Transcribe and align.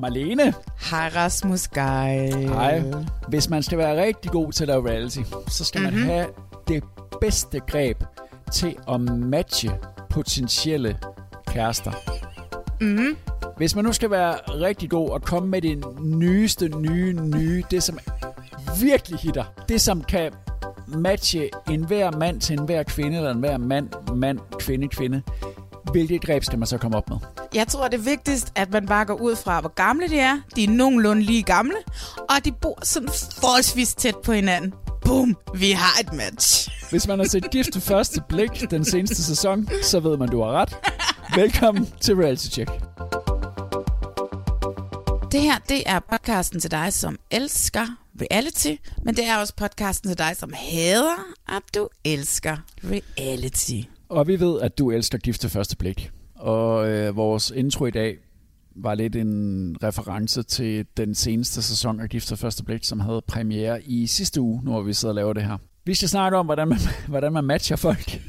Marlene, 0.00 0.54
Hej 0.90 1.10
Rasmus 1.16 1.68
Geil. 1.68 2.48
hej. 2.48 2.82
Hvis 3.28 3.50
man 3.50 3.62
skal 3.62 3.78
være 3.78 4.02
rigtig 4.02 4.30
god 4.30 4.52
til 4.52 4.70
at 4.70 4.84
reality, 4.84 5.20
så 5.48 5.64
skal 5.64 5.80
mm-hmm. 5.80 5.98
man 5.98 6.08
have 6.08 6.26
det 6.68 6.84
bedste 7.20 7.60
greb 7.60 8.04
til 8.52 8.76
at 8.88 9.00
matche 9.00 9.70
potentielle 10.10 10.98
kærester. 11.46 11.92
Mm-hmm. 12.80 13.16
Hvis 13.56 13.74
man 13.74 13.84
nu 13.84 13.92
skal 13.92 14.10
være 14.10 14.34
rigtig 14.34 14.90
god 14.90 15.10
og 15.10 15.22
komme 15.22 15.48
med 15.48 15.62
det 15.62 15.84
nyeste, 16.00 16.68
nye, 16.68 17.12
nye, 17.12 17.64
det 17.70 17.82
som 17.82 17.98
virkelig 18.80 19.18
hitter, 19.18 19.44
det 19.68 19.80
som 19.80 20.02
kan 20.02 20.32
matche 20.86 21.50
enhver 21.70 22.10
mand 22.10 22.40
til 22.40 22.58
enhver 22.58 22.82
kvinde, 22.82 23.16
eller 23.16 23.30
enhver 23.30 23.58
mand, 23.58 23.88
mand, 24.14 24.38
kvinde, 24.58 24.88
kvinde, 24.88 25.22
hvilket 25.92 26.22
greb 26.22 26.44
skal 26.44 26.58
man 26.58 26.66
så 26.66 26.78
komme 26.78 26.96
op 26.96 27.10
med? 27.10 27.16
Jeg 27.54 27.68
tror, 27.68 27.88
det 27.88 27.98
er 27.98 28.02
vigtigst, 28.04 28.52
at 28.54 28.70
man 28.70 28.86
bare 28.86 29.04
går 29.04 29.14
ud 29.14 29.36
fra, 29.36 29.60
hvor 29.60 29.74
gamle 29.74 30.08
de 30.08 30.18
er. 30.18 30.38
De 30.56 30.64
er 30.64 30.68
nogenlunde 30.68 31.22
lige 31.22 31.42
gamle, 31.42 31.76
og 32.18 32.44
de 32.44 32.52
bor 32.52 32.78
sådan 32.82 33.08
forholdsvis 33.40 33.94
tæt 33.94 34.16
på 34.24 34.32
hinanden. 34.32 34.72
Boom, 35.04 35.36
vi 35.54 35.70
har 35.70 36.00
et 36.00 36.12
match. 36.12 36.70
Hvis 36.90 37.08
man 37.08 37.18
har 37.18 37.26
set 37.26 37.50
Gift 37.50 37.82
første 37.82 38.22
blik 38.28 38.70
den 38.70 38.84
seneste 38.84 39.22
sæson, 39.22 39.68
så 39.82 40.00
ved 40.00 40.16
man, 40.16 40.28
du 40.28 40.42
har 40.42 40.50
ret. 40.52 40.76
Velkommen 41.36 41.88
til 42.00 42.14
Reality 42.14 42.46
Check. 42.46 42.70
Det 45.32 45.40
her, 45.40 45.58
det 45.68 45.82
er 45.86 46.00
podcasten 46.10 46.60
til 46.60 46.70
dig, 46.70 46.92
som 46.92 47.18
elsker 47.30 47.86
reality, 48.20 48.74
men 49.02 49.16
det 49.16 49.26
er 49.26 49.36
også 49.36 49.54
podcasten 49.56 50.10
til 50.10 50.18
dig, 50.18 50.36
som 50.36 50.52
hader, 50.56 51.16
at 51.48 51.62
du 51.74 51.88
elsker 52.04 52.56
reality. 52.84 53.95
Og 54.08 54.26
vi 54.26 54.40
ved, 54.40 54.60
at 54.60 54.78
du 54.78 54.90
elsker 54.90 55.18
Gift 55.18 55.44
ved 55.44 55.50
første 55.50 55.76
blik. 55.76 56.10
Og 56.34 56.88
øh, 56.88 57.16
vores 57.16 57.52
intro 57.56 57.86
i 57.86 57.90
dag 57.90 58.16
var 58.76 58.94
lidt 58.94 59.16
en 59.16 59.76
reference 59.82 60.42
til 60.42 60.86
den 60.96 61.14
seneste 61.14 61.62
sæson 61.62 62.00
af 62.00 62.08
Gift 62.08 62.30
ved 62.30 62.38
første 62.38 62.64
blik, 62.64 62.84
som 62.84 63.00
havde 63.00 63.22
premiere 63.26 63.82
i 63.82 64.06
sidste 64.06 64.40
uge, 64.40 64.60
nu 64.64 64.70
hvor 64.70 64.82
vi 64.82 64.92
sidder 64.92 65.12
og 65.12 65.16
laver 65.16 65.32
det 65.32 65.42
her. 65.42 65.56
Vi 65.84 65.94
skal 65.94 66.08
snakke 66.08 66.38
om, 66.38 66.46
hvordan 66.46 66.68
man, 66.68 66.78
hvordan 67.08 67.32
man 67.32 67.44
matcher 67.44 67.76
folk. 67.76 68.20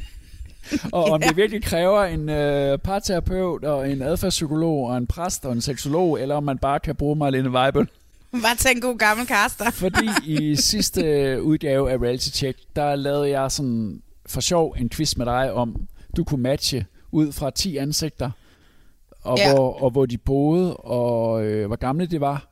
og 0.94 1.04
om 1.04 1.22
det 1.22 1.38
virkelig 1.38 1.64
kræver 1.64 2.04
en 2.04 2.30
øh, 2.30 2.78
parterapeut 2.78 3.64
og 3.64 3.92
en 3.92 4.02
adfærdspsykolog 4.02 4.88
og 4.88 4.98
en 4.98 5.08
præst 5.08 5.46
og 5.46 5.54
en 5.54 5.62
seksolog, 5.62 6.22
eller 6.22 6.36
om 6.36 6.44
man 6.44 6.58
bare 6.58 6.80
kan 6.80 6.96
bruge 6.96 7.16
Marlene 7.16 7.50
Weibel. 7.50 7.88
Bare 8.32 8.56
tag 8.58 8.72
en 8.72 8.82
god 8.82 8.98
gammel 8.98 9.28
kaster. 9.28 9.72
Fordi 9.72 10.10
i 10.26 10.56
sidste 10.72 11.02
udgave 11.44 11.92
af 11.92 11.98
Reality 11.98 12.30
Check, 12.30 12.60
der 12.76 12.96
lavede 12.96 13.30
jeg 13.30 13.52
sådan 13.52 14.02
for 14.28 14.42
sjov 14.42 14.76
en 14.80 14.90
quiz 14.90 15.16
med 15.18 15.26
dig 15.26 15.54
om, 15.54 15.88
du 16.18 16.24
kunne 16.24 16.42
matche 16.44 16.86
ud 17.12 17.32
fra 17.32 17.50
10 17.50 17.78
ansigter, 17.78 18.32
og, 19.22 19.38
Ja. 19.38 19.54
hvor, 19.56 19.84
og 19.84 19.90
hvor 19.92 20.06
de 20.06 20.18
boede, 20.18 20.78
og 20.78 21.46
øh, 21.46 21.68
hvor 21.68 21.76
gamle 21.76 22.06
de 22.06 22.22
var. 22.22 22.48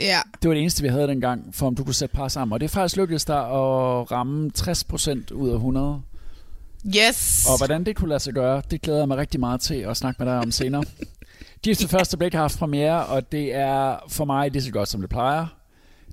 Ja, 0.00 0.18
Det 0.42 0.48
var 0.48 0.54
det 0.54 0.60
eneste, 0.60 0.82
vi 0.82 0.88
havde 0.88 1.06
dengang, 1.08 1.54
for 1.54 1.66
om 1.66 1.74
du 1.74 1.84
kunne 1.84 1.94
sætte 1.94 2.14
par 2.14 2.28
sammen. 2.28 2.52
Og 2.52 2.60
det 2.60 2.64
er 2.66 2.68
faktisk 2.70 2.96
lykkedes 2.96 3.24
dig 3.24 3.38
at 3.38 4.10
ramme 4.12 4.50
60% 4.58 5.32
ud 5.34 5.48
af 5.50 5.54
100. 5.54 6.02
yes. 6.86 7.46
Og 7.50 7.58
hvordan 7.58 7.84
det 7.84 7.96
kunne 7.96 8.08
lade 8.08 8.20
sig 8.20 8.34
gøre, 8.34 8.62
det 8.70 8.82
glæder 8.82 8.98
jeg 8.98 9.08
mig 9.08 9.16
rigtig 9.16 9.40
meget 9.40 9.60
til 9.60 9.74
at 9.74 9.96
snakke 9.96 10.24
med 10.24 10.32
dig 10.32 10.38
om 10.40 10.50
senere. 10.50 10.84
Gift 11.62 11.80
til 11.80 11.88
første 11.88 12.16
blik 12.16 12.32
har 12.34 12.40
haft 12.40 12.58
premiere, 12.58 13.06
og 13.06 13.32
det 13.32 13.54
er 13.54 13.96
for 14.08 14.24
mig 14.24 14.50
lige 14.50 14.62
så 14.62 14.70
godt, 14.72 14.88
som 14.88 15.00
det 15.00 15.10
plejer. 15.10 15.46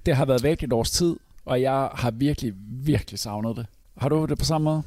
Det 0.05 0.15
har 0.15 0.25
været 0.25 0.43
væk 0.43 0.63
et 0.63 0.73
års 0.73 0.91
tid, 0.91 1.15
og 1.45 1.61
jeg 1.61 1.89
har 1.93 2.11
virkelig, 2.11 2.53
virkelig 2.69 3.19
savnet 3.19 3.55
det. 3.57 3.65
Har 3.99 4.09
du 4.09 4.25
det 4.25 4.37
på 4.37 4.45
samme 4.45 4.65
måde? 4.65 4.83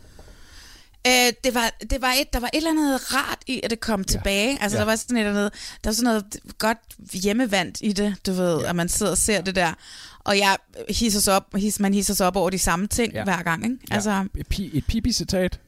Øh, 1.07 1.33
det 1.45 1.55
var, 1.55 1.73
det 1.91 2.03
var 2.03 2.13
et, 2.21 2.33
der 2.33 2.41
var 2.41 2.47
et 2.53 2.57
eller 2.57 2.71
andet 2.71 3.15
rart 3.15 3.39
i, 3.47 3.61
at 3.65 3.71
det 3.71 3.81
kom 3.81 4.05
tilbage. 4.05 4.59
Altså, 4.63 4.77
Ja. 4.79 4.81
der 4.81 4.87
var 4.91 4.97
sådan 4.97 5.17
et 5.17 5.21
eller 5.21 5.31
andet, 5.41 5.53
der 5.85 5.91
var 5.91 5.95
sådan 5.95 6.05
noget 6.05 6.25
godt 6.59 6.79
hjemmevandt 7.23 7.79
i 7.81 7.93
det, 7.93 8.15
du 8.27 8.33
ved, 8.33 8.61
Ja. 8.61 8.69
at 8.69 8.77
man 8.77 8.89
sidder 8.89 9.13
og 9.13 9.19
ser 9.19 9.41
det 9.41 9.55
der. 9.57 9.73
Og 10.25 10.39
jeg 10.39 10.57
hisser 10.89 11.21
sig 11.21 11.35
op, 11.35 11.55
his, 11.57 11.81
man 11.81 11.95
hisser 11.95 12.15
sig 12.15 12.27
op 12.27 12.37
over 12.37 12.51
de 12.51 12.59
samme 12.59 12.87
ting 12.87 13.13
Ja. 13.13 13.19
ja. 13.19 13.25
hver 13.25 13.43
gang, 13.43 13.65
ikke? 13.65 13.77
Altså, 13.91 14.11
Ja. 14.11 14.23
Et, 14.39 14.47
pi- 14.55 14.71
et 14.79 14.85
pipi-citat, 14.87 15.61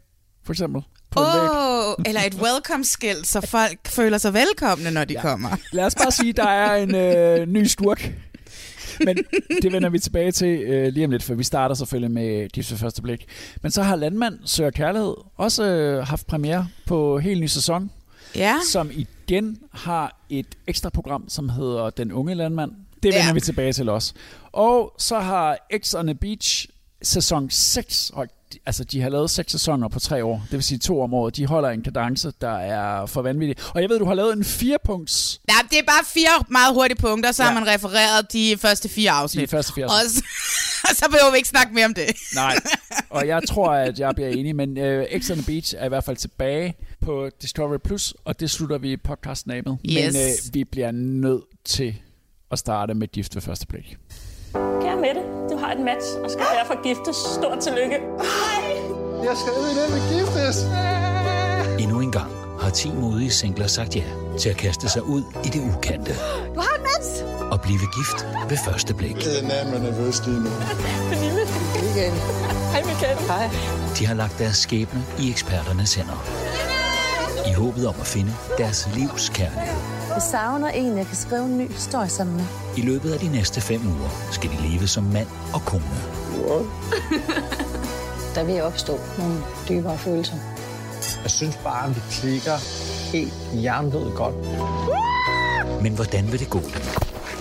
for 0.44 0.53
eksempel, 0.53 0.82
oh, 1.16 1.94
eller 2.06 2.21
et 2.26 2.34
welcome-skilt, 2.34 3.26
så 3.26 3.41
folk 3.41 3.88
føler 3.88 4.19
sig 4.19 4.34
velkomne, 4.34 4.91
når 4.91 5.05
de 5.05 5.12
Ja. 5.15 5.19
ja. 5.19 5.22
kommer. 5.31 5.56
Lad 5.72 5.84
os 5.84 5.94
bare 5.94 6.11
sige, 6.11 6.32
der 6.32 6.49
er 6.49 6.75
en 6.76 6.94
øh, 6.94 7.47
ny 7.49 7.66
skurk. 7.66 8.11
Men 9.05 9.16
det 9.62 9.72
vender 9.72 9.88
vi 9.88 9.99
tilbage 9.99 10.32
til 10.32 10.59
øh, 10.60 10.93
lige 10.93 11.05
om 11.05 11.10
lidt, 11.10 11.22
for 11.22 11.34
vi 11.34 11.44
starter 11.44 11.75
selvfølgelig 11.75 12.10
med 12.10 12.49
Gift 12.49 12.71
ved 12.71 12.78
første 12.78 13.03
blik. 13.03 13.27
Men 13.62 13.71
så 13.71 13.82
har 13.82 13.97
Landmand 13.97 14.38
Søger 14.44 14.71
Kærlighed 14.71 15.15
også 15.37 15.65
øh, 15.65 16.06
haft 16.06 16.27
premiere 16.27 16.69
på 16.87 17.19
helt 17.19 17.41
ny 17.41 17.47
sæson, 17.47 17.91
Ja, 18.37 18.55
som 18.71 18.91
igen 18.93 19.59
har 19.72 20.21
et 20.31 20.47
ekstra 20.66 20.91
program, 20.91 21.28
som 21.28 21.49
hedder 21.49 21.91
Den 21.91 22.12
Unge 22.12 22.34
Landmand. 22.34 22.71
Det 23.03 23.15
vender 23.15 23.27
Ja. 23.27 23.32
vi 23.32 23.41
tilbage 23.41 23.72
til 23.72 23.88
også. 23.88 24.15
Og 24.53 24.94
så 24.99 25.19
har 25.19 25.59
X 25.78 25.94
on 25.94 26.06
the 26.06 26.15
Beach 26.15 26.66
sæson 27.03 27.50
6, 27.50 28.11
og 28.15 28.26
altså 28.67 28.85
de 28.85 29.01
har 29.01 29.09
lavet 29.09 29.31
seks 29.31 29.53
sæsoner 29.53 29.89
på 29.89 30.01
tre 30.01 30.25
år, 30.25 30.43
det 30.45 30.53
vil 30.53 30.63
sige 30.63 30.79
to 30.79 31.01
om 31.03 31.15
året. 31.15 31.37
De 31.37 31.47
holder 31.47 31.69
en 31.71 31.83
kadence, 31.83 32.33
der 32.41 32.57
er 32.59 33.07
for 33.07 33.23
vanvittig. 33.23 33.57
Og 33.75 33.83
jeg 33.83 33.89
ved, 33.91 33.99
du 33.99 34.05
har 34.05 34.15
lavet 34.15 34.37
en 34.37 34.45
firepunkts 34.45 35.41
Nej, 35.49 35.57
det 35.71 35.79
er 35.79 35.83
bare 35.83 36.05
fire 36.05 36.45
meget 36.49 36.75
hurtige 36.75 36.97
punkter, 36.99 37.33
så 37.33 37.43
ja. 37.43 37.49
Har 37.49 37.61
man 37.61 37.69
refereret 37.69 38.33
de 38.33 38.57
første 38.59 38.89
fire 38.89 39.11
afsnit. 39.11 39.43
de 39.43 39.47
første 39.47 39.73
fire. 39.73 39.85
Og 39.85 39.91
så, 40.09 40.25
og 40.91 40.97
så 40.97 41.05
behøver 41.11 41.31
vi 41.31 41.37
ikke 41.37 41.49
snakke 41.49 41.75
mere 41.75 41.85
om 41.85 41.95
det. 41.95 42.05
Nej, 42.35 42.57
og 43.11 43.27
jeg 43.27 43.43
tror, 43.51 43.73
at 43.73 43.99
jeg 43.99 44.15
bliver 44.15 44.29
enig, 44.31 44.57
men 44.57 44.79
øh, 44.79 45.21
X 45.21 45.31
on 45.31 45.37
the 45.37 45.47
Beach 45.47 45.75
er 45.79 45.85
i 45.85 45.89
hvert 45.89 46.05
fald 46.05 46.17
tilbage 46.17 46.75
på 47.01 47.31
Discovery 47.43 47.79
Plus, 47.85 48.15
og 48.25 48.41
det 48.41 48.51
slutter 48.51 48.79
vi 48.79 48.97
podcasten 48.97 49.51
af 49.51 49.63
med. 49.67 49.77
Yes. 49.87 50.15
Men 50.15 50.23
øh, 50.23 50.55
vi 50.55 50.65
bliver 50.65 50.91
nødt 50.91 51.45
til 51.65 51.95
at 52.51 52.59
starte 52.59 52.95
med 52.95 53.09
Gift 53.09 53.35
ved 53.35 53.43
første 53.43 53.67
blik. 53.67 53.97
Kære 54.53 54.97
Mette, 54.97 55.21
du 55.55 55.59
har 55.59 55.73
et 55.73 55.81
match 55.81 56.07
og 56.25 56.31
skal 56.31 56.45
derfor 56.59 56.83
giftes. 56.83 57.17
Stort 57.17 57.59
tillykke. 57.59 57.99
Jeg 59.29 59.35
skal 59.41 59.53
ud 59.61 59.67
i 59.73 59.75
den 59.81 59.89
med 59.95 60.03
giftes. 60.13 60.57
Endnu 61.83 62.01
en 62.01 62.13
gang 62.13 62.31
har 62.61 62.71
10 62.71 62.93
modige 62.93 63.31
singler 63.31 63.67
sagt 63.67 63.97
ja 63.97 64.05
til 64.39 64.49
at 64.49 64.57
kaste 64.57 64.89
sig 64.89 65.03
ud 65.03 65.23
i 65.45 65.49
det 65.49 65.62
ukendte. 65.77 66.12
Du 66.55 66.61
har 66.61 66.75
et 66.79 66.83
match! 66.91 67.11
Og 67.53 67.61
blive 67.61 67.79
gift 67.99 68.19
ved 68.51 68.59
første 68.67 68.95
blik. 68.95 69.17
Den 69.17 69.51
er 69.51 69.65
med 69.71 69.81
nervøs 69.91 70.27
lige 70.27 70.41
nu. 70.41 70.51
Pernille. 71.11 71.45
Igen. 71.91 72.12
Hej 72.73 72.83
Michael. 72.85 73.19
Hej. 73.19 73.50
De 73.99 74.07
har 74.07 74.15
lagt 74.15 74.39
deres 74.39 74.57
skæbne 74.57 75.05
i 75.19 75.31
eksperternes 75.31 75.95
hænder. 75.95 76.25
I 77.50 77.53
håbet 77.53 77.87
om 77.87 77.95
at 78.00 78.07
finde 78.07 78.33
deres 78.59 78.89
livs 78.95 79.29
kærlighed. 79.29 79.94
Jeg 80.14 80.22
savner 80.22 80.69
en, 80.69 80.99
jeg 80.99 81.06
kan 81.06 81.16
skrive 81.16 81.44
en 81.44 81.58
ny 81.58 81.72
historie 81.72 82.08
sammen 82.08 82.37
med. 82.37 82.44
I 82.76 82.81
løbet 82.81 83.12
af 83.12 83.19
de 83.19 83.28
næste 83.28 83.61
fem 83.61 83.81
uger 83.87 84.08
skal 84.31 84.50
de 84.50 84.56
leve 84.69 84.88
som 84.88 85.05
mand 85.05 85.26
og 85.55 85.61
kone. 85.64 85.84
Der 88.34 88.44
vil 88.44 88.62
opstå 88.62 88.99
nogle 89.19 89.37
dybere 89.69 89.99
følelser. 89.99 90.37
Jeg 91.22 91.31
synes 91.31 91.56
bare, 91.56 91.88
at 91.88 91.96
vi 91.96 92.00
klikker 92.11 92.56
helt 93.12 93.34
jerndød 93.64 94.16
godt. 94.16 94.34
Men 95.82 95.93
hvordan 95.94 96.32
vil 96.32 96.40
det 96.40 96.50
gå 96.50 96.58
dem, 96.61 96.82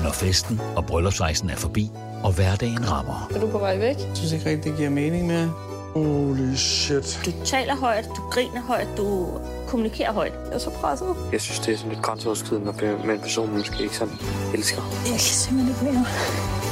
når 0.03 0.11
festen 0.11 0.61
og 0.75 0.85
bryllupsrejsen 0.85 1.49
er 1.49 1.55
forbi, 1.55 1.91
og 2.23 2.31
hverdagen 2.31 2.91
rammer? 2.91 3.29
Er 3.35 3.39
du 3.39 3.47
på 3.47 3.57
vej 3.57 3.77
væk? 3.77 3.97
Jeg 3.99 4.07
synes 4.13 4.31
ikke 4.31 4.49
rigtig, 4.49 4.71
det 4.71 4.77
giver 4.77 4.89
mening 4.89 5.27
mere. 5.27 5.53
Holy 5.93 6.55
shit. 6.55 7.19
Du 7.25 7.31
taler 7.45 7.75
højt, 7.75 8.05
du 8.17 8.21
griner 8.31 8.61
højt, 8.61 8.87
du 8.97 9.27
kommunikerer 9.67 10.13
højt. 10.13 10.33
Jeg 10.45 10.53
er 10.53 10.57
så 10.57 10.69
presset. 10.69 11.15
Jeg 11.31 11.41
synes, 11.41 11.59
det 11.59 11.73
er 11.73 11.77
sådan 11.77 11.91
lidt 11.91 12.01
grænseoverskridende 12.01 12.69
at 12.69 12.81
være 12.81 13.05
med 13.05 13.13
en 13.13 13.19
person, 13.21 13.49
man 13.49 13.57
måske 13.57 13.83
ikke 13.83 13.97
sådan 13.97 14.13
elsker. 14.53 14.81
Jeg 15.05 15.11
kan 15.11 15.19
simpelthen 15.19 15.75
ikke 15.75 15.97
mere. 15.97 16.05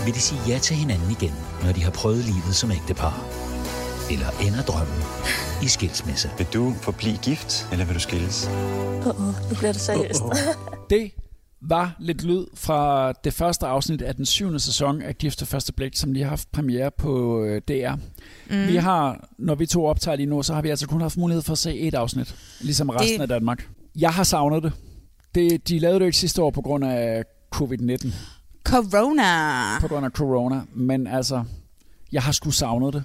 Vil 0.05 0.13
de 0.13 0.19
sige 0.19 0.41
ja 0.47 0.57
til 0.59 0.75
hinanden 0.75 1.11
igen, 1.11 1.33
når 1.63 1.71
de 1.71 1.83
har 1.83 1.91
prøvet 1.91 2.17
livet 2.17 2.55
som 2.55 2.71
ægtepar? 2.71 3.25
Eller 4.11 4.27
ender 4.47 4.61
drømmen 4.61 5.03
i 5.63 5.67
skilsmisse? 5.67 6.29
Vil 6.37 6.47
du 6.53 6.73
forblive 6.81 7.17
gift, 7.17 7.67
eller 7.71 7.85
vil 7.85 7.95
du 7.95 7.99
skilles? 7.99 8.49
Uh-uh, 9.05 9.49
nu 9.49 9.55
bliver 9.57 9.71
det 9.71 9.81
seriøst. 9.81 10.23
Det 10.89 11.11
var 11.61 11.95
lidt 11.99 12.23
lyd 12.23 12.45
fra 12.53 13.11
det 13.11 13.33
første 13.33 13.65
afsnit 13.65 14.01
af 14.01 14.15
den 14.15 14.25
syvende 14.25 14.59
sæson 14.59 15.01
af 15.01 15.17
Gift 15.17 15.41
og 15.41 15.47
Første 15.47 15.73
Blik, 15.73 15.95
som 15.95 16.11
lige 16.11 16.23
har 16.23 16.29
haft 16.29 16.51
premiere 16.51 16.91
på 16.91 17.43
øh, 17.43 17.61
DR. 17.67 17.95
Mm. 18.49 18.67
Vi 18.67 18.75
har, 18.75 19.29
når 19.37 19.55
vi 19.55 19.65
to 19.65 19.85
optager 19.85 20.15
lige 20.15 20.29
nu, 20.29 20.43
så 20.43 20.53
har 20.53 20.61
vi 20.61 20.69
altså 20.69 20.87
kun 20.87 21.01
haft 21.01 21.17
mulighed 21.17 21.41
for 21.41 21.51
at 21.51 21.57
se 21.57 21.79
et 21.79 21.93
afsnit, 21.93 22.35
ligesom 22.61 22.89
resten 22.89 23.15
det... 23.15 23.21
af 23.21 23.27
Danmark. 23.27 23.69
Jeg 23.95 24.09
har 24.09 24.23
savnet 24.23 24.63
det. 24.63 24.73
det. 25.35 25.67
De 25.67 25.79
lavede 25.79 25.99
det 25.99 26.05
ikke 26.05 26.17
sidste 26.17 26.41
år 26.41 26.51
på 26.51 26.61
grund 26.61 26.85
af 26.85 27.23
covid-19. 27.55 28.07
Corona. 28.63 29.79
På 29.81 29.87
grund 29.87 30.05
af 30.05 30.11
corona. 30.11 30.61
Men 30.73 31.07
altså, 31.07 31.43
jeg 32.11 32.23
har 32.23 32.31
sgu 32.31 32.51
savnet 32.51 32.93
det. 32.93 33.03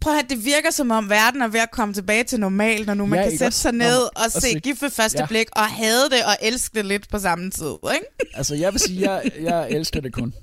Prøv 0.00 0.18
at 0.18 0.24
det 0.28 0.44
virker 0.44 0.70
som 0.70 0.90
om 0.90 1.10
verden 1.10 1.42
er 1.42 1.48
ved 1.48 1.60
at 1.60 1.70
komme 1.70 1.94
tilbage 1.94 2.24
til 2.24 2.40
normal, 2.40 2.86
når 2.86 2.94
nu 2.94 3.06
man 3.06 3.18
Ja, 3.18 3.22
kan 3.24 3.32
sætte 3.38 3.44
også? 3.48 3.58
sig 3.60 3.72
ned 3.72 3.96
og 4.02 4.10
og 4.14 4.30
se 4.42 4.60
gift 4.60 4.82
ved 4.82 4.90
første 4.90 5.18
Ja. 5.18 5.26
blik, 5.26 5.46
og 5.56 5.62
hade 5.66 6.04
det 6.10 6.24
og 6.26 6.36
elske 6.42 6.74
det 6.74 6.86
lidt 6.86 7.08
på 7.08 7.18
samme 7.18 7.50
tid. 7.50 7.74
Ikke? 7.94 8.06
Altså, 8.38 8.54
jeg 8.54 8.72
vil 8.72 8.80
sige, 8.80 9.10
jeg, 9.12 9.30
jeg 9.40 9.70
elsker 9.70 10.00
det 10.00 10.12
kun. 10.12 10.34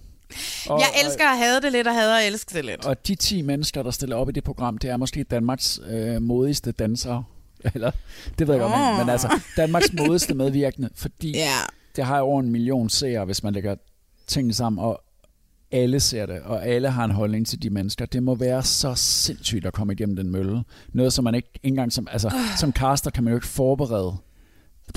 Og, 0.70 0.80
Jeg 0.80 0.88
elsker 1.06 1.26
at 1.32 1.38
have 1.38 1.62
det 1.62 1.72
lidt, 1.72 1.88
og 1.88 1.94
hader 1.94 2.16
at 2.18 2.28
elske 2.28 2.54
det 2.54 2.66
lidt. 2.66 2.86
Og, 2.86 3.08
de 3.08 3.16
10 3.16 3.42
mennesker, 3.42 3.84
der 3.84 3.92
stiller 3.92 4.16
op 4.16 4.30
i 4.30 4.32
det 4.32 4.44
program, 4.44 4.78
det 4.78 4.90
er 4.90 4.98
måske 4.98 5.24
Danmarks 5.24 5.80
øh, 5.90 6.22
modigste 6.22 6.72
dansere. 6.72 7.24
Eller, 7.76 7.92
det 8.40 8.48
ved 8.48 8.56
jeg 8.56 8.62
godt, 8.62 8.80
men, 8.80 8.98
men 8.98 9.10
altså, 9.10 9.40
Danmarks 9.58 9.94
modigste 9.94 10.34
medvirkende, 10.34 10.90
fordi 10.96 11.32
Ja. 11.32 11.54
det 11.96 12.06
har 12.06 12.20
over 12.20 12.40
en 12.40 12.50
million 12.52 12.90
seere, 12.90 13.26
hvis 13.26 13.44
man 13.44 13.54
lægger 13.54 13.76
tingene 14.28 14.54
sammen, 14.54 14.80
og 14.86 15.02
alle 15.72 16.00
ser 16.00 16.26
det, 16.26 16.42
og 16.42 16.66
alle 16.66 16.90
har 16.90 17.06
en 17.06 17.12
holdning 17.12 17.48
til 17.48 17.64
de 17.64 17.70
mennesker. 17.70 18.06
Det 18.06 18.24
må 18.24 18.36
være 18.36 18.64
så 18.64 18.96
sindssygt 18.96 19.66
at 19.66 19.74
komme 19.74 19.94
igennem 19.94 20.16
den 20.16 20.32
mølle. 20.32 20.64
Noget, 20.94 21.14
som 21.14 21.24
man 21.24 21.36
ikke 21.36 21.50
engang 21.64 21.94
som, 21.94 22.08
altså, 22.12 22.32
som 22.58 22.72
caster 22.72 23.12
kan 23.12 23.24
man 23.24 23.32
jo 23.32 23.38
ikke 23.38 23.48
forberede. 23.48 24.18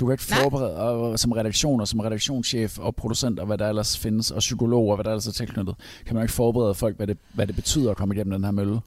Du 0.01 0.07
kan 0.07 0.13
ikke 0.13 0.25
Nej. 0.31 0.43
forberede, 0.43 0.77
og 0.77 1.19
som 1.19 1.33
redaktion 1.33 1.81
og 1.81 1.89
som 1.89 2.01
redaktionschef 2.01 2.79
og 2.79 2.97
producent 2.97 3.39
og 3.39 3.47
hvad 3.47 3.59
der 3.59 3.69
ellers 3.69 3.99
findes, 3.99 4.31
og 4.31 4.39
psykolog 4.39 4.89
og 4.89 4.97
hvad 4.97 5.05
der 5.05 5.11
ellers 5.11 5.27
er 5.27 5.33
tilknyttet, 5.33 5.75
kan 6.07 6.15
man 6.15 6.21
jo 6.21 6.25
ikke 6.25 6.35
forberede 6.35 6.75
folk, 6.75 6.97
hvad 6.97 7.07
det, 7.07 7.19
hvad 7.35 7.47
det 7.47 7.55
betyder 7.55 7.91
at 7.91 7.97
komme 7.97 8.15
igennem 8.15 8.33
den 8.33 8.45
her 8.45 8.51
mølle. 8.51 8.81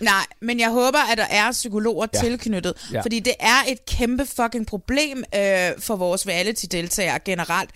Nej, 0.00 0.26
men 0.40 0.60
jeg 0.60 0.70
håber, 0.70 0.98
at 1.12 1.18
der 1.18 1.24
er 1.24 1.52
psykologer 1.52 2.06
Ja. 2.14 2.18
ja. 2.18 2.28
tilknyttet, 2.28 2.74
Ja. 2.92 2.96
ja. 2.96 3.02
fordi 3.02 3.20
det 3.20 3.34
er 3.40 3.56
et 3.68 3.86
kæmpe 3.86 4.26
fucking 4.26 4.66
problem 4.66 5.24
øh, 5.34 5.70
for 5.78 5.96
vores 5.96 6.26
reality-deltagere 6.28 7.18
generelt, 7.24 7.70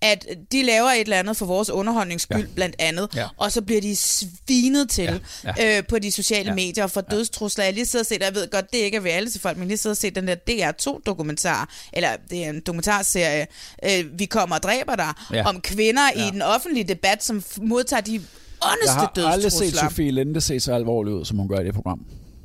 at 0.00 0.26
de 0.52 0.62
laver 0.62 0.88
et 0.88 1.00
eller 1.00 1.18
andet 1.18 1.36
for 1.36 1.46
vores 1.46 1.70
underholdningsskyld, 1.70 2.36
Ja. 2.36 2.42
ja. 2.44 2.54
blandt 2.54 2.76
andet, 2.78 3.08
Ja. 3.14 3.20
ja. 3.20 3.26
og 3.36 3.52
så 3.52 3.62
bliver 3.62 3.80
de 3.80 3.96
svinet 3.96 4.90
til 4.90 5.20
Ja. 5.44 5.52
ja. 5.56 5.78
Øh, 5.78 5.86
på 5.86 5.98
de 5.98 6.12
sociale 6.12 6.42
Ja. 6.44 6.48
ja. 6.50 6.54
medier 6.54 6.84
og 6.84 6.90
for 6.90 7.00
dødstrusler. 7.00 7.64
Jeg 7.64 7.74
lige 7.74 7.86
siddet 7.86 8.04
og 8.04 8.08
set, 8.08 8.22
jeg 8.22 8.34
ved 8.34 8.50
godt, 8.50 8.70
det 8.72 8.78
ikke 8.78 8.96
er 8.96 9.00
reality-folk, 9.04 9.56
men 9.58 9.68
lige 9.68 9.78
siddet 9.78 9.96
og 9.96 10.00
set 10.00 10.14
den 10.14 10.28
der 10.28 10.34
DR2-dokumentar, 10.34 11.68
eller 11.92 12.10
det 12.30 12.44
er 12.44 12.48
en 12.50 12.60
dokumentarserie, 12.60 13.46
øh, 13.84 14.18
Vi 14.18 14.24
kommer 14.26 14.56
og 14.56 14.62
dræber 14.62 14.96
dig, 14.96 15.12
Ja. 15.32 15.36
ja. 15.36 15.48
om 15.48 15.60
kvinder 15.60 16.02
Ja. 16.16 16.20
ja. 16.22 16.28
i 16.28 16.30
den 16.30 16.42
offentlige 16.42 16.84
debat, 16.84 17.24
som 17.24 17.44
modtager 17.56 18.00
de 18.00 18.22
Jeg 18.62 18.94
har 18.94 19.30
aldrig 19.32 19.52
set. 19.52 19.76
Sofie 19.76 20.10
Linde 20.10 20.40
se 20.40 20.60
så 20.60 20.72
alvorlig 20.72 21.14
ud, 21.14 21.24
som 21.24 21.38
hun 21.38 21.48
gør 21.48 21.58
i 21.58 21.64
det 21.64 21.74
program. 21.74 22.00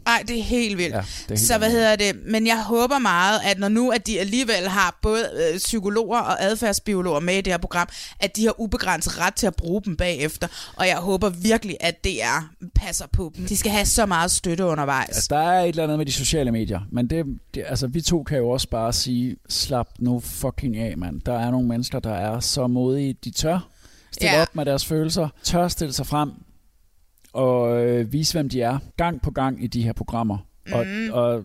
Nej, 0.06 0.24
det 0.27 0.39
er 0.39 0.44
helt 0.44 0.77
vildt. 0.77 0.95
Ja, 0.95 0.98
det 0.98 1.31
er 1.31 1.36
helt 1.36 1.39
så 1.39 1.57
hvad 1.57 1.71
hedder 1.71 1.95
det? 1.95 2.15
Men 2.25 2.48
jeg 2.48 2.63
håber 2.63 3.00
meget, 3.00 3.39
at 3.45 3.60
når 3.60 3.69
nu 3.69 3.89
at 3.92 4.07
de 4.07 4.19
alligevel 4.19 4.68
har 4.68 5.00
både 5.01 5.30
øh, 5.54 5.57
psykologer 5.57 6.19
og 6.19 6.44
adfærdsbiologer 6.44 7.19
med 7.19 7.33
i 7.33 7.42
det 7.42 7.54
her 7.54 7.57
program, 7.57 7.88
at 8.19 8.36
de 8.36 8.45
har 8.45 8.62
ubegrænset 8.62 9.19
ret 9.19 9.36
til 9.36 9.48
at 9.48 9.56
bruge 9.56 9.81
dem 9.86 9.95
bagefter. 9.95 10.48
Og 10.75 10.88
jeg 10.88 10.98
håber 10.98 11.30
virkelig, 11.30 11.77
at 11.80 12.04
DR 12.04 12.68
passer 12.75 13.06
på 13.13 13.31
dem. 13.36 13.45
De 13.45 13.57
skal 13.57 13.71
have 13.71 13.86
så 13.86 14.06
meget 14.06 14.31
støtte 14.31 14.66
undervejs. 14.66 15.07
Altså, 15.07 15.27
der 15.30 15.38
er 15.38 15.63
et 15.63 15.69
eller 15.69 15.83
andet 15.83 15.98
med 15.98 16.06
de 16.06 16.12
sociale 16.12 16.51
medier, 16.51 16.80
men 16.92 17.09
det, 17.09 17.25
det, 17.54 17.63
altså, 17.68 17.88
vi 17.88 18.01
to 18.01 18.24
kan 18.24 18.38
jo 18.38 18.50
også 18.50 18.69
bare 18.69 18.94
sige, 18.94 19.36
slap 19.50 19.88
nu 20.00 20.19
fucking 20.19 20.77
af, 20.77 20.98
mand. 20.98 21.21
Der 21.21 21.39
er 21.39 21.51
nogle 21.51 21.68
mennesker, 21.68 22.00
der 22.00 22.13
er 22.13 22.39
så 22.39 22.68
modige, 22.68 23.16
de 23.24 23.31
tør 23.31 23.73
stille 24.13 24.31
Ja. 24.33 24.42
op 24.42 24.56
med 24.56 24.65
deres 24.65 24.86
følelser, 24.86 25.30
tør 25.44 25.68
stille 25.68 25.94
sig 25.94 26.06
frem 26.07 26.31
og 27.33 27.83
øh, 27.86 28.13
vise, 28.13 28.33
hvem 28.33 28.50
de 28.50 28.62
er, 28.62 28.77
gang 28.98 29.21
på 29.21 29.31
gang 29.31 29.63
i 29.63 29.68
de 29.68 29.83
her 29.83 29.94
programmer. 29.94 30.38
Mm. 30.68 30.74
Og, 30.74 30.86
og 31.24 31.44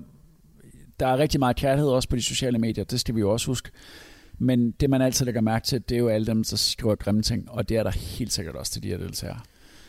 der 1.01 1.07
er 1.07 1.19
rigtig 1.19 1.41
meget 1.41 1.57
kærlighed 1.57 1.91
også 1.91 2.09
på 2.09 2.17
de 2.17 2.23
sociale 2.23 2.59
medier, 2.59 2.85
det 2.85 3.01
skal 3.01 3.15
vi 3.15 3.21
jo 3.21 3.31
også 3.33 3.47
huske. 3.47 3.71
Men 4.39 4.71
det, 4.71 4.91
man 4.91 5.03
altid 5.03 5.25
lægger 5.25 5.41
mærke 5.41 5.67
til, 5.67 5.83
det 5.89 5.95
er 5.95 5.99
jo 5.99 6.09
alle 6.09 6.27
dem, 6.27 6.45
der 6.45 6.57
skriver 6.57 6.95
grimme 6.95 7.23
ting, 7.23 7.51
og 7.51 7.69
det 7.69 7.77
er 7.77 7.83
der 7.83 7.91
helt 7.91 8.33
sikkert 8.33 8.55
også 8.57 8.73
til 8.73 8.83
de 8.83 8.89
her 8.89 8.97
deltagere. 8.97 9.41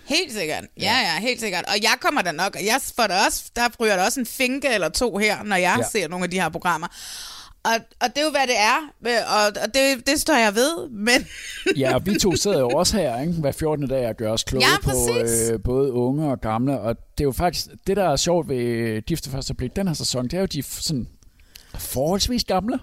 Helt 0.05 0.33
sikkert. 0.33 0.63
Ja, 0.81 0.97
ja, 1.13 1.19
helt 1.21 1.39
sikkert. 1.39 1.63
Og 1.67 1.83
jeg 1.83 1.93
kommer 2.01 2.21
da 2.21 2.31
nok, 2.31 2.55
og 2.55 2.65
jeg 2.65 2.79
får 2.95 3.07
da 3.07 3.13
også, 3.27 3.51
der 3.55 3.61
ryger 3.79 3.95
der 3.95 4.05
også 4.05 4.19
en 4.19 4.25
finke 4.25 4.67
eller 4.73 4.89
to 4.89 5.17
her, 5.17 5.43
når 5.43 5.55
jeg 5.55 5.73
Ja. 5.77 5.83
ja. 5.83 5.89
ser 5.91 6.07
nogle 6.07 6.23
af 6.23 6.29
de 6.31 6.39
her 6.41 6.49
programmer. 6.49 6.87
Og, 7.63 7.71
og 8.01 8.07
det 8.09 8.17
er 8.17 8.25
jo, 8.25 8.31
hvad 8.31 8.47
det 8.47 8.57
er, 8.57 8.77
og, 9.27 9.45
og 9.63 9.73
det, 9.73 10.07
det 10.07 10.21
står 10.21 10.33
jeg 10.33 10.56
ved, 10.56 10.89
men 10.89 11.27
Ja, 11.77 11.95
og 11.95 12.06
vi 12.06 12.19
to 12.19 12.35
sidder 12.35 12.59
jo 12.59 12.67
også 12.69 12.97
her 12.97 13.21
ikke? 13.21 13.33
hver 13.33 13.51
14. 13.51 13.88
dag 13.88 14.07
og 14.07 14.15
gør 14.17 14.31
os 14.31 14.44
kloge 14.44 14.63
Ja, 14.65 14.77
på 14.83 14.91
øh, 15.53 15.59
både 15.63 15.91
unge 15.91 16.31
og 16.31 16.41
gamle. 16.41 16.79
Og 16.79 16.95
det 16.95 17.23
er 17.23 17.25
jo 17.25 17.31
faktisk, 17.31 17.67
det 17.88 17.97
der 17.97 18.09
er 18.09 18.15
sjovt 18.15 18.50
ved 18.50 19.01
Gifte 19.01 19.29
Første 19.29 19.53
Blik 19.53 19.75
den 19.75 19.88
her 19.88 19.94
sæson, 19.94 20.23
det 20.23 20.33
er 20.33 20.39
jo 20.39 20.45
de 20.45 20.61
sådan 20.63 21.07
forholdsvis 21.75 22.44
gamle. 22.44 22.79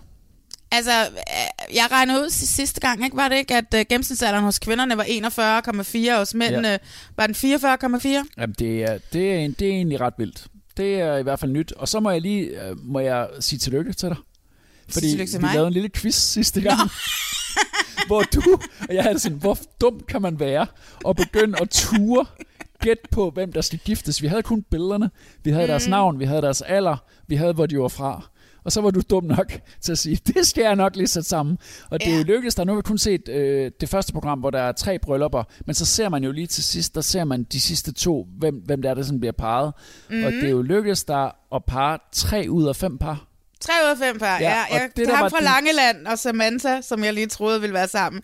Altså, 0.70 0.90
øh, 1.10 1.76
jeg 1.76 1.84
regnede 1.90 2.22
ud 2.24 2.30
si- 2.30 2.46
sidste 2.46 2.80
gang, 2.80 3.04
ikke? 3.04 3.16
var 3.16 3.28
det 3.28 3.36
ikke, 3.36 3.54
at 3.56 3.74
uh, 3.74 3.80
gennemsnitsalderen 3.88 4.44
hos 4.44 4.58
kvinderne 4.58 4.96
var 4.96 5.04
41,4, 5.04 6.12
og 6.12 6.18
hos 6.18 6.34
mændene 6.34 6.68
Ja. 6.68 6.72
ja. 6.72 6.78
var 7.16 7.26
den 7.26 7.34
44,4? 7.34 8.08
Jamen, 8.38 8.54
det 8.58 8.82
er, 8.82 8.98
det, 9.12 9.32
er, 9.34 9.48
det 9.58 9.62
er 9.62 9.70
egentlig 9.70 10.00
ret 10.00 10.14
vildt. 10.18 10.46
Det 10.76 11.00
er 11.00 11.16
i 11.16 11.22
hvert 11.22 11.40
fald 11.40 11.50
nyt. 11.50 11.72
Og 11.72 11.88
så 11.88 12.00
må 12.00 12.10
jeg 12.10 12.20
lige 12.20 12.42
øh, 12.68 12.76
må 12.84 13.00
jeg 13.00 13.28
sige 13.40 13.58
tillykke 13.58 13.92
til 13.92 14.08
dig. 14.08 14.16
Fordi 14.88 15.06
vi 15.06 15.38
mig. 15.40 15.54
lavede 15.54 15.66
en 15.66 15.72
lille 15.72 15.88
quiz 15.88 16.14
sidste 16.14 16.60
gang. 16.60 16.80
hvor 18.06 18.22
du 18.22 18.42
og 18.88 18.94
jeg 18.94 19.02
havde 19.02 19.18
sådan, 19.18 19.38
hvor 19.38 19.58
dum 19.80 20.00
kan 20.08 20.22
man 20.22 20.40
være 20.40 20.66
og 21.04 21.16
begynde 21.16 21.60
at 21.60 21.70
ture 21.70 22.26
gæt 22.80 22.98
på, 23.10 23.30
hvem 23.30 23.52
der 23.52 23.60
skal 23.60 23.78
giftes. 23.78 24.22
Vi 24.22 24.26
havde 24.26 24.42
kun 24.42 24.62
billederne, 24.62 25.10
vi 25.44 25.50
havde 25.50 25.64
mm. 25.64 25.68
deres 25.68 25.88
navn, 25.88 26.18
vi 26.18 26.24
havde 26.24 26.42
deres 26.42 26.62
alder, 26.62 26.96
vi 27.26 27.36
havde, 27.36 27.52
hvor 27.52 27.66
de 27.66 27.78
var 27.78 27.88
fra. 27.88 28.28
Og 28.64 28.72
så 28.72 28.80
var 28.80 28.90
du 28.90 29.00
dum 29.10 29.24
nok 29.24 29.52
til 29.80 29.92
at 29.92 29.98
sige, 29.98 30.20
det 30.26 30.46
skal 30.46 30.62
jeg 30.62 30.76
nok 30.76 30.96
lige 30.96 31.06
sætte 31.06 31.28
sammen. 31.28 31.58
Og 31.90 32.00
det 32.00 32.12
er 32.12 32.16
jo 32.18 32.24
lykkedes 32.24 32.54
dig. 32.54 32.66
Nu 32.66 32.72
har 32.72 32.76
vi 32.76 32.82
kun 32.82 32.98
set 32.98 33.28
øh, 33.28 33.70
det 33.80 33.88
første 33.88 34.12
program, 34.12 34.38
hvor 34.38 34.50
der 34.50 34.58
er 34.58 34.72
tre 34.72 34.98
bryllupper, 34.98 35.42
men 35.66 35.74
så 35.74 35.84
ser 35.84 36.08
man 36.08 36.24
jo 36.24 36.32
lige 36.32 36.46
til 36.46 36.64
sidst, 36.64 36.94
der 36.94 37.00
ser 37.00 37.24
man 37.24 37.42
de 37.42 37.60
sidste 37.60 37.92
to, 37.92 38.26
hvem, 38.38 38.54
hvem 38.54 38.82
der 38.82 38.90
er, 38.90 38.94
der 38.94 39.02
sådan 39.02 39.20
bliver 39.20 39.32
parret. 39.32 39.72
Mm. 40.10 40.24
Og 40.24 40.32
det 40.32 40.44
er 40.44 40.50
jo 40.50 40.62
lykkedes 40.62 41.04
dig 41.04 41.32
at 41.54 41.64
parre 41.64 41.98
tre 42.12 42.46
ud 42.48 42.68
af 42.68 42.76
fem 42.76 42.98
par. 42.98 43.26
3 43.66 43.72
ud 43.84 43.90
af 43.90 43.98
5 43.98 44.18
par, 44.18 44.26
Ja, 44.26 44.38
ja. 44.40 44.64
jeg, 44.70 44.88
det, 44.96 45.08
ham 45.10 45.30
fra 45.30 45.38
din- 45.38 45.44
Langeland 45.44 46.06
og 46.06 46.18
Samantha, 46.18 46.80
som 46.80 47.04
jeg 47.04 47.14
lige 47.14 47.26
troede 47.26 47.60
ville 47.60 47.74
være 47.74 47.88
sammen. 47.88 48.22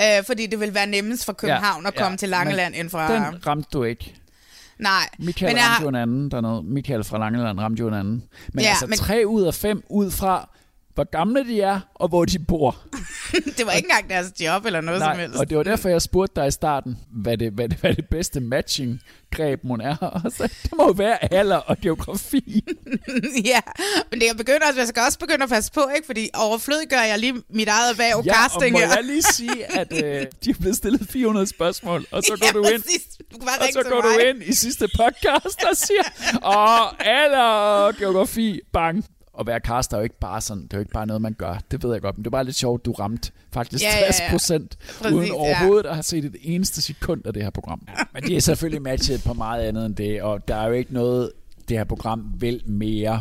Øh, 0.00 0.24
fordi 0.26 0.46
det 0.46 0.60
ville 0.60 0.74
være 0.74 0.86
nemmest 0.86 1.24
for 1.24 1.32
København 1.32 1.82
ja, 1.82 1.88
at 1.88 1.94
komme 1.94 2.10
ja, 2.10 2.16
til 2.16 2.28
Langeland 2.28 2.74
end 2.76 2.90
fra... 2.90 3.14
Den 3.14 3.46
ramte 3.46 3.68
du 3.72 3.84
ikke. 3.84 4.14
Nej, 4.78 5.08
Michael 5.18 5.50
men 5.52 5.56
jeg 5.56 5.64
ramte 5.64 5.74
har, 5.76 5.82
jo 5.82 5.88
en 5.88 5.94
anden 5.94 6.30
dernede. 6.30 6.62
Michael 6.62 7.04
fra 7.04 7.18
Langeland 7.18 7.60
ramte 7.60 7.80
jo 7.80 7.88
en 7.88 7.94
anden. 7.94 8.22
Men 8.52 8.62
Ja, 8.64 8.68
altså 8.70 8.86
men- 8.86 8.98
tre 8.98 9.22
ud 9.26 9.42
af 9.42 9.54
fem 9.54 9.82
ud 9.90 10.10
fra, 10.10 10.48
hvor 10.98 11.10
gamle 11.10 11.44
de 11.44 11.60
er, 11.60 11.80
og 11.94 12.08
hvor 12.08 12.24
de 12.24 12.38
bor. 12.38 12.76
det 13.56 13.66
var 13.66 13.72
ikke 13.72 13.86
engang 13.86 14.10
deres 14.10 14.32
job 14.40 14.64
eller 14.64 14.80
noget 14.80 15.00
som 15.00 15.08
Nej, 15.08 15.20
helst. 15.20 15.38
og 15.38 15.50
det 15.50 15.56
var 15.56 15.62
derfor, 15.62 15.88
jeg 15.88 16.02
spurgte 16.02 16.40
dig 16.40 16.48
i 16.48 16.50
starten, 16.50 16.98
hvad 17.12 17.36
det, 17.36 17.52
hvad 17.52 17.68
det, 17.68 17.78
hvad 17.78 17.94
det 17.94 18.08
bedste 18.08 18.40
matching-greb 18.40 19.64
mon 19.64 19.80
er. 19.80 19.96
Og 20.24 20.32
så, 20.32 20.42
det 20.62 20.72
må 20.76 20.86
jo 20.86 20.92
være 20.92 21.34
alder 21.34 21.56
og 21.56 21.78
geografi. 21.78 22.64
ja, 23.52 23.60
men 24.10 24.20
det 24.20 24.26
jeg 24.26 24.36
begynder 24.36 24.66
også, 24.66 24.80
jeg 24.80 24.88
skal 24.88 25.02
også 25.06 25.18
begynde 25.18 25.42
at 25.42 25.48
passe 25.48 25.72
på, 25.72 25.80
ikke? 25.96 26.06
Fordi 26.06 26.28
overflødiggør 26.34 27.00
jeg 27.00 27.18
lige 27.18 27.34
mit 27.50 27.68
eget 27.68 27.90
erhverv 27.90 28.22
ja, 28.24 28.34
casting 28.34 28.74
og 28.74 28.80
må 28.80 28.94
jeg 28.94 29.04
lige 29.04 29.22
sige, 29.22 29.78
at 29.80 29.92
øh, 29.92 30.26
de 30.44 30.50
er 30.50 30.54
blevet 30.60 30.76
stillet 30.76 31.08
400 31.10 31.46
spørgsmål, 31.46 32.06
og 32.10 32.22
så 32.22 32.36
går 32.40 32.46
ja, 32.46 32.52
du 32.52 32.74
ind, 32.74 32.82
præcis. 32.82 33.16
Du 33.32 33.36
og 33.60 33.68
så 33.72 33.82
går 33.90 34.00
du 34.00 34.18
ind 34.28 34.42
i 34.42 34.54
sidste 34.54 34.88
podcast 34.96 35.64
og 35.70 35.76
siger, 35.76 36.04
åh, 36.44 37.06
alder 37.06 37.38
og 37.86 37.94
geografi, 37.94 38.60
bang. 38.72 39.04
At 39.40 39.46
være 39.46 39.60
caster 39.60 39.96
er 39.96 40.00
jo 40.00 40.04
ikke 40.04 40.18
bare 40.18 40.40
sådan, 40.40 40.62
det 40.62 40.72
er 40.72 40.78
jo 40.78 40.80
ikke 40.80 40.92
bare 40.92 41.06
noget, 41.06 41.22
man 41.22 41.32
gør. 41.32 41.58
Det 41.70 41.82
ved 41.82 41.92
jeg 41.92 42.00
godt, 42.02 42.18
men 42.18 42.24
det 42.24 42.32
var 42.32 42.38
bare 42.38 42.44
lidt 42.44 42.56
sjovt, 42.56 42.84
du 42.84 42.92
ramte 42.92 43.32
faktisk 43.52 43.84
Ja, 43.84 43.88
ja, 43.88 44.04
ja. 44.04 44.12
60 44.12 44.30
procent, 44.30 44.78
Præcis, 44.98 45.12
uden 45.16 45.26
ja. 45.26 45.32
overhovedet 45.34 45.86
at 45.86 45.94
have 45.94 46.02
set 46.02 46.24
et 46.24 46.36
eneste 46.42 46.82
sekund 46.82 47.26
af 47.26 47.32
det 47.32 47.42
her 47.42 47.50
program. 47.50 47.88
Men 48.14 48.22
det 48.22 48.36
er 48.36 48.40
selvfølgelig 48.40 48.82
matchet 48.82 49.22
på 49.26 49.32
meget 49.34 49.62
andet 49.62 49.86
end 49.86 49.96
det, 49.96 50.22
og 50.22 50.48
der 50.48 50.54
er 50.56 50.66
jo 50.66 50.72
ikke 50.72 50.94
noget, 50.94 51.32
det 51.68 51.76
her 51.76 51.84
program 51.84 52.32
vil 52.38 52.62
mere 52.66 53.20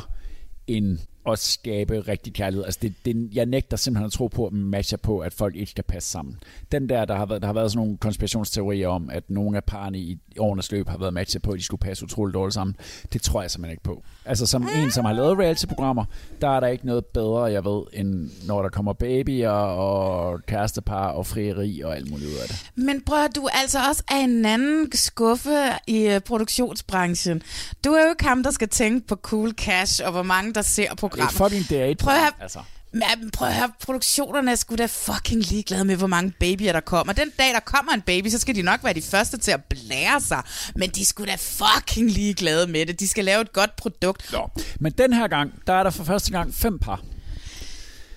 end 0.67 0.99
at 1.27 1.39
skabe 1.39 1.99
rigtig 2.07 2.33
kærlighed. 2.33 2.65
Altså 2.65 2.79
det, 2.81 2.93
det, 3.05 3.29
jeg 3.33 3.45
nægter 3.45 3.77
simpelthen 3.77 4.05
at 4.05 4.11
tro 4.11 4.27
på, 4.27 4.45
at 4.45 4.53
matcher 4.53 4.97
på, 4.97 5.19
at 5.19 5.33
folk 5.33 5.55
ikke 5.55 5.71
skal 5.71 5.83
passe 5.83 6.09
sammen. 6.09 6.39
Den 6.71 6.89
der, 6.89 7.05
der 7.05 7.15
har 7.15 7.25
været, 7.25 7.41
der 7.41 7.47
har 7.47 7.53
været 7.53 7.71
sådan 7.71 7.85
nogle 7.85 7.97
konspirationsteorier 7.97 8.87
om, 8.87 9.09
at 9.09 9.23
nogle 9.29 9.57
af 9.57 9.63
parerne 9.63 9.99
i 9.99 10.17
årenes 10.39 10.71
løb 10.71 10.89
har 10.89 10.97
været 10.97 11.13
matchet 11.13 11.41
på, 11.41 11.51
at 11.51 11.59
de 11.59 11.63
skulle 11.63 11.81
passe 11.81 12.03
utroligt 12.03 12.33
dårligt 12.33 12.53
sammen. 12.53 12.75
Det 13.13 13.21
tror 13.21 13.41
jeg 13.41 13.51
simpelthen 13.51 13.71
ikke 13.71 13.83
på. 13.83 14.03
Altså 14.25 14.45
som 14.45 14.67
en, 14.75 14.91
som 14.91 15.05
har 15.05 15.13
lavet 15.13 15.39
reality-programmer, 15.39 16.05
der 16.41 16.49
er 16.49 16.59
der 16.59 16.67
ikke 16.67 16.85
noget 16.85 17.05
bedre, 17.05 17.43
jeg 17.43 17.65
ved, 17.65 17.83
end 17.93 18.29
når 18.47 18.61
der 18.61 18.69
kommer 18.69 18.93
babyer 18.93 19.49
og 19.49 20.39
kærestepar 20.45 21.07
og 21.07 21.25
frieri 21.25 21.81
og 21.81 21.95
alt 21.95 22.11
muligt 22.11 22.29
ud 22.29 22.35
af 22.35 22.47
det. 22.47 22.71
Men 22.75 23.01
prøv 23.01 23.27
du 23.35 23.43
er 23.43 23.49
altså 23.61 23.79
også 23.89 24.03
af 24.11 24.23
en 24.23 24.45
anden 24.45 24.91
skuffe 24.93 25.57
i 25.87 26.07
øh, 26.07 26.19
produktionsbranchen. 26.21 27.41
Du 27.85 27.91
er 27.91 28.03
jo 28.03 28.09
ikke 28.09 28.25
ham, 28.25 28.43
der 28.43 28.51
skal 28.51 28.69
tænke 28.69 29.07
på 29.07 29.15
cool 29.15 29.51
cash 29.51 30.01
og 30.05 30.11
hvor 30.11 30.23
mange, 30.23 30.53
der 30.53 30.61
ser 30.61 30.95
det 31.17 31.23
er 31.23 31.27
programmet. 31.37 31.65
fucking 31.67 31.79
date. 31.81 31.95
Prøv 32.03 32.13
at 32.13 32.19
høre, 32.19 32.31
Altså. 32.41 32.59
Men 32.93 33.31
prøv 33.33 33.47
at 33.47 33.53
høre, 33.55 33.71
produktionerne 33.85 34.51
er 34.51 34.55
sgu 34.55 34.75
da 34.75 34.85
fucking 34.85 35.41
ligeglade 35.43 35.85
med, 35.85 35.95
hvor 35.95 36.07
mange 36.07 36.31
babyer 36.39 36.71
der 36.73 36.79
kommer. 36.79 37.13
Den 37.13 37.31
dag, 37.39 37.53
der 37.53 37.59
kommer 37.59 37.91
en 37.93 38.01
baby, 38.01 38.27
så 38.27 38.39
skal 38.39 38.55
de 38.55 38.61
nok 38.61 38.83
være 38.83 38.93
de 38.93 39.01
første 39.01 39.37
til 39.37 39.51
at 39.51 39.63
blære 39.69 40.21
sig. 40.21 40.41
Men 40.75 40.89
de 40.89 41.01
er 41.01 41.05
sgu 41.05 41.25
da 41.25 41.35
fucking 41.35 42.11
ligeglade 42.11 42.67
med 42.67 42.85
det. 42.85 42.99
De 42.99 43.07
skal 43.07 43.25
lave 43.25 43.41
et 43.41 43.53
godt 43.53 43.75
produkt. 43.75 44.31
Nå. 44.31 44.49
Men 44.79 44.91
den 44.91 45.13
her 45.13 45.27
gang, 45.27 45.53
der 45.67 45.73
er 45.73 45.83
der 45.83 45.89
for 45.89 46.03
første 46.03 46.31
gang 46.31 46.53
fem 46.55 46.79
par. 46.79 47.01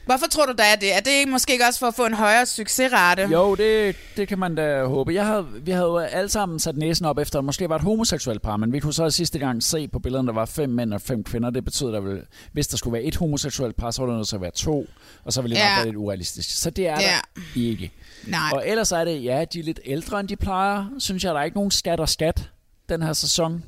Hvorfor 0.06 0.26
tror 0.26 0.46
du, 0.46 0.52
der 0.58 0.64
er 0.64 0.76
det? 0.76 0.96
Er 0.96 1.00
det 1.00 1.10
ikke 1.10 1.30
måske 1.30 1.52
ikke 1.52 1.64
også 1.66 1.78
for 1.80 1.86
at 1.86 1.94
få 1.94 2.06
en 2.06 2.14
højere 2.14 2.46
succesrate? 2.46 3.22
Jo, 3.22 3.54
det, 3.54 3.96
det 4.16 4.28
kan 4.28 4.38
man 4.38 4.54
da 4.54 4.84
håbe. 4.84 5.14
Jeg 5.14 5.26
havde, 5.26 5.46
vi 5.62 5.70
havde 5.70 5.86
jo 5.86 5.98
alle 5.98 6.28
sammen 6.28 6.58
sat 6.58 6.76
næsen 6.76 7.06
op 7.06 7.18
efter, 7.18 7.38
at 7.38 7.44
måske 7.44 7.68
var 7.68 7.76
et 7.76 7.82
homoseksuelt 7.82 8.42
par, 8.42 8.56
men 8.56 8.72
vi 8.72 8.80
kunne 8.80 8.92
så 8.94 9.10
sidste 9.10 9.38
gang 9.38 9.62
se 9.62 9.88
på 9.88 9.98
billederne, 9.98 10.28
der 10.28 10.34
var 10.34 10.44
fem 10.44 10.70
mænd 10.70 10.94
og 10.94 11.00
fem 11.00 11.24
kvinder. 11.24 11.50
Det 11.50 11.64
betyder, 11.64 11.96
at 11.98 12.02
der, 12.02 12.16
hvis 12.52 12.68
der 12.68 12.76
skulle 12.76 12.92
være 12.92 13.02
et 13.02 13.16
homoseksuelt 13.16 13.76
par, 13.76 13.90
så 13.90 14.02
var 14.02 14.08
der 14.10 14.16
nødt 14.16 14.28
til 14.28 14.36
at 14.36 14.42
være 14.42 14.50
to, 14.50 14.86
og 15.24 15.32
så 15.32 15.42
ville 15.42 15.56
det 15.56 15.62
Ja. 15.62 15.68
nok 15.68 15.76
være 15.76 15.86
lidt 15.86 15.96
urealistisk. 15.96 16.62
Så 16.62 16.70
det 16.70 16.88
er 16.88 17.00
Ja. 17.00 17.18
der 17.34 17.40
ikke. 17.60 17.90
Nej. 18.26 18.40
Og 18.52 18.68
ellers 18.68 18.92
er 18.92 19.04
det, 19.04 19.24
ja, 19.24 19.44
de 19.52 19.58
er 19.58 19.64
lidt 19.64 19.80
ældre, 19.84 20.20
end 20.20 20.28
de 20.28 20.36
plejer. 20.36 20.84
Synes 20.98 21.24
jeg, 21.24 21.34
der 21.34 21.40
er 21.40 21.44
ikke 21.44 21.56
nogen 21.56 21.70
skat 21.70 22.00
og 22.00 22.08
skat 22.08 22.48
den 22.88 23.02
her 23.02 23.12
sæson. 23.12 23.64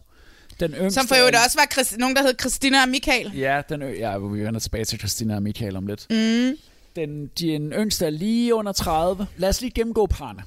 Den 0.62 0.72
yngste 0.74 1.00
Som 1.00 1.08
for 1.08 1.14
øvrigt 1.14 1.36
også 1.44 1.58
var 1.58 1.66
Christ- 1.74 1.96
nogen, 1.98 2.16
der 2.16 2.22
hed 2.22 2.34
Christina 2.40 2.82
og 2.82 2.88
Michael. 2.88 3.32
Ja, 3.34 3.62
den, 3.68 3.82
ø- 3.82 3.94
ja, 3.98 4.18
vi 4.18 4.44
vender 4.44 4.60
tilbage 4.60 4.84
til 4.84 4.98
Christina 4.98 5.34
og 5.36 5.42
Michael 5.42 5.76
om 5.76 5.86
lidt. 5.86 6.06
Mm. 6.10 6.56
Den, 6.96 7.26
den 7.40 7.72
yngste 7.72 8.06
er 8.06 8.10
lige 8.10 8.54
under 8.54 8.72
30. 8.72 9.26
Lad 9.36 9.48
os 9.48 9.60
lige 9.60 9.70
gennemgå 9.70 10.06
parne. 10.06 10.42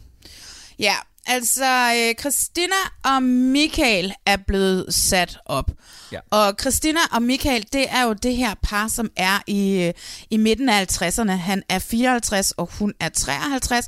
Ja, 0.80 0.94
altså 1.26 1.66
øh, 1.98 2.16
Christina 2.20 2.76
og 3.04 3.24
Michael 3.24 4.14
er 4.26 4.38
blevet 4.48 4.94
sat 4.94 5.38
op. 5.46 5.72
Ja. 6.12 6.20
Og 6.32 6.54
Christina 6.62 7.00
og 7.12 7.22
Michael, 7.22 7.66
det 7.74 7.86
er 7.90 8.04
jo 8.04 8.14
det 8.14 8.36
her 8.36 8.54
par, 8.64 8.88
som 8.88 9.12
er 9.16 9.40
i, 9.48 9.84
øh, 9.84 9.94
i 10.30 10.38
midten 10.38 10.70
af 10.70 11.02
50'erne. 11.02 11.32
Han 11.32 11.64
er 11.70 11.80
54, 11.80 12.52
og 12.52 12.70
hun 12.80 12.94
er 13.00 13.10
53. 13.10 13.86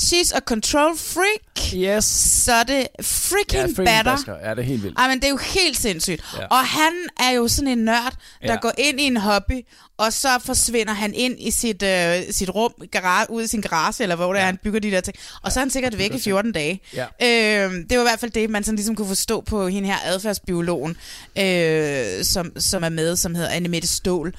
She's 0.00 0.36
a 0.36 0.40
control 0.40 0.96
freak. 0.96 1.74
Yes. 1.74 2.04
Så 2.44 2.52
er 2.52 2.62
det 2.62 2.86
freaking 3.02 3.68
ja, 3.78 3.84
batter. 3.84 4.12
basker. 4.16 4.34
Ja, 4.44 4.50
det 4.50 4.58
er 4.58 4.62
helt 4.62 4.82
vildt. 4.82 4.98
Ej, 4.98 5.08
men 5.08 5.16
det 5.18 5.24
er 5.24 5.28
jo 5.30 5.36
helt 5.36 5.78
sindssygt. 5.78 6.24
Ja. 6.34 6.40
Ja. 6.40 6.46
Og 6.46 6.58
han 6.66 6.92
er 7.20 7.30
jo 7.30 7.48
sådan 7.48 7.68
en 7.68 7.78
nørd, 7.84 8.12
der 8.12 8.46
Ja. 8.46 8.52
ja. 8.52 8.58
går 8.60 8.72
ind 8.78 9.00
i 9.00 9.04
en 9.04 9.16
hobby, 9.16 9.66
og 9.98 10.12
så 10.12 10.28
forsvinder 10.44 10.92
han 10.92 11.14
ind 11.14 11.34
i 11.38 11.50
sit, 11.50 11.82
øh, 11.82 12.22
sit 12.30 12.50
rum, 12.54 12.72
garage, 12.92 13.30
ud 13.30 13.42
i 13.42 13.46
sin 13.46 13.60
garage, 13.60 14.02
eller 14.02 14.16
hvor 14.16 14.32
det 14.32 14.42
er, 14.42 14.46
han 14.46 14.56
bygger 14.62 14.80
de 14.80 14.90
der 14.90 15.00
ting. 15.00 15.16
Og 15.42 15.52
så 15.52 15.58
er 15.60 15.62
han 15.62 15.70
sikkert 15.70 15.98
væk 15.98 16.14
i 16.14 16.20
14 16.20 16.52
dage. 16.52 16.80
Ja. 16.94 17.04
Øh, 17.22 17.72
det 17.90 17.98
var 17.98 18.04
i 18.04 18.08
hvert 18.08 18.20
fald 18.20 18.30
det, 18.30 18.50
man 18.50 18.64
sådan 18.64 18.76
ligesom 18.76 18.94
kunne 18.96 19.08
forstå 19.08 19.40
på 19.40 19.68
hende 19.68 19.88
her 19.88 19.96
adfærdsbiologen, 20.04 20.96
øh, 21.38 22.24
som, 22.24 22.60
som 22.60 22.84
er 22.84 22.88
med, 22.88 23.16
som 23.16 23.34
hedder 23.34 23.50
Annemette 23.50 23.88
Stål. 23.88 24.34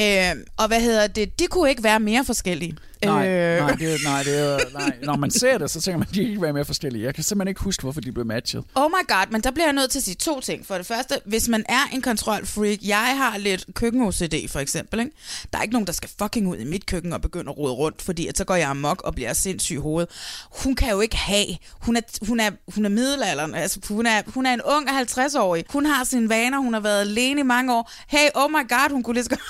Øh, 0.00 0.30
og 0.56 0.66
hvad 0.68 0.80
hedder 0.80 1.06
det? 1.06 1.38
De 1.38 1.46
kunne 1.46 1.70
ikke 1.70 1.82
være 1.82 2.00
mere 2.00 2.24
forskellige. 2.24 2.76
Nej, 3.06 3.28
Øh, 3.28 3.58
nej, 3.60 3.72
det, 3.76 3.94
er- 3.94 3.98
nej, 4.04 4.22
det 4.22 4.72
nej, 4.72 4.96
når 5.02 5.16
man 5.16 5.30
ser 5.30 5.58
det, 5.58 5.70
så 5.70 5.80
tænker 5.80 5.98
man, 5.98 6.06
at 6.10 6.14
de 6.14 6.22
ikke 6.28 6.42
være 6.42 6.52
mere 6.52 6.64
forskellige. 6.64 7.04
Jeg 7.04 7.14
kan 7.14 7.24
simpelthen 7.24 7.48
ikke 7.48 7.60
huske, 7.60 7.82
hvorfor 7.82 8.00
de 8.00 8.12
blev 8.12 8.26
matchet. 8.26 8.64
Oh 8.74 8.90
my 8.90 9.06
god, 9.08 9.30
men 9.30 9.40
der 9.40 9.50
bliver 9.50 9.66
jeg 9.66 9.72
nødt 9.72 9.90
til 9.90 9.98
at 9.98 10.02
sige 10.02 10.14
to 10.14 10.40
ting. 10.40 10.66
For 10.66 10.74
det 10.74 10.86
første, 10.86 11.14
hvis 11.24 11.48
man 11.48 11.64
er 11.68 11.82
en 11.92 12.02
kontrolfreak, 12.02 12.78
jeg 12.82 13.16
har 13.16 13.38
lidt 13.38 13.66
køkken-OCD 13.74 14.48
for 14.48 14.58
eksempel, 14.60 15.00
ikke? 15.00 15.12
der 15.52 15.58
er 15.58 15.62
ikke 15.62 15.72
nogen, 15.72 15.86
der 15.86 15.92
skal 15.92 16.10
fucking 16.22 16.48
ud 16.48 16.56
i 16.56 16.64
mit 16.64 16.86
køkken 16.86 17.12
og 17.12 17.20
begynde 17.20 17.50
at 17.50 17.58
rode 17.58 17.72
rundt, 17.72 18.02
fordi 18.02 18.26
at 18.26 18.38
så 18.38 18.44
går 18.44 18.54
jeg 18.54 18.68
amok 18.68 19.02
og 19.02 19.14
bliver 19.14 19.32
sindssyg 19.32 19.74
i 19.74 19.78
hovedet. 19.78 20.10
Hun 20.62 20.74
kan 20.74 20.90
jo 20.90 21.00
ikke 21.00 21.16
have, 21.16 21.46
hun 21.80 21.96
er, 21.96 22.00
hun 22.26 22.40
er, 22.40 22.50
hun 22.74 22.84
er 22.84 22.88
middelalderen, 22.88 23.54
altså 23.54 23.80
hun 23.88 24.06
er, 24.06 24.22
hun 24.26 24.46
er 24.46 24.52
en 24.54 24.62
ung 24.62 24.88
50-årig, 24.90 25.64
hun 25.70 25.86
har 25.86 26.04
sine 26.04 26.28
vaner, 26.28 26.58
hun 26.58 26.72
har 26.72 26.80
været 26.80 27.00
alene 27.00 27.40
i 27.40 27.44
mange 27.44 27.74
år. 27.74 27.90
Hey, 28.08 28.28
oh 28.34 28.50
my 28.50 28.68
god, 28.68 28.90
hun 28.90 29.02
kunne 29.02 29.14
lige 29.14 29.24
så 29.24 29.30
godt 29.30 29.40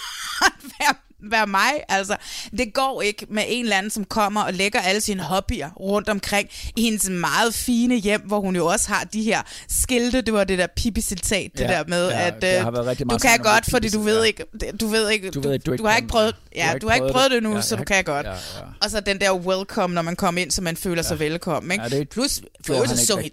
være 0.80 0.94
være 1.30 1.46
mig. 1.46 1.72
Altså, 1.88 2.16
det 2.58 2.74
går 2.74 3.02
ikke 3.02 3.26
med 3.30 3.44
en 3.48 3.64
eller 3.64 3.76
anden, 3.76 3.90
som 3.90 4.04
kommer 4.04 4.42
og 4.42 4.52
lægger 4.52 4.80
alle 4.80 5.00
sine 5.00 5.22
hobbyer 5.22 5.70
rundt 5.80 6.08
omkring 6.08 6.48
i 6.76 6.82
hendes 6.82 7.08
meget 7.10 7.54
fine 7.54 7.96
hjem, 7.96 8.20
hvor 8.20 8.40
hun 8.40 8.56
jo 8.56 8.66
også 8.66 8.88
har 8.88 9.04
de 9.04 9.22
her 9.22 9.42
skilte. 9.68 10.20
Det 10.20 10.34
var 10.34 10.44
det 10.44 10.58
der 10.58 10.66
pipi-citat, 10.66 11.50
det 11.52 11.60
Ja, 11.60 11.66
der 11.68 11.84
med, 11.88 12.08
ja, 12.08 12.26
at 12.26 12.44
øh, 12.44 12.66
du 13.10 13.18
kan 13.18 13.38
godt, 13.38 13.64
det 13.64 13.70
fordi 13.70 13.88
du 13.88 14.00
ved 14.00 14.18
ja. 14.18 14.22
ikke, 14.22 14.44
du 14.80 14.86
ved 14.86 15.10
ikke, 15.10 15.30
Du 15.30 15.40
ved 15.40 15.52
ikke, 15.52 15.64
du 15.64 15.72
ikke 15.72 15.82
du 15.82 15.88
har 15.88 15.96
ikke 15.96 16.08
prøvet, 16.08 16.34
ja, 16.56 16.74
du 16.80 16.88
har 16.88 16.94
ikke 16.94 17.08
prøvet 17.12 17.30
det 17.30 17.42
nu, 17.42 17.54
Ja, 17.54 17.60
så 17.62 17.76
du 17.76 17.84
kan 17.84 18.04
godt. 18.04 18.26
Ja, 18.26 18.32
ja. 18.32 18.36
Og 18.82 18.90
så 18.90 19.00
den 19.00 19.20
der 19.20 19.32
welcome, 19.32 19.94
når 19.94 20.02
man 20.02 20.16
kommer 20.16 20.40
ind, 20.40 20.50
så 20.50 20.62
man 20.62 20.76
føler 20.76 21.02
sig 21.02 21.18
velkommen. 21.18 21.72
Ikke? 21.72 21.84
Ja, 21.84 21.88
det 21.88 22.08
Plus, 22.08 22.40
for 22.66 22.86
så 22.86 23.06
så 23.06 23.30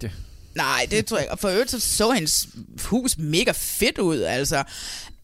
Nej, 0.54 0.86
det 0.90 1.06
tror 1.06 1.16
jeg 1.16 1.24
ikke. 1.24 1.32
Og 1.32 1.38
for 1.38 1.48
øvrigt 1.48 1.70
så, 1.70 1.80
så 1.80 2.10
hendes 2.10 2.46
hus 2.84 3.18
mega 3.18 3.52
fedt 3.56 3.98
ud, 3.98 4.20
altså. 4.20 4.56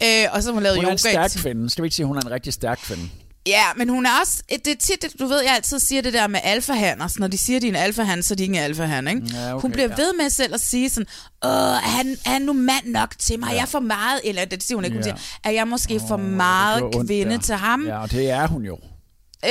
Øh, 0.03 0.09
og 0.33 0.43
så 0.43 0.49
har 0.49 0.53
hun 0.55 0.63
lavet 0.63 0.77
Hun 0.77 0.85
er 0.85 0.89
yoga. 0.89 0.93
en 0.93 0.99
stærk 0.99 1.31
kvinde. 1.37 1.71
Skal 1.71 1.83
vi 1.83 1.87
ikke 1.87 1.97
sige, 1.97 2.05
at 2.05 2.09
hun 2.09 2.17
er 2.17 2.21
en 2.21 2.31
rigtig 2.31 2.53
stærk 2.53 2.79
kvinde? 2.83 3.03
Ja, 3.47 3.63
men 3.77 3.89
hun 3.89 4.07
er 4.07 4.11
også... 4.21 4.43
Det 4.51 4.67
er 4.67 4.77
tit, 4.81 5.07
du 5.21 5.27
ved, 5.27 5.41
jeg 5.43 5.55
altid 5.55 5.79
siger 5.79 6.03
det 6.03 6.13
der 6.13 6.27
med 6.27 6.41
alfahander. 6.45 7.09
Når 7.19 7.27
de 7.29 7.39
siger, 7.39 7.57
at 7.57 7.63
de 7.63 7.67
er 7.67 7.73
en 7.73 7.77
alfahan, 7.77 8.23
så 8.23 8.35
er 8.35 8.37
de 8.37 8.43
ikke 8.43 8.55
en 8.57 8.63
alfahan, 8.63 9.09
ikke? 9.09 9.23
Ja, 9.35 9.55
okay, 9.55 9.63
hun 9.63 9.73
bliver 9.73 9.89
ja. 9.89 9.95
ved 10.03 10.13
med 10.21 10.31
selv 10.31 10.55
at 10.55 10.61
sige 10.61 10.91
sådan, 10.91 11.07
Åh, 11.45 11.51
er 11.51 11.79
han, 11.79 12.17
er 12.27 12.31
han 12.31 12.43
nu 12.43 12.53
mand 12.53 12.87
nok 12.87 13.15
til 13.19 13.39
mig? 13.39 13.47
Ja. 13.47 13.53
Ja. 13.53 13.57
Jeg 13.57 13.63
er 13.63 13.67
for 13.67 13.81
meget... 13.81 14.21
Eller 14.25 14.45
det 14.45 14.63
siger 14.63 14.77
hun 14.77 14.85
ikke, 14.85 14.97
hun 14.97 15.05
Ja. 15.05 15.11
siger, 15.17 15.17
er 15.45 15.51
jeg 15.51 15.69
måske 15.69 15.95
oh, 15.95 16.09
for 16.09 16.17
meget 16.17 16.81
gjorde 16.81 16.97
ondt, 16.99 17.09
kvinde 17.09 17.33
ja. 17.33 17.39
til 17.41 17.55
ham? 17.55 17.87
Ja, 17.87 17.99
og 18.03 18.11
det 18.11 18.31
er 18.31 18.47
hun 18.47 18.63
jo. 18.65 18.79
Øh, 19.45 19.51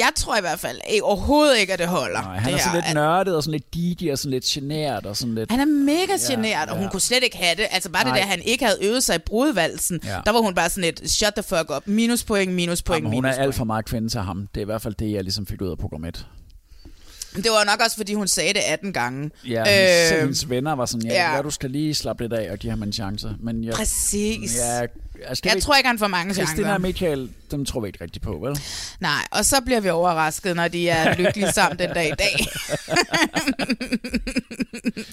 jeg 0.00 0.10
tror 0.16 0.36
i 0.36 0.40
hvert 0.40 0.58
fald 0.60 0.80
eh, 0.90 0.98
overhovedet 1.02 1.58
ikke, 1.58 1.72
at 1.72 1.78
det 1.78 1.86
holder. 1.88 2.22
Nej, 2.22 2.36
han 2.38 2.52
det 2.52 2.58
er 2.58 2.62
sådan 2.64 2.82
her. 2.82 2.88
lidt 2.88 2.94
nørdet 2.94 3.36
og 3.36 3.42
sådan 3.42 3.52
lidt 3.52 3.70
geeky 3.70 4.12
og 4.12 4.18
sådan 4.18 4.30
lidt 4.30 4.44
genert 4.44 5.06
og 5.06 5.16
sådan 5.16 5.34
lidt... 5.34 5.50
Han 5.50 5.60
er 5.60 5.64
mega 5.64 6.12
Ja, 6.28 6.32
generet, 6.34 6.68
og 6.68 6.74
hun 6.76 6.84
ja. 6.84 6.90
kunne 6.90 7.00
slet 7.00 7.22
ikke 7.24 7.36
have 7.36 7.54
det. 7.56 7.66
Altså 7.70 7.90
bare 7.90 8.04
Nej. 8.04 8.14
det 8.14 8.22
der, 8.22 8.28
han 8.28 8.42
ikke 8.42 8.64
havde 8.64 8.78
øvet 8.82 9.02
sig 9.04 9.16
i 9.16 9.18
brudvalsen, 9.18 10.00
Ja. 10.04 10.16
der 10.26 10.30
var 10.32 10.40
hun 10.40 10.54
bare 10.54 10.70
sådan 10.70 10.84
et, 10.84 11.10
shut 11.10 11.32
the 11.34 11.42
fuck 11.42 11.70
up, 11.76 11.82
minuspoint, 11.86 12.52
minuspoint, 12.52 12.98
Jamen, 13.04 13.12
hun 13.14 13.24
er 13.24 13.28
minuspoint. 13.28 13.46
alt 13.46 13.54
for 13.54 13.64
meget 13.64 13.84
kvinde 13.84 14.08
til 14.08 14.20
ham. 14.20 14.48
Det 14.54 14.60
er 14.60 14.64
i 14.64 14.64
hvert 14.64 14.82
fald 14.82 14.94
det, 14.94 15.12
jeg 15.12 15.22
ligesom 15.22 15.46
fik 15.46 15.62
ud 15.62 15.70
af 15.70 15.78
program 15.78 16.04
1. 16.04 16.26
Det 17.36 17.44
var 17.50 17.64
nok 17.64 17.80
også, 17.84 17.96
fordi 17.96 18.14
hun 18.14 18.28
sagde 18.28 18.52
det 18.54 18.60
18 18.68 18.92
gange. 18.92 19.30
Ja, 19.48 19.64
hendes, 19.64 20.12
Øh, 20.12 20.18
hendes 20.20 20.50
venner 20.50 20.72
var 20.72 20.86
sådan, 20.86 21.06
ja, 21.10 21.14
ja. 21.30 21.36
ja. 21.36 21.42
du 21.42 21.50
skal 21.50 21.70
lige 21.70 21.94
slappe 21.94 22.24
lidt 22.24 22.32
af 22.32 22.52
og 22.52 22.58
give 22.58 22.70
ham 22.70 22.82
en 22.82 22.92
chance. 22.92 23.34
Men 23.40 23.64
jeg, 23.64 23.74
Præcis. 23.74 24.56
Ja, 24.56 24.72
jeg, 24.72 24.88
skal 25.34 25.50
Jeg 25.54 25.62
tror 25.62 25.74
ikke, 25.74 25.86
han 25.88 25.98
får 25.98 26.06
mange 26.06 26.34
Christina 26.34 26.56
chancer. 26.56 26.74
og 26.74 26.80
Michael, 26.80 27.30
dem 27.50 27.64
tror 27.64 27.80
vi 27.80 27.86
ikke 27.86 28.04
rigtig 28.04 28.22
på, 28.22 28.38
vel? 28.42 28.58
Nej, 29.00 29.22
og 29.30 29.44
så 29.44 29.56
bliver 29.64 29.80
vi 29.80 29.88
overrasket, 29.88 30.56
når 30.56 30.68
de 30.68 30.88
er 30.88 31.14
lykkelige 31.18 31.52
sammen 31.52 31.78
den 31.78 31.90
dag 31.90 32.06
i 32.08 32.14
dag. 32.18 32.46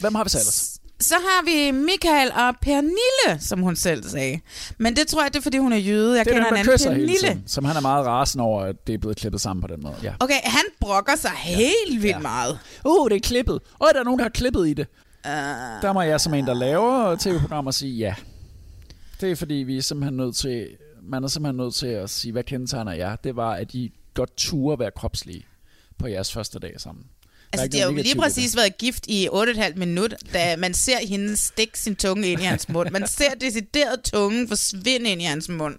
Hvem 0.01 0.15
har 0.15 0.23
vi 0.23 0.29
så 0.29 0.37
ellers? 0.39 0.79
Så 0.99 1.15
har 1.15 1.45
vi 1.45 1.71
Michael 1.71 2.31
og 2.31 2.55
Pernille, 2.61 3.39
som 3.41 3.61
hun 3.61 3.75
selv 3.75 4.03
sagde. 4.09 4.39
Men 4.77 4.95
det 4.95 5.07
tror 5.07 5.21
jeg, 5.23 5.33
det 5.33 5.39
er, 5.39 5.43
fordi 5.43 5.57
hun 5.57 5.73
er 5.73 5.77
jøde. 5.77 6.17
Jeg 6.17 6.25
det 6.25 6.31
er 6.31 6.35
kender 6.35 6.49
den, 6.49 6.57
en 6.65 6.69
anden 6.69 6.79
Pernille. 6.87 7.17
tiden, 7.17 7.43
som 7.47 7.65
han 7.65 7.75
er 7.75 7.81
meget 7.81 8.05
rasende 8.05 8.43
over, 8.43 8.63
at 8.63 8.87
det 8.87 8.93
er 8.93 8.97
blevet 8.97 9.17
klippet 9.17 9.41
sammen 9.41 9.61
på 9.61 9.67
den 9.67 9.83
måde. 9.83 9.95
Ja. 10.03 10.13
Okay, 10.19 10.39
han 10.43 10.63
brokker 10.79 11.15
sig 11.15 11.31
helt 11.31 12.01
vildt 12.01 12.05
Ja. 12.15 12.19
meget. 12.19 12.59
Uh, 12.85 13.09
det 13.09 13.15
er 13.15 13.19
klippet. 13.19 13.59
Og 13.79 13.87
der 13.93 13.99
er 13.99 14.03
nogen, 14.03 14.19
der 14.19 14.25
har 14.25 14.29
klippet 14.29 14.67
i 14.67 14.73
det. 14.73 14.87
Uh, 15.25 15.31
Der 15.81 15.93
må 15.93 16.01
jeg 16.01 16.21
som 16.21 16.33
en, 16.33 16.45
der 16.47 16.53
laver 16.53 17.15
tv-programmer, 17.15 17.71
sige 17.71 17.95
ja. 17.97 18.13
Det 19.23 19.31
er 19.31 19.35
fordi, 19.35 19.53
vi 19.53 19.77
er 19.77 19.81
simpelthen 19.81 20.17
nødt 20.17 20.35
til, 20.35 20.77
man 21.01 21.23
er 21.23 21.27
simpelthen 21.27 21.57
nødt 21.57 21.73
til 21.73 21.87
at 21.87 22.09
sige, 22.09 22.31
hvad 22.31 22.43
kendetegner 22.43 22.91
jer? 22.91 23.15
Det 23.15 23.35
var, 23.35 23.53
at 23.53 23.73
I 23.73 23.93
godt 24.13 24.37
turde 24.37 24.79
være 24.79 24.91
kropslige 24.91 25.45
på 25.97 26.07
jeres 26.07 26.33
første 26.33 26.59
dag 26.59 26.81
sammen. 26.81 27.05
Altså, 27.53 27.63
ikke 27.63 27.73
de 27.73 27.79
har 27.79 27.87
jo 27.87 27.93
lige 27.95 28.13
det. 28.13 28.21
præcis 28.21 28.55
været 28.55 28.77
gift 28.77 29.07
i 29.07 29.27
8,5 29.33 29.75
minut, 29.75 30.13
da 30.33 30.55
man 30.57 30.73
ser 30.73 30.97
hende 31.07 31.37
stikke 31.37 31.79
sin 31.79 31.95
tunge 31.95 32.27
ind 32.27 32.41
i 32.41 32.43
hans 32.43 32.69
mund. 32.69 32.89
Man 32.91 33.07
ser 33.07 33.29
decideret 33.41 34.01
tungen 34.13 34.47
forsvinde 34.47 35.09
ind 35.09 35.21
i 35.21 35.25
hans 35.25 35.49
mund. 35.49 35.75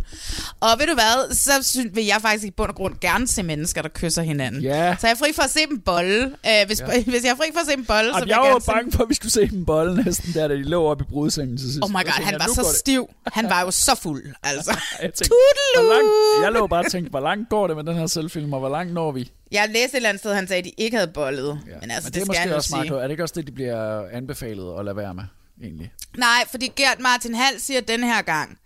Og 0.60 0.68
ved 0.78 0.86
du 0.86 0.94
hvad, 0.94 1.34
så 1.34 1.52
synes, 1.62 1.96
vil 1.96 2.04
jeg 2.04 2.18
faktisk 2.20 2.44
i 2.44 2.50
bund 2.50 2.68
og 2.70 2.74
grund 2.76 2.94
gerne 3.00 3.28
se 3.28 3.42
mennesker, 3.42 3.82
der 3.82 3.88
kysser 3.88 4.22
hinanden. 4.22 4.62
Ja. 4.62 4.96
Så 5.00 5.06
jeg 5.06 5.12
er 5.14 5.18
fri 5.18 5.32
for 5.34 5.42
at 5.42 5.50
se 5.50 5.60
dem 5.70 5.80
bolle. 5.80 6.24
Uh, 6.26 6.66
hvis, 6.66 6.80
Ja. 6.80 7.02
hvis 7.12 7.24
jeg 7.24 7.30
er 7.30 7.36
fri 7.36 7.44
for 7.52 7.60
at 7.60 7.66
se 7.66 7.76
dem 7.76 7.84
bolle, 7.84 8.10
så 8.10 8.16
Jamen, 8.18 8.22
vil 8.24 8.28
jeg 8.30 8.40
jeg 8.44 8.52
var 8.66 8.72
bange 8.74 8.92
for, 8.92 9.02
at 9.02 9.08
vi 9.08 9.14
skulle 9.14 9.32
se 9.32 9.46
dem 9.46 9.64
bolle 9.64 10.04
næsten, 10.04 10.32
der 10.34 10.48
da 10.48 10.54
de 10.54 10.62
lå 10.62 10.84
oppe 10.84 11.04
i 11.04 11.10
brudsengen 11.10 11.56
til 11.58 11.66
sidst. 11.72 11.82
Oh 11.84 11.90
my 11.90 11.94
god, 11.94 12.02
tænkte, 12.04 12.22
han 12.24 12.34
var 12.38 12.46
så 12.54 12.62
det. 12.62 12.76
stiv. 12.76 13.08
Han 13.32 13.44
var 13.44 13.60
jo 13.60 13.70
så 13.70 13.94
fuld, 14.02 14.24
altså. 14.42 14.70
Jeg 15.02 15.14
tænkte, 15.14 15.34
langt, 15.76 16.08
jeg 16.42 16.52
lå 16.52 16.66
bare 16.66 16.84
og 16.84 16.90
tænkte, 16.90 17.10
hvor 17.10 17.20
langt 17.20 17.48
går 17.48 17.66
det 17.66 17.76
med 17.76 17.84
den 17.84 17.94
her 17.96 18.06
selvfilm, 18.06 18.52
og 18.52 18.58
hvor 18.60 18.68
langt 18.68 18.92
når 18.94 19.12
vi? 19.12 19.30
Jeg 19.52 19.68
læste 19.68 19.84
et 19.84 19.94
eller 19.96 20.08
andet 20.08 20.20
sted, 20.20 20.34
han 20.34 20.48
sagde, 20.48 20.58
at 20.58 20.64
de 20.64 20.72
ikke 20.78 20.96
havde 20.96 21.10
bollet. 21.12 21.60
Ja. 21.66 21.72
Men 21.80 21.90
altså, 21.90 22.06
Men 22.06 22.14
det, 22.14 22.14
det, 22.14 22.20
er 22.20 22.24
skal 22.24 22.26
måske 22.26 22.48
nu 22.48 22.54
også 22.54 22.76
meget. 22.76 22.90
Er 22.90 23.02
det 23.02 23.10
ikke 23.10 23.22
også 23.22 23.34
det, 23.36 23.46
de 23.46 23.52
bliver 23.52 24.08
anbefalet 24.12 24.78
at 24.78 24.84
lade 24.84 24.96
være 24.96 25.14
med, 25.14 25.24
egentlig? 25.62 25.92
Nej, 26.16 26.44
fordi 26.50 26.72
Gert 26.76 27.00
Martin 27.00 27.34
Hall 27.34 27.60
siger 27.60 27.80
den 27.80 28.04
her 28.04 28.22
gang, 28.22 28.58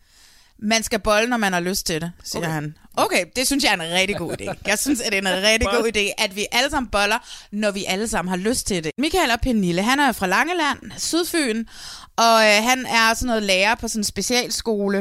Man 0.58 0.82
skal 0.82 0.98
bolle, 0.98 1.28
når 1.28 1.36
man 1.36 1.52
har 1.52 1.60
lyst 1.60 1.86
til 1.86 2.00
det, 2.00 2.12
siger 2.24 2.42
okay. 2.42 2.52
han. 2.52 2.76
Okay, 2.96 3.24
det 3.36 3.46
synes 3.46 3.64
jeg 3.64 3.70
er 3.70 3.74
en 3.74 3.94
rigtig 3.94 4.16
god 4.16 4.32
idé. 4.40 4.54
Jeg 4.66 4.78
synes, 4.78 5.00
at 5.00 5.12
det 5.12 5.26
er 5.26 5.36
en 5.36 5.42
rigtig 5.42 5.68
god 5.68 5.90
idé, 5.96 6.24
at 6.24 6.36
vi 6.36 6.46
alle 6.52 6.70
sammen 6.70 6.90
boller, 6.90 7.18
når 7.52 7.70
vi 7.70 7.84
alle 7.88 8.08
sammen 8.08 8.28
har 8.28 8.36
lyst 8.36 8.66
til 8.66 8.84
det. 8.84 8.92
Michael 8.98 9.30
og 9.30 9.40
Pernille, 9.40 9.82
han 9.82 10.00
er 10.00 10.12
fra 10.12 10.26
Langeland, 10.26 10.78
Sydfyn, 10.96 11.64
og 12.18 12.44
øh, 12.44 12.62
han 12.62 12.86
er 12.86 13.14
sådan 13.14 13.26
noget 13.26 13.42
lærer 13.42 13.74
på 13.74 13.88
sådan 13.88 14.00
en 14.00 14.04
specialskole 14.04 14.98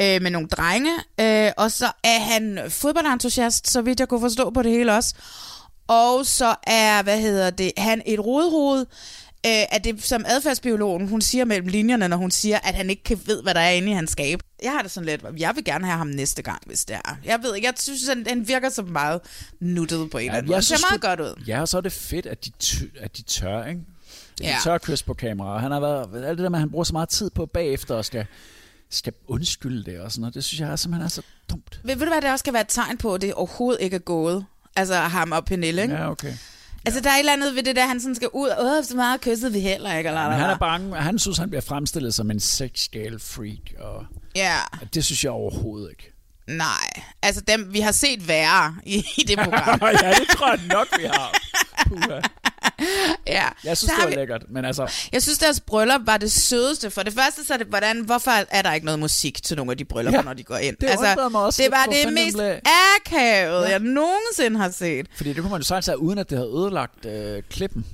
øh, 0.00 0.22
med 0.22 0.30
nogle 0.30 0.48
drenge. 0.48 0.92
Øh, 1.20 1.52
og 1.56 1.70
så 1.72 1.92
er 2.04 2.20
han 2.20 2.58
fodboldentusiast, 2.68 3.70
så 3.70 3.82
vidt 3.82 4.00
jeg 4.00 4.08
kunne 4.08 4.20
forstå 4.20 4.50
på 4.50 4.62
det 4.62 4.72
hele 4.72 4.92
også. 4.92 5.14
Og 5.88 6.26
så 6.26 6.54
er, 6.62 7.02
hvad 7.02 7.20
hedder 7.20 7.50
det, 7.50 7.72
han 7.76 8.02
et 8.06 8.20
rodhoved, 8.26 8.80
øh, 9.46 9.62
at 9.70 9.84
det 9.84 10.04
som 10.04 10.24
adfærdsbiologen, 10.26 11.08
hun 11.08 11.20
siger 11.20 11.44
mellem 11.44 11.68
linjerne, 11.68 12.08
når 12.08 12.16
hun 12.16 12.30
siger, 12.30 12.58
at 12.58 12.74
han 12.74 12.90
ikke 12.90 13.02
kan 13.04 13.20
ved, 13.26 13.42
hvad 13.42 13.54
der 13.54 13.60
er 13.60 13.70
inde 13.70 13.90
i 13.90 13.94
hans 13.94 14.10
skab. 14.10 14.40
Jeg 14.62 14.72
har 14.72 14.82
det 14.82 14.90
sådan 14.90 15.06
lidt, 15.06 15.24
jeg 15.38 15.56
vil 15.56 15.64
gerne 15.64 15.86
have 15.86 15.98
ham 15.98 16.06
næste 16.06 16.42
gang, 16.42 16.62
hvis 16.66 16.84
det 16.84 16.96
er. 17.04 17.16
Jeg 17.24 17.38
ved 17.42 17.54
ikke, 17.54 17.66
jeg 17.66 17.74
synes, 17.78 18.08
han, 18.08 18.26
han 18.28 18.48
virker 18.48 18.70
så 18.70 18.82
meget 18.82 19.20
nuttet 19.60 20.10
på 20.10 20.18
en 20.18 20.24
eller 20.24 20.38
anden 20.38 20.50
måde. 20.50 20.56
Det 20.56 20.66
ser 20.66 20.76
meget 20.90 21.00
godt 21.00 21.20
ud. 21.20 21.42
Ja, 21.46 21.60
og 21.60 21.68
så 21.68 21.76
er 21.76 21.80
det 21.80 21.92
fedt, 21.92 22.26
at 22.26 22.44
de, 22.44 22.50
tør, 22.58 22.86
at 23.00 23.16
de 23.16 23.22
tør, 23.22 23.64
ikke? 23.64 23.80
De 24.40 24.46
Ja. 24.46 24.56
tør 24.64 24.78
kysse 24.78 25.04
på 25.04 25.14
kamera. 25.14 25.54
og 25.54 25.60
Han 25.60 25.70
har 25.72 25.80
været, 25.80 26.24
alt 26.24 26.38
det 26.38 26.44
der 26.44 26.48
med, 26.48 26.58
at 26.58 26.60
han 26.60 26.70
bruger 26.70 26.84
så 26.84 26.92
meget 26.92 27.08
tid 27.08 27.30
på 27.30 27.46
bagefter 27.46 27.94
og 27.94 28.04
skal, 28.04 28.26
skal 28.90 29.12
undskylde 29.28 29.90
det 29.90 30.00
og 30.00 30.12
sådan 30.12 30.20
noget. 30.20 30.34
Det 30.34 30.44
synes 30.44 30.60
jeg 30.60 30.70
er 30.72 30.76
simpelthen 30.76 31.04
er 31.04 31.08
så 31.08 31.22
dumt. 31.50 31.80
Ved, 31.84 31.96
ved 31.96 32.06
du 32.06 32.12
hvad, 32.12 32.22
det 32.22 32.30
også 32.30 32.44
kan 32.44 32.52
være 32.52 32.62
et 32.62 32.68
tegn 32.68 32.98
på, 32.98 33.14
at 33.14 33.20
det 33.20 33.34
overhovedet 33.34 33.82
ikke 33.82 33.94
er 33.94 34.00
gået? 34.00 34.44
Altså 34.76 34.94
ham 34.94 35.32
og 35.32 35.44
Pernille, 35.44 35.82
ikke? 35.82 35.94
Ja, 35.94 36.10
okay. 36.10 36.32
Altså, 36.84 37.00
der 37.00 37.10
er 37.10 37.14
et 37.14 37.18
eller 37.18 37.32
andet 37.32 37.54
ved 37.56 37.62
det 37.62 37.76
der, 37.76 37.86
han 37.86 38.00
sådan 38.00 38.14
skal 38.14 38.28
ud, 38.32 38.48
og 38.48 38.84
så 38.84 38.96
meget 38.96 39.20
kysset 39.20 39.54
vi 39.54 39.60
heller 39.60 39.96
ikke, 39.96 40.08
eller, 40.08 40.20
eller, 40.20 40.36
han 40.36 40.50
er 40.50 40.58
bange. 40.58 40.96
Han 40.96 41.18
synes, 41.18 41.38
han 41.38 41.50
bliver 41.50 41.60
fremstillet 41.62 42.14
som 42.14 42.30
en 42.30 42.40
sexgal 42.40 43.18
freak, 43.18 43.72
og 43.78 44.06
Ja, 44.36 44.56
det 44.94 45.04
synes 45.04 45.24
jeg 45.24 45.32
overhovedet 45.32 45.90
ikke. 45.90 46.12
Nej. 46.56 47.02
Altså, 47.22 47.40
dem, 47.40 47.72
vi 47.72 47.80
har 47.80 47.92
set 47.92 48.28
værre 48.28 48.74
i, 48.86 49.04
i 49.16 49.22
det 49.22 49.38
program. 49.44 49.80
ja, 50.02 50.10
det 50.12 50.28
tror 50.28 50.48
jeg 50.50 50.60
nok, 50.72 50.86
vi 50.98 51.04
har. 51.04 51.34
Puha. 51.86 52.20
ja. 53.26 53.44
Jeg 53.64 53.76
synes, 53.76 53.92
det 53.92 54.02
var 54.04 54.08
vi- 54.10 54.14
lækkert, 54.14 54.42
men 54.48 54.64
altså... 54.64 54.92
Jeg 55.12 55.22
synes, 55.22 55.38
deres 55.38 55.60
bryllup 55.60 56.00
var 56.04 56.16
det 56.16 56.32
sødeste. 56.32 56.90
For 56.90 57.02
det 57.02 57.12
første, 57.14 57.44
så 57.46 57.54
er 57.54 57.58
det, 57.58 57.66
hvordan, 57.66 58.00
hvorfor 58.00 58.30
er 58.50 58.62
der 58.62 58.72
ikke 58.72 58.84
noget 58.84 59.00
musik 59.00 59.42
til 59.42 59.56
nogle 59.56 59.72
af 59.72 59.78
de 59.78 59.84
bryllupper, 59.84 60.18
Ja, 60.18 60.22
når 60.24 60.34
de 60.34 60.42
går 60.42 60.56
ind? 60.56 60.76
det 60.80 60.90
undrede 60.98 61.30
mig 61.30 61.40
også 61.40 61.62
det 61.62 61.70
var 61.70 61.84
det 61.84 62.12
mest 62.12 62.36
blev- 62.36 62.58
akavede, 62.96 63.64
Ja. 63.66 63.70
jeg 63.70 63.78
nogensinde 63.80 64.58
har 64.60 64.70
set. 64.70 65.06
Fordi 65.16 65.32
det 65.32 65.36
kunne 65.42 65.50
man 65.50 65.60
jo 65.60 65.66
sagtens 65.66 65.86
have, 65.86 65.98
uden 65.98 66.18
at 66.18 66.30
det 66.30 66.38
havde 66.38 66.50
ødelagt 66.50 67.06
øh, 67.06 67.42
klippen. 67.50 67.86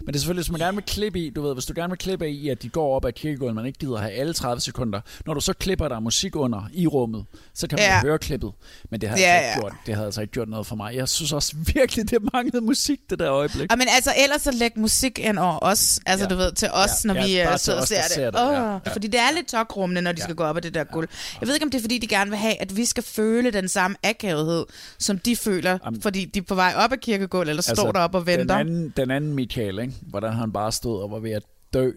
Men 0.00 0.06
det 0.06 0.14
er 0.14 0.18
selvfølgelig, 0.18 0.42
hvis 0.44 0.50
man 0.52 0.60
gerne 0.60 0.76
vil 0.76 0.84
klippe 0.84 1.20
i, 1.20 1.30
du 1.30 1.42
ved, 1.42 1.54
hvis 1.54 1.64
du 1.66 1.72
gerne 1.76 1.90
vil 1.90 1.98
klippe 1.98 2.30
i, 2.30 2.48
at 2.48 2.62
de 2.62 2.68
går 2.68 2.96
op 2.96 3.04
ad 3.04 3.12
kirkegulvet, 3.12 3.54
man 3.54 3.66
ikke 3.66 3.78
gider 3.78 3.96
have 3.98 4.12
alle 4.12 4.32
30 4.32 4.60
sekunder. 4.60 5.00
Når 5.26 5.34
du 5.34 5.40
så 5.40 5.52
klipper 5.52 5.88
der 5.88 6.00
musik 6.00 6.36
under 6.36 6.68
i 6.72 6.86
rummet, 6.86 7.24
så 7.54 7.66
kan 7.66 7.76
man 7.76 7.84
Ja. 7.84 7.94
ja. 7.94 8.00
høre 8.00 8.18
klippet. 8.18 8.52
Men 8.90 9.00
det 9.00 9.08
har, 9.08 9.16
Ja, 9.18 9.22
ja, 9.22 9.30
altså 9.34 9.44
ja. 9.48 9.54
ikke 9.56 9.60
gjort, 9.60 9.72
det 9.86 9.94
havde 9.94 10.04
altså 10.06 10.20
ikke 10.20 10.32
gjort 10.32 10.48
noget 10.48 10.66
for 10.66 10.76
mig. 10.76 10.94
Jeg 10.96 11.08
synes 11.08 11.32
også 11.32 11.52
virkelig, 11.74 12.10
det 12.10 12.18
manglede 12.32 12.60
musik, 12.64 13.00
det 13.10 13.18
der 13.18 13.32
øjeblik. 13.32 13.72
Og 13.72 13.78
men 13.78 13.86
altså, 13.90 14.12
ellers 14.24 14.42
så 14.42 14.50
læg 14.50 14.72
musik 14.78 15.18
ind 15.18 15.38
over 15.38 15.58
os. 15.62 16.00
Altså, 16.06 16.24
Ja. 16.24 16.30
du 16.30 16.36
ved, 16.36 16.52
til 16.52 16.68
os, 16.72 16.90
Ja, 17.04 17.08
når 17.08 17.14
ja, 17.14 17.26
vi 17.26 17.40
øh, 17.52 17.58
sidder 17.58 17.80
og 17.80 17.88
ser 17.88 18.02
det. 18.02 18.10
ser 18.10 18.30
det, 18.30 18.40
Åh, 18.40 18.52
ja, 18.52 18.72
ja. 18.72 18.78
Fordi 18.92 19.06
det 19.06 19.20
er 19.20 19.34
lidt 19.34 19.46
tokrummende, 19.48 20.02
når 20.02 20.12
de 20.12 20.20
skal 20.22 20.34
gå 20.34 20.44
op 20.44 20.56
ad 20.56 20.62
det 20.62 20.74
der 20.74 20.84
gulv. 20.84 21.08
Jeg 21.40 21.46
ved 21.48 21.54
ikke, 21.54 21.64
om 21.64 21.70
det 21.70 21.78
er, 21.78 21.82
fordi 21.82 21.98
de 21.98 22.06
gerne 22.06 22.30
vil 22.30 22.38
have, 22.38 22.60
at 22.62 22.76
vi 22.76 22.84
skal 22.84 23.02
føle 23.04 23.50
den 23.50 23.68
samme 23.68 23.96
akavethed, 24.02 24.64
som 24.98 25.18
de 25.18 25.36
føler, 25.36 25.78
fordi 26.02 26.24
de 26.24 26.38
er 26.38 26.42
på 26.42 26.54
vej 26.54 26.72
op 26.76 26.92
ad 26.92 26.98
kirkegulvet, 26.98 27.48
eller 27.48 27.62
står 27.62 27.92
deroppe 27.92 28.18
og 28.18 28.26
venter. 28.26 28.54
Altså, 28.54 28.58
Den 28.64 28.76
anden, 28.76 28.92
den 28.96 29.10
anden 29.10 29.34
Michael, 29.34 29.78
ikke? 29.78 29.87
Hvordan 30.02 30.32
han 30.32 30.52
bare 30.52 30.72
stod 30.72 31.02
og 31.02 31.10
var 31.10 31.18
ved 31.18 31.30
at 31.30 31.42
dø. 31.72 31.90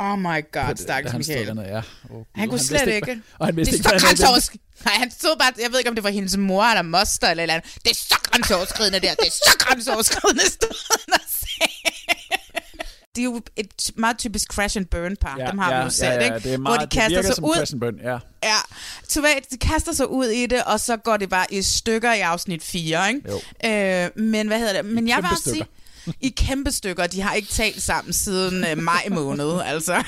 Oh 0.00 0.18
my 0.18 0.24
god, 0.52 0.76
stakkels 0.76 1.12
han 1.12 1.22
stod 1.22 1.34
Michael. 1.34 1.46
dernede, 1.56 1.68
ja. 1.68 1.82
Oh, 2.10 2.24
Han 2.34 2.48
kunne 2.48 2.58
vidste 2.58 2.78
slet 2.78 2.94
ikke. 2.94 3.20
Og 3.38 3.46
han 3.46 3.56
vidste 3.56 3.72
det 3.72 3.78
ikke, 3.78 3.86
er 3.88 3.90
hvad 3.90 4.00
så 4.00 4.06
han 4.06 4.16
grænseoverskridende. 4.16 4.84
Nej, 4.84 4.94
han 4.94 5.10
stod 5.10 5.36
bare, 5.38 5.52
jeg 5.62 5.70
ved 5.70 5.78
ikke, 5.78 5.88
om 5.90 5.94
det 5.94 6.04
var 6.04 6.10
hendes 6.10 6.36
mor 6.36 6.64
eller 6.64 6.82
moster 6.82 7.28
eller 7.28 7.42
eller 7.42 7.54
andet. 7.54 7.74
Det 7.84 7.90
er 7.90 7.94
så 7.94 8.18
grænseoverskridende 8.22 9.00
der. 9.00 9.14
Det 9.14 9.26
er 9.26 9.30
så 9.30 9.56
grænseoverskridende, 9.58 10.50
stod 10.50 10.76
han 10.90 11.14
og 11.14 11.20
sagde. 11.28 11.72
Det 13.16 13.20
er 13.22 13.24
jo 13.24 13.40
et 13.56 13.90
meget 13.96 14.18
typisk 14.18 14.52
crash 14.52 14.76
and 14.76 14.86
burn 14.86 15.16
par. 15.16 15.36
Ja, 15.38 15.46
Dem 15.50 15.58
har 15.58 15.72
ja, 15.72 15.78
vi 15.78 15.84
jo 15.84 15.90
set, 15.90 16.02
ja, 16.06 16.12
ja, 16.12 16.20
ikke? 16.34 16.48
Det, 16.48 16.54
er 16.54 16.58
meget, 16.58 16.78
Hvor 16.78 16.86
de 16.86 16.96
kaster 16.96 17.22
sig 17.22 17.44
ud. 17.44 17.54
crash 17.56 17.72
and 17.74 17.80
burn, 17.80 17.94
ja. 18.04 18.18
Ja, 18.42 18.56
Tuvate, 19.08 19.46
de 19.50 19.56
kaster 19.58 19.92
sig 19.92 20.10
ud 20.10 20.26
i 20.26 20.46
det, 20.46 20.64
og 20.64 20.80
så 20.80 20.96
går 20.96 21.16
det 21.16 21.30
bare 21.30 21.46
i 21.50 21.62
stykker 21.62 22.12
i 22.12 22.20
afsnit 22.20 22.62
4, 22.62 23.08
ikke? 23.08 23.22
Jo. 23.28 23.68
Øh, 23.70 24.10
men 24.24 24.46
hvad 24.46 24.58
hedder 24.58 24.82
det? 24.82 24.84
Men 24.92 25.08
jeg 25.08 25.18
også 25.32 25.50
sige. 25.50 25.66
I 26.20 26.28
kæmpe 26.28 26.70
stykker, 26.70 27.06
de 27.06 27.20
har 27.20 27.34
ikke 27.34 27.48
talt 27.48 27.82
sammen 27.82 28.12
siden 28.12 28.64
øh, 28.64 28.78
maj 28.78 29.08
måned, 29.10 29.60
altså. 29.60 30.04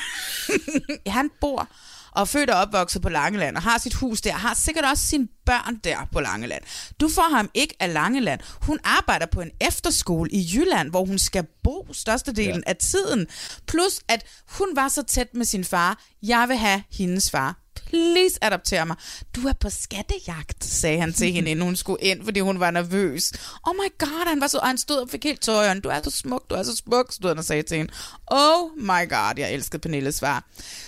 Han 1.06 1.30
bor 1.40 1.68
og 2.12 2.20
er 2.20 2.24
født 2.24 2.50
og 2.50 2.60
opvokset 2.60 3.02
på 3.02 3.08
Langeland, 3.08 3.56
og 3.56 3.62
har 3.62 3.78
sit 3.78 3.94
hus 3.94 4.20
der, 4.20 4.32
har 4.32 4.54
sikkert 4.54 4.84
også 4.84 5.06
sine 5.06 5.28
børn 5.46 5.76
der 5.84 6.08
på 6.12 6.20
Langeland. 6.20 6.62
Du 7.00 7.08
får 7.08 7.34
ham 7.34 7.50
ikke 7.54 7.74
af 7.80 7.92
Langeland. 7.92 8.40
Hun 8.62 8.78
arbejder 8.84 9.26
på 9.26 9.40
en 9.40 9.50
efterskole 9.60 10.30
i 10.30 10.48
Jylland, 10.54 10.90
hvor 10.90 11.04
hun 11.04 11.18
skal 11.18 11.46
bo 11.64 11.88
størstedelen 11.92 12.62
ja. 12.66 12.70
af 12.70 12.76
tiden. 12.76 13.26
Plus, 13.66 14.00
at 14.08 14.24
hun 14.46 14.68
var 14.74 14.88
så 14.88 15.02
tæt 15.02 15.34
med 15.34 15.44
sin 15.44 15.64
far. 15.64 16.02
Jeg 16.22 16.48
vil 16.48 16.56
have 16.56 16.82
hendes 16.92 17.30
far. 17.30 17.56
Please 17.90 18.44
adopter 18.44 18.84
mig. 18.84 18.96
Du 19.36 19.48
er 19.48 19.52
på 19.52 19.70
skattejagt, 19.70 20.64
sagde 20.64 21.00
han 21.00 21.12
til 21.12 21.32
hende, 21.32 21.50
inden 21.50 21.64
hun 21.64 21.76
skulle 21.76 22.02
ind, 22.02 22.24
fordi 22.24 22.40
hun 22.40 22.60
var 22.60 22.70
nervøs. 22.70 23.32
Oh 23.66 23.74
my 23.74 23.98
god, 23.98 24.28
han 24.28 24.40
var 24.40 24.46
så, 24.46 24.58
og 24.58 24.66
han 24.66 24.78
stod 24.78 24.96
og 24.96 25.08
fik 25.10 25.24
helt 25.24 25.40
tøjeren. 25.40 25.80
Du 25.80 25.88
er 25.88 26.00
så 26.04 26.10
smuk, 26.10 26.50
du 26.50 26.54
er 26.54 26.62
så 26.62 26.76
smuk, 26.76 27.12
stod 27.12 27.30
han 27.30 27.38
og 27.38 27.44
sagde 27.44 27.62
til 27.62 27.76
hende. 27.76 27.92
Oh 28.26 28.70
my 28.76 29.08
god, 29.08 29.34
jeg 29.36 29.52
elskede 29.52 29.78
Pernilles 29.78 30.14
svar. 30.14 30.44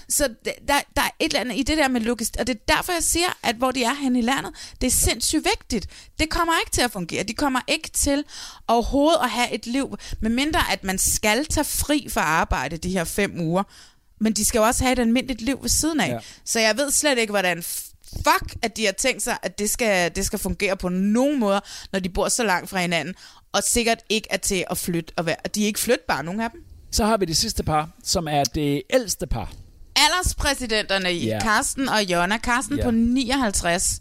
Så 0.09 0.29
der, 0.45 0.53
der 0.69 1.03
er 1.03 1.11
et 1.21 1.25
eller 1.25 1.41
andet 1.41 1.57
i 1.57 1.63
det 1.63 1.79
der 1.79 1.89
med 1.89 2.01
logistik, 2.01 2.41
og 2.41 2.47
det 2.47 2.55
er 2.55 2.75
derfor, 2.77 2.93
jeg 2.93 3.03
siger, 3.03 3.39
at 3.43 3.57
hvor 3.57 3.71
de 3.71 3.85
er 3.85 3.95
henne 3.95 4.19
i 4.19 4.23
landet, 4.23 4.53
det 4.81 4.87
er 4.87 4.91
sindssygt 4.91 5.45
vigtigt. 5.45 5.87
Det 6.19 6.31
kommer 6.31 6.53
ikke 6.61 6.71
til 6.71 6.83
at 6.83 6.91
fungere. 6.91 7.23
De 7.23 7.35
kommer 7.35 7.61
ikke 7.69 7.89
til 7.89 8.25
overhovedet 8.69 9.19
at 9.23 9.31
have 9.31 9.53
et 9.53 9.67
liv, 9.67 9.97
medmindre 10.21 10.61
at 10.73 10.85
man 10.85 10.99
skal 10.99 11.47
tage 11.47 11.65
fri 11.65 12.07
fra 12.11 12.21
arbejde 12.21 12.77
de 12.77 12.91
her 12.91 13.05
fem 13.05 13.41
uger, 13.41 13.63
men 14.23 14.33
de 14.33 14.45
skal 14.45 14.59
jo 14.59 14.65
også 14.65 14.83
have 14.85 14.93
et 14.93 14.99
almindeligt 14.99 15.41
liv 15.41 15.59
ved 15.63 15.69
siden 15.69 16.01
af. 16.01 16.09
Ja. 16.09 16.13
Ja. 16.13 16.19
Så 16.45 16.61
jeg 16.61 16.77
ved 16.77 16.91
slet 16.91 17.19
ikke, 17.19 17.31
hvordan 17.31 17.63
fuck, 18.17 18.55
at 18.63 18.77
de 18.77 18.85
har 18.85 18.93
tænkt 18.93 19.23
sig, 19.23 19.37
at 19.43 19.59
det 19.59 19.71
skal, 19.71 20.15
det 20.17 20.27
skal 20.27 20.39
fungere 20.39 20.77
på 20.77 20.89
nogen 20.89 21.41
måde, 21.41 21.61
når 21.93 21.99
de 22.01 22.09
bor 22.09 22.29
så 22.29 22.45
langt 22.45 22.71
fra 22.71 22.81
hinanden, 22.81 23.15
og 23.53 23.63
sikkert 23.63 23.99
ikke 24.09 24.29
er 24.31 24.37
til 24.37 24.65
at 24.71 24.79
flytte, 24.79 25.13
og 25.17 25.27
være, 25.27 25.37
de 25.55 25.63
er 25.63 25.67
ikke 25.67 25.81
flytbare, 25.81 26.25
nogen 26.25 26.41
af 26.41 26.51
dem. 26.51 26.61
Så 26.93 27.05
har 27.05 27.17
vi 27.17 27.25
det 27.25 27.37
sidste 27.37 27.63
par, 27.63 27.89
som 28.05 28.29
er 28.29 28.45
det 28.45 28.83
ældste 28.91 29.27
par. 29.27 29.53
Alderspræsidenterne 29.97 31.13
i 31.13 31.27
Ja. 31.27 31.39
Karsten 31.41 31.89
og 31.89 32.03
Jonna. 32.05 32.39
Karsten 32.39 32.77
Ja. 32.79 32.85
på 32.85 32.91
59. 32.91 34.01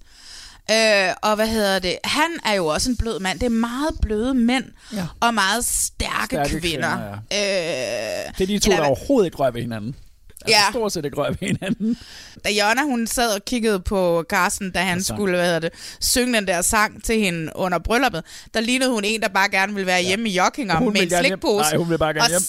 Øh, 0.71 1.13
og 1.21 1.35
hvad 1.35 1.47
hedder 1.47 1.79
det? 1.79 1.97
Han 2.03 2.29
er 2.45 2.53
jo 2.53 2.65
også 2.67 2.89
en 2.89 2.97
blød 2.97 3.19
mand. 3.19 3.39
Det 3.39 3.45
er 3.45 3.49
meget 3.49 3.89
bløde 4.01 4.33
mænd 4.33 4.65
Ja. 4.93 5.05
og 5.19 5.33
meget 5.33 5.65
stærke, 5.65 6.25
Stærke 6.35 6.49
kvinder. 6.59 6.97
kvinder, 6.97 7.11
øh, 7.13 8.33
Det 8.37 8.43
er 8.43 8.47
de 8.47 8.59
to, 8.59 8.71
eller 8.71 8.83
der 8.83 8.89
overhovedet 8.89 9.27
ikke 9.27 9.37
rører 9.37 9.51
ved 9.51 9.61
hinanden. 9.61 9.95
Altså 10.45 10.57
Ja. 10.65 10.71
stort 10.71 10.93
set 10.93 11.05
ikke 11.05 11.17
rører 11.17 11.29
ved 11.29 11.37
hinanden. 11.47 11.97
da 12.45 12.49
Jonna, 12.49 12.81
hun 12.83 13.07
sad 13.07 13.35
og 13.35 13.45
kiggede 13.45 13.79
på 13.79 14.23
Carsten, 14.29 14.71
da 14.71 14.79
han 14.79 14.97
Altså. 14.97 15.13
skulle, 15.15 15.35
hvad 15.35 15.45
hedder 15.45 15.59
det, 15.59 15.71
synge 16.01 16.33
den 16.37 16.47
der 16.47 16.61
sang 16.61 17.03
til 17.03 17.19
hende 17.19 17.51
under 17.55 17.79
brylluppet, 17.79 18.23
der 18.53 18.59
lignede 18.59 18.91
hun 18.91 19.03
en, 19.05 19.21
der 19.21 19.27
bare 19.27 19.49
gerne 19.49 19.73
ville 19.73 19.87
være 19.87 20.01
ja. 20.01 20.07
hjemme 20.07 20.29
i 20.29 20.37
jogginger 20.37 20.75
Hun 20.77 20.93
med 20.93 21.01
en 21.01 21.09
slikpose. 21.25 21.69
Nej, 21.69 21.77
hun 21.77 21.89
vil 21.89 21.97
bare 21.97 22.13
gerne 22.13 22.29
hjem. 22.29 22.41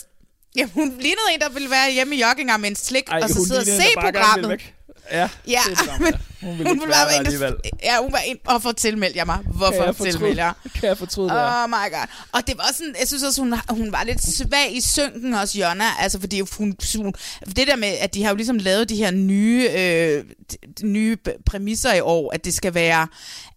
Ja, 0.57 0.65
hun 0.75 0.89
lignede 0.89 1.27
en, 1.35 1.41
der 1.41 1.49
ville 1.49 1.71
være 1.71 1.93
hjemme 1.93 2.17
i 2.17 2.23
jogginger 2.23 2.57
med 2.57 2.69
en 2.69 2.77
slik, 2.77 3.05
Ej, 3.09 3.21
og 3.23 3.29
så 3.29 3.45
sidde 3.47 3.61
og 3.61 3.67
se 3.67 3.83
programmet. 4.01 4.61
Ja, 5.11 5.29
Ja, 5.49 5.59
det 5.69 5.79
er 5.79 5.93
det, 5.93 6.01
men 6.01 6.13
der. 6.13 6.19
Hun 6.43 6.59
ville 6.59 6.69
hun 6.69 6.79
ikke 6.79 6.89
være 6.89 7.13
alligevel. 7.13 7.55
ja, 7.83 7.97
hun 8.03 8.13
var 8.13 8.19
en, 8.19 8.37
hvorfor 8.45 8.73
tilmeldte 8.73 9.19
jeg 9.19 9.27
mig? 9.27 9.39
Kan 9.45 9.53
Hvorfor 9.55 9.85
jeg 9.85 9.97
fortryde- 9.97 10.13
tilmeldte 10.13 10.45
jeg? 10.45 10.53
Kan 10.75 10.89
jeg 10.89 10.99
fortryde 10.99 11.29
det? 11.29 11.37
Oh 11.39 11.69
my 11.69 11.91
god. 11.91 12.07
Og 12.33 12.47
det 12.47 12.59
var 12.59 12.71
sådan, 12.77 12.95
jeg 13.01 13.09
synes 13.09 13.23
også, 13.23 13.41
hun, 13.43 13.55
hun 13.69 13.93
var 13.93 14.05
lidt 14.05 14.25
svag 14.25 14.77
i 14.77 14.81
synken 14.81 15.35
også, 15.35 15.59
Jonna. 15.59 15.85
Altså, 16.01 16.21
fordi 16.21 16.41
hun, 16.59 16.77
hun, 16.97 17.13
det 17.57 17.67
der 17.67 17.77
med, 17.77 17.89
at 17.89 18.15
de 18.15 18.23
har 18.23 18.31
jo 18.31 18.37
ligesom 18.37 18.59
lavet 18.59 18.89
de 18.89 18.97
her 18.97 19.11
nye, 19.11 19.69
øh, 19.77 20.25
nye 20.83 21.17
præmisser 21.47 21.93
i 21.95 22.01
år, 22.01 22.35
at 22.35 22.45
det 22.45 22.55
skal 22.55 22.75
være, 22.75 23.07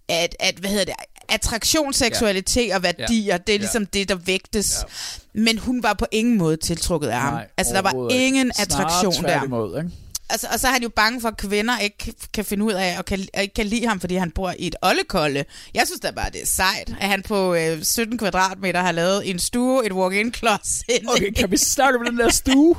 at, 0.10 0.36
at 0.39 0.55
hvad 0.55 0.69
hedder 0.69 0.86
det, 0.86 0.93
attraktion, 1.29 1.93
seksualitet 1.93 2.73
og 2.73 2.84
værdier, 2.84 3.34
Ja. 3.34 3.38
det 3.38 3.49
er 3.49 3.53
Ja. 3.53 3.58
ligesom 3.58 3.86
det, 3.86 4.10
der 4.10 4.15
vægtes. 4.15 4.86
Men 5.34 5.58
hun 5.58 5.84
var 5.84 5.93
på 5.93 6.05
ingen 6.12 6.38
måde 6.38 6.58
tiltrukket 6.58 7.08
af 7.08 7.19
ham. 7.19 7.34
Nej, 7.34 7.47
Altså, 7.58 7.73
der 7.73 7.81
var 7.81 8.10
ikke. 8.12 8.27
ingen 8.27 8.51
Snarere 8.55 8.86
attraktion 8.86 9.13
der. 9.13 9.19
tværtimod, 9.21 9.77
ikke? 9.77 9.89
Altså, 10.29 10.47
og 10.53 10.59
så 10.59 10.67
er 10.67 10.71
han 10.71 10.83
jo 10.83 10.89
bange 10.89 11.21
for, 11.21 11.27
at 11.27 11.38
kvinder 11.38 11.79
ikke 11.79 12.13
kan- 12.33 12.45
finde 12.45 12.65
ud 12.65 12.71
af, 12.73 12.95
og, 12.97 13.05
kan, 13.05 13.27
og 13.33 13.41
ikke 13.41 13.53
kan 13.53 13.65
lide 13.65 13.88
ham, 13.88 13.99
fordi 13.99 14.15
han 14.15 14.31
bor 14.31 14.53
i 14.59 14.67
et 14.67 14.75
oldekolde. 14.81 15.45
Jeg 15.73 15.83
synes 15.88 15.99
da 15.99 16.11
bare, 16.11 16.29
det 16.29 16.41
er 16.41 16.45
sejt, 16.45 16.89
at 17.01 17.09
han 17.09 17.21
på 17.23 17.53
øh, 17.53 17.83
17 17.83 18.17
kvadratmeter 18.17 18.81
har 18.81 18.91
lavet 18.91 19.29
en 19.29 19.39
stue, 19.39 19.85
et 19.85 19.91
walk-in 19.93 20.33
closet. 20.33 21.01
Okay, 21.07 21.31
kan 21.33 21.51
vi 21.51 21.57
snakke 21.75 21.99
om 21.99 22.05
den 22.05 22.17
der 22.17 22.29
stue? 22.29 22.75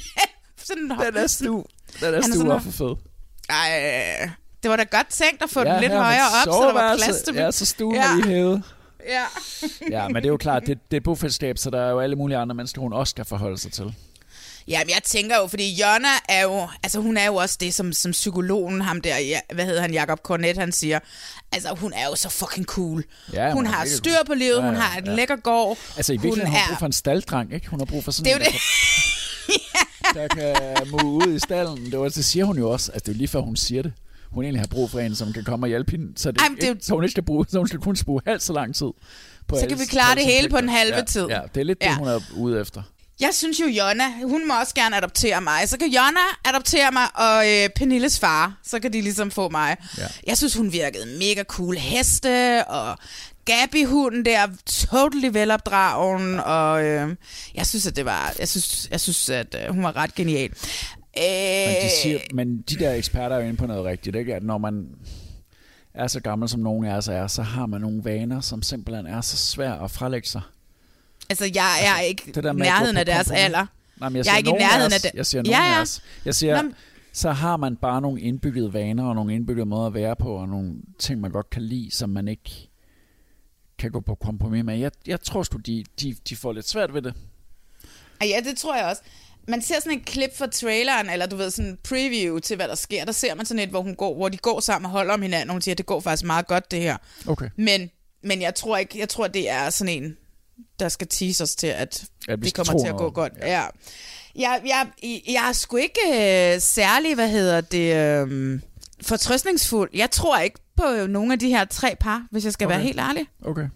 sådan, 0.66 0.90
Den 0.90 1.14
der 1.14 1.26
stue. 1.26 1.64
Den 2.00 2.12
der 2.12 2.18
er 2.18 2.22
stue 2.22 2.48
var 2.48 2.58
for 2.58 2.70
fed. 2.70 2.96
Ej, 3.50 4.30
det 4.62 4.70
var 4.70 4.76
da 4.76 4.82
godt 4.90 5.08
tænkt 5.10 5.42
at 5.42 5.50
få 5.50 5.60
Ja, 5.60 5.72
den 5.72 5.80
lidt 5.80 5.92
med 5.92 5.98
højere 6.00 6.26
op, 6.26 6.44
så 6.44 6.66
der 6.68 6.72
var 6.72 6.96
plads 6.96 7.22
til 7.22 7.34
Ja, 7.34 7.50
så 7.50 7.66
stuen 7.66 7.94
ja. 7.94 8.14
lige 8.14 8.26
hævet. 8.28 8.62
Ja. 9.08 9.24
Ja, 9.90 10.08
men 10.08 10.14
det 10.16 10.24
er 10.24 10.28
jo 10.28 10.36
klart, 10.36 10.62
det, 10.66 10.78
det 10.90 10.96
er 10.96 11.00
bofællesskab, 11.00 11.58
så 11.58 11.70
der 11.70 11.80
er 11.80 11.90
jo 11.90 12.00
alle 12.00 12.16
mulige 12.16 12.38
andre 12.38 12.54
mennesker, 12.54 12.80
hun 12.80 12.92
også 12.92 13.10
skal 13.10 13.24
forholde 13.24 13.58
sig 13.58 13.72
til. 13.72 13.94
Jamen, 14.70 14.88
jeg 14.90 15.00
tænker 15.04 15.36
jo, 15.36 15.46
fordi 15.46 15.80
Jonna 15.82 16.08
er 16.28 16.42
jo, 16.42 16.68
altså 16.82 17.00
hun 17.00 17.16
er 17.16 17.26
jo 17.26 17.34
også 17.34 17.56
det, 17.60 17.74
som, 17.74 17.92
som 17.92 18.12
psykologen, 18.12 18.80
ham 18.80 19.00
der, 19.00 19.18
ja, 19.18 19.40
hvad 19.54 19.64
hedder 19.64 19.80
han, 19.82 19.94
Jacob 19.94 20.18
Cornet, 20.22 20.56
han 20.58 20.72
siger. 20.72 20.98
Altså, 21.52 21.74
hun 21.74 21.92
er 21.92 22.06
jo 22.06 22.16
så 22.16 22.28
fucking 22.28 22.66
cool. 22.66 23.04
Ja, 23.32 23.52
hun 23.52 23.66
har 23.66 23.86
styr 23.86 24.12
på 24.26 24.34
livet, 24.34 24.56
Ja, 24.56 24.62
hun 24.62 24.74
ja, 24.74 24.80
har 24.80 24.98
et 24.98 25.06
ja. 25.06 25.14
lækker 25.14 25.36
gård. 25.36 25.78
Altså 25.96 26.12
i 26.12 26.16
hun 26.16 26.22
virkeligheden 26.22 26.56
har 26.56 26.66
hun 26.66 26.68
brug 26.74 26.78
for 26.78 26.86
en 26.86 26.92
staldreng, 26.92 27.52
ikke? 27.54 27.68
Hun 27.68 27.80
har 27.80 27.84
brug 27.86 28.04
for 28.04 28.10
sådan 28.10 28.24
Det 28.40 28.46
er 28.46 28.50
en, 28.50 28.54
der, 30.20 30.28
kan- 30.28 30.54
der 30.54 30.74
kan 30.74 30.88
mue 30.90 31.28
ud 31.28 31.34
i 31.34 31.38
stallen. 31.38 31.90
Det, 31.90 31.98
var, 31.98 32.08
det 32.08 32.24
siger 32.24 32.44
hun 32.44 32.58
jo 32.58 32.70
også. 32.70 32.92
Altså 32.92 33.04
det 33.04 33.08
er 33.08 33.14
jo 33.14 33.18
lige 33.18 33.28
før 33.28 33.40
hun 33.40 33.56
siger 33.56 33.82
det. 33.82 33.92
Hun 34.30 34.44
egentlig 34.44 34.60
har 34.60 34.66
brug 34.68 34.90
for 34.90 35.00
en, 35.00 35.16
som 35.16 35.32
kan 35.32 35.44
komme 35.44 35.64
og 35.64 35.68
hjælpe 35.68 35.90
hende, 35.90 36.12
så, 36.16 36.30
det, 36.32 36.40
Ej, 36.40 36.48
men 36.48 36.56
det 36.56 36.68
ikke, 36.68 36.84
så 36.84 36.94
hun 36.94 37.04
ikke 37.04 37.10
skal 37.10 37.22
bruge, 37.22 37.46
så 37.48 37.58
hun 37.58 37.68
skal 37.68 37.80
kun 37.80 37.96
bruge 38.04 38.20
halvt 38.26 38.42
så 38.42 38.52
lang 38.52 38.74
tid. 38.74 38.86
På 39.48 39.56
Så 39.60 39.66
kan 39.68 39.78
vi 39.78 39.84
klare 39.84 40.14
det 40.14 40.24
hele 40.24 40.48
på 40.48 40.56
pligter. 40.56 40.62
en 40.72 40.78
halve 40.78 40.96
ja, 40.96 41.04
tid. 41.04 41.26
Ja, 41.28 41.40
det 41.54 41.60
er 41.60 41.64
lidt. 41.64 41.78
Ja. 41.82 41.88
det, 41.88 41.96
hun 41.96 42.08
er 42.08 42.20
ude 42.36 42.60
efter. 42.60 42.82
Jeg 43.20 43.30
synes 43.32 43.60
jo, 43.60 43.66
Jonna, 43.66 44.04
hun 44.22 44.48
må 44.48 44.60
også 44.60 44.74
gerne 44.74 44.96
adoptere 44.96 45.40
mig. 45.40 45.68
Så 45.68 45.78
kan 45.78 45.88
Jonna 45.88 46.20
adoptere 46.44 46.92
mig, 46.92 47.02
og 47.14 47.48
øh, 47.48 47.68
Pernilles 47.68 48.18
far, 48.20 48.60
så 48.64 48.80
kan 48.80 48.92
de 48.92 49.00
ligesom 49.00 49.30
få 49.30 49.48
mig. 49.48 49.76
Ja. 49.98 50.06
Jeg 50.26 50.36
synes, 50.36 50.54
hun 50.54 50.72
virkede 50.72 51.06
mega 51.18 51.42
cool. 51.42 51.76
Heste 51.76 52.64
og 52.64 52.98
Gabby-hunden 53.44 54.24
der, 54.24 54.46
totally 54.66 55.28
velopdragen, 55.32 56.40
og 56.40 56.84
øh, 56.84 57.16
jeg 57.54 57.66
synes, 57.66 57.86
at 57.86 57.96
det 57.96 58.04
var, 58.04 58.34
jeg 58.38 58.48
synes, 58.48 58.88
jeg 58.90 59.00
synes 59.00 59.30
at 59.30 59.56
øh, 59.64 59.74
hun 59.74 59.82
var 59.82 59.96
ret 59.96 60.14
genial. 60.14 60.50
Øh, 61.18 61.66
Men 61.66 61.76
de, 61.84 61.90
siger, 62.02 62.18
men 62.34 62.62
de 62.70 62.76
der 62.78 62.92
eksperter 62.92 63.36
er 63.36 63.40
jo 63.40 63.46
inde 63.46 63.56
på 63.56 63.66
noget 63.66 63.84
rigtigt, 63.84 64.16
ikke? 64.16 64.34
At 64.34 64.42
når 64.42 64.58
man 64.58 64.84
er 65.94 66.06
så 66.06 66.20
gammel, 66.20 66.48
som 66.48 66.60
nogen 66.60 66.84
af 66.86 66.96
os 66.96 67.08
er, 67.08 67.26
så 67.26 67.42
har 67.42 67.66
man 67.66 67.80
nogle 67.80 68.04
vaner, 68.04 68.40
som 68.40 68.62
simpelthen 68.62 69.06
er 69.06 69.20
så 69.20 69.36
svære 69.36 69.84
at 69.84 69.90
frelægge 69.90 70.28
sig. 70.28 70.40
Altså, 71.30 71.50
jeg, 71.54 71.96
er 71.96 72.00
ikke 72.00 72.32
Det 72.34 72.44
der 72.44 72.52
med 72.52 72.62
nærheden 72.62 72.96
af 72.96 73.06
deres 73.06 73.30
alder. 73.30 73.66
Nej, 74.00 74.08
men 74.08 74.16
jeg, 74.16 74.26
Jeg 74.26 74.32
er 74.32 74.38
ikke 74.38 74.50
i 74.50 74.52
nærheden 74.52 74.92
af 74.92 75.00
det. 75.00 75.10
Jeg 75.14 75.26
siger 75.26 75.42
nogen 75.42 75.60
Ja, 75.60 75.70
af 75.70 75.76
ja. 75.76 75.80
os. 75.80 76.02
Jeg 76.24 76.34
siger, 76.34 76.62
Nå, 76.62 76.70
så 77.12 77.32
har 77.32 77.56
man 77.56 77.76
bare 77.76 78.00
nogle 78.00 78.20
indbyggede 78.20 78.72
vaner 78.72 79.04
og 79.04 79.14
nogle 79.14 79.34
indbyggede 79.34 79.66
måder 79.66 79.86
at 79.86 79.94
være 79.94 80.16
på, 80.16 80.34
og 80.34 80.48
nogle 80.48 80.74
ting, 80.98 81.20
man 81.20 81.30
godt 81.30 81.50
kan 81.50 81.62
lide, 81.62 81.90
som 81.90 82.10
man 82.10 82.28
ikke 82.28 82.50
kan 83.78 83.90
gå 83.90 84.00
på 84.00 84.14
kompromis 84.14 84.64
med. 84.64 84.78
Jeg, 84.78 84.90
jeg 85.06 85.20
tror 85.20 85.42
sgu, 85.42 85.58
de, 85.58 85.84
de, 86.00 86.16
de 86.28 86.36
får 86.36 86.52
lidt 86.52 86.68
svært 86.68 86.94
ved 86.94 87.02
det. 87.02 87.14
Ja, 88.22 88.40
det 88.44 88.56
tror 88.56 88.76
jeg 88.76 88.86
også. 88.86 89.02
Man 89.48 89.62
ser 89.62 89.80
sådan 89.80 89.98
et 89.98 90.06
klip 90.06 90.38
fra 90.38 90.46
traileren, 90.46 91.10
eller 91.10 91.26
du 91.26 91.36
ved, 91.36 91.50
sådan 91.50 91.70
en 91.70 91.78
preview 91.88 92.38
til, 92.38 92.56
hvad 92.56 92.68
der 92.68 92.74
sker. 92.74 93.04
Der 93.04 93.12
ser 93.12 93.34
man 93.34 93.46
sådan 93.46 93.62
et, 93.62 93.68
hvor, 93.68 93.82
hun 93.82 93.94
går, 93.94 94.14
hvor 94.14 94.28
de 94.28 94.36
går 94.36 94.60
sammen 94.60 94.86
og 94.86 94.90
holder 94.92 95.14
om 95.14 95.22
hinanden, 95.22 95.50
og 95.50 95.54
hun 95.54 95.62
siger, 95.62 95.74
det 95.74 95.86
går 95.86 96.00
faktisk 96.00 96.24
meget 96.24 96.46
godt, 96.46 96.70
det 96.70 96.80
her. 96.80 96.96
Okay. 97.26 97.48
Men, 97.56 97.90
men 98.22 98.42
jeg 98.42 98.54
tror 98.54 98.76
ikke, 98.76 98.98
jeg 98.98 99.08
tror, 99.08 99.26
det 99.28 99.50
er 99.50 99.70
sådan 99.70 100.02
en, 100.02 100.16
der 100.80 100.88
skal 100.88 101.06
tease 101.08 101.42
os 101.44 101.54
til, 101.54 101.66
at 101.66 102.04
vi 102.28 102.34
det 102.36 102.54
kommer 102.54 102.82
til 102.84 102.88
at 102.88 102.96
gå 102.96 103.10
godt. 103.10 103.32
Ja. 103.42 103.50
ja. 103.50 103.66
Jeg, 104.36 104.60
jeg, 104.66 104.86
jeg 105.28 105.48
er 105.48 105.52
sgu 105.52 105.76
ikke 105.76 106.00
øh, 106.08 106.60
særlig, 106.60 107.14
hvad 107.14 107.28
hedder 107.28 107.60
det, 107.60 107.96
øh, 107.96 108.60
fortrøstningsfuld. 109.02 109.90
Jeg 109.94 110.10
tror 110.10 110.38
ikke 110.38 110.58
på 110.76 111.06
nogle 111.08 111.32
af 111.32 111.38
de 111.38 111.48
her 111.48 111.64
tre 111.64 111.96
par, 112.00 112.26
hvis 112.30 112.44
jeg 112.44 112.52
skal 112.52 112.66
okay. 112.66 112.74
Være 112.74 112.84
helt 112.84 113.00
ærlig. 113.00 113.26
Okay. 113.44 113.68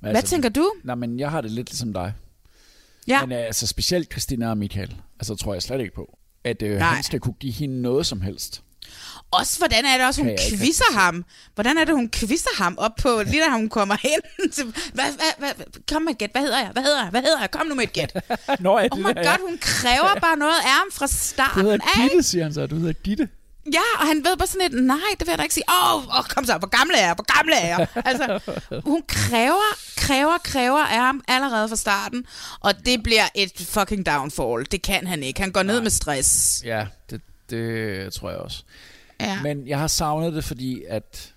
Hvad 0.00 0.22
tænker 0.22 0.48
du? 0.48 0.72
Nej, 0.84 0.94
men 0.94 1.20
jeg 1.20 1.30
har 1.30 1.40
det 1.40 1.50
lidt 1.50 1.70
ligesom 1.70 1.92
dig. 1.92 2.12
Ja. 3.08 3.26
Men 3.26 3.38
øh, 3.38 3.46
altså 3.46 3.66
specielt 3.66 4.12
Christina 4.12 4.50
og 4.50 4.58
Michael, 4.58 4.96
altså 5.20 5.34
tror 5.34 5.52
jeg 5.52 5.62
slet 5.62 5.80
ikke 5.80 5.94
på, 5.94 6.18
at 6.44 6.62
øh, 6.62 6.78
Nej. 6.78 6.94
han 6.94 7.02
skal 7.02 7.20
kunne 7.20 7.34
give 7.40 7.52
hende 7.52 7.82
noget 7.82 8.06
som 8.06 8.20
helst. 8.20 8.62
Også, 9.32 9.58
hvordan 9.58 9.84
er 9.84 9.96
det 9.98 10.06
også, 10.06 10.20
hun 10.20 10.28
Kan 10.28 10.38
jeg 10.38 10.46
ikke 10.46 10.58
quizzer 10.58 10.92
ham? 10.92 11.24
Hvordan 11.54 11.78
er 11.78 11.84
det, 11.84 11.94
hun 11.94 12.10
quizzer 12.10 12.62
ham 12.62 12.74
op 12.78 12.92
på, 12.96 13.22
lige 13.26 13.42
da 13.42 13.50
hun 13.50 13.68
kommer 13.68 13.96
hen? 14.08 14.50
til, 14.52 14.64
hvad, 14.64 15.04
hvad, 15.38 15.54
hvad, 15.56 15.66
kom 15.88 16.02
med 16.02 16.12
et 16.12 16.18
gæt. 16.18 16.30
Hvad 16.32 16.42
hedder 16.42 16.58
jeg? 16.58 16.68
Hvad 16.72 16.82
hedder 16.82 17.02
jeg? 17.02 17.10
Hvad 17.10 17.22
hedder 17.22 17.40
jeg? 17.40 17.50
Kom 17.50 17.66
nu 17.66 17.74
med 17.74 17.84
et 17.84 17.92
gæt. 17.92 18.14
Nå, 18.60 18.78
det 18.80 18.88
Oh 18.92 18.98
my 18.98 19.06
ja. 19.06 19.12
god, 19.12 19.48
hun 19.48 19.58
kræver 19.60 20.14
bare 20.20 20.36
noget 20.36 20.54
af 20.64 20.70
ham 20.70 20.86
fra 20.92 21.06
Du 21.06 21.12
starten 21.12 21.62
hedder 21.62 21.78
af. 21.96 22.02
Gitte, 22.10 22.22
siger 22.22 22.44
han 22.44 22.54
så. 22.54 22.66
Du 22.66 22.76
hedder 22.76 22.92
Gitte. 22.92 23.28
Ja, 23.72 24.00
og 24.00 24.06
han 24.06 24.16
ved 24.16 24.36
bare 24.36 24.46
sådan 24.46 24.66
et, 24.74 24.84
nej, 24.84 24.96
det 25.18 25.26
vil 25.26 25.32
jeg 25.32 25.38
da 25.38 25.42
ikke 25.42 25.54
sige. 25.54 25.64
Åh, 25.68 25.96
oh, 25.96 26.18
oh, 26.18 26.24
kom 26.24 26.44
så, 26.44 26.58
hvor 26.58 26.68
gamle 26.68 26.96
er 26.96 27.06
jeg? 27.06 27.14
Hvor 27.14 27.36
gamle 27.36 27.54
er 27.54 27.66
jeg? 27.66 27.86
Altså, 28.04 28.40
hun 28.90 29.02
kræver, 29.08 29.76
kræver, 29.96 30.38
kræver 30.38 30.78
af 30.78 30.98
ham 30.98 31.24
allerede 31.28 31.68
fra 31.68 31.76
starten, 31.76 32.26
og 32.60 32.86
det 32.86 33.02
bliver 33.02 33.28
et 33.34 33.52
fucking 33.68 34.06
downfall. 34.06 34.66
Det 34.70 34.82
kan 34.82 35.06
han 35.06 35.22
ikke. 35.22 35.40
Han 35.40 35.52
går 35.52 35.62
ned 35.62 35.80
med 35.80 35.90
stress. 35.90 36.62
Ja, 36.64 36.86
det, 37.10 37.20
det 37.50 38.12
tror 38.12 38.30
jeg 38.30 38.38
også. 38.38 38.62
Ja. 39.22 39.42
Men 39.42 39.68
jeg 39.68 39.78
har 39.78 39.86
savnet 39.86 40.32
det, 40.32 40.44
fordi 40.44 40.82
at 40.88 41.34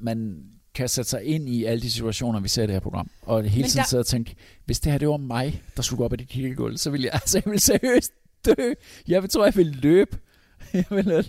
man 0.00 0.42
kan 0.74 0.88
sætte 0.88 1.10
sig 1.10 1.24
ind 1.24 1.48
i 1.48 1.64
alle 1.64 1.82
de 1.82 1.90
situationer, 1.90 2.40
vi 2.40 2.48
ser 2.48 2.62
i 2.62 2.66
det 2.66 2.74
her 2.74 2.80
program. 2.80 3.10
Og 3.22 3.42
hele 3.42 3.62
Men 3.62 3.70
tiden 3.70 3.78
der- 3.82 3.88
sidde 3.88 4.00
og 4.00 4.06
tænke, 4.06 4.34
hvis 4.64 4.80
det 4.80 4.92
her 4.92 4.98
det 4.98 5.08
var 5.08 5.16
mig, 5.16 5.62
der 5.76 5.82
skulle 5.82 5.98
gå 5.98 6.04
op 6.04 6.12
ad 6.12 6.18
det 6.18 6.28
kirkegulv, 6.28 6.76
så 6.76 6.90
ville 6.90 7.04
jeg, 7.04 7.14
altså, 7.22 7.38
jeg 7.38 7.50
ville 7.50 7.60
seriøst 7.60 8.12
dø. 8.46 8.72
Jeg 9.08 9.30
tror, 9.30 9.44
jeg 9.44 9.56
ville 9.56 9.72
løbe. 9.72 10.18
Jeg 10.72 10.84
ville, 10.90 11.24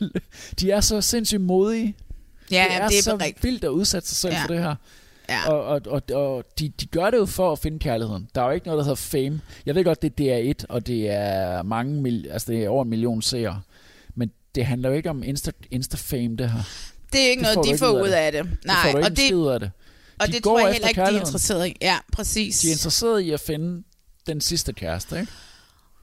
de 0.60 0.72
er 0.72 0.82
så 0.82 1.02
sindssygt 1.02 1.42
modige. 1.42 1.96
Ja, 2.52 2.66
det 2.70 2.76
er, 2.84 2.88
det 2.88 2.98
er 2.98 3.04
så 3.04 3.18
rigtigt. 3.18 3.44
vildt 3.44 3.64
at 3.64 3.70
udsætte 3.70 4.08
sig 4.08 4.18
selv 4.18 4.34
ja. 4.34 4.44
for 4.44 4.48
det 4.48 4.60
her. 4.60 4.76
Ja. 5.30 5.50
Og, 5.52 5.64
og, 5.66 5.82
og, 5.88 6.02
og 6.14 6.44
de, 6.60 6.70
de 6.70 6.86
gør 6.86 7.10
det 7.10 7.18
jo 7.18 7.26
for 7.26 7.52
at 7.52 7.60
finde 7.60 7.80
kærligheden. 7.80 8.28
Der 8.36 8.42
er 8.42 8.46
jo 8.46 8.52
ikke 8.52 8.68
noget, 8.68 8.78
der 8.78 8.84
hedder 8.84 8.96
fame. 8.96 9.42
Jeg 9.66 9.76
ved 9.76 9.84
godt, 9.84 10.02
det 10.02 10.20
er 10.20 10.54
DR1, 10.54 10.66
og 10.70 10.88
det 10.88 11.10
er 11.10 11.64
mange 11.64 12.02
mil, 12.02 12.28
altså 12.32 12.52
det 12.52 12.64
er 12.64 12.70
over 12.70 12.84
en 12.84 12.90
million 12.90 13.22
seere. 13.22 13.62
Det 14.60 14.68
handler 14.68 14.90
jo 14.90 14.96
ikke 14.96 15.10
om 15.10 15.24
Insta, 15.24 15.52
Insta-fame, 15.72 16.36
det 16.36 16.52
her. 16.52 16.60
Det 17.14 17.22
er 17.26 17.30
ikke 17.30 17.44
Det 17.44 17.56
noget, 17.56 17.72
de 17.74 17.78
får 17.78 17.90
ud 18.04 18.10
af 18.10 18.32
det. 18.32 18.38
af 18.40 18.44
det. 18.46 18.58
Nej, 18.66 18.76
får 18.92 19.00
du 19.00 19.06
og 19.06 19.18
det, 19.18 19.34
ud 19.34 19.48
af 19.48 19.60
det. 19.60 19.72
og 20.20 20.28
De 20.28 20.32
det 20.32 20.44
går 20.44 20.52
tror 20.52 20.60
jeg 20.60 20.72
heller 20.74 20.88
ikke, 20.88 21.02
de 21.02 21.06
er 21.06 21.20
interesseret 21.20 21.68
i. 21.68 21.76
Ja, 21.82 21.98
præcis. 22.14 22.60
De 22.60 22.68
er 22.68 22.72
interesseret 22.72 23.22
i 23.22 23.32
at 23.32 23.40
finde 23.40 23.84
den 24.28 24.42
sidste 24.42 24.74
kæreste, 24.74 25.20
ikke? 25.20 25.32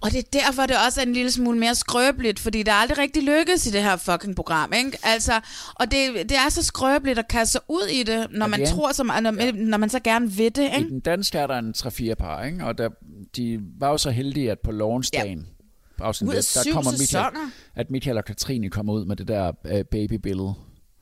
Og 0.00 0.10
det 0.12 0.18
er 0.18 0.22
derfor, 0.40 0.66
det 0.66 0.76
også 0.86 1.00
er 1.00 1.04
en 1.06 1.12
lille 1.12 1.30
smule 1.30 1.58
mere 1.58 1.74
skrøbeligt, 1.74 2.38
fordi 2.38 2.58
det 2.58 2.68
er 2.68 2.72
aldrig 2.74 2.98
rigtig 2.98 3.22
lykkes 3.22 3.66
i 3.66 3.70
det 3.70 3.82
her 3.82 3.96
fucking 3.96 4.36
program, 4.36 4.72
ikke? 4.72 4.98
Altså, 5.02 5.40
og 5.74 5.90
det, 5.90 6.14
det 6.28 6.32
er 6.36 6.48
så 6.48 6.62
skrøbeligt 6.62 7.18
at 7.18 7.28
kaste 7.28 7.52
sig 7.52 7.60
ud 7.68 7.86
i 7.92 8.02
det, 8.02 8.26
når 8.30 8.46
man 8.46 8.60
det 8.60 8.66
er 8.66 8.70
en- 8.72 8.76
tror, 8.78 8.92
som, 8.92 9.06
når, 9.06 9.52
når 9.52 9.78
man 9.78 9.90
så 9.90 10.00
gerne 10.00 10.30
vil 10.32 10.56
det, 10.56 10.62
I 10.72 10.76
ikke? 10.76 10.90
den 10.90 11.00
danske 11.00 11.38
er 11.38 11.46
der 11.46 11.58
en 11.58 11.74
3-4 11.78 12.14
par, 12.14 12.44
ikke? 12.44 12.64
Og 12.64 12.78
der, 12.78 12.88
de 13.36 13.58
var 13.78 13.88
jo 13.90 13.98
så 13.98 14.10
heldige, 14.10 14.50
at 14.50 14.58
på 14.64 14.70
Lawrence-dagen, 14.70 15.38
ja. 15.38 15.55
Ud 16.00 16.34
af 16.34 16.44
syv 16.44 16.74
Michael, 16.74 16.98
sæsoner. 16.98 17.50
at 17.74 17.90
Michael 17.90 18.16
og 18.18 18.24
Katrine 18.24 18.70
kommer 18.70 18.92
ud 18.92 19.04
med 19.04 19.16
det 19.16 19.28
der 19.28 19.48
uh, 19.64 19.70
babybillede. 19.90 20.54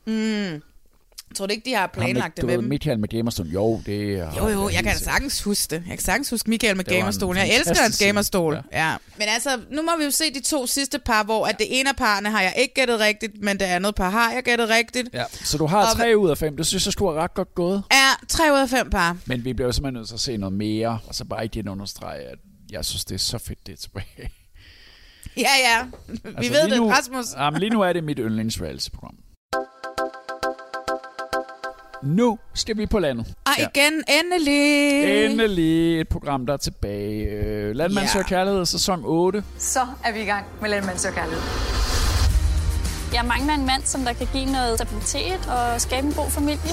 Mm. 0.06 0.62
Tror 1.34 1.46
du 1.46 1.52
ikke, 1.52 1.70
de 1.70 1.74
har 1.74 1.86
planlagt 1.86 2.22
Ham, 2.22 2.30
det 2.36 2.42
du 2.42 2.46
med 2.46 2.54
ved, 2.56 2.62
dem? 2.62 2.68
Michael 2.68 2.98
med 2.98 3.08
gamerstone, 3.08 3.50
jo, 3.50 3.80
det 3.86 4.18
er... 4.18 4.32
Jo, 4.38 4.48
jo, 4.48 4.68
jeg 4.68 4.82
kan 4.82 4.92
da 4.92 4.98
sagtens 4.98 5.42
huske 5.42 5.70
det. 5.70 5.82
Jeg 5.88 5.96
kan 5.98 6.04
sagtens 6.04 6.30
huske 6.30 6.50
Michael 6.50 6.76
med 6.76 6.84
gamerstolen. 6.84 7.36
Jeg 7.46 7.56
elsker 7.58 7.82
hans 7.82 7.98
gamerstol. 7.98 8.54
Ja. 8.72 8.90
ja. 8.90 8.96
Men 9.18 9.28
altså, 9.28 9.60
nu 9.70 9.82
må 9.82 9.90
vi 9.98 10.04
jo 10.04 10.10
se 10.10 10.34
de 10.34 10.40
to 10.40 10.66
sidste 10.66 10.98
par, 10.98 11.24
hvor 11.24 11.46
at 11.46 11.58
det 11.58 11.66
ene 11.80 11.88
af 11.88 11.96
parerne 11.96 12.30
har 12.30 12.40
jeg 12.42 12.54
ikke 12.58 12.74
gættet 12.74 13.00
rigtigt, 13.00 13.32
men 13.42 13.58
det 13.60 13.64
andet 13.64 13.94
par 13.94 14.10
har 14.10 14.32
jeg 14.32 14.42
gættet 14.42 14.68
rigtigt. 14.68 15.08
Ja, 15.12 15.24
så 15.44 15.58
du 15.58 15.66
har 15.66 15.86
Og- 15.90 15.96
3 15.96 16.18
ud 16.18 16.30
af 16.30 16.38
5. 16.38 16.56
Det 16.56 16.66
synes 16.66 16.86
jeg 16.86 16.92
skulle 16.92 17.12
ret 17.20 17.34
godt 17.34 17.54
gået. 17.54 17.82
Ja, 17.92 18.10
tre 18.28 18.52
ud 18.52 18.58
af 18.58 18.68
fem 18.68 18.90
par. 18.90 19.16
Men 19.26 19.44
vi 19.44 19.52
bliver 19.52 19.68
jo 19.68 19.72
simpelthen 19.72 19.94
nødt 19.94 20.08
til 20.08 20.14
at 20.14 20.20
se 20.20 20.36
noget 20.36 20.52
mere, 20.52 20.98
og 21.08 21.14
så 21.14 21.24
bare 21.24 21.44
igen 21.44 21.68
understrege, 21.68 22.20
at 22.22 22.38
jeg 22.70 22.84
synes, 22.84 23.04
det 23.04 23.14
er 23.14 23.18
så 23.18 23.38
fedt, 23.38 23.66
det 23.66 23.72
er 23.72 23.76
tilbage. 23.76 24.30
Ja, 25.46 25.48
ja. 25.64 25.84
Vi 26.06 26.18
Altså, 26.36 26.52
ved 26.52 26.62
lige 26.64 26.70
det, 26.74 26.82
nu, 26.82 26.88
Rasmus. 26.88 27.26
Jamen, 27.38 27.60
lige 27.60 27.70
nu 27.70 27.80
er 27.80 27.92
det 27.92 28.04
mit 28.04 28.18
yndlingsreality-program. 28.20 29.14
Nu 32.02 32.38
skal 32.54 32.76
vi 32.76 32.86
på 32.86 32.98
landet. 32.98 33.26
Og 33.46 33.52
igen, 33.58 33.92
endelig. 34.08 35.24
Endelig 35.24 36.00
et 36.00 36.08
program, 36.08 36.46
der 36.46 36.52
er 36.52 36.56
tilbage. 36.56 37.24
Øh, 37.30 37.74
Landmand 37.76 38.06
Ja. 38.06 38.12
søger 38.12 38.24
kærlighed, 38.26 38.66
sæson 38.66 39.02
8. 39.04 39.44
Så 39.58 39.80
er 40.04 40.12
vi 40.12 40.20
i 40.20 40.24
gang 40.24 40.46
med 40.60 40.70
Landmand 40.70 40.98
kærlighed. 41.14 41.42
Jeg 43.14 43.24
mangler 43.24 43.54
en 43.54 43.66
mand, 43.66 43.82
som 43.84 44.00
der 44.04 44.12
kan 44.12 44.28
give 44.32 44.44
noget 44.46 44.78
stabilitet 44.78 45.40
og 45.48 45.80
skabe 45.80 46.06
en 46.06 46.12
god 46.12 46.30
familie. 46.30 46.70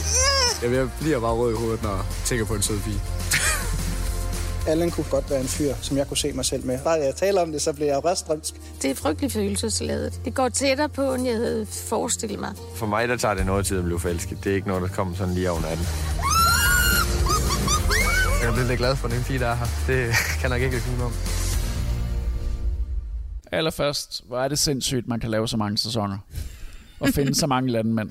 Jeg, 0.62 0.72
jeg 0.74 0.90
bliver 1.02 1.20
bare 1.20 1.34
rød 1.34 1.54
i 1.54 1.56
hovedet, 1.58 1.84
når 1.84 1.90
jeg 1.96 2.06
tænker 2.26 2.46
på 2.46 2.54
en 2.54 2.62
sød 2.62 2.80
pige. 2.80 3.00
Allen 4.68 4.92
kunne 4.92 5.06
godt 5.12 5.30
være 5.30 5.42
en 5.42 5.48
fyr, 5.48 5.74
som 5.82 5.98
jeg 5.98 6.08
kunne 6.08 6.18
se 6.18 6.32
mig 6.34 6.46
selv 6.46 6.66
med. 6.66 6.80
Bare 6.84 6.94
jeg 6.94 7.16
taler 7.16 7.42
om 7.42 7.52
det, 7.52 7.62
så 7.62 7.74
bliver 7.74 7.88
jeg 7.88 8.06
røstrømsk. 8.06 8.54
Det 8.82 8.92
er 8.92 8.96
frygtelig 8.96 9.32
følelsesladet. 9.32 10.22
Det 10.26 10.34
går 10.34 10.50
tættere 10.50 10.90
på, 10.90 11.14
end 11.14 11.26
jeg 11.28 11.36
havde 11.36 11.66
forestillet 11.66 12.40
mig. 12.40 12.50
For 12.76 12.86
mig, 12.86 13.08
der 13.08 13.18
tager 13.18 13.34
det 13.34 13.46
noget 13.46 13.66
tid 13.66 13.78
at 13.78 13.84
blive 13.84 14.00
forelsket. 14.00 14.38
Det 14.44 14.52
er 14.52 14.56
ikke 14.56 14.68
noget, 14.68 14.82
der 14.82 14.88
kommer 14.96 15.16
sådan 15.16 15.34
lige 15.34 15.52
over 15.52 15.62
natten. 15.62 15.86
Jeg 18.42 18.64
er 18.64 18.68
lidt 18.68 18.78
glad 18.78 18.96
for 18.96 19.08
den 19.08 19.24
pige, 19.24 19.40
der 19.40 19.48
er 19.48 19.56
her. 19.56 19.66
Det 19.88 20.14
kan 20.42 20.50
jeg 20.52 20.60
nok 20.60 20.62
ikke 20.62 20.80
sige 20.82 21.04
om. 21.04 21.12
Allerførst, 23.52 24.24
hvor 24.28 24.40
er 24.40 24.48
det 24.48 24.60
sindssygt, 24.60 25.08
man 25.08 25.20
kan 25.20 25.30
lave 25.30 25.48
så 25.48 25.58
mange 25.58 25.78
sæsoner. 25.78 26.18
Og 27.00 27.10
finde 27.10 27.36
så 27.36 27.48
mange 27.48 27.72
landmænd. 27.72 28.10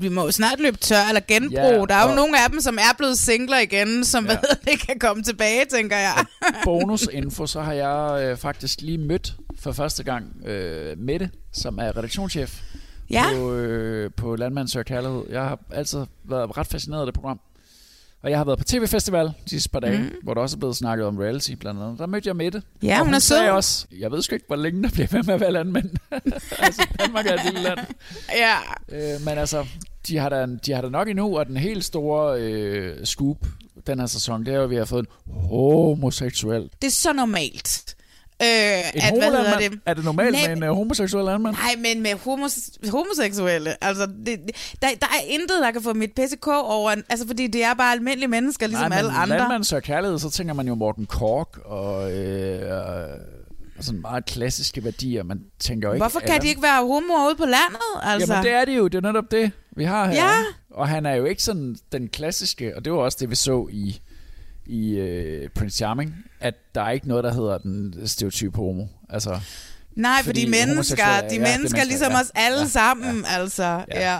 Vi 0.00 0.08
må 0.08 0.24
jo 0.24 0.30
snart 0.30 0.60
løbe 0.60 0.76
tør 0.76 1.08
eller 1.08 1.20
genbrug. 1.28 1.52
Ja, 1.52 1.66
Ja, 1.68 1.84
der 1.84 1.94
er 1.94 2.02
jo 2.02 2.08
og- 2.08 2.16
nogle 2.16 2.44
af 2.44 2.50
dem, 2.50 2.60
som 2.60 2.76
er 2.78 2.94
blevet 2.98 3.18
singler 3.18 3.58
igen, 3.58 4.04
som 4.04 4.26
ja. 4.26 4.30
Ved, 4.30 4.38
det 4.72 4.80
kan 4.80 4.98
komme 4.98 5.22
tilbage, 5.22 5.64
tænker 5.70 5.96
jeg. 5.96 6.24
Bonusinfo, 6.64 7.46
så 7.46 7.60
har 7.60 7.72
jeg 7.72 8.24
øh, 8.30 8.36
faktisk 8.36 8.80
lige 8.80 8.98
mødt 8.98 9.34
for 9.58 9.72
første 9.72 10.02
gang 10.04 10.24
øh, 10.46 10.98
Mette, 10.98 11.30
som 11.52 11.78
er 11.78 11.96
redaktionschef 11.96 12.60
Ja. 13.10 13.24
på, 13.34 13.52
øh, 13.52 14.10
på 14.16 14.36
Landmand 14.36 14.68
Søger 14.68 14.84
Kærlighed. 14.84 15.22
Jeg 15.30 15.42
har 15.42 15.58
altid 15.72 15.98
været 16.24 16.56
ret 16.56 16.66
fascineret 16.66 17.00
af 17.00 17.06
det 17.06 17.14
program. 17.14 17.40
Og 18.22 18.30
jeg 18.30 18.38
har 18.38 18.44
været 18.44 18.58
på 18.58 18.64
tv-festival 18.64 19.26
de 19.26 19.32
sidste 19.50 19.68
par 19.70 19.80
dage, 19.80 19.98
Mm. 19.98 20.10
hvor 20.22 20.34
der 20.34 20.40
også 20.40 20.56
er 20.56 20.58
blevet 20.58 20.76
snakket 20.76 21.06
om 21.06 21.18
reality 21.18 21.52
blandt 21.52 21.80
andet. 21.82 21.98
Der 21.98 22.06
mødte 22.06 22.28
jeg 22.28 22.36
Mette. 22.36 22.62
Ja, 22.82 22.98
og 23.00 23.04
hun 23.04 23.14
er 23.14 23.18
sød. 23.18 23.48
også, 23.48 23.86
jeg 23.98 24.10
ved 24.10 24.22
sgu 24.22 24.34
ikke, 24.34 24.46
hvor 24.46 24.56
længe 24.56 24.82
der 24.82 24.88
bliver 24.88 25.06
ved 25.10 25.22
med 25.22 25.34
at 25.34 25.40
være 25.40 25.52
landmænd. 25.52 25.90
altså, 26.58 26.86
Danmark 27.00 27.26
er 27.26 27.34
et 27.34 27.40
lille 27.44 27.60
land. 27.62 27.78
Ja. 28.36 28.56
Øh, 29.14 29.20
men 29.24 29.38
altså, 29.38 29.66
de 30.08 30.16
har, 30.16 30.28
da, 30.28 30.46
de 30.66 30.72
har 30.72 30.82
da 30.82 30.88
nok 30.88 31.08
endnu, 31.08 31.38
og 31.38 31.46
den 31.46 31.56
helt 31.56 31.84
store 31.84 32.40
øh, 32.40 33.04
scoop 33.06 33.36
den 33.86 33.98
her 34.00 34.06
sæson, 34.06 34.46
det 34.46 34.52
er 34.54 34.58
jo, 34.58 34.64
at 34.64 34.70
vi 34.70 34.76
har 34.76 34.84
fået 34.84 35.06
en 35.06 35.32
homoseksuel. 35.48 36.62
Det 36.82 36.86
er 36.88 36.90
så 36.90 37.12
normalt. 37.12 37.96
Øh, 38.42 38.46
En 38.48 39.02
at, 39.02 39.12
hvad 39.18 39.30
hedder 39.30 39.58
det? 39.58 39.78
Er 39.86 39.94
det 39.94 40.04
normalt 40.04 40.32
Nej, 40.32 40.54
med 40.54 40.56
en 40.64 40.70
uh, 40.70 40.76
homoseksuel 40.76 41.24
landmand? 41.24 41.56
Nej, 41.56 41.74
men 41.94 42.02
med 42.02 42.10
homos- 42.12 42.90
homoseksuelle. 42.90 43.84
Altså, 43.84 44.06
det, 44.26 44.40
der, 44.82 44.88
der 45.00 45.06
er 45.06 45.24
intet, 45.28 45.56
der 45.62 45.70
kan 45.70 45.82
få 45.82 45.92
mit 45.92 46.10
PCK 46.12 46.46
over. 46.46 46.90
Altså, 47.08 47.26
fordi 47.26 47.46
det 47.46 47.64
er 47.64 47.74
bare 47.74 47.92
almindelige 47.92 48.28
mennesker, 48.28 48.66
ligesom 48.66 48.88
Nej, 48.88 48.98
alle 48.98 49.10
men 49.10 49.20
andre. 49.20 49.36
landmand 49.38 49.64
søger 49.64 49.80
kærlighed, 49.80 50.18
så 50.18 50.30
tænker 50.30 50.54
man 50.54 50.66
jo 50.68 50.74
Morten 50.74 51.06
Kork 51.06 51.58
og, 51.64 52.12
øh, 52.12 52.70
og 53.78 53.84
sådan 53.84 54.00
meget 54.00 54.24
klassiske 54.26 54.84
værdier. 54.84 55.22
Man 55.22 55.40
tænker 55.58 55.88
jo 55.88 55.94
ikke... 55.94 56.02
Hvorfor 56.02 56.20
kan 56.20 56.42
de 56.42 56.48
ikke 56.48 56.62
være 56.62 56.80
homoer 56.86 57.26
ude 57.28 57.34
på 57.36 57.44
landet? 57.44 57.80
Altså? 58.02 58.32
Jamen 58.32 58.46
det 58.46 58.52
er 58.54 58.64
det 58.64 58.76
jo, 58.76 58.88
det 58.88 58.98
er 59.04 59.08
netop 59.08 59.30
det, 59.30 59.50
vi 59.76 59.84
har 59.84 60.06
her. 60.06 60.14
Ja. 60.14 60.30
Og 60.70 60.88
han 60.88 61.06
er 61.06 61.14
jo 61.14 61.24
ikke 61.24 61.42
sådan 61.42 61.76
den 61.92 62.08
klassiske, 62.08 62.76
og 62.76 62.84
det 62.84 62.92
var 62.92 62.98
også 62.98 63.18
det, 63.20 63.30
vi 63.30 63.34
så 63.34 63.68
i, 63.70 64.00
i 64.70 64.98
øh, 64.98 65.48
Prince 65.54 65.76
Charming, 65.76 66.14
at 66.40 66.54
der 66.74 66.80
er 66.82 66.90
ikke 66.90 67.08
noget, 67.08 67.24
der 67.24 67.32
hedder 67.34 67.58
den 67.58 67.94
stereotype 68.06 68.56
homo. 68.56 68.84
Altså, 69.08 69.40
Nej, 69.94 70.10
fordi, 70.24 70.40
fordi 70.46 70.64
mennesker, 70.66 71.04
er- 71.04 71.28
de 71.28 71.34
ja, 71.34 71.40
er 71.40 71.56
mennesker, 71.58 71.84
ligesom 71.84 72.12
ja. 72.12 72.20
os 72.20 72.32
alle 72.34 72.58
Ja, 72.60 72.66
sammen, 72.66 73.24
altså. 73.38 73.62
Ja. 73.64 73.84
ja. 74.12 74.18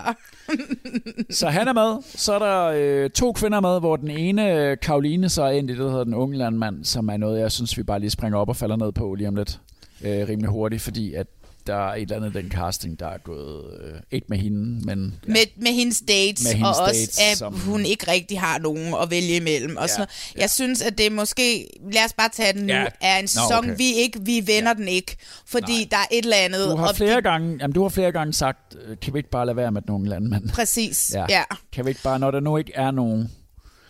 så 1.31 1.49
han 1.49 1.69
er 1.69 1.73
med. 1.73 2.03
Så 2.17 2.33
er 2.33 2.39
der 2.39 2.65
øh, 2.77 3.11
to 3.11 3.33
kvinder 3.33 3.61
med, 3.61 3.81
hvor 3.81 3.97
den 3.97 4.11
ene, 4.11 4.55
øh, 4.55 4.77
Karoline, 4.83 5.29
så 5.29 5.43
er 5.43 5.51
i 5.51 5.61
det, 5.61 5.79
der 5.79 5.89
hedder 5.91 6.05
den 6.05 6.15
unge 6.15 6.39
landmand, 6.39 6.85
som 6.85 7.09
er 7.09 7.17
noget, 7.17 7.41
jeg 7.41 7.53
synes, 7.53 7.79
vi 7.79 7.83
bare 7.83 8.01
lige 8.01 8.11
springer 8.11 8.39
op 8.39 8.49
og 8.49 8.57
falder 8.57 8.77
ned 8.77 8.93
på 8.93 9.15
lige 9.15 9.29
om 9.29 9.37
lidt. 9.37 9.61
Øh, 10.05 10.29
rimelig 10.29 10.51
hurtigt, 10.51 10.83
fordi 10.83 11.15
at 11.15 11.27
der 11.67 11.75
er 11.91 11.95
et 11.95 12.03
eller 12.03 12.17
andet 12.17 12.35
den 12.35 12.51
casting, 12.51 13.01
der 13.01 13.07
er 13.09 13.19
gået 13.19 13.65
øh, 13.83 14.01
ikke 14.11 14.27
med 14.29 14.39
hende, 14.39 14.87
men 14.87 15.15
Med, 15.27 15.37
med 15.57 15.73
hendes 15.73 16.03
dates, 16.09 16.45
Med 16.45 16.53
hendes 16.55 16.79
og 16.79 16.85
også, 16.85 16.95
dates, 17.01 17.19
at 17.33 17.39
som- 17.39 17.61
hun 17.61 17.85
ikke 17.87 18.11
rigtig 18.11 18.41
har 18.41 18.59
nogen 18.59 18.95
at 19.03 19.11
vælge 19.11 19.37
imellem. 19.37 19.77
Og 19.77 19.83
Ja, 19.83 19.87
sådan 19.87 19.99
noget. 20.01 20.33
Jeg 20.37 20.51
synes, 20.51 20.83
at 20.83 20.99
det 20.99 21.13
måske, 21.13 21.67
lad 21.93 22.05
os 22.05 22.13
bare 22.13 22.29
tage 22.33 22.53
den 22.53 22.63
nu, 22.67 22.73
Ja. 22.73 22.85
er 23.01 23.19
en 23.19 23.29
sæson, 23.29 23.53
okay. 23.59 23.77
vi 23.77 23.93
ikke, 23.95 24.21
vi 24.23 24.43
vender 24.47 24.73
den 24.73 24.89
ikke, 24.89 25.17
fordi 25.47 25.89
der 25.91 25.97
er 25.97 26.07
et 26.13 26.25
eller 26.25 26.37
andet. 26.37 26.69
Du 26.71 26.77
har 26.77 26.93
flere 26.93 27.17
det- 27.17 27.25
gange, 27.25 27.59
jamen, 27.61 27.75
du 27.75 27.83
har 27.83 27.89
flere 27.89 28.13
gange 28.13 28.33
sagt, 28.33 28.77
øh, 28.87 28.97
kan 29.03 29.15
vi 29.15 29.19
ikke 29.19 29.31
bare 29.31 29.47
lade 29.47 29.57
være 29.57 29.73
med 29.73 29.83
nogen 29.87 30.07
landmand? 30.07 30.49
Præcis, 30.49 31.15
ja. 31.29 31.43
Kan 31.73 31.85
vi 31.85 31.91
ikke 31.91 32.03
bare, 32.03 32.19
når 32.19 32.31
der 32.31 32.41
nu 32.41 32.57
ikke 32.57 32.73
er 32.75 32.91
nogen... 32.91 33.31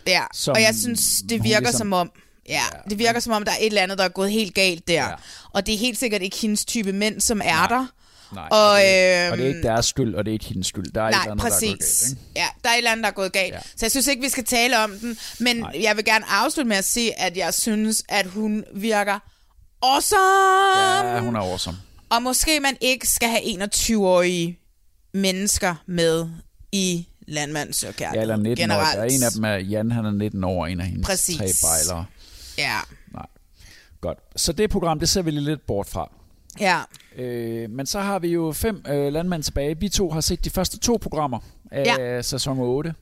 Ja, 0.07 0.21
Som 0.33 0.51
og 0.55 0.61
jeg 0.61 0.75
synes, 0.75 1.21
det 1.29 1.43
virker 1.43 1.59
ligesom- 1.59 1.77
som 1.77 1.93
om, 1.93 2.11
ja, 2.51 2.63
det 2.89 2.99
virker 2.99 3.19
som 3.19 3.33
om, 3.33 3.43
der 3.45 3.51
er 3.51 3.55
et 3.59 3.65
eller 3.65 3.81
andet, 3.81 3.97
der 3.97 4.03
er 4.03 4.09
gået 4.09 4.31
helt 4.31 4.53
galt 4.55 4.87
der. 4.87 5.05
Og 5.53 5.65
det 5.65 5.73
er 5.73 5.77
helt 5.77 5.97
sikkert 5.99 6.21
ikke 6.21 6.37
hendes 6.37 6.65
type 6.65 6.93
mænd, 6.93 7.21
som 7.21 7.41
er 7.43 7.67
der. 7.67 7.85
Nej, 8.35 8.47
og, 8.51 8.69
og, 8.69 8.79
det, 8.79 9.23
øhm, 9.25 9.31
og 9.31 9.37
det 9.37 9.43
er 9.43 9.47
ikke 9.47 9.61
deres 9.63 9.85
skyld, 9.85 10.15
og 10.15 10.25
det 10.25 10.31
er 10.31 10.33
ikke 10.33 10.45
hendes 10.45 10.67
skyld. 10.67 10.91
Der 10.95 11.01
er 11.01 11.05
et 11.05 11.11
Nej, 11.11 11.21
eller 11.21 11.31
andet, 11.31 11.41
der 11.43 11.47
er 11.47 11.49
gået 11.49 11.61
præcis. 11.61 12.01
galt, 12.01 12.11
ikke? 12.11 12.21
Ja, 12.35 12.47
der 12.63 12.69
er 12.69 12.73
et 12.73 12.77
eller 12.77 12.91
andet, 12.91 13.03
der 13.03 13.09
er 13.09 13.13
gået 13.13 13.31
galt. 13.33 13.53
Ja. 13.53 13.59
Så 13.61 13.85
jeg 13.85 13.91
synes 13.91 14.07
ikke, 14.07 14.21
vi 14.21 14.29
skal 14.29 14.43
tale 14.45 14.79
om 14.83 14.91
den. 15.01 15.17
Men 15.39 15.55
Nej. 15.57 15.71
jeg 15.81 15.95
vil 15.97 16.05
gerne 16.05 16.25
afslutte 16.29 16.69
med 16.69 16.77
at 16.77 16.85
sige, 16.85 17.19
at 17.19 17.37
jeg 17.37 17.53
synes, 17.53 18.03
at 18.09 18.25
hun 18.25 18.63
virker 18.75 19.19
awesome. 19.81 21.15
Ja, 21.15 21.19
hun 21.19 21.35
er 21.35 21.39
awesome. 21.39 21.77
Og 22.09 22.23
måske 22.23 22.59
man 22.59 22.77
ikke 22.81 23.07
skal 23.07 23.29
have 23.29 23.41
21-årige 23.41 24.59
mennesker 25.13 25.75
med 25.87 26.29
i 26.71 27.07
landmandsøkærlighed. 27.27 28.15
Ja, 28.15 28.21
eller 28.21 28.35
19 28.37 28.63
generelt. 28.63 28.97
år. 28.97 29.01
Der 29.01 29.07
er 29.07 29.15
en 29.15 29.23
af 29.23 29.31
dem 29.31 29.43
er 29.43 29.55
Jan, 29.55 29.91
han 29.91 30.05
er 30.05 30.11
19 30.11 30.43
år, 30.43 30.65
en 30.67 30.79
af 30.81 30.85
hendes 30.87 31.05
Præcis. 31.07 31.37
tre 31.37 31.51
bejlere. 31.61 32.05
Ja. 32.61 32.79
Nej. 33.13 33.25
Godt. 34.01 34.17
Så 34.35 34.53
det 34.53 34.69
program, 34.69 34.99
det 34.99 35.09
ser 35.09 35.21
vi 35.21 35.31
lige 35.31 35.43
lidt 35.43 35.65
bort 35.67 35.87
fra. 35.87 36.11
Ja. 36.59 36.79
Øh, 37.17 37.69
men 37.69 37.85
så 37.85 37.99
har 37.99 38.19
vi 38.19 38.27
jo 38.27 38.51
fem 38.51 38.83
øh, 38.89 39.13
landmænd 39.13 39.43
tilbage. 39.43 39.79
Vi 39.79 39.89
to 39.89 40.09
har 40.11 40.21
set 40.21 40.45
de 40.45 40.49
første 40.49 40.79
to 40.79 40.97
programmer 41.01 41.39
af 41.71 41.85
ja. 41.85 42.21
sæson 42.21 42.59
8. 42.59 42.93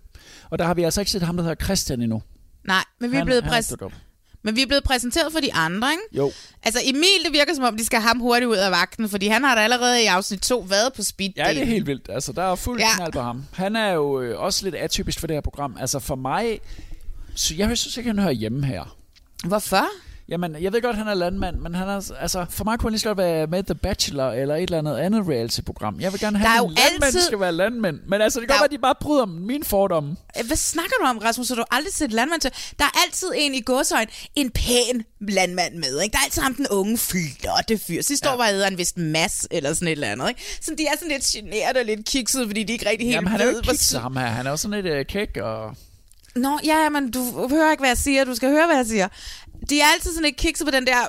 Og 0.50 0.60
der 0.60 0.66
har 0.66 0.74
vi 0.74 0.84
altså 0.84 1.02
ikke 1.02 1.12
set 1.12 1.22
ham, 1.22 1.38
der 1.38 1.44
hedder 1.44 1.66
Christian 1.66 2.02
endnu. 2.02 2.22
Nej, 2.64 2.84
men 3.00 3.12
vi, 3.12 3.16
er 3.16 3.20
Han- 3.20 3.26
blevet 3.26 3.44
han 3.44 3.54
er 3.54 3.58
præs- 3.58 3.70
dudt 3.70 3.82
op. 3.82 3.92
men 4.44 4.56
vi 4.56 4.62
er 4.62 4.68
blevet 4.68 4.84
præsenteret 4.84 5.32
for 5.32 5.40
de 5.40 5.54
andre, 5.54 5.88
ikke? 5.92 6.04
Jo. 6.18 6.32
Altså 6.64 6.80
Emil, 6.86 7.24
det 7.26 7.34
virker 7.34 7.54
som 7.56 7.64
om, 7.64 7.78
de 7.78 7.86
skal 7.86 8.00
have 8.00 8.08
ham 8.08 8.20
hurtigt 8.20 8.50
ud 8.50 8.56
af 8.56 8.72
vagten, 8.72 9.10
fordi 9.10 9.28
han 9.28 9.44
har 9.44 9.56
da 9.56 9.62
allerede 9.62 10.04
i 10.04 10.06
afsnit 10.06 10.40
2 10.42 10.60
været 10.70 10.94
på 10.94 11.04
speed 11.04 11.30
Ja, 11.38 11.50
det 11.50 11.62
er 11.62 11.66
helt 11.66 11.88
vildt. 11.88 12.10
Altså, 12.10 12.32
der 12.32 12.44
er 12.44 12.56
fuld 12.56 12.80
ja. 12.80 12.88
knald 12.96 13.12
på 13.12 13.22
ham. 13.22 13.44
Han 13.54 13.76
er 13.76 13.92
jo 13.92 14.22
øh, 14.22 14.40
også 14.40 14.64
lidt 14.66 14.76
atypisk 14.76 15.20
for 15.20 15.28
det 15.28 15.36
her 15.36 15.42
program. 15.42 15.78
Altså, 15.80 16.00
for 16.00 16.16
mig... 16.16 16.60
Så 17.36 17.56
jeg 17.56 17.78
synes 17.78 17.98
ikke, 17.98 18.10
han 18.10 18.20
hører 18.20 18.32
hjemme 18.32 18.66
her. 18.66 18.98
Hvorfor? 19.48 19.86
Jamen, 20.30 20.56
jeg 20.62 20.74
ved 20.74 20.82
godt, 20.82 20.96
han 20.96 21.08
er 21.08 21.14
landmand, 21.14 21.56
men 21.60 21.76
han 21.76 21.88
er, 21.90 22.12
altså, 22.20 22.46
for 22.50 22.64
mig 22.64 22.80
kunne 22.80 22.88
han 22.88 22.92
lige 22.94 23.00
så 23.00 23.08
godt 23.10 23.18
være 23.18 23.48
med 23.48 23.64
The 23.64 23.76
Bachelor 23.76 24.32
eller 24.32 24.56
et 24.56 24.64
eller 24.64 24.78
andet 24.78 24.98
andet 24.98 25.28
reality-program. 25.30 26.00
Jeg 26.00 26.12
vil 26.12 26.20
gerne 26.20 26.40
er 26.40 26.48
have, 26.48 26.66
at 26.66 26.70
landmænd 26.72 27.04
altid- 27.04 27.22
skal 27.22 27.40
være 27.40 27.52
landmænd. 27.52 28.00
Men 28.08 28.22
altså, 28.22 28.40
det 28.40 28.48
kan 28.48 28.54
Der 28.54 28.60
godt 28.60 28.62
være, 28.62 28.66
at 28.66 28.72
de 28.72 28.78
bare 28.82 28.96
bryder 29.02 29.26
mine 29.26 29.64
fordomme. 29.64 30.16
Hvad 30.46 30.58
snakker 30.58 30.92
du 31.02 31.06
om, 31.06 31.18
Rasmus? 31.18 31.48
Så 31.48 31.56
du 31.56 31.64
har 31.70 31.78
aldrig 31.78 31.94
set 31.94 32.12
landmand 32.14 32.42
til? 32.42 32.52
Der 32.80 32.86
er 32.86 33.04
altid 33.06 33.28
en 33.36 33.54
i 33.56 33.62
godsøjen, 33.62 34.08
en 34.36 34.50
pæn 34.52 35.04
landmand 35.22 35.76
med. 35.76 36.02
Ikke? 36.02 36.14
Der 36.14 36.20
er 36.20 36.24
altid 36.24 36.42
ham 36.42 36.56
den 36.56 36.68
unge 36.68 36.98
flotte 36.98 37.78
fyr. 37.88 38.02
Sidste 38.02 38.28
ja. 38.28 38.34
år 38.34 38.38
var 38.38 38.64
han 38.64 38.78
vist 38.78 38.98
Mads 38.98 39.48
eller 39.52 39.74
sådan 39.74 39.88
et 39.88 39.92
eller 39.92 40.08
andet. 40.12 40.30
Ikke? 40.30 40.42
Så 40.62 40.72
de 40.78 40.84
er 40.86 40.92
sådan 41.00 41.12
lidt 41.12 41.24
generet 41.26 41.78
og 41.78 41.86
lidt 41.86 42.06
kiksede, 42.06 42.46
fordi 42.48 42.64
de 42.64 42.74
ikke 42.74 42.90
rigtig 42.90 43.06
helt 43.08 43.16
Jamen, 43.16 43.28
han 43.28 43.42
er 43.42 43.46
jo 43.46 43.50
ikke 43.58 43.70
kikset, 43.70 44.02
ham 44.02 44.16
her. 44.18 44.26
Han 44.26 44.46
er 44.46 44.52
jo 44.52 44.58
sådan 44.58 44.84
lidt 44.84 44.96
uh, 44.96 45.06
kæk 45.06 45.38
og... 45.38 45.76
Nå, 46.36 46.60
ja, 46.64 46.90
men 46.90 47.12
du 47.12 47.48
hører 47.50 47.72
ikke, 47.72 47.82
hvad 47.82 47.90
jeg 47.90 47.98
siger. 47.98 48.26
Du 48.26 48.36
skal 48.36 48.50
høre, 48.50 48.66
hvad 48.66 48.76
jeg 48.76 48.86
siger. 48.86 49.08
De 49.70 49.82
er 49.82 49.86
altid 49.86 50.12
sådan 50.12 50.24
lidt 50.24 50.38
kikset 50.38 50.68
på 50.68 50.72
den 50.72 50.88
der 50.88 51.08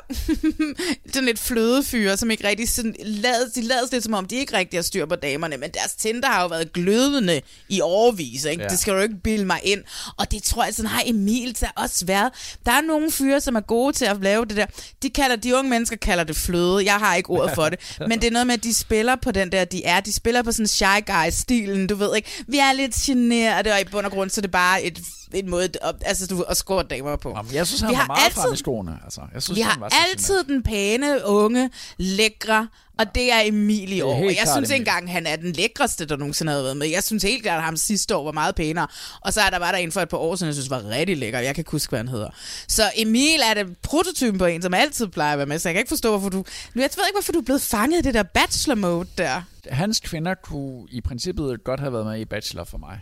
sådan 1.12 1.26
lidt 1.26 1.38
flødefyre, 1.38 2.16
som 2.16 2.30
ikke 2.30 2.48
rigtig 2.48 2.68
sådan, 2.68 2.94
lader, 2.98 3.48
de 3.54 3.62
lader 3.62 3.82
lidt 3.92 4.04
som 4.04 4.14
om, 4.14 4.26
de 4.26 4.36
ikke 4.36 4.56
rigtig 4.56 4.78
har 4.78 4.82
styr 4.82 5.06
på 5.06 5.16
damerne, 5.16 5.56
men 5.56 5.70
deres 5.70 5.92
Tinder 5.94 6.28
har 6.28 6.42
jo 6.42 6.48
været 6.48 6.72
glødende 6.72 7.40
i 7.68 7.80
årvis, 7.80 8.44
ikke? 8.44 8.62
Ja. 8.62 8.68
Det 8.68 8.78
skal 8.78 8.94
du 8.94 8.98
ikke 8.98 9.14
bilde 9.24 9.44
mig 9.44 9.60
ind. 9.64 9.80
Og 10.16 10.30
det 10.30 10.42
tror 10.42 10.64
jeg, 10.64 10.74
sådan 10.74 10.88
har 10.88 11.02
Emil 11.06 11.54
til 11.54 11.68
også 11.76 12.06
været. 12.06 12.32
Der 12.66 12.72
er 12.72 12.80
nogle 12.80 13.10
fyre, 13.10 13.40
som 13.40 13.56
er 13.56 13.60
gode 13.60 13.92
til 13.92 14.04
at 14.04 14.16
lave 14.22 14.44
det 14.44 14.56
der. 14.56 14.66
De 15.02 15.10
kalder, 15.10 15.36
de 15.36 15.56
unge 15.56 15.70
mennesker 15.70 15.96
kalder 15.96 16.24
det 16.24 16.36
fløde. 16.36 16.84
Jeg 16.84 16.94
har 16.94 17.16
ikke 17.16 17.30
ordet 17.30 17.54
for 17.54 17.68
det. 17.68 17.78
Men 18.08 18.20
det 18.20 18.26
er 18.26 18.30
noget 18.30 18.46
med, 18.46 18.54
at 18.54 18.64
de 18.64 18.74
spiller 18.74 19.16
på 19.16 19.32
den 19.32 19.52
der, 19.52 19.64
de 19.64 19.84
er. 19.84 20.00
De 20.00 20.12
spiller 20.12 20.42
på 20.42 20.52
sådan 20.52 20.66
shy 20.66 20.84
guy-stilen, 21.06 21.86
du 21.86 21.94
ved 21.94 22.16
ikke. 22.16 22.44
Vi 22.46 22.58
er 22.58 22.72
lidt 22.72 22.94
generede, 22.94 23.72
og 23.72 23.80
i 23.80 23.84
bund 23.84 24.06
og 24.06 24.12
grund, 24.12 24.30
så 24.30 24.40
er 24.40 24.42
det 24.42 24.50
bare 24.50 24.82
et 24.82 25.00
et 25.34 25.46
måde 25.46 25.68
altså, 26.04 26.26
du, 26.26 26.42
at 26.42 26.56
score 26.56 26.82
damer 26.82 27.16
på. 27.16 27.32
Jamen, 27.36 27.54
jeg 27.54 27.66
synes, 27.66 27.80
han 27.80 27.90
Vi 27.90 27.94
var 27.94 27.98
har 28.00 28.06
meget 28.06 28.24
altid- 28.24 28.42
frem 28.42 28.52
i 28.54 28.56
skoene. 28.56 28.98
Altså, 29.04 29.20
jeg 29.34 29.42
synes, 29.42 29.56
vi 29.56 29.60
har 29.62 29.78
var 29.80 29.92
altid 30.10 30.44
den 30.44 30.62
pæne, 30.62 31.24
unge, 31.26 31.70
lækre, 31.98 32.68
og 32.98 33.14
det 33.14 33.32
er 33.32 33.40
Emil 33.44 33.92
i 33.92 34.00
år. 34.00 34.24
jeg 34.24 34.36
klart 34.42 34.48
synes 34.56 34.70
ikke 34.70 34.80
engang, 34.80 35.12
han 35.12 35.26
er 35.26 35.36
den 35.36 35.52
lækreste, 35.52 36.04
der 36.06 36.16
nogensinde 36.16 36.52
har 36.52 36.62
været 36.62 36.76
med. 36.76 36.86
Jeg 36.88 37.04
synes 37.04 37.22
helt 37.22 37.42
klart, 37.42 37.56
at 37.58 37.64
ham 37.64 37.76
sidste 37.76 38.16
år 38.16 38.24
var 38.24 38.32
meget 38.32 38.54
pænere. 38.54 38.86
Og 39.20 39.32
så 39.32 39.40
er 39.40 39.50
der 39.50 39.58
var 39.58 39.70
der 39.72 39.78
en 39.78 39.92
for 39.92 40.00
et 40.00 40.08
par 40.08 40.16
år 40.18 40.36
siden, 40.36 40.46
jeg 40.48 40.54
synes 40.54 40.70
var 40.70 40.88
rigtig 40.88 41.16
lækker. 41.18 41.38
Jeg 41.38 41.54
kan 41.54 41.60
ikke 41.62 41.70
huske, 41.70 41.90
hvad 41.90 41.98
han 41.98 42.08
hedder. 42.08 42.28
Så 42.68 42.82
Emil 42.96 43.40
er 43.50 43.54
det 43.54 43.76
prototypen 43.82 44.38
på 44.38 44.44
en, 44.46 44.62
som 44.62 44.74
altid 44.74 45.06
plejer 45.06 45.32
at 45.32 45.38
være 45.38 45.46
med. 45.46 45.58
Så 45.58 45.68
jeg 45.68 45.74
kan 45.74 45.80
ikke 45.80 45.88
forstå, 45.88 46.10
hvorfor 46.10 46.28
du... 46.28 46.36
Nu, 46.36 46.44
Jeg 46.82 46.90
ved 46.96 47.04
ikke, 47.08 47.16
hvorfor 47.16 47.32
du 47.32 47.38
er 47.38 47.42
blevet 47.44 47.62
fanget 47.62 47.98
i 47.98 48.02
det 48.02 48.14
der 48.14 48.22
bachelor-mode 48.22 49.08
der. 49.18 49.42
Hans 49.70 50.00
kvinder 50.00 50.34
kunne 50.34 50.86
i 50.90 51.00
princippet 51.00 51.64
godt 51.64 51.80
have 51.80 51.92
været 51.92 52.06
med 52.06 52.20
i 52.20 52.24
Bachelor 52.24 52.64
for 52.64 52.78
mig. 52.78 53.00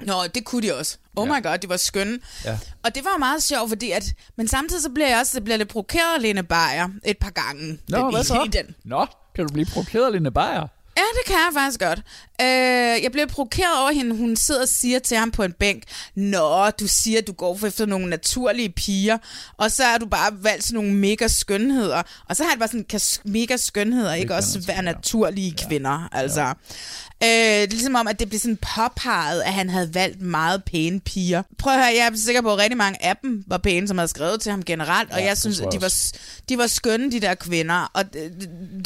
Nå, 0.00 0.14
det 0.34 0.44
kunne 0.44 0.62
de 0.62 0.74
også. 0.74 0.96
Oh 1.16 1.28
my 1.28 1.42
god, 1.42 1.58
de 1.58 1.68
var 1.68 1.76
skønne. 1.76 2.18
Ja. 2.44 2.58
Og 2.84 2.94
det 2.94 3.04
var 3.04 3.18
meget 3.18 3.42
sjovt, 3.42 3.68
fordi 3.68 3.90
at... 3.90 4.12
Men 4.36 4.48
samtidig 4.48 4.82
så 4.82 4.90
bliver 4.90 5.08
jeg 5.08 5.18
også 5.18 5.32
jeg 5.34 5.44
bliver 5.44 5.56
lidt 5.56 5.68
provokeret 5.68 6.14
af 6.14 6.22
Lene 6.22 6.42
Beyer 6.42 6.88
et 7.04 7.18
par 7.18 7.30
gange. 7.30 7.78
Nå, 7.88 7.98
den, 7.98 8.14
hvad 8.14 8.24
så? 8.24 8.42
I 8.42 8.48
den. 8.48 8.74
Nå, 8.84 9.06
kan 9.34 9.46
du 9.46 9.52
blive 9.52 9.66
provokeret, 9.66 10.12
Line 10.12 10.30
Beyer? 10.30 10.68
Ja, 10.96 11.02
det 11.02 11.26
kan 11.26 11.34
jeg 11.34 11.50
faktisk 11.52 11.80
godt. 11.80 11.98
Øh, 12.40 13.02
jeg 13.02 13.08
bliver 13.12 13.26
provokeret 13.26 13.80
over 13.80 13.90
hende. 13.90 14.16
Hun 14.16 14.36
sidder 14.36 14.62
og 14.62 14.68
siger 14.68 14.98
til 14.98 15.16
ham 15.16 15.30
på 15.30 15.42
en 15.42 15.52
bænk, 15.52 15.82
Nå, 16.14 16.70
du 16.70 16.86
siger, 16.86 17.18
at 17.18 17.26
du 17.26 17.32
går 17.32 17.56
for 17.56 17.66
efter 17.66 17.86
nogle 17.86 18.10
naturlige 18.10 18.68
piger, 18.68 19.18
og 19.56 19.70
så 19.70 19.84
er 19.84 19.98
du 19.98 20.06
bare 20.06 20.32
valgt 20.44 20.64
sådan 20.64 20.74
nogle 20.74 20.94
mega 20.94 21.28
skønheder. 21.28 22.02
Og 22.28 22.36
så 22.36 22.42
har 22.42 22.50
jeg 22.50 22.58
bare 22.58 22.68
sådan, 22.68 22.84
kan 22.84 23.00
mega 23.24 23.56
skønheder 23.56 24.14
ikke 24.14 24.34
også 24.34 24.60
være 24.66 24.82
naturlige 24.82 25.54
kvinder? 25.68 26.08
Altså. 26.12 26.54
Øh, 27.22 27.28
det 27.28 27.62
er 27.62 27.66
ligesom 27.66 27.94
om, 27.94 28.08
at 28.08 28.20
det 28.20 28.28
blev 28.28 28.40
sådan 28.40 28.58
påpeget, 28.76 29.42
at 29.42 29.52
han 29.52 29.70
havde 29.70 29.94
valgt 29.94 30.22
meget 30.22 30.64
pæne 30.64 31.00
piger. 31.00 31.42
Prøv 31.58 31.72
at 31.72 31.78
høre, 31.78 31.86
jeg 31.86 32.06
er 32.12 32.16
sikker 32.16 32.42
på, 32.42 32.52
at 32.52 32.58
rigtig 32.58 32.76
mange 32.76 33.04
af 33.04 33.16
dem 33.22 33.44
var 33.46 33.58
pæne, 33.58 33.88
som 33.88 33.98
havde 33.98 34.08
skrevet 34.08 34.40
til 34.40 34.50
ham 34.50 34.62
generelt, 34.62 35.10
og 35.12 35.18
Ja, 35.18 35.24
jeg 35.24 35.38
synes, 35.38 35.60
at 35.60 35.68
de 35.72 35.80
var, 35.80 35.94
de 36.48 36.58
var 36.58 36.66
skønne, 36.66 37.10
de 37.12 37.20
der 37.20 37.34
kvinder. 37.34 37.90
Og 37.94 38.04
øh, 38.16 38.30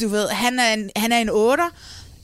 du 0.01 0.07
ved, 0.07 0.27
han 0.27 0.59
er 0.59 0.73
en, 0.73 0.89
han 0.95 1.11
er 1.11 1.17
en 1.17 1.29
otter, 1.29 1.69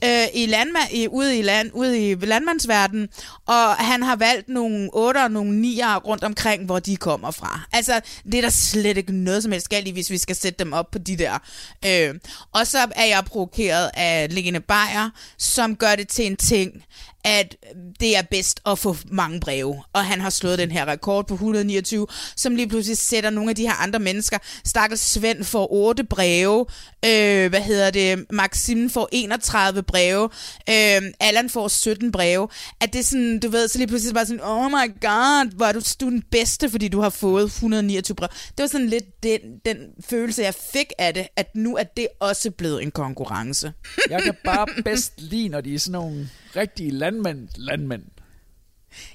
øh, 0.03 0.27
i 0.33 0.45
landmand, 0.45 0.91
i, 0.91 1.07
ude, 1.07 1.39
i 1.39 1.41
land, 1.41 1.71
ude 1.73 2.10
i 2.10 2.15
landmandsverdenen, 2.15 3.10
og 3.45 3.75
han 3.75 4.03
har 4.03 4.15
valgt 4.15 4.49
nogle 4.49 4.89
8 4.93 5.17
og 5.17 5.31
nogle 5.31 5.67
9'er 5.67 5.95
rundt 5.97 6.23
omkring, 6.23 6.65
hvor 6.65 6.79
de 6.79 6.97
kommer 6.97 7.31
fra. 7.31 7.62
Altså, 7.73 8.01
det 8.23 8.36
er 8.36 8.41
der 8.41 8.49
slet 8.49 8.97
ikke 8.97 9.12
noget 9.12 9.43
som 9.43 9.51
helst 9.51 9.69
galt 9.69 9.88
i, 9.88 9.91
hvis 9.91 10.10
vi 10.10 10.17
skal 10.17 10.36
sætte 10.36 10.63
dem 10.63 10.73
op 10.73 10.91
på 10.91 10.97
de 10.99 11.17
der. 11.17 11.38
Øh, 11.86 12.15
og 12.51 12.67
så 12.67 12.88
er 12.95 13.05
jeg 13.05 13.25
provokeret 13.25 13.89
af 13.93 14.27
Lene 14.36 14.60
Beyer, 14.60 15.10
som 15.38 15.75
gør 15.75 15.95
det 15.95 16.07
til 16.07 16.25
en 16.25 16.38
ting, 16.38 16.83
at 17.28 17.56
det 18.00 18.18
er 18.18 18.22
bedst 18.22 18.60
at 18.66 18.80
få 18.80 18.96
mange 19.12 19.40
breve. 19.40 19.84
Og 19.94 20.06
han 20.06 20.22
har 20.22 20.30
slået 20.30 20.60
den 20.60 20.72
her 20.72 20.86
rekord 20.86 21.28
på 21.28 21.34
129, 21.34 22.08
som 22.36 22.56
lige 22.56 22.68
pludselig 22.68 22.98
sætter 22.98 23.30
nogle 23.30 23.50
af 23.50 23.56
de 23.56 23.62
her 23.62 23.74
andre 23.74 24.00
mennesker. 24.00 24.38
Stakkels 24.66 25.02
Svend 25.02 25.44
får 25.44 25.74
8 25.74 26.04
breve. 26.04 26.66
Øh, 27.06 27.50
hvad 27.50 27.62
hedder 27.62 27.92
det? 27.92 28.26
Maxim 28.32 28.90
får 28.90 29.10
31 29.12 29.84
breve. 29.84 30.30
Øh, 30.70 31.02
Allan 31.20 31.50
får 31.50 31.68
17 31.68 32.12
breve. 32.12 32.48
At 32.82 32.94
det 32.94 33.00
er 33.00 33.04
sådan, 33.04 33.40
du 33.40 33.50
ved, 33.50 33.68
så 33.68 33.78
lige 33.78 33.88
pludselig 33.88 34.13
bare 34.13 34.26
sådan, 34.26 34.44
oh 34.44 34.72
my 34.72 35.02
god, 35.02 35.56
hvor 35.56 35.66
er 35.66 35.72
du, 35.72 35.82
du 36.00 36.06
er 36.06 36.10
den 36.10 36.24
bedste, 36.32 36.70
fordi 36.70 36.88
du 36.88 37.02
har 37.02 37.10
fået 37.10 37.44
129 37.44 38.16
breve. 38.16 38.30
Det 38.58 38.63
var 38.63 38.68
sådan 38.68 38.90
lidt 38.90 39.24
den, 39.24 39.40
den 39.66 39.78
følelse, 40.10 40.42
jeg 40.42 40.54
fik 40.74 40.88
af 40.98 41.13
det, 41.13 41.28
at 41.36 41.56
nu 41.56 41.76
er 41.78 41.84
det 41.84 42.08
også 42.20 42.52
blevet 42.52 42.84
en 42.84 42.92
konkurrence. 42.92 43.74
Jeg 44.10 44.24
kan 44.24 44.36
bare 44.46 44.68
bedst 44.84 45.13
lide, 45.18 45.50
når 45.50 45.62
de 45.62 45.76
er 45.76 45.80
sådan 45.80 45.92
nogle 45.92 46.30
rigtige 46.58 46.91
landmænd. 46.91 47.50
landmænd. 47.56 48.04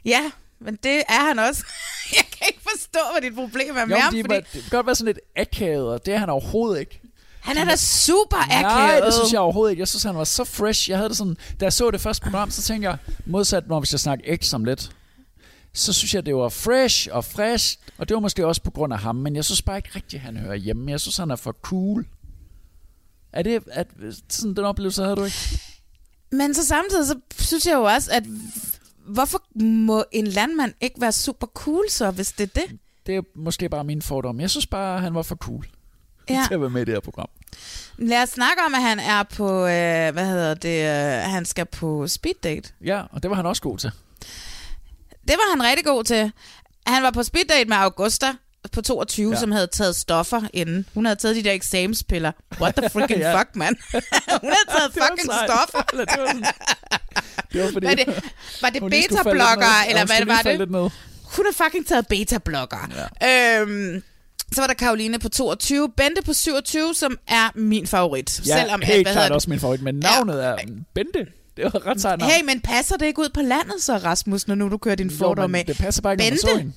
Ja, 0.05 0.31
men 0.59 0.79
det 0.83 1.03
er 1.09 1.27
han 1.29 1.39
også. 1.39 1.65
Jeg 2.17 2.25
kan 2.33 2.47
ikke 2.49 2.61
forstå, 2.71 2.99
hvad 3.13 3.31
dit 3.31 3.35
problem 3.35 3.77
er 3.77 3.85
med 3.85 3.97
jo, 3.97 4.01
ham, 4.03 4.15
de, 4.15 4.23
fordi 4.23 4.35
det 4.35 4.63
kan 4.63 4.71
godt 4.71 4.87
være 4.87 4.95
sådan 4.95 5.15
lidt 5.15 5.21
akavet, 5.37 5.89
og 5.89 6.07
det 6.07 6.15
er 6.15 6.19
han 6.19 6.29
overhovedet 6.31 6.81
ikke. 6.81 7.01
han 7.41 7.57
er 7.57 7.65
da 7.65 7.77
super 7.77 8.37
akavet. 8.37 8.63
Nej, 8.63 9.01
det 9.01 9.15
synes 9.15 9.33
jeg 9.33 9.41
overhovedet 9.41 9.73
ikke. 9.73 9.81
Jeg 9.81 9.89
synes, 9.89 10.03
han 10.03 10.17
var 10.17 10.25
så 10.25 10.45
fresh. 10.45 10.91
Jeg 10.91 10.99
havde 10.99 11.09
det 11.09 11.17
sådan, 11.17 11.37
da 11.61 11.65
jeg 11.65 11.73
så 11.73 11.91
det 11.91 12.01
første 12.01 12.23
program, 12.23 12.51
så 12.51 12.63
tænkte 12.63 12.89
jeg, 12.89 12.99
modsat 13.27 13.69
når 13.69 13.81
hvis 13.81 13.93
jeg 13.93 14.01
snakker 14.01 14.37
X 14.37 14.55
om 14.55 14.65
lidt, 14.65 14.91
så 15.73 15.93
synes 15.93 16.15
jeg, 16.15 16.27
det 16.27 16.35
var 16.37 16.49
fresh 16.49 17.09
og 17.13 17.25
frisk, 17.25 17.79
og 17.99 18.09
det 18.09 18.15
var 18.15 18.21
måske 18.21 18.47
også 18.47 18.63
på 18.63 18.71
grund 18.71 18.93
af 18.93 18.99
ham, 18.99 19.17
men 19.17 19.37
jeg 19.37 19.45
synes 19.45 19.63
bare 19.63 19.77
ikke 19.77 19.91
rigtigt, 19.95 20.23
han 20.23 20.37
hører 20.37 20.55
hjemme. 20.55 20.91
Jeg 20.91 21.01
synes, 21.01 21.17
han 21.17 21.31
er 21.31 21.37
for 21.37 21.53
cool. 21.53 22.07
Er 23.33 23.43
det 23.43 23.63
at, 23.71 23.87
sådan 24.29 24.55
den 24.57 24.65
oplevelse 24.65 25.03
havde 25.03 25.17
du 25.17 25.25
ikke? 25.25 25.61
Men 26.33 26.55
så 26.55 26.67
samtidig, 26.67 27.07
så 27.07 27.15
synes 27.39 27.67
jeg 27.67 27.75
jo 27.75 27.83
også, 27.83 28.11
at 28.13 28.25
hvorfor 29.07 29.43
må 29.65 30.05
en 30.13 30.27
landmand 30.27 30.75
ikke 30.81 31.01
være 31.01 31.13
super 31.13 31.47
cool 31.47 31.91
så, 31.91 32.11
hvis 32.11 32.33
det 32.33 32.45
er 32.57 32.61
det? 32.61 32.79
Det 33.07 33.17
er 33.17 33.23
måske 33.35 33.69
bare 33.69 33.85
min 33.85 34.03
fordom. 34.03 34.41
Jeg 34.41 34.51
synes 34.51 34.67
bare, 34.67 35.01
han 35.01 35.15
var 35.15 35.23
for 35.23 35.37
cool 35.37 35.67
Ja. 36.31 36.45
til 36.49 36.55
at 36.55 36.61
være 36.61 36.71
med 36.71 36.83
i 36.83 36.85
det 36.85 36.95
her 36.95 37.01
program. 37.01 37.29
Lad 37.99 38.23
os 38.23 38.29
snakke 38.29 38.63
om, 38.67 38.75
at 38.75 38.83
han 38.83 38.99
er 39.01 39.23
på, 39.23 39.61
øh, 39.61 40.13
hvad 40.13 40.27
hedder 40.27 40.55
det, 40.55 40.79
øh, 40.85 41.31
han 41.31 41.45
skal 41.45 41.67
på 41.67 42.09
speed 42.09 42.35
date. 42.43 42.73
Ja, 42.85 43.03
og 43.11 43.23
det 43.23 43.31
var 43.31 43.37
han 43.37 43.47
også 43.47 43.63
god 43.63 43.79
til. 43.79 43.91
Det 45.29 45.37
var 45.37 45.57
han 45.57 45.63
rigtig 45.71 45.85
god 45.85 46.05
til. 46.05 46.33
Han 46.87 47.03
var 47.03 47.11
på 47.11 47.23
speed 47.23 47.45
date 47.45 47.69
med 47.69 47.77
Augusta 47.77 48.27
på 48.73 48.83
22, 48.83 49.29
Ja. 49.31 49.35
ja. 49.35 49.41
som 49.41 49.53
havde 49.53 49.67
taget 49.67 49.97
stoffer 49.97 50.43
inden. 50.53 50.87
Hun 50.95 51.05
havde 51.05 51.17
taget 51.19 51.37
de 51.37 51.43
der 51.43 51.53
eksamenspiller. 51.53 52.33
What 52.61 52.75
the 52.77 52.89
freaking 52.95 53.21
Ja. 53.21 53.39
fuck, 53.41 53.49
man? 53.57 53.77
Hun 54.43 54.51
havde 54.53 54.79
taget 54.79 54.93
fucking 54.93 55.27
sejt. 55.33 55.51
stoffer. 55.51 55.83
Eller 55.93 56.05
det 56.05 56.21
var 56.21 56.27
sådan- 56.27 56.45
Det 57.53 57.63
var 57.63 57.71
fordi, 57.73 57.87
Var 57.87 57.95
det, 57.95 58.07
var 58.63 58.71
det 58.71 58.83
beta-blokker, 58.83 59.89
eller 59.89 60.07
hvad 60.07 60.27
var 60.27 60.43
det? 60.43 60.93
Hun 61.37 61.47
har 61.47 61.65
fucking 61.65 61.87
taget 61.87 62.07
beta-blokker. 62.07 63.09
Ja. 63.23 63.61
Øhm, 63.61 64.03
så 64.55 64.61
var 64.61 64.67
der 64.67 64.75
Karoline 64.75 65.19
på 65.19 65.29
22, 65.29 65.89
Bente 65.97 66.23
på 66.23 66.33
27, 66.33 66.95
som 66.95 67.19
er 67.29 67.51
min 67.55 67.87
favorit. 67.87 68.41
Ja, 68.47 68.59
Selvom, 68.61 68.81
helt 68.83 68.99
at, 68.99 69.05
hvad 69.05 69.13
klart 69.13 69.33
også 69.33 69.51
min 69.51 69.61
favorit, 69.61 69.83
men 69.83 69.95
navnet 69.95 70.45
er 70.45 70.57
Bente. 70.95 71.27
Det 71.57 71.65
var 71.65 71.87
ret 71.87 72.01
sejt. 72.01 72.23
Hey, 72.23 72.45
men 72.45 72.61
passer 72.61 72.97
det 72.97 73.07
ikke 73.07 73.21
ud 73.21 73.29
på 73.35 73.41
landet 73.43 73.75
så, 73.83 73.97
Rasmus, 73.97 74.49
når 74.49 74.55
nu 74.55 74.69
du 74.69 74.79
kører 74.79 74.95
din 74.95 75.11
fordom 75.11 75.51
med? 75.51 75.65
det 75.65 75.77
passer 75.79 76.03
bare 76.03 76.13
ikke, 76.13 76.25
når 76.25 76.31
man 76.31 76.39
så 76.39 76.47
Bente? 76.47 76.61
hende. 76.61 76.73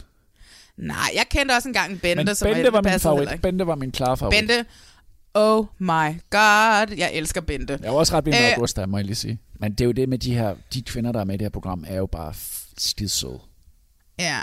Nej, 0.77 0.97
jeg 1.15 1.25
kendte 1.31 1.53
også 1.53 1.69
engang 1.69 1.91
en 1.91 1.99
Bente, 1.99 2.23
Men 2.23 2.35
som 2.35 2.45
Bente 2.53 2.73
var 2.73 2.81
min 2.81 2.99
favorit. 2.99 3.41
Bente 3.41 3.67
var 3.67 3.75
min 3.75 3.91
klare 3.91 4.17
favorit. 4.17 4.39
Bente, 4.39 4.65
oh 5.33 5.65
my 5.79 6.21
god, 6.29 6.95
jeg 6.97 7.11
elsker 7.13 7.41
Bente. 7.41 7.79
Jeg 7.83 7.91
var 7.91 7.97
også 7.97 8.13
ret 8.17 8.25
vild 8.25 8.35
med 8.35 8.45
Øh, 8.49 8.53
Augusta, 8.55 8.85
må 8.85 8.97
jeg 8.97 9.05
lige 9.05 9.15
sige. 9.15 9.39
Men 9.59 9.71
det 9.71 9.81
er 9.81 9.85
jo 9.85 9.91
det 9.91 10.09
med 10.09 10.17
de 10.17 10.33
her, 10.35 10.55
de 10.73 10.81
kvinder, 10.81 11.11
der 11.11 11.19
er 11.19 11.23
med 11.23 11.35
i 11.35 11.37
det 11.37 11.45
her 11.45 11.49
program, 11.49 11.85
er 11.87 11.95
jo 11.97 12.05
bare 12.05 12.33
skidsøde. 12.77 13.39
Ja. 14.19 14.39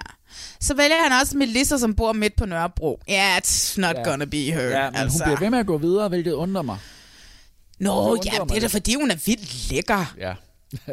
Så 0.60 0.74
vælger 0.74 1.02
han 1.02 1.20
også 1.22 1.36
Melissa, 1.36 1.78
som 1.78 1.94
bor 1.94 2.12
midt 2.12 2.36
på 2.36 2.46
Nørrebro. 2.46 3.00
Yeah, 3.10 3.38
it's 3.38 3.80
not 3.80 3.96
Ja. 3.96 4.02
gonna 4.10 4.24
be 4.24 4.36
her. 4.36 4.60
Ja, 4.62 4.90
men 4.90 5.00
altså. 5.00 5.18
hun 5.18 5.24
bliver 5.26 5.38
ved 5.40 5.50
med 5.50 5.58
at 5.58 5.66
gå 5.66 5.78
videre, 5.78 6.08
hvilket 6.08 6.32
undrer 6.32 6.62
mig. 6.62 6.78
Nå, 7.80 8.16
Det 8.16 8.24
ja, 8.26 8.30
det 8.30 8.38
er 8.40 8.44
mig 8.44 8.62
da 8.62 8.66
fordi, 8.66 8.94
hun 8.94 9.10
er 9.10 9.16
vildt 9.26 9.70
lækker. 9.70 10.14
Ja. 10.18 10.34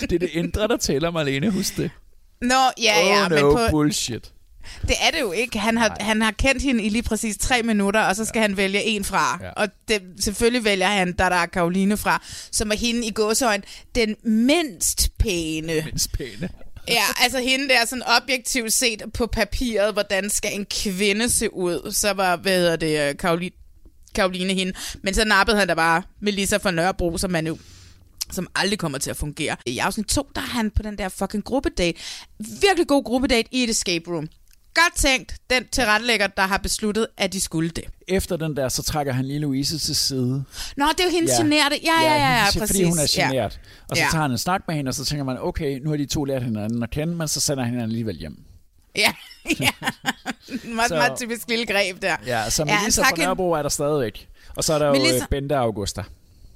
det 0.00 0.12
er 0.12 0.18
det 0.18 0.30
indre, 0.32 0.68
der 0.68 0.76
tæller, 0.76 1.10
Marlene. 1.10 1.50
Husk 1.50 1.76
det. 1.76 1.90
Nå, 2.42 2.54
ja, 2.78 3.06
ja, 3.06 3.24
oh, 3.24 3.30
men 3.30 3.40
no 3.40 3.52
på, 3.52 3.70
bullshit. 3.70 4.32
det 4.82 4.96
er 5.00 5.10
det 5.10 5.20
jo 5.20 5.32
ikke. 5.32 5.58
Han 5.58 5.76
har, 5.76 5.96
han 6.00 6.22
har 6.22 6.30
kendt 6.30 6.62
hende 6.62 6.84
i 6.84 6.88
lige 6.88 7.02
præcis 7.02 7.36
tre 7.38 7.62
minutter, 7.62 8.00
og 8.00 8.16
så 8.16 8.24
skal 8.24 8.38
ja. 8.38 8.42
han 8.42 8.56
vælge 8.56 8.84
en 8.84 9.04
fra. 9.04 9.38
Ja. 9.42 9.50
Og 9.50 9.68
det, 9.88 10.02
selvfølgelig 10.20 10.64
vælger 10.64 10.86
han, 10.86 11.12
der 11.12 11.24
er 11.24 11.46
Karoline 11.46 11.96
fra, 11.96 12.22
som 12.52 12.70
er 12.70 12.76
hende 12.76 13.06
i 13.06 13.10
gåsøjne, 13.10 13.62
den 13.94 14.16
mindst 14.22 15.18
pæne. 15.18 15.74
Mindst 15.84 16.12
pæne. 16.12 16.48
Ja, 16.88 17.04
altså 17.22 17.38
hende 17.38 17.68
der 17.68 17.86
sådan 17.86 18.02
objektivt 18.22 18.72
set 18.72 19.02
på 19.14 19.26
papiret, 19.26 19.92
hvordan 19.92 20.30
skal 20.30 20.54
en 20.54 20.66
kvinde 20.70 21.30
se 21.30 21.54
ud, 21.54 21.92
så 21.92 22.12
var, 22.12 22.36
hvad 22.36 22.56
hedder 22.56 22.76
det, 22.76 23.08
øh, 23.08 23.16
Karoline, 23.16 23.54
Karoline 24.14 24.54
hende. 24.54 24.72
Men 25.02 25.14
så 25.14 25.24
nappede 25.24 25.56
han 25.56 25.68
da 25.68 25.74
bare 25.74 26.02
Melissa 26.20 26.56
fra 26.56 26.70
Nørrebro, 26.70 27.18
som 27.18 27.30
man 27.30 27.46
jo 27.46 27.58
som 28.32 28.46
aldrig 28.54 28.78
kommer 28.78 28.98
til 28.98 29.10
at 29.10 29.16
fungere. 29.16 29.56
I 29.66 29.78
afsnit 29.78 30.06
2, 30.06 30.28
der 30.34 30.40
er 30.40 30.46
han 30.46 30.70
på 30.70 30.82
den 30.82 30.98
der 30.98 31.08
fucking 31.08 31.44
gruppedate. 31.44 31.98
Virkelig 32.38 32.86
god 32.88 33.04
gruppedate 33.04 33.48
i 33.50 33.62
et 33.64 33.70
escape 33.70 34.10
room. 34.10 34.28
Godt 34.74 34.96
tænkt, 34.96 35.34
den 35.50 35.64
tilrettelægger, 35.72 36.26
der 36.26 36.42
har 36.42 36.58
besluttet, 36.58 37.06
at 37.16 37.32
de 37.32 37.40
skulle 37.40 37.70
det. 37.70 37.84
Efter 38.08 38.36
den 38.36 38.56
der, 38.56 38.68
så 38.68 38.82
trækker 38.82 39.12
han 39.12 39.24
lige 39.24 39.38
Louise 39.38 39.78
til 39.78 39.96
side. 39.96 40.44
Nå, 40.76 40.84
det 40.92 41.00
er 41.00 41.04
jo 41.04 41.10
hendes 41.10 41.30
ja. 41.38 41.42
generte. 41.42 41.76
Ja, 41.84 42.02
ja, 42.02 42.12
ja, 42.14 42.18
ja, 42.18 42.38
hendes- 42.38 42.56
præcis. 42.58 42.76
Fordi 42.76 42.84
hun 42.84 42.98
er 42.98 43.12
Ja. 43.16 43.26
genert. 43.28 43.60
Og 43.88 43.96
så 43.96 44.02
Ja. 44.02 44.08
tager 44.12 44.22
han 44.22 44.30
en 44.30 44.38
snak 44.38 44.62
med 44.68 44.76
hende, 44.76 44.88
og 44.88 44.94
så 44.94 45.04
tænker 45.04 45.24
man, 45.24 45.36
okay, 45.40 45.78
nu 45.84 45.90
har 45.90 45.96
de 45.96 46.06
to 46.06 46.24
lært 46.24 46.42
hinanden 46.42 46.82
at 46.82 46.90
kende, 46.90 47.14
men 47.16 47.28
så 47.28 47.40
sender 47.40 47.62
han 47.64 47.70
hende 47.72 47.82
alligevel 47.84 48.16
hjem. 48.16 48.36
Ja, 48.96 49.12
ja. 49.60 49.68
meget, 50.64 50.88
Så- 50.88 50.94
meget 50.94 51.18
typisk 51.18 51.48
lille 51.48 51.66
greb 51.66 52.02
der. 52.02 52.16
Ja, 52.26 52.50
så 52.50 52.64
Melissa 52.64 53.02
tager 53.02 53.16
fra 53.16 53.22
Nørrebro 53.24 53.52
er 53.52 53.62
der 53.62 53.68
stadigvæk. 53.68 54.28
Og 54.56 54.64
så 54.64 54.72
er 54.74 54.78
der 54.78 54.86
jo 54.86 54.94
Melissa- 54.94 55.22
øh, 55.22 55.28
Bente 55.30 55.56
Augusta. 55.56 56.02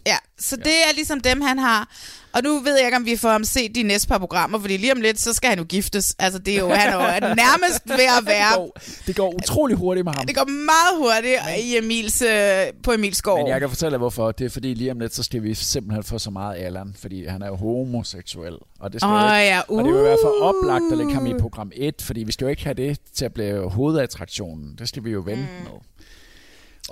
Ja, 0.07 0.17
så 0.39 0.57
det 0.57 0.67
er 0.89 0.95
ligesom 0.95 1.21
dem, 1.21 1.41
han 1.41 1.59
har. 1.59 1.89
Og 2.33 2.43
nu 2.43 2.59
ved 2.59 2.77
jeg 2.77 2.85
ikke, 2.87 2.97
om 2.97 3.07
vi 3.07 3.17
får 3.17 3.29
ham 3.31 3.45
set 3.45 3.75
de 3.75 3.83
næste 3.83 4.09
par 4.09 4.19
programmer, 4.19 4.59
fordi 4.61 4.77
lige 4.77 4.93
om 4.93 5.01
lidt, 5.01 5.21
så 5.21 5.33
skal 5.33 5.49
han 5.49 5.59
jo 5.59 5.65
giftes. 5.65 6.17
Altså, 6.19 6.39
det 6.39 6.55
er 6.55 6.59
jo, 6.59 6.69
han 6.69 6.93
er 6.93 6.95
jo 6.95 7.35
nærmest 7.45 7.89
ved 7.89 8.09
at 8.19 8.27
være... 8.27 8.51
Det 8.51 8.57
går, 8.57 8.77
det 9.07 9.17
går 9.17 9.35
utrolig 9.35 9.77
hurtigt 9.77 10.05
med 10.05 10.13
ham. 10.13 10.27
Det 10.27 10.37
går 10.37 10.45
meget 10.45 10.95
hurtigt 10.99 11.39
i 11.59 11.77
Emils, 11.77 12.23
øh, 12.23 12.73
på 12.83 12.93
Emils 12.93 13.23
gård. 13.23 13.39
Men 13.39 13.49
jeg 13.49 13.61
kan 13.61 13.69
fortælle 13.69 13.91
dig, 13.91 13.99
hvorfor. 13.99 14.33
Det 14.33 14.45
er 14.45 14.51
fordi 14.51 14.75
lige 14.75 14.91
om 14.91 15.01
lidt, 15.01 15.15
så 15.15 15.23
skal 15.23 15.43
vi 15.43 15.55
simpelthen 15.55 16.05
få 16.05 16.19
så 16.19 16.31
meget 16.31 16.57
Allan, 16.57 16.95
fordi 16.99 17.27
han 17.27 17.43
er 17.43 17.47
jo 17.47 17.57
homoseksuel. 17.57 18.55
Og 18.81 18.93
det, 18.93 19.01
skal 19.01 19.09
jo 19.09 19.17
ikke, 19.17 19.29
ja. 19.29 19.61
og 19.69 19.85
det 19.85 19.95
vil 19.95 20.03
være 20.03 20.19
for 20.23 20.37
Uh. 20.41 20.49
oplagt 20.49 20.85
at 20.93 20.99
lægge 20.99 21.15
ham 21.15 21.27
i 21.27 21.35
program 21.41 21.73
1, 21.75 22.03
fordi 22.03 22.23
vi 22.23 22.33
skal 22.33 22.45
jo 22.45 22.49
ikke 22.49 22.65
have 22.65 22.75
det 22.75 22.99
til 23.15 23.25
at 23.25 23.35
blive 23.35 23.71
hovedattraktionen. 23.71 24.75
Det 24.79 24.89
skal 24.89 25.05
vi 25.05 25.11
jo 25.11 25.23
vente 25.27 25.43
mm. 25.59 25.65
med. 25.65 25.81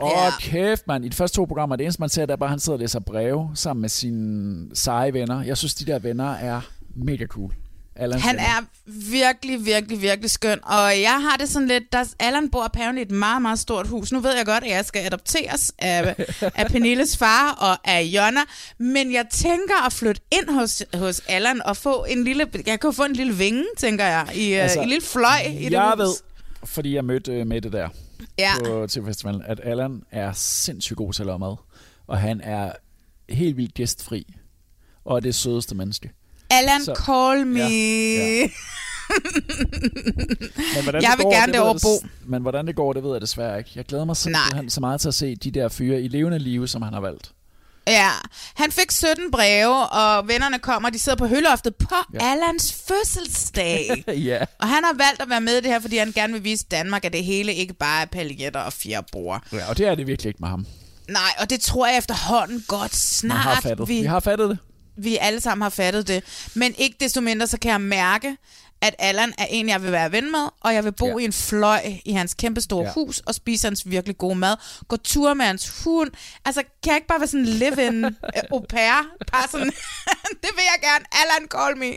Åh, 0.01 0.27
oh, 0.27 0.33
kæft, 0.41 0.87
mand. 0.87 1.05
I 1.05 1.09
de 1.09 1.17
første 1.17 1.37
to 1.37 1.45
programmer, 1.45 1.77
det 1.77 1.85
eneste, 1.85 2.03
man 2.03 2.09
ser, 2.09 2.27
det 2.27 2.33
er 2.33 2.37
bare, 2.37 2.47
at 2.47 2.51
han 2.51 2.61
sidder 2.61 2.77
og 2.77 2.81
læser 2.81 3.01
breve 3.01 3.51
sammen 3.55 3.81
med 3.81 3.89
sine 3.89 4.67
seje 4.77 5.13
venner. 5.13 5.43
Jeg 5.43 5.57
synes, 5.57 5.75
de 5.75 5.85
der 5.85 5.99
venner 5.99 6.33
er 6.33 6.61
mega 6.97 7.27
cool. 7.27 7.53
Allans 7.97 8.23
Han 8.23 8.37
venner. 8.37 8.49
er 8.49 8.61
virkelig, 8.87 9.67
virkelig, 9.67 10.03
virkelig 10.03 10.31
skøn. 10.31 10.59
Og 10.63 11.01
jeg 11.01 11.23
har 11.23 11.37
det 11.37 11.49
sådan 11.49 11.69
lidt, 11.69 11.93
der 11.93 12.05
Allan 12.19 12.51
bor 12.51 12.63
apparently 12.63 12.99
i 12.99 13.03
et 13.03 13.11
meget, 13.11 13.43
meget 13.43 13.59
stort 13.59 13.87
hus. 13.87 14.13
Nu 14.13 14.21
ved 14.21 14.37
jeg 14.37 14.47
godt, 14.47 14.65
at 14.65 14.71
jeg 14.71 14.85
skal 14.85 15.07
adopteres 15.07 15.73
af, 15.79 16.15
af 16.55 16.67
Pernilles 16.67 17.17
far 17.17 17.53
og 17.53 17.91
af 17.91 18.03
Jonna. 18.03 18.41
Men 18.79 19.13
jeg 19.13 19.27
tænker 19.31 19.87
at 19.87 19.93
flytte 19.93 20.21
ind 20.31 20.51
hos, 20.51 20.83
hos 20.95 21.23
Allan 21.29 21.63
og 21.63 21.77
få 21.77 22.05
en 22.09 22.25
lille... 22.25 22.47
Jeg 22.67 22.81
kan 22.81 22.93
få 22.93 23.05
en 23.05 23.13
lille 23.13 23.35
vinge, 23.35 23.65
tænker 23.79 24.05
jeg. 24.05 24.29
I, 24.35 24.53
altså, 24.53 24.63
Altså, 24.63 24.81
en 24.81 24.89
lille 24.89 25.05
fløj 25.07 25.39
i 25.61 25.65
det 25.65 25.73
Jeg 25.73 25.95
ved, 25.97 26.15
fordi 26.65 26.95
jeg 26.95 27.05
mødte 27.05 27.33
øh, 27.33 27.47
Mette 27.47 27.71
der 27.73 27.89
Ja. 28.39 28.53
på 28.65 28.87
til 28.87 29.05
festivalen, 29.05 29.43
at 29.47 29.61
Allan 29.63 30.03
er 30.11 30.33
sindssygt 30.33 30.97
god 30.97 31.13
til 31.13 31.23
at 31.23 31.27
lave 31.27 31.39
mad. 31.39 31.57
Og 32.07 32.19
han 32.19 32.41
er 32.41 32.73
helt 33.29 33.57
vildt 33.57 33.75
gæstfri. 33.75 34.35
Og 35.05 35.17
er 35.17 35.21
det 35.21 35.35
sødeste 35.35 35.75
menneske. 35.75 36.11
Allan, 36.51 36.81
Så- 36.85 36.95
call 37.07 37.47
me. 37.47 37.59
Ja, 37.59 37.69
ja. 37.69 38.47
Men 40.75 40.83
hvordan 40.83 41.03
Jeg 41.03 41.15
vil 41.17 41.25
går, 41.25 41.33
gerne 41.33 41.53
det 41.53 41.61
bo. 41.83 41.97
des- 41.97 42.07
Men 42.25 42.43
hvordan 42.43 42.67
det 42.67 42.77
går, 42.77 42.93
det 42.93 43.03
ved 43.03 43.13
jeg 43.13 43.21
desværre 43.21 43.59
ikke. 43.59 43.71
Jeg 43.75 43.85
glæder 43.85 44.05
mig 44.05 44.17
simpelthen 44.17 44.71
så 44.71 44.81
meget 44.81 45.01
til 45.01 45.09
at 45.09 45.15
se 45.15 45.35
de 45.37 45.51
der 45.51 45.69
fyre 45.69 46.01
i 46.03 46.09
levende 46.09 46.39
live, 46.39 46.69
som 46.69 46.83
han 46.83 46.93
har 46.93 47.01
valgt. 47.01 47.33
Ja, 47.87 48.11
han 48.55 48.73
fik 48.73 48.91
17 48.91 49.31
breve, 49.31 49.87
og 49.89 50.29
vennerne 50.29 50.59
kommer, 50.59 50.91
de 50.91 50.99
sidder 50.99 51.19
på 51.19 51.27
høloftet 51.27 51.77
på 51.77 51.95
Ja. 52.15 52.19
Allans 52.33 52.75
fødselsdag. 52.89 54.05
ja. 54.31 54.39
Og 54.61 54.69
han 54.69 54.85
har 54.85 54.93
valgt 54.97 55.23
at 55.23 55.29
være 55.31 55.41
med 55.41 55.53
i 55.53 55.61
det 55.61 55.67
her, 55.71 55.81
fordi 55.81 55.97
han 55.97 56.13
gerne 56.13 56.33
vil 56.33 56.45
vise 56.45 56.65
Danmark, 56.71 57.05
at 57.05 57.13
det 57.13 57.25
hele 57.25 57.55
ikke 57.55 57.75
bare 57.75 58.03
er 58.03 58.07
paljetter 58.07 58.61
og 58.61 58.73
fjerbord. 58.73 59.43
ja. 59.53 59.69
Og 59.69 59.79
det 59.79 59.87
er 59.87 59.95
det 59.95 60.07
virkelig 60.07 60.29
ikke 60.31 60.41
med 60.41 60.49
ham. 60.49 60.67
Nej, 61.09 61.31
og 61.39 61.51
det 61.51 61.61
tror 61.61 61.87
jeg 61.87 61.99
efterhånden 61.99 62.65
godt 62.69 62.95
snart, 62.97 63.39
har 63.39 63.61
fattet, 63.61 63.89
vi, 63.89 63.95
vi 64.01 64.07
har 64.07 64.21
fattet 64.21 64.49
det. 64.51 64.59
vi 64.97 65.17
alle 65.21 65.41
sammen 65.41 65.63
har 65.63 65.71
fattet 65.71 66.09
det. 66.09 66.25
Men 66.55 66.75
ikke 66.79 66.97
desto 67.01 67.21
mindre, 67.21 67.47
så 67.47 67.59
kan 67.59 67.71
jeg 67.71 67.81
mærke, 67.81 68.37
at 68.81 68.95
Allan 68.99 69.33
er 69.39 69.47
en, 69.51 69.69
jeg 69.69 69.83
vil 69.83 69.93
være 69.93 70.13
ven 70.13 70.31
med, 70.31 70.49
og 70.61 70.75
jeg 70.75 70.85
vil 70.85 70.93
bo 70.93 71.07
Ja. 71.07 71.17
i 71.19 71.25
en 71.25 71.33
fløj 71.33 71.81
i 72.05 72.13
hans 72.13 72.35
kæmpe 72.35 72.61
store 72.61 72.85
Ja. 72.85 72.93
hus 72.93 73.19
og 73.27 73.35
spise 73.35 73.67
hans 73.67 73.83
virkelig 73.91 74.19
gode 74.19 74.35
mad. 74.35 74.57
Gå 74.89 74.97
tur 74.97 75.35
med 75.35 75.45
hans 75.47 75.83
hund. 75.85 76.11
Altså, 76.45 76.63
kan 76.83 76.91
jeg 76.91 76.97
ikke 76.97 77.07
bare 77.09 77.21
være 77.21 77.29
sådan 77.29 77.47
live-in 77.47 78.05
øh, 78.05 78.11
au 78.53 78.65
pair? 78.69 79.07
Bare 79.33 79.49
sådan, 79.51 79.67
det 80.43 80.51
vil 80.55 80.63
jeg 80.73 80.81
gerne. 80.83 81.05
Allan, 81.13 81.49
call 81.51 81.77
me. 81.79 81.97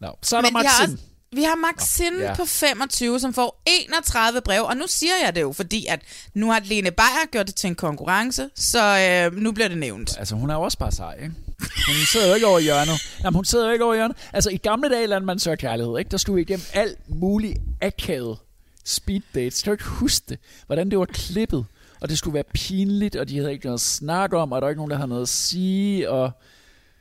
No. 0.00 0.10
Så 0.22 0.36
er 0.36 0.40
der 0.40 0.50
Men 0.50 0.60
vi 0.62 0.66
har, 0.66 0.86
Maxim. 0.86 0.98
vi 1.32 1.42
har 1.42 1.54
Maxine 1.54 2.22
ja. 2.24 2.34
på 2.34 2.44
25, 2.44 3.20
som 3.20 3.34
får 3.34 3.62
31 3.66 4.40
brev, 4.40 4.62
og 4.64 4.76
nu 4.76 4.84
siger 4.86 5.12
jeg 5.24 5.34
det 5.34 5.40
jo, 5.40 5.52
fordi 5.52 5.86
at 5.86 6.00
nu 6.34 6.50
har 6.50 6.60
Lene 6.64 6.90
Beyer 6.90 7.26
gjort 7.32 7.46
det 7.46 7.54
til 7.54 7.68
en 7.68 7.74
konkurrence, 7.74 8.50
så 8.54 8.98
øh, 9.32 9.36
nu 9.42 9.52
bliver 9.52 9.68
det 9.68 9.78
nævnt. 9.78 10.18
Altså, 10.18 10.34
hun 10.34 10.50
er 10.50 10.54
jo 10.54 10.62
også 10.62 10.78
bare 10.78 10.92
sej, 10.92 11.14
ikke? 11.22 11.34
Hun 11.60 11.94
sidder 12.12 12.28
jo 12.28 12.34
ikke 12.34 12.46
over 12.46 12.58
hjørnet. 12.58 13.18
Jamen, 13.24 13.34
hun 13.34 13.44
sidder 13.44 13.66
jo 13.66 13.72
ikke 13.72 13.84
over 13.84 13.94
hjørnet. 13.94 14.16
Altså, 14.32 14.50
i 14.50 14.56
gamle 14.56 14.88
dage, 14.90 15.06
landte 15.06 15.26
man 15.26 15.38
søger 15.38 15.56
kærlighed, 15.56 15.98
ikke? 15.98 16.08
Der 16.10 16.16
skulle 16.16 16.34
vi 16.34 16.42
igennem 16.42 16.66
alt 16.72 16.98
muligt 17.08 17.58
akavet 17.82 18.38
speed 18.84 19.20
dates. 19.34 19.62
Kan 19.62 19.70
du 19.70 19.74
ikke 19.74 19.84
huske 19.84 20.24
det? 20.28 20.38
Hvordan 20.66 20.90
det 20.90 20.98
var 20.98 21.04
klippet, 21.04 21.66
og 22.00 22.08
det 22.08 22.18
skulle 22.18 22.34
være 22.34 22.44
pinligt, 22.54 23.16
og 23.16 23.28
de 23.28 23.38
havde 23.38 23.52
ikke 23.52 23.64
noget 23.64 23.78
at 23.78 23.80
snakke 23.80 24.36
om, 24.38 24.52
og 24.52 24.60
der 24.60 24.66
var 24.66 24.70
ikke 24.70 24.78
nogen, 24.78 24.90
der 24.90 24.96
havde 24.96 25.08
noget 25.08 25.22
at 25.22 25.28
sige, 25.28 26.10
og 26.10 26.30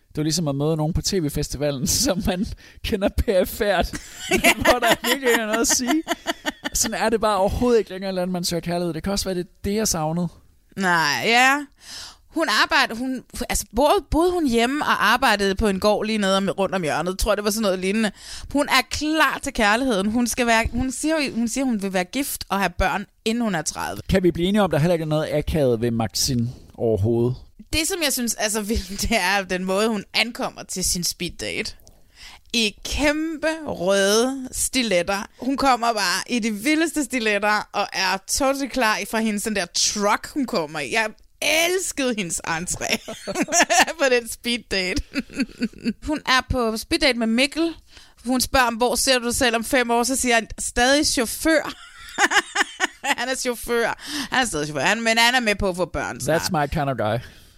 det 0.07 0.17
var 0.17 0.23
ligesom 0.23 0.47
at 0.47 0.55
møde 0.55 0.77
nogen 0.77 0.93
på 0.93 1.01
tv-festivalen, 1.01 1.87
som 2.05 2.23
man 2.25 2.45
kender 2.83 3.09
perifært, 3.09 3.89
hvor 4.65 4.79
der 4.79 5.13
ikke 5.15 5.31
er 5.31 5.45
noget 5.45 5.61
at 5.61 5.67
sige. 5.67 6.03
Sådan 6.73 6.97
er 7.01 7.09
det 7.09 7.21
bare 7.21 7.37
overhovedet 7.37 7.79
ikke 7.79 7.91
længere, 7.91 8.11
land 8.11 8.31
man 8.31 8.43
søger 8.43 8.61
kærlighed. 8.61 8.93
Det 8.93 9.03
kan 9.03 9.11
også 9.11 9.25
være, 9.25 9.35
det 9.35 9.41
er 9.45 9.49
det, 9.63 9.75
jeg 9.75 9.87
savnede. 9.87 10.27
Nej, 10.77 11.23
ja. 11.25 11.65
Hun 12.33 12.47
arbejdede, 12.49 12.99
hun, 12.99 13.23
altså 13.49 13.65
boede, 13.75 14.05
boede 14.11 14.31
hun 14.31 14.47
hjemme 14.47 14.85
og 14.85 15.05
arbejdede 15.05 15.55
på 15.55 15.67
en 15.67 15.79
gård 15.79 16.05
lige 16.05 16.17
nede 16.17 16.37
om, 16.37 16.49
rundt 16.49 16.75
om 16.75 16.81
hjørnet. 16.83 17.11
Jeg 17.11 17.17
tror, 17.17 17.35
det 17.35 17.43
var 17.43 17.49
sådan 17.49 17.61
noget 17.61 17.79
lignende. 17.79 18.11
Hun 18.53 18.67
er 18.69 18.81
klar 18.89 19.39
til 19.43 19.53
kærligheden. 19.53 20.11
Hun, 20.11 20.27
skal 20.27 20.47
være, 20.47 20.65
hun, 20.71 20.91
siger, 20.91 21.35
hun 21.35 21.47
siger, 21.47 21.65
hun 21.65 21.81
vil 21.81 21.93
være 21.93 22.03
gift 22.03 22.43
og 22.49 22.59
have 22.59 22.69
børn, 22.69 23.05
inden 23.25 23.43
hun 23.43 23.55
er 23.55 23.61
30. 23.61 24.01
Kan 24.09 24.23
vi 24.23 24.31
blive 24.31 24.47
enige 24.47 24.61
om, 24.61 24.71
der 24.71 24.77
heller 24.77 24.93
ikke 24.93 25.03
er 25.03 25.07
noget 25.07 25.29
akavet 25.33 25.81
ved 25.81 25.91
Maxine 25.91 26.49
overhovedet? 26.77 27.35
Det, 27.73 27.87
som 27.87 27.97
jeg 28.03 28.13
synes 28.13 28.33
altså, 28.33 28.61
vildt, 28.61 29.01
det 29.09 29.17
er 29.17 29.43
den 29.43 29.63
måde, 29.63 29.87
hun 29.87 30.03
ankommer 30.13 30.63
til 30.63 30.83
sin 30.83 31.03
speed 31.03 31.31
date. 31.31 31.75
I 32.55 32.75
kæmpe 32.85 33.47
røde 33.67 34.47
stiletter. 34.51 35.27
Hun 35.39 35.57
kommer 35.57 35.93
bare 35.93 36.23
i 36.29 36.39
de 36.39 36.51
vildeste 36.51 37.03
stiletter 37.03 37.69
og 37.71 37.87
er 37.93 38.17
totally 38.27 38.67
klar 38.67 38.99
fra 39.11 39.19
hendes 39.19 39.43
den 39.43 39.55
der 39.55 39.65
truck, 39.65 40.27
hun 40.33 40.45
kommer 40.45 40.79
i. 40.79 40.93
Jeg 40.93 41.09
elskede 41.43 42.15
hendes 42.17 42.41
entré 42.47 43.13
på 43.99 44.05
den 44.11 44.29
speed 44.29 44.59
date. 44.71 45.03
hun 46.07 46.19
er 46.25 46.41
på 46.49 46.77
speed 46.77 46.99
date 46.99 47.19
med 47.19 47.27
Mikkel. 47.27 47.73
Hun 48.25 48.41
spørger 48.41 48.67
om, 48.67 48.75
hvor 48.75 48.95
ser 48.95 49.19
du 49.19 49.25
dig 49.25 49.35
selv 49.35 49.55
om 49.55 49.63
fem 49.63 49.91
år? 49.91 50.03
Så 50.03 50.15
siger 50.15 50.35
han, 50.35 50.47
stadig 50.59 51.07
chauffør. 51.07 51.73
han 53.19 53.29
er 53.29 53.35
chauffør. 53.35 53.93
Han 54.31 54.41
er 54.41 54.45
stadig 54.45 54.67
chauffør, 54.67 54.85
han, 54.85 55.01
men 55.01 55.17
han 55.17 55.35
er 55.35 55.39
med 55.39 55.55
på 55.55 55.69
at 55.69 55.75
få 55.75 55.85
børn 55.85 56.21
snart. 56.21 56.41
That's 56.41 56.51
my 56.51 56.67
kind 56.67 56.89
of 56.89 56.97
guy. 56.97 57.17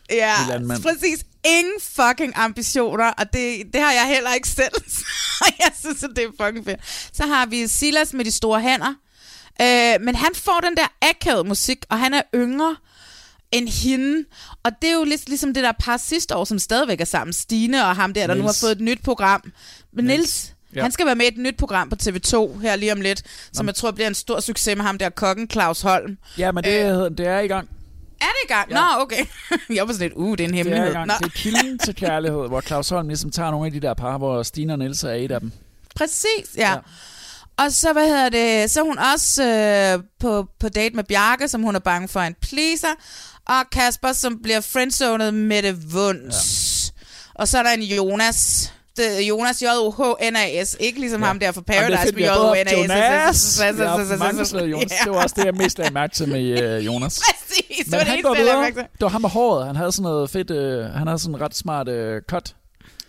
Ja, 0.10 0.36
landmand. 0.50 0.84
præcis. 0.84 1.26
Ingen 1.46 1.74
fucking 1.82 2.34
ambitioner, 2.36 3.06
og 3.06 3.34
det, 3.34 3.64
det 3.74 3.82
har 3.82 3.92
jeg 3.92 4.08
heller 4.08 4.34
ikke 4.34 4.48
selv. 4.48 4.74
Jeg 5.60 5.72
synes, 5.80 6.04
at 6.04 6.10
det 6.16 6.24
er 6.24 6.46
fucking 6.46 6.66
fedt. 6.66 7.10
Så 7.14 7.26
har 7.26 7.46
vi 7.46 7.68
Silas 7.68 8.14
med 8.14 8.26
de 8.26 8.32
store 8.32 8.62
hænder. 8.62 8.94
Øh, 9.62 10.02
men 10.02 10.16
han 10.16 10.36
får 10.36 10.60
den 10.60 10.78
der 10.78 10.88
akavede 11.02 11.44
musik, 11.44 11.86
og 11.90 12.00
han 12.00 12.14
er 12.14 12.22
yngre 12.36 12.76
end 13.52 13.70
hende. 13.70 14.24
Og 14.64 14.72
det 14.82 14.90
er 14.90 14.94
jo 14.94 15.04
lidt 15.04 15.28
ligesom 15.30 15.54
det 15.54 15.64
der 15.64 15.72
par 15.80 15.98
sidste 15.98 16.36
år, 16.36 16.44
som 16.46 16.60
stadigvæk 16.60 17.02
er 17.02 17.06
sammen. 17.06 17.34
Stine 17.34 17.86
og 17.86 17.96
ham 17.96 18.14
der, 18.14 18.28
der 18.28 18.34
nu 18.34 18.42
har 18.42 18.48
Niels. 18.48 18.60
fået 18.62 18.72
et 18.72 18.82
nyt 18.82 19.04
program. 19.04 19.44
Men 19.94 20.06
Niels. 20.06 20.20
Nils, 20.20 20.52
Ja. 20.76 20.82
han 20.82 20.92
skal 20.92 21.06
være 21.06 21.16
med 21.16 21.26
i 21.26 21.28
et 21.28 21.38
nyt 21.38 21.58
program 21.58 21.90
på 21.90 21.96
TV2 22.04 22.60
her 22.62 22.76
lige 22.76 22.92
om 22.92 23.02
lidt, 23.02 23.24
som 23.54 23.68
jeg 23.68 23.76
tror 23.76 23.92
bliver 23.92 24.08
en 24.08 24.14
stor 24.16 24.40
succes 24.40 24.76
med 24.78 24.86
ham 24.86 24.98
der 24.98 25.10
kokken 25.10 25.50
Claus 25.50 25.82
Holm. 25.82 26.18
Ja, 26.38 26.52
men 26.52 26.64
det, 26.64 27.06
øh. 27.06 27.18
det 27.18 27.28
er 27.28 27.40
i 27.40 27.48
gang. 27.48 27.70
Er 28.22 28.26
det 28.26 28.50
i 28.50 28.54
gang? 28.54 28.70
Ja. 28.70 28.76
Nå, 28.76 28.82
okay. 29.02 29.26
jeg 29.76 29.88
var 29.88 29.94
sådan 29.94 30.08
lidt, 30.08 30.14
uh, 30.16 30.38
det 30.38 30.44
er 30.44 30.48
en 30.48 30.54
Det 30.54 30.60
er 30.60 30.64
hemmelighed. 30.64 30.90
i 30.90 30.94
gang. 30.94 31.08
Nå. 31.08 31.14
Det 31.20 31.26
er 31.26 31.30
kilden 31.30 31.80
til 31.80 31.96
kærlighed, 32.06 32.48
hvor 32.48 32.62
Claus 32.62 32.90
Holm 32.90 33.08
ligesom 33.08 33.32
tager 33.32 33.52
nogle 33.52 33.66
af 33.66 33.72
de 33.72 33.80
der 33.80 33.94
par, 33.94 34.18
hvor 34.18 34.44
Stine 34.44 34.74
og 34.74 34.80
Niels 34.80 35.04
er 35.04 35.12
et 35.12 35.32
af 35.32 35.40
dem. 35.40 35.52
Præcis, 35.96 36.56
ja. 36.58 36.72
ja. 36.72 36.78
Og 37.58 37.72
så, 37.72 37.94
hvad 37.94 38.08
hedder 38.08 38.30
det, 38.30 38.72
så 38.72 38.80
er 38.80 38.84
hun 38.84 38.98
også 39.14 39.44
øh, 39.44 40.04
på, 40.20 40.48
på 40.60 40.70
date 40.70 40.96
med 40.96 41.04
Bjarke, 41.04 41.48
som 41.48 41.62
hun 41.64 41.76
er 41.76 41.80
bange 41.80 42.08
for 42.08 42.20
en 42.20 42.36
pleaser, 42.42 42.88
og 43.46 43.70
Kasper, 43.72 44.14
som 44.14 44.42
bliver 44.44 44.62
friendzonet 44.62 45.34
med 45.34 45.64
det 45.64 45.94
vunds. 45.94 46.94
Ja. 46.98 47.04
Og 47.34 47.48
så 47.48 47.58
er 47.58 47.64
der 47.64 47.72
en 47.72 47.82
Jonas, 47.82 48.72
det 48.98 49.22
Jonas 49.22 49.62
J-O-H-N-A-S, 49.62 50.78
ikke 50.80 51.00
ligesom 51.00 51.22
ja. 51.22 51.28
ham 51.28 51.40
der 51.40 51.52
fra 51.52 51.62
Paradise 51.62 52.00
Jamen, 52.06 52.16
med 52.16 52.24
J-O-H-N-A-S. 52.24 53.60
Jonas. 53.60 53.78
Vi 53.78 53.84
har 53.84 54.18
mange 54.18 54.66
Jonas. 54.66 54.92
Det 55.04 55.12
var 55.12 55.24
også 55.24 55.36
det, 55.38 55.46
jeg 55.46 55.54
mest 55.54 55.78
lagde 55.78 55.94
mærke 55.94 56.16
til 56.16 56.30
med 56.30 56.78
uh, 56.78 56.86
Jonas. 56.86 57.22
Præcis, 57.26 57.92
Men 57.92 58.00
det 58.00 58.08
han 58.08 58.22
går 58.22 58.36
jeg 58.36 58.44
videre. 58.44 58.72
Det 58.72 59.02
var 59.02 59.08
ham 59.08 59.22
med 59.22 59.30
håret. 59.30 59.66
Han 59.66 59.76
havde 59.76 59.92
sådan 59.92 60.04
noget 60.04 60.30
fedt, 60.30 60.52
uh, 60.52 60.94
han 60.96 61.08
havde 61.08 61.20
sådan 61.20 61.36
en 61.36 61.42
ret 61.42 61.56
smart 61.56 61.90
uh, 61.90 62.18
cut, 62.30 62.56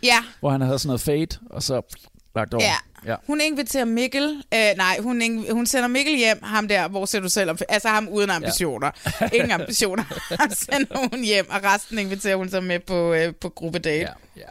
Ja, 0.03 0.19
hvor 0.41 0.51
han 0.51 0.61
havde 0.61 0.79
sådan 0.79 0.89
noget 0.89 1.01
fade, 1.01 1.39
og 1.51 1.63
så 1.63 1.97
lagt 2.37 2.55
over. 2.55 2.65
Ja. 2.65 2.75
Ja. 3.07 3.15
Hun 3.27 3.41
inviterer 3.41 3.85
Mikkel, 3.85 4.43
øh, 4.55 4.61
nej, 4.77 4.99
hun, 5.01 5.23
inv- 5.23 5.53
hun 5.53 5.67
sender 5.67 5.89
Mikkel 5.89 6.17
hjem, 6.17 6.39
ham 6.43 6.69
der, 6.69 6.89
hvor 6.89 7.07
ser 7.07 7.21
du 7.21 7.29
selv 7.29 7.51
om, 7.51 7.59
altså 7.69 7.89
ham 7.89 8.09
uden 8.09 8.31
ambitioner. 8.31 8.91
Ja. 9.21 9.29
Ingen 9.33 9.51
ambitioner. 9.51 10.05
Han 10.41 10.55
sender 10.55 11.09
hun 11.11 11.25
hjem, 11.25 11.51
og 11.51 11.61
resten 11.65 11.99
inviterer 11.99 12.37
hun 12.37 12.51
så 12.51 12.61
med 12.61 12.81
på, 12.81 13.13
øh, 13.13 13.35
på 13.35 13.49
gruppedate. 13.49 13.99
Ja, 14.01 14.07
ja. 14.37 14.43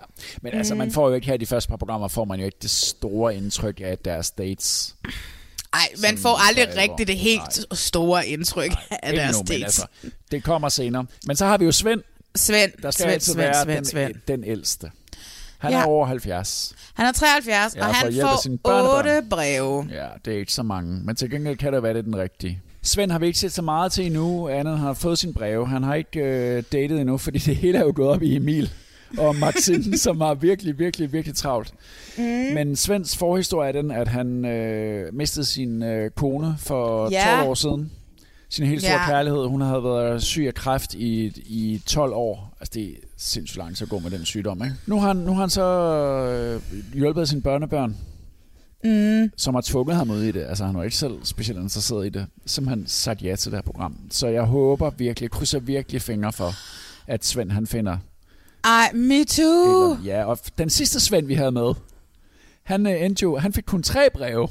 Men 0.41 0.51
mm. 0.51 0.57
altså, 0.57 0.75
man 0.75 0.91
får 0.91 1.09
jo 1.09 1.15
ikke 1.15 1.27
her 1.27 1.33
i 1.33 1.37
de 1.37 1.45
første 1.45 1.69
par 1.69 1.77
programmer, 1.77 2.07
får 2.07 2.25
man 2.25 2.39
jo 2.39 2.45
ikke 2.45 2.57
det 2.61 2.69
store 2.71 3.35
indtryk 3.35 3.81
af 3.83 3.97
deres 3.97 4.31
dates. 4.31 4.95
Ej, 5.73 5.79
man 6.01 6.17
får 6.17 6.47
aldrig 6.49 6.65
for 6.65 6.71
alvor. 6.79 6.81
rigtig 6.93 7.07
det 7.07 7.17
helt 7.17 7.65
store 7.77 8.27
indtryk 8.27 8.71
af 8.91 9.11
Ikke 9.11 9.21
deres 9.21 9.35
nu, 9.37 9.43
dates. 9.47 9.63
altså, 9.63 9.85
det 10.31 10.43
kommer 10.43 10.69
senere. 10.69 11.05
Men 11.27 11.35
så 11.35 11.45
har 11.45 11.57
vi 11.57 11.65
jo 11.65 11.71
Svend. 11.71 12.01
Svend, 12.35 12.71
Der 12.81 12.91
skal 12.91 13.03
Svend, 13.03 13.13
altid 13.13 13.33
Svend, 13.33 13.45
være 13.45 13.63
Svend, 13.63 13.75
den, 13.77 13.85
Svend. 13.85 14.15
den 14.27 14.43
ældste. 14.43 14.91
Han 15.65 15.73
Ja. 15.73 15.81
er 15.81 15.85
over 15.85 16.05
70. 16.05 16.73
Han 16.93 17.05
er 17.05 17.11
73, 17.11 17.75
Ja, 17.75 17.87
og 17.87 17.95
han 17.95 18.13
får 18.13 18.41
sine 18.43 18.57
børnebørn. 18.57 18.97
8 19.17 19.29
breve. 19.29 19.87
Ja, 19.91 20.07
det 20.25 20.33
er 20.33 20.37
ikke 20.39 20.53
så 20.53 20.63
mange. 20.63 20.99
Men 21.03 21.15
til 21.15 21.29
gengæld 21.31 21.57
kan 21.57 21.73
det 21.73 21.83
være, 21.83 21.93
det 21.93 21.99
er 21.99 22.03
den 22.03 22.17
rigtige. 22.17 22.61
Svend 22.83 23.11
har 23.11 23.19
vi 23.19 23.27
ikke 23.27 23.39
set 23.39 23.51
så 23.51 23.61
meget 23.61 23.91
til 23.91 24.05
endnu, 24.05 24.47
andet 24.49 24.77
han 24.77 24.85
har 24.87 24.93
fået 24.93 25.17
sin 25.19 25.33
breve. 25.33 25.67
Han 25.67 25.83
har 25.83 25.95
ikke 25.95 26.19
øh, 26.19 26.63
datet 26.71 26.99
endnu, 27.01 27.17
fordi 27.17 27.39
det 27.39 27.55
hele 27.55 27.77
er 27.77 27.81
jo 27.83 27.93
gået 27.95 28.09
op 28.09 28.21
i 28.23 28.35
Emil 28.35 28.71
og 29.17 29.35
Maxine, 29.35 29.97
som 30.05 30.21
har 30.21 30.33
virkelig, 30.33 30.79
virkelig, 30.79 31.13
virkelig 31.13 31.35
travlt. 31.35 31.73
Mm. 32.17 32.23
Men 32.53 32.75
Svends 32.75 33.17
forhistorie 33.17 33.67
er 33.67 33.81
den, 33.81 33.91
at 33.91 34.07
han 34.07 34.45
øh, 34.45 35.13
mistede 35.13 35.45
sin 35.45 35.83
øh, 35.83 36.11
kone 36.11 36.55
for 36.59 37.09
Ja. 37.11 37.35
12 37.37 37.49
år 37.49 37.53
siden. 37.53 37.91
Sin 38.49 38.65
helt 38.65 38.81
store 38.81 38.93
Ja. 39.01 39.05
kærlighed. 39.05 39.45
Hun 39.47 39.61
havde 39.61 39.83
været 39.83 40.23
syg 40.23 40.43
af 40.47 40.53
kræft 40.53 40.93
i, 40.93 41.25
i 41.45 41.81
12 41.87 42.13
år. 42.13 42.54
Altså, 42.65 42.79
det 42.79 42.89
er 42.89 42.95
sindssygt 43.17 43.57
langt 43.57 43.81
at 43.81 43.89
gå 43.89 43.99
med 43.99 44.11
den 44.11 44.25
sygdom, 44.25 44.63
ikke? 44.63 44.75
Nu 44.85 44.99
har 44.99 45.07
han, 45.07 45.15
nu 45.15 45.33
har 45.33 45.39
han 45.39 45.49
så 45.49 45.61
øh, 45.63 46.61
hjulpet 46.93 47.29
sine 47.29 47.41
børnebørn 47.41 47.95
Mm. 48.83 49.29
som 49.37 49.53
har 49.55 49.61
tvunget 49.61 49.95
ham 49.95 50.09
ud 50.09 50.21
i 50.21 50.31
det. 50.31 50.45
Altså, 50.49 50.65
han 50.65 50.77
var 50.77 50.83
ikke 50.83 50.95
selv 50.95 51.13
specielt 51.23 51.59
interesseret 51.59 52.05
i 52.05 52.09
det. 52.09 52.27
Simpelthen 52.45 52.87
sagt 52.87 53.21
ja 53.21 53.35
til 53.35 53.51
det 53.51 53.57
her 53.57 53.61
program. 53.63 53.95
Så 54.11 54.27
jeg 54.27 54.43
håber 54.43 54.89
virkelig, 54.89 55.31
krydser 55.31 55.59
virkelig 55.59 56.01
fingre 56.01 56.33
for, 56.33 56.51
at 57.07 57.25
Svend 57.25 57.51
han 57.51 57.67
finder... 57.67 57.97
Ej, 58.63 58.91
me 58.93 59.23
too. 59.25 59.91
Eller, 59.91 59.97
ja, 60.05 60.25
og 60.25 60.39
den 60.57 60.69
sidste 60.69 60.99
Svend, 60.99 61.27
vi 61.27 61.33
havde 61.33 61.51
med, 61.51 61.73
han 62.63 62.87
øh, 62.87 63.01
endte 63.05 63.23
jo, 63.23 63.37
han 63.37 63.53
fik 63.53 63.63
kun 63.67 63.83
tre 63.83 64.09
breve. 64.13 64.47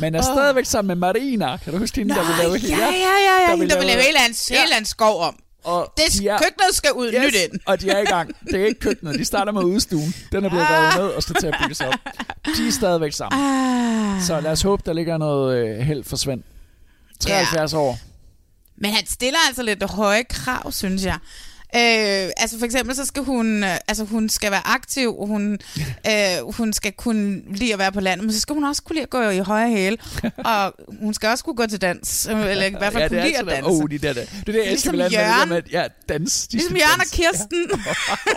Men 0.00 0.14
er 0.14 0.18
oh. 0.18 0.24
stadigvæk 0.24 0.64
sammen 0.64 0.86
med 0.88 0.96
Marina. 0.96 1.56
Kan 1.56 1.72
du 1.72 1.78
huske 1.78 2.00
hende, 2.00 2.14
der 2.14 2.20
ville 2.26 2.42
lave 2.42 2.76
ja, 2.76 2.76
ja, 2.76 3.16
ja, 3.28 3.50
ja, 3.50 3.56
ville 3.56 3.70
der 3.70 3.76
vil 3.78 3.86
lave 3.86 3.96
lave- 3.96 4.06
hele 4.06 4.18
hans, 4.18 4.50
Ja. 4.50 4.60
hele 4.60 4.74
hans 4.74 4.88
skov 4.88 5.20
om. 5.22 5.36
Og 5.64 5.92
Det 5.96 6.04
de 6.20 6.28
er- 6.28 6.38
køkkenet 6.38 6.74
skal 6.74 6.92
ud 6.92 7.12
Yes, 7.12 7.20
nyt 7.26 7.34
ind. 7.34 7.60
og 7.66 7.80
de 7.80 7.90
er 7.90 7.98
i 7.98 8.04
gang. 8.04 8.34
Det 8.44 8.60
er 8.62 8.66
ikke 8.66 8.80
køkkenet. 8.80 9.18
De 9.18 9.24
starter 9.24 9.52
med 9.52 9.62
udstuen. 9.62 10.14
Den 10.32 10.44
er 10.44 10.48
blevet 10.48 10.66
revet 10.70 10.94
ned 10.96 11.04
og 11.06 11.22
skal 11.22 11.34
til 11.40 11.46
at 11.46 11.54
bygges 11.62 11.80
op. 11.80 11.94
De 12.56 12.68
er 12.68 12.72
stadigvæk 12.72 13.12
sammen. 13.12 13.40
Ah. 13.40 14.22
Så 14.22 14.40
lad 14.40 14.50
os 14.52 14.62
håbe, 14.62 14.82
der 14.86 14.92
ligger 14.92 15.18
noget 15.18 15.56
øh, 15.66 15.78
held 15.78 16.04
for 16.04 16.16
Svend. 16.16 16.42
73 17.20 17.74
år. 17.74 17.98
Men 18.76 18.92
han 18.92 19.06
stiller 19.06 19.38
altså 19.46 19.62
lidt 19.62 19.82
høje 19.90 20.22
krav, 20.22 20.72
synes 20.72 21.04
jeg. 21.04 21.18
Øh, 21.76 22.30
altså 22.36 22.58
for 22.58 22.64
eksempel 22.64 22.96
så 22.96 23.04
skal 23.04 23.22
hun, 23.22 23.64
øh, 23.64 23.76
altså 23.88 24.04
hun 24.04 24.28
skal 24.28 24.50
være 24.50 24.66
aktiv, 24.66 25.18
og 25.18 25.26
hun, 25.26 25.52
øh, 26.10 26.52
hun 26.56 26.72
skal 26.72 26.92
kunne 26.92 27.42
lide 27.54 27.72
at 27.72 27.78
være 27.78 27.92
på 27.92 28.00
landet, 28.00 28.24
men 28.24 28.32
så 28.32 28.40
skal 28.40 28.54
hun 28.54 28.64
også 28.64 28.82
kunne 28.82 28.94
lide 28.94 29.02
at 29.02 29.10
gå 29.10 29.28
i 29.30 29.38
højre 29.38 29.70
hæle, 29.70 29.98
og 30.54 30.74
hun 31.00 31.14
skal 31.14 31.28
også 31.28 31.44
kunne 31.44 31.56
gå 31.56 31.66
til 31.66 31.80
dans, 31.80 32.28
øh, 32.30 32.50
eller 32.50 32.64
i 32.66 32.70
hvert 32.70 32.92
fald 32.92 33.02
ja, 33.02 33.08
kunne 33.08 33.22
lide 33.24 33.38
at 33.38 33.46
danse. 33.46 33.70
oh, 33.70 33.90
de 33.90 33.98
der, 33.98 34.12
det 34.12 34.22
er 34.22 34.42
det, 34.46 34.54
jeg 34.54 34.66
elsker 34.66 34.92
Ligesom 34.92 34.96
der 34.98 35.08
Jørgen. 35.10 35.48
med, 35.48 35.56
at- 35.56 35.72
ja, 35.72 35.84
dans. 36.08 36.46
De 36.48 36.52
Ligesom 36.56 36.76
Jørgen 36.76 37.00
og 37.00 37.06
danse. 37.06 37.16
Kirsten. 37.16 37.70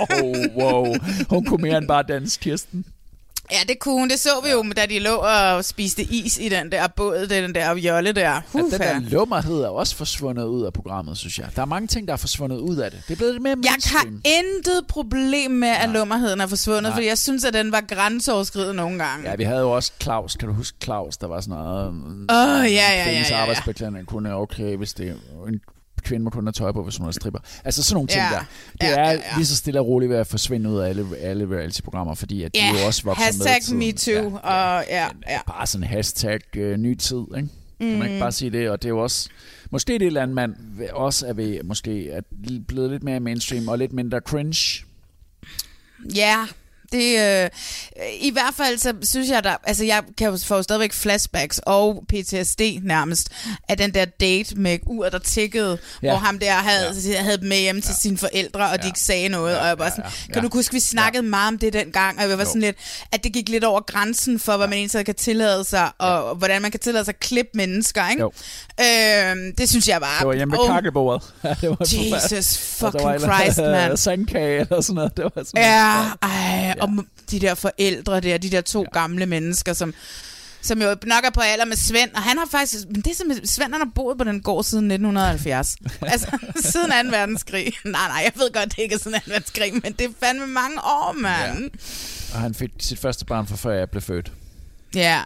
Ja. 0.09 0.23
Oh, 0.23 0.73
wow. 0.83 0.95
Hun 1.29 1.45
kunne 1.45 1.61
mere 1.61 1.77
end 1.77 1.87
bare 1.87 2.03
danse, 2.07 2.39
Kirsten. 2.39 2.85
Ja, 3.51 3.57
det 3.67 3.79
kunne 3.79 3.93
hun. 3.99 4.09
Det 4.09 4.19
så 4.19 4.29
vi 4.43 4.49
jo, 4.49 4.65
da 4.75 4.85
de 4.85 4.99
lå 4.99 5.15
og 5.15 5.65
spiste 5.65 6.03
is 6.03 6.37
i 6.37 6.49
den 6.49 6.71
der 6.71 6.87
båd, 6.87 7.27
den 7.27 7.55
der 7.55 7.75
jolle 7.75 8.11
der. 8.11 8.21
Ja, 8.21 8.41
den 8.53 8.71
der 8.71 8.99
lummerhed 8.99 9.61
er 9.61 9.67
også 9.69 9.95
forsvundet 9.95 10.43
ud 10.45 10.65
af 10.65 10.73
programmet, 10.73 11.17
synes 11.17 11.39
jeg. 11.39 11.47
Der 11.55 11.61
er 11.61 11.65
mange 11.65 11.87
ting, 11.87 12.07
der 12.07 12.13
er 12.13 12.17
forsvundet 12.17 12.57
ud 12.57 12.77
af 12.77 12.91
det. 12.91 13.01
Det 13.07 13.13
er 13.13 13.17
blevet 13.17 13.33
lidt 13.33 13.43
mere 13.43 13.55
Jeg 13.63 13.71
mainstream. 13.71 14.21
har 14.25 14.31
intet 14.39 14.87
problem 14.87 15.51
med, 15.51 15.67
at 15.67 15.89
lummerheden 15.89 16.41
er 16.41 16.47
forsvundet, 16.47 16.83
Nej. 16.83 16.91
fordi 16.93 17.07
jeg 17.07 17.17
synes, 17.17 17.43
at 17.45 17.53
den 17.53 17.71
var 17.71 17.81
grænseoverskridende 17.81 18.73
nogle 18.73 18.99
gange. 19.03 19.29
Ja, 19.29 19.35
vi 19.35 19.43
havde 19.43 19.59
jo 19.61 19.71
også 19.71 19.91
Claus. 20.01 20.35
Kan 20.35 20.47
du 20.47 20.53
huske 20.53 20.77
Claus? 20.83 21.17
Der 21.17 21.27
var 21.27 21.41
sådan 21.41 21.57
noget... 21.57 21.87
Åh, 21.87 22.63
ja, 22.63 22.65
ja, 22.65 23.05
ja, 23.05 23.11
ja, 23.11 23.23
ja. 23.29 23.37
arbejdsbeklædning 23.37 24.07
kunne 24.07 24.35
okay, 24.35 24.75
hvis 24.77 24.93
det 24.93 25.15
en 25.47 25.59
kvinde 26.05 26.23
må 26.23 26.29
kun 26.29 26.45
have 26.45 26.51
tøj 26.51 26.71
på, 26.71 26.83
hvis 26.83 26.97
hun 26.97 27.07
er 27.07 27.11
stripper. 27.11 27.39
Altså 27.65 27.83
sådan 27.83 27.95
nogle 27.95 28.07
ting 28.07 28.21
Ja. 28.21 28.29
der. 28.29 28.39
Det 28.71 28.83
Ja, 28.83 28.87
er 28.99 29.11
ja, 29.11 29.11
ja. 29.11 29.19
lige 29.35 29.45
så 29.45 29.55
stille 29.55 29.79
og 29.79 29.87
roligt 29.87 30.09
ved 30.09 30.17
at 30.17 30.27
forsvinde 30.27 30.69
ud 30.69 30.79
af 30.79 30.89
alle, 30.89 31.05
alle 31.21 31.45
reality-programmer, 31.55 32.15
fordi 32.15 32.43
at 32.43 32.55
de 32.55 32.59
Ja, 32.59 32.71
jo 32.81 32.87
også 32.87 33.03
vokser 33.03 33.37
med 33.37 33.47
hashtag. 33.47 33.77
MeToo, 33.77 34.39
og 34.43 34.83
ja, 34.89 35.07
ja. 35.29 35.39
Bare 35.47 35.67
sådan 35.67 35.87
hashtag 35.87 36.39
øh, 36.57 36.77
ny 36.77 36.95
tid, 36.95 37.17
ikke? 37.37 37.49
Kan 37.79 37.89
man 37.89 37.97
Mm. 37.99 38.05
ikke 38.05 38.19
bare 38.19 38.31
sige 38.31 38.51
det? 38.51 38.69
Og 38.69 38.81
det 38.81 38.87
er 38.87 38.93
jo 38.93 38.99
også... 39.03 39.29
Måske 39.71 39.99
det 39.99 40.17
andet, 40.17 40.35
man 40.35 40.55
også 40.93 41.27
er 41.27 41.33
ved, 41.33 41.63
måske 41.63 42.09
er 42.09 42.21
blevet 42.67 42.91
lidt 42.91 43.03
mere 43.03 43.19
mainstream 43.19 43.67
og 43.67 43.77
lidt 43.77 43.93
mindre 43.93 44.19
cringe. 44.19 44.85
Ja, 46.15 46.37
det, 46.99 47.19
øh, 47.43 47.49
i 48.19 48.31
hvert 48.31 48.53
fald 48.57 48.77
så 48.77 48.93
synes 49.03 49.29
jeg, 49.29 49.43
der, 49.43 49.55
altså 49.63 49.83
jeg 49.85 50.03
kan 50.17 50.27
jo 50.29 50.37
få 50.45 50.61
stadigvæk 50.63 50.93
flashbacks 50.93 51.59
og 51.65 52.03
PTSD 52.09 52.61
nærmest 52.83 53.29
af 53.69 53.77
den 53.77 53.93
der 53.93 54.05
date 54.05 54.55
med 54.55 54.79
uret, 54.85 55.11
der 55.13 55.19
tikkede, 55.19 55.77
Ja. 56.03 56.07
ja. 56.07 56.11
hvor 56.11 56.19
ham 56.19 56.39
der 56.39 56.51
havde, 56.51 56.93
ja. 57.09 57.21
havde 57.21 57.37
dem 57.37 57.47
med 57.47 57.57
hjem 57.57 57.81
til 57.81 57.95
sine 58.01 58.17
forældre, 58.17 58.69
og 58.69 58.81
de 58.81 58.87
ikke 58.87 58.99
sagde 58.99 59.29
noget, 59.29 59.59
og 59.59 59.67
jeg 59.67 59.79
var 59.79 59.89
sådan, 59.89 60.03
kan 60.33 60.43
du 60.43 60.49
huske, 60.53 60.73
vi 60.73 60.79
snakkede 60.79 61.23
meget 61.23 61.47
om 61.47 61.57
det 61.57 61.73
dengang, 61.73 62.17
og 62.19 62.29
jeg 62.29 62.37
var 62.37 62.43
Jo. 62.43 62.49
sådan 62.49 62.61
lidt, 62.61 62.77
at 63.11 63.23
det 63.23 63.33
gik 63.33 63.49
lidt 63.49 63.63
over 63.63 63.81
grænsen 63.81 64.39
for, 64.39 64.57
hvad 64.57 64.67
man 64.67 64.77
egentlig 64.77 65.05
kan 65.05 65.15
tillade 65.15 65.63
sig, 65.63 65.89
og, 65.97 66.25
og 66.25 66.35
hvordan 66.35 66.61
man 66.61 66.71
kan 66.71 66.79
tillade 66.79 67.05
sig 67.05 67.11
at 67.11 67.19
klippe 67.19 67.51
mennesker, 67.53 68.09
ikke? 68.09 68.21
Jo. 68.21 68.31
Øhm, 68.81 69.55
det 69.57 69.69
synes 69.69 69.87
jeg 69.87 70.01
bare... 70.01 70.19
Det 70.19 70.27
var 70.27 70.33
hjemme 70.33 70.59
Åh, 70.61 70.67
kakkebordet. 70.69 71.23
Ja, 71.43 71.55
det 71.61 71.69
var 71.69 71.77
Jesus 71.81 72.57
fucking 72.79 73.19
Christ, 73.19 73.57
mand. 73.57 73.91
øh, 73.91 73.97
Sandkage 73.97 74.59
eller 74.59 74.81
sådan 74.81 74.95
noget. 74.95 75.17
Det 75.17 75.23
var 75.35 75.43
sådan 75.43 75.61
Ja, 75.61 76.03
ej, 76.21 76.75
og 76.97 77.05
de 77.31 77.39
der 77.39 77.53
forældre 77.55 78.19
der, 78.19 78.37
de 78.37 78.49
der 78.49 78.61
to 78.61 78.81
ja. 78.81 78.99
gamle 78.99 79.25
mennesker, 79.25 79.73
som, 79.73 79.93
som 80.61 80.81
jo 80.81 80.95
nok 81.05 81.25
er 81.25 81.29
på 81.29 81.39
alder 81.41 81.65
med 81.65 81.77
Svend, 81.77 82.11
og 82.13 82.21
han 82.21 82.37
har 82.37 82.45
faktisk, 82.51 82.83
men 82.89 83.01
det 83.01 83.11
er 83.11 83.15
simpelthen, 83.15 83.47
Svend 83.47 83.71
han 83.73 83.81
har 83.81 83.89
boet 83.95 84.17
på 84.17 84.23
den 84.23 84.41
gård 84.41 84.63
siden 84.63 84.91
1970. 84.91 85.75
altså, 86.01 86.37
siden 86.65 86.89
2. 87.05 87.17
verdenskrig. 87.17 87.65
Nej, 87.85 88.07
nej, 88.07 88.21
jeg 88.23 88.31
ved 88.35 88.53
godt, 88.53 88.69
det 88.75 88.83
ikke 88.83 88.95
er 88.95 88.99
siden 88.99 89.19
2. 89.19 89.31
verdenskrig, 89.31 89.73
men 89.83 89.93
det 89.93 90.01
er 90.05 90.09
fandme 90.23 90.47
mange 90.47 90.77
år, 90.83 91.15
mand. 91.21 91.59
Ja. 91.63 92.35
Og 92.35 92.41
han 92.41 92.53
fik 92.53 92.69
sit 92.79 92.99
første 92.99 93.25
barn 93.25 93.47
for 93.47 93.55
før 93.57 93.71
jeg 93.73 93.89
blev 93.89 94.01
født. 94.01 94.31
ja. 94.95 95.21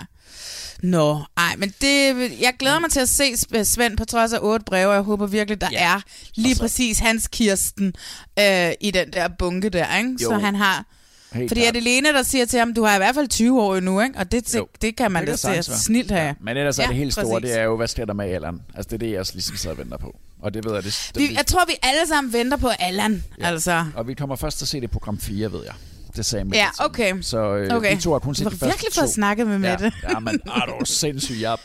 Nå, 0.84 1.24
ej, 1.38 1.56
men 1.58 1.74
det, 1.82 2.16
jeg 2.42 2.54
glæder 2.60 2.80
mig 2.80 2.92
til 2.92 3.00
at 3.00 3.10
se 3.10 3.24
Sv- 3.34 3.64
Svend 3.64 3.98
på 3.98 4.06
trods 4.06 4.34
af 4.34 4.40
otte 4.42 4.64
breve, 4.66 4.88
og 4.88 4.94
jeg 4.94 5.02
håber 5.02 5.28
virkelig, 5.28 5.62
der 5.62 5.68
ja. 5.72 5.94
er 5.96 6.02
lige 6.36 6.56
så- 6.56 6.62
præcis 6.62 7.00
hans 7.00 7.28
Kirsten 7.28 7.94
øh, 8.40 8.72
i 8.82 8.92
den 8.92 9.14
der 9.14 9.28
bunke 9.40 9.70
der, 9.70 9.98
ikke? 9.98 10.16
Så 10.20 10.34
Jo. 10.34 10.40
han 10.40 10.56
har... 10.56 10.86
Helt 11.34 11.50
Fordi 11.50 11.60
klart. 11.62 11.68
er 11.68 11.72
det 11.72 11.84
Lene, 11.84 12.14
der 12.14 12.24
siger 12.24 12.46
til 12.46 12.60
ham, 12.60 12.74
du 12.74 12.84
har 12.84 12.96
i 12.96 12.98
hvert 12.98 13.16
fald 13.16 13.28
20 13.28 13.62
år 13.62 13.76
endnu, 13.76 14.02
ikke? 14.02 14.20
Og 14.20 14.32
det, 14.32 14.52
det, 14.54 14.64
det 14.82 14.96
kan 14.96 15.12
man 15.12 15.28
Det 15.28 15.44
da 15.44 15.62
snilt 15.62 16.12
have. 16.12 16.36
Men 16.42 16.58
ellers 16.58 16.80
er 16.80 16.88
det 16.88 16.96
helt 16.96 17.14
store, 17.14 17.40
præcis. 17.40 17.50
det 17.52 17.60
er 17.60 17.64
jo, 17.64 17.78
hvad 17.78 17.88
sker 17.88 18.06
der 18.06 18.14
med 18.14 18.26
alderen? 18.26 18.62
Altså 18.76 18.88
det 18.90 18.94
er 18.94 18.98
det, 18.98 19.12
jeg 19.12 19.20
også 19.20 19.34
ligesom 19.34 19.56
sidder 19.58 19.76
og 19.76 19.78
venter 19.78 19.98
på. 19.98 20.20
Og 20.42 20.54
det 20.54 20.66
ved 20.66 20.74
jeg, 20.74 20.84
det, 20.84 21.12
det 21.16 21.30
Vi, 21.30 21.36
jeg 21.36 21.46
tror, 21.46 21.66
vi 21.68 21.74
alle 21.84 22.08
sammen 22.08 22.34
venter 22.34 22.58
på 22.58 22.68
Allan, 22.80 23.24
ja. 23.40 23.48
altså. 23.48 23.86
Og 23.96 24.08
vi 24.08 24.14
kommer 24.14 24.36
først 24.36 24.58
til 24.58 24.66
at 24.66 24.70
se 24.70 24.82
det 24.82 24.92
program 24.92 25.20
4, 25.20 25.52
ved 25.52 25.64
jeg. 25.66 25.74
Det 26.16 26.26
sagde 26.26 26.46
Mette 26.46 26.58
Ja, 26.58 26.68
til 26.76 26.86
okay. 26.86 27.22
Så 27.22 27.56
øh, 27.56 27.76
Okay. 27.76 27.96
vi 27.96 28.02
to 28.02 28.12
har 28.12 28.20
kun 28.20 28.36
set 28.36 28.46
de 28.46 28.50
første 28.52 28.66
virkelig 28.66 28.94
fået 28.94 29.10
snakket 29.10 29.48
med 29.48 29.60
Mette. 29.60 29.92
Ja, 30.04 30.10
ja 30.10 30.20
men 30.20 30.40
er 30.46 30.76
du 30.80 30.86
sindssyg. 30.86 31.42
Jeg 31.42 31.58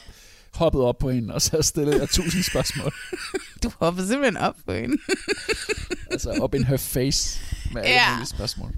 hoppede 0.55 0.85
op 0.85 0.99
på 0.99 1.11
hende, 1.11 1.35
og 1.35 1.43
så 1.43 1.63
stillede 1.63 2.01
jeg 2.01 2.09
tusind 2.09 2.43
spørgsmål. 2.43 2.95
Du 3.63 3.71
hoppede 3.81 4.09
simpelthen 4.09 4.37
op 4.37 4.55
på 4.67 4.73
hende. 4.73 4.97
altså 6.11 6.31
op 6.41 6.55
in 6.55 6.65
her 6.65 6.77
face 6.77 7.41
med 7.73 7.83
alle 7.83 7.95
Ja. 7.95 8.11
mulige 8.15 8.27
spørgsmål. 8.29 8.71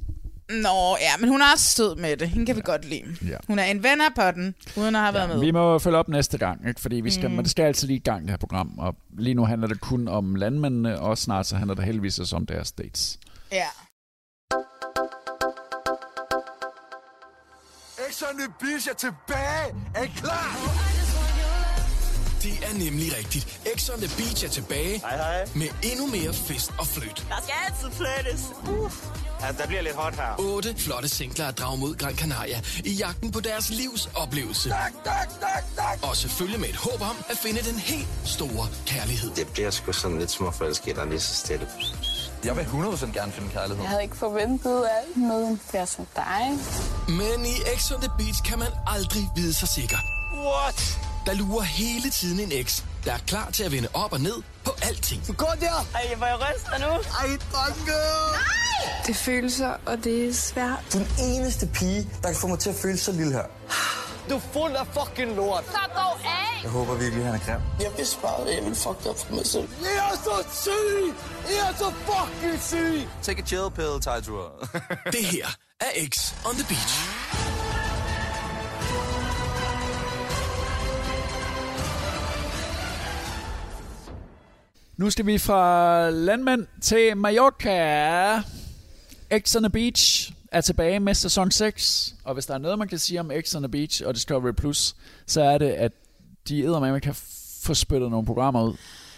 Nå, 0.50 0.96
ja, 1.00 1.16
men 1.20 1.28
hun 1.28 1.40
er 1.42 1.44
også 1.52 1.64
sød 1.74 1.96
med 1.96 2.16
det. 2.16 2.28
Hende 2.28 2.46
kan 2.46 2.56
vi 2.56 2.60
godt 2.64 2.84
lide. 2.84 3.16
Ja. 3.28 3.36
Hun 3.46 3.58
er 3.58 3.64
en 3.64 3.82
ven 3.82 4.00
af 4.00 4.14
potten, 4.16 4.54
uden 4.76 4.94
at 4.94 5.00
have 5.02 5.14
været 5.14 5.28
med. 5.28 5.38
Vi 5.40 5.50
må 5.50 5.78
følge 5.78 5.96
op 5.98 6.08
næste 6.08 6.38
gang, 6.38 6.68
ikke? 6.68 6.80
fordi 6.80 6.96
vi 6.96 7.10
skal, 7.10 7.28
Mm. 7.30 7.36
men 7.36 7.44
det 7.44 7.50
skal 7.50 7.62
altid 7.62 7.86
lige 7.86 7.96
i 7.96 8.00
gang, 8.02 8.22
det 8.22 8.30
her 8.30 8.36
program. 8.36 8.78
Og 8.78 8.94
lige 9.18 9.34
nu 9.34 9.44
handler 9.44 9.68
det 9.68 9.80
kun 9.80 10.08
om 10.08 10.34
landmændene, 10.34 11.00
og 11.00 11.18
snart 11.18 11.46
så 11.46 11.56
handler 11.56 11.74
det 11.74 11.84
heldigvis 11.84 12.18
også 12.18 12.36
om 12.36 12.46
deres 12.46 12.72
dates. 12.72 13.18
Ja. 13.52 13.66
X 18.10 18.22
on 18.22 18.38
the 18.38 18.48
Beach 18.60 18.88
er 18.90 18.94
tilbage. 18.94 19.74
Er 19.94 20.02
I 20.02 20.06
klar? 20.16 21.05
Det 22.46 22.58
er 22.68 22.74
nemlig 22.84 23.16
rigtigt. 23.18 23.44
X 23.76 23.90
on 23.90 23.98
the 23.98 24.10
Beach 24.16 24.44
er 24.44 24.48
tilbage 24.48 24.98
hej, 24.98 25.16
hej. 25.16 25.48
med 25.54 25.68
endnu 25.82 26.06
mere 26.06 26.32
fest 26.34 26.70
og 26.78 26.86
fløjt. 26.86 27.26
Der 27.28 27.34
skal 27.42 27.54
altid 27.66 27.90
flyttes. 27.98 28.42
Uh. 28.68 28.90
Altså, 29.46 29.62
der 29.62 29.66
bliver 29.66 29.82
lidt 29.82 29.94
hot 29.94 30.14
her. 30.14 30.32
Otte 30.38 30.74
flotte 30.78 31.08
singler 31.08 31.46
at 31.46 31.58
drage 31.58 31.78
mod 31.78 31.94
Gran 31.94 32.16
Canaria 32.16 32.60
i 32.84 32.92
jagten 32.92 33.32
på 33.32 33.40
deres 33.40 33.70
livs 33.70 34.08
oplevelse. 34.14 34.68
Tak, 34.68 34.92
tak, 35.04 35.28
tak, 35.40 35.64
tak. 35.76 35.98
Og 36.02 36.16
selvfølgelig 36.16 36.60
med 36.60 36.68
et 36.68 36.76
håb 36.76 37.00
om 37.00 37.16
at 37.28 37.38
finde 37.38 37.60
den 37.70 37.78
helt 37.78 38.08
store 38.24 38.66
kærlighed. 38.86 39.30
Det 39.30 39.48
bliver 39.48 39.70
sgu 39.70 39.92
sådan 39.92 40.18
lidt 40.18 40.30
småforelsket 40.30 40.98
og 40.98 41.06
lige 41.06 41.20
så 41.20 41.34
stille. 41.34 41.68
Jeg 42.44 42.56
vil 42.56 42.62
100% 42.62 43.12
gerne 43.12 43.32
finde 43.32 43.48
kærlighed. 43.52 43.82
Jeg 43.82 43.90
havde 43.90 44.02
ikke 44.02 44.16
forventet 44.16 44.84
at 44.84 45.16
en 45.16 45.60
flere 45.70 45.86
som 45.86 46.06
dig. 46.16 46.58
Men 47.08 47.46
i 47.46 47.78
X 47.78 47.92
on 47.92 48.00
the 48.00 48.10
Beach 48.18 48.42
kan 48.44 48.58
man 48.58 48.68
aldrig 48.86 49.28
vide 49.36 49.54
sig 49.54 49.68
sikker. 49.68 49.96
What? 50.34 51.05
Der 51.26 51.34
lurer 51.34 51.62
hele 51.62 52.10
tiden 52.10 52.40
en 52.40 52.52
eks, 52.52 52.84
der 53.04 53.12
er 53.12 53.18
klar 53.26 53.50
til 53.50 53.64
at 53.64 53.72
vende 53.72 53.88
op 53.94 54.12
og 54.12 54.20
ned 54.20 54.42
på 54.64 54.70
alting. 54.82 55.26
Du 55.26 55.32
går 55.32 55.54
der. 55.60 55.86
Ej, 55.94 56.14
hvor 56.16 56.26
jeg 56.26 56.38
ryster 56.40 56.78
nu. 56.78 56.92
Ej, 57.20 57.38
dronke. 57.52 57.92
Det 59.06 59.10
er 59.10 59.14
følelser, 59.14 59.74
og 59.86 60.04
det 60.04 60.28
er 60.28 60.34
svært. 60.34 60.78
Du 60.92 60.98
er 60.98 61.02
den 61.04 61.24
eneste 61.24 61.66
pige, 61.66 62.08
der 62.22 62.28
kan 62.28 62.36
få 62.36 62.46
mig 62.46 62.58
til 62.58 62.70
at 62.70 62.76
føle 62.76 62.98
så 62.98 63.12
lille 63.12 63.32
her. 63.32 63.44
Du 64.30 64.34
er 64.36 64.40
fuld 64.52 64.72
af 64.76 64.86
fucking 64.86 65.36
lort. 65.36 65.64
Slap 65.70 65.94
dog 65.94 66.18
af! 66.24 66.62
Jeg 66.62 66.70
håber 66.70 66.94
virkelig, 66.94 67.24
han 67.24 67.34
er 67.34 67.38
grim. 67.38 67.60
Jeg 67.80 67.90
vidste 67.96 68.16
bare, 68.22 68.40
at 68.48 68.54
jeg 68.56 68.62
ville 68.64 68.76
fuck 68.76 69.06
op 69.06 69.18
for 69.26 69.34
mig 69.34 69.46
selv. 69.46 69.68
I 69.80 69.84
er 69.84 70.16
så 70.24 70.44
syge. 70.62 71.14
I 71.50 71.54
er 71.54 71.76
så 71.78 71.92
fucking 72.06 72.62
syge. 72.62 73.08
Take 73.22 73.42
a 73.42 73.46
chill 73.46 73.70
pill, 73.74 74.00
Tejtur. 74.02 74.68
Det 75.12 75.24
her 75.24 75.46
er 75.80 76.06
X 76.14 76.32
on 76.46 76.54
the 76.54 76.66
Beach. 76.68 76.94
Nu 84.96 85.10
skal 85.10 85.26
vi 85.26 85.38
fra 85.38 86.10
landmænd 86.10 86.66
til 86.82 87.16
Mallorca. 87.16 88.42
X 89.38 89.56
on 89.56 89.62
the 89.62 89.70
Beach 89.70 90.32
er 90.52 90.60
tilbage 90.60 91.00
med 91.00 91.14
sæson 91.14 91.50
6. 91.50 92.14
Og 92.24 92.34
hvis 92.34 92.46
der 92.46 92.54
er 92.54 92.58
noget, 92.58 92.78
man 92.78 92.88
kan 92.88 92.98
sige 92.98 93.20
om 93.20 93.30
X 93.46 93.54
on 93.54 93.62
the 93.62 93.68
Beach 93.70 94.02
og 94.06 94.14
Discovery 94.14 94.52
Plus, 94.52 94.94
så 95.26 95.42
er 95.42 95.58
det, 95.58 95.70
at 95.70 95.92
de 96.48 96.60
eddermame 96.64 97.00
kan 97.00 97.14
få 97.62 97.74
spyttet 97.74 98.10
nogle 98.10 98.26
programmer 98.26 98.62
ud. 98.62 98.74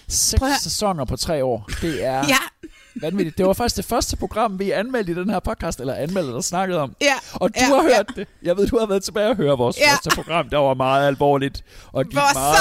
Seks 0.08 0.38
Prøv 0.40 0.48
sæsoner 0.62 1.04
på 1.04 1.16
tre 1.16 1.44
år. 1.44 1.68
Det 1.82 2.04
er 2.04 2.24
Ja. 2.28 2.36
vanvittigt. 3.00 3.38
Det 3.38 3.46
var 3.46 3.52
faktisk 3.52 3.76
det 3.76 3.84
første 3.84 4.16
program, 4.16 4.58
vi 4.58 4.70
anmeldte 4.70 5.12
i 5.12 5.14
den 5.14 5.30
her 5.30 5.40
podcast, 5.40 5.80
eller 5.80 5.94
anmeldte 5.94 6.30
og 6.34 6.44
snakket 6.44 6.76
om. 6.76 6.94
Ja. 7.00 7.14
Og 7.32 7.48
du 7.48 7.54
Ja, 7.60 7.66
har 7.66 7.74
ja. 7.88 7.96
hørt 7.96 8.06
det. 8.16 8.28
Jeg 8.42 8.56
ved, 8.56 8.66
du 8.66 8.78
har 8.78 8.86
været 8.86 9.04
tilbage 9.04 9.28
og 9.28 9.36
høre 9.36 9.58
vores 9.58 9.78
Ja. 9.78 9.92
første 9.92 10.10
program. 10.14 10.48
Det 10.48 10.58
var 10.58 10.74
meget 10.74 11.06
alvorligt. 11.06 11.64
Og 11.92 12.04
gik 12.04 12.10
Det 12.10 12.16
var 12.16 12.34
meget. 12.34 12.54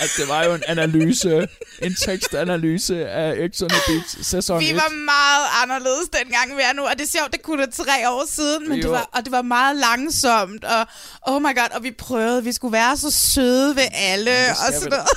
At 0.00 0.10
det 0.16 0.28
var 0.28 0.44
jo 0.44 0.54
en 0.54 0.62
analyse, 0.68 1.48
en 1.82 1.94
tekstanalyse 1.94 3.08
af 3.08 3.48
X 3.54 3.62
on 3.62 3.68
the 3.68 3.80
Beach 3.86 4.24
sæson 4.30 4.60
Vi 4.60 4.70
1. 4.70 4.74
var 4.76 4.88
meget 5.04 5.46
anderledes 5.62 6.08
dengang, 6.12 6.56
vi 6.56 6.62
er 6.62 6.72
nu, 6.72 6.82
og 6.82 6.92
det 6.98 7.00
er 7.00 7.18
sjovt, 7.18 7.32
det 7.32 7.42
kunne 7.42 7.66
da 7.66 7.70
tre 7.70 8.10
år 8.10 8.24
siden, 8.34 8.68
men 8.68 8.82
det 8.82 8.90
var- 8.90 9.08
og 9.12 9.24
det 9.24 9.32
var 9.32 9.42
meget 9.42 9.76
langsomt, 9.76 10.64
og 10.64 10.86
oh 11.22 11.42
my 11.42 11.54
god, 11.56 11.68
og 11.74 11.82
vi 11.82 11.90
prøvede, 11.90 12.44
vi 12.44 12.52
skulle 12.52 12.72
være 12.72 12.96
så 12.96 13.10
søde 13.10 13.76
ved 13.76 13.86
alle, 13.92 14.30
og 14.50 14.56
sådan 14.74 14.80
da. 14.82 14.88
noget. 14.88 15.08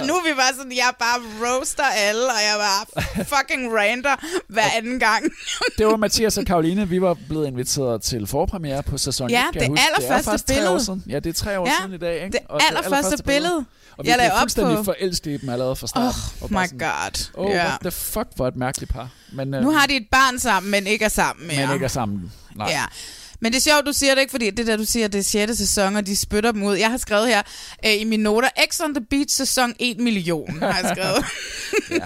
Og 0.00 0.06
nu 0.06 0.14
er 0.14 0.22
vi 0.28 0.34
bare 0.34 0.54
sådan, 0.56 0.72
jeg 0.72 0.90
bare 0.98 1.18
roaster 1.46 1.84
alle, 1.84 2.24
og 2.26 2.40
jeg 2.48 2.56
bare 2.58 3.24
fucking 3.24 3.74
ranter 3.78 4.16
hver 4.48 4.62
anden 4.76 4.98
gang. 5.00 5.24
Det 5.78 5.86
var 5.86 5.96
Mathias 5.96 6.38
og 6.38 6.44
Karoline. 6.46 6.88
Vi 6.88 7.00
var 7.02 7.14
blevet 7.28 7.46
inviteret 7.46 8.02
til 8.02 8.26
forpremiere 8.26 8.82
på 8.82 8.98
sæson 8.98 9.30
Ja, 9.30 9.48
1, 9.48 9.52
kan 9.52 9.54
jeg 9.54 9.60
det 9.62 9.68
huske. 9.70 9.82
allerførste 9.86 10.32
det 10.32 10.50
er 10.50 10.54
billede. 10.54 10.74
år 10.74 10.78
siden. 10.78 11.04
Ja, 11.08 11.18
det 11.18 11.26
er 11.30 11.34
tre 11.34 11.58
år 11.60 11.66
Ja, 11.66 11.72
siden 11.80 11.94
i 11.94 11.98
dag. 11.98 12.14
Ikke? 12.24 12.32
det 12.32 12.40
Og 12.48 12.60
allerførste 12.68 13.22
billede. 13.22 13.64
Og 13.96 14.04
vi 14.04 14.10
Jeg 14.10 14.18
blev 14.18 14.30
fuldstændig 14.40 14.76
på- 14.76 14.82
forelsket 14.84 15.30
i 15.30 15.36
dem 15.36 15.48
allerede 15.48 15.76
fra 15.76 15.86
starten. 15.86 16.08
Oh 16.40 16.42
Og 16.42 16.50
my 16.62 16.64
sådan, 16.66 16.78
god. 16.78 17.30
Oh, 17.34 17.50
Ja. 17.50 17.66
what 17.66 17.80
the 17.80 17.90
fuck, 17.90 18.26
hvor 18.36 18.48
et 18.48 18.56
mærkeligt 18.56 18.92
par. 18.92 19.08
Men, 19.32 19.54
øh, 19.54 19.62
Nu 19.62 19.70
har 19.70 19.86
de 19.86 19.96
et 19.96 20.06
barn 20.10 20.38
sammen, 20.38 20.70
men 20.70 20.86
ikke 20.86 21.04
er 21.04 21.08
sammen 21.08 21.46
mere. 21.46 21.66
Men 21.66 21.74
ikke 21.74 21.84
er 21.84 21.88
sammen. 21.88 22.32
Nej. 22.56 22.68
Ja. 22.70 22.82
Men 23.40 23.52
det 23.52 23.58
er 23.58 23.70
sjovt, 23.72 23.86
du 23.86 23.92
siger 23.92 24.14
det 24.14 24.20
ikke, 24.20 24.30
fordi 24.30 24.50
det 24.50 24.66
der, 24.66 24.76
du 24.76 24.84
siger, 24.84 25.08
det 25.08 25.18
er 25.18 25.22
6. 25.22 25.58
sæson, 25.58 25.96
og 25.96 26.06
de 26.06 26.16
spytter 26.16 26.52
dem 26.52 26.62
ud. 26.62 26.74
Jeg 26.74 26.90
har 26.90 26.96
skrevet 26.96 27.28
her 27.28 27.42
øh, 27.86 28.00
i 28.00 28.04
mine 28.04 28.22
noter, 28.22 28.48
X 28.70 28.80
on 28.80 28.94
the 28.94 29.04
Beach 29.10 29.36
sæson 29.36 29.74
1 29.78 30.00
million, 30.00 30.58
har 30.58 30.80
jeg 30.82 30.96
skrevet. 30.96 31.24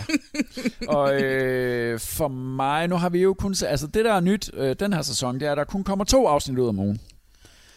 Og 0.89 1.23
øh, 1.23 2.01
for 2.01 2.29
mig, 2.29 2.89
nu 2.89 2.97
har 2.97 3.09
vi 3.09 3.23
jo 3.23 3.35
kun... 3.35 3.55
Altså 3.67 3.87
det, 3.87 4.05
der 4.05 4.13
er 4.13 4.21
nyt 4.21 4.51
øh, 4.55 4.77
den 4.81 4.93
her 4.93 5.03
sæson, 5.03 5.41
det 5.41 5.49
er, 5.49 5.53
at 5.53 5.59
der 5.59 5.65
kun 5.65 5.85
kommer 5.85 6.05
to 6.05 6.27
afsnit 6.27 6.59
ud 6.59 6.69
om 6.69 6.79
ugen. 6.79 7.01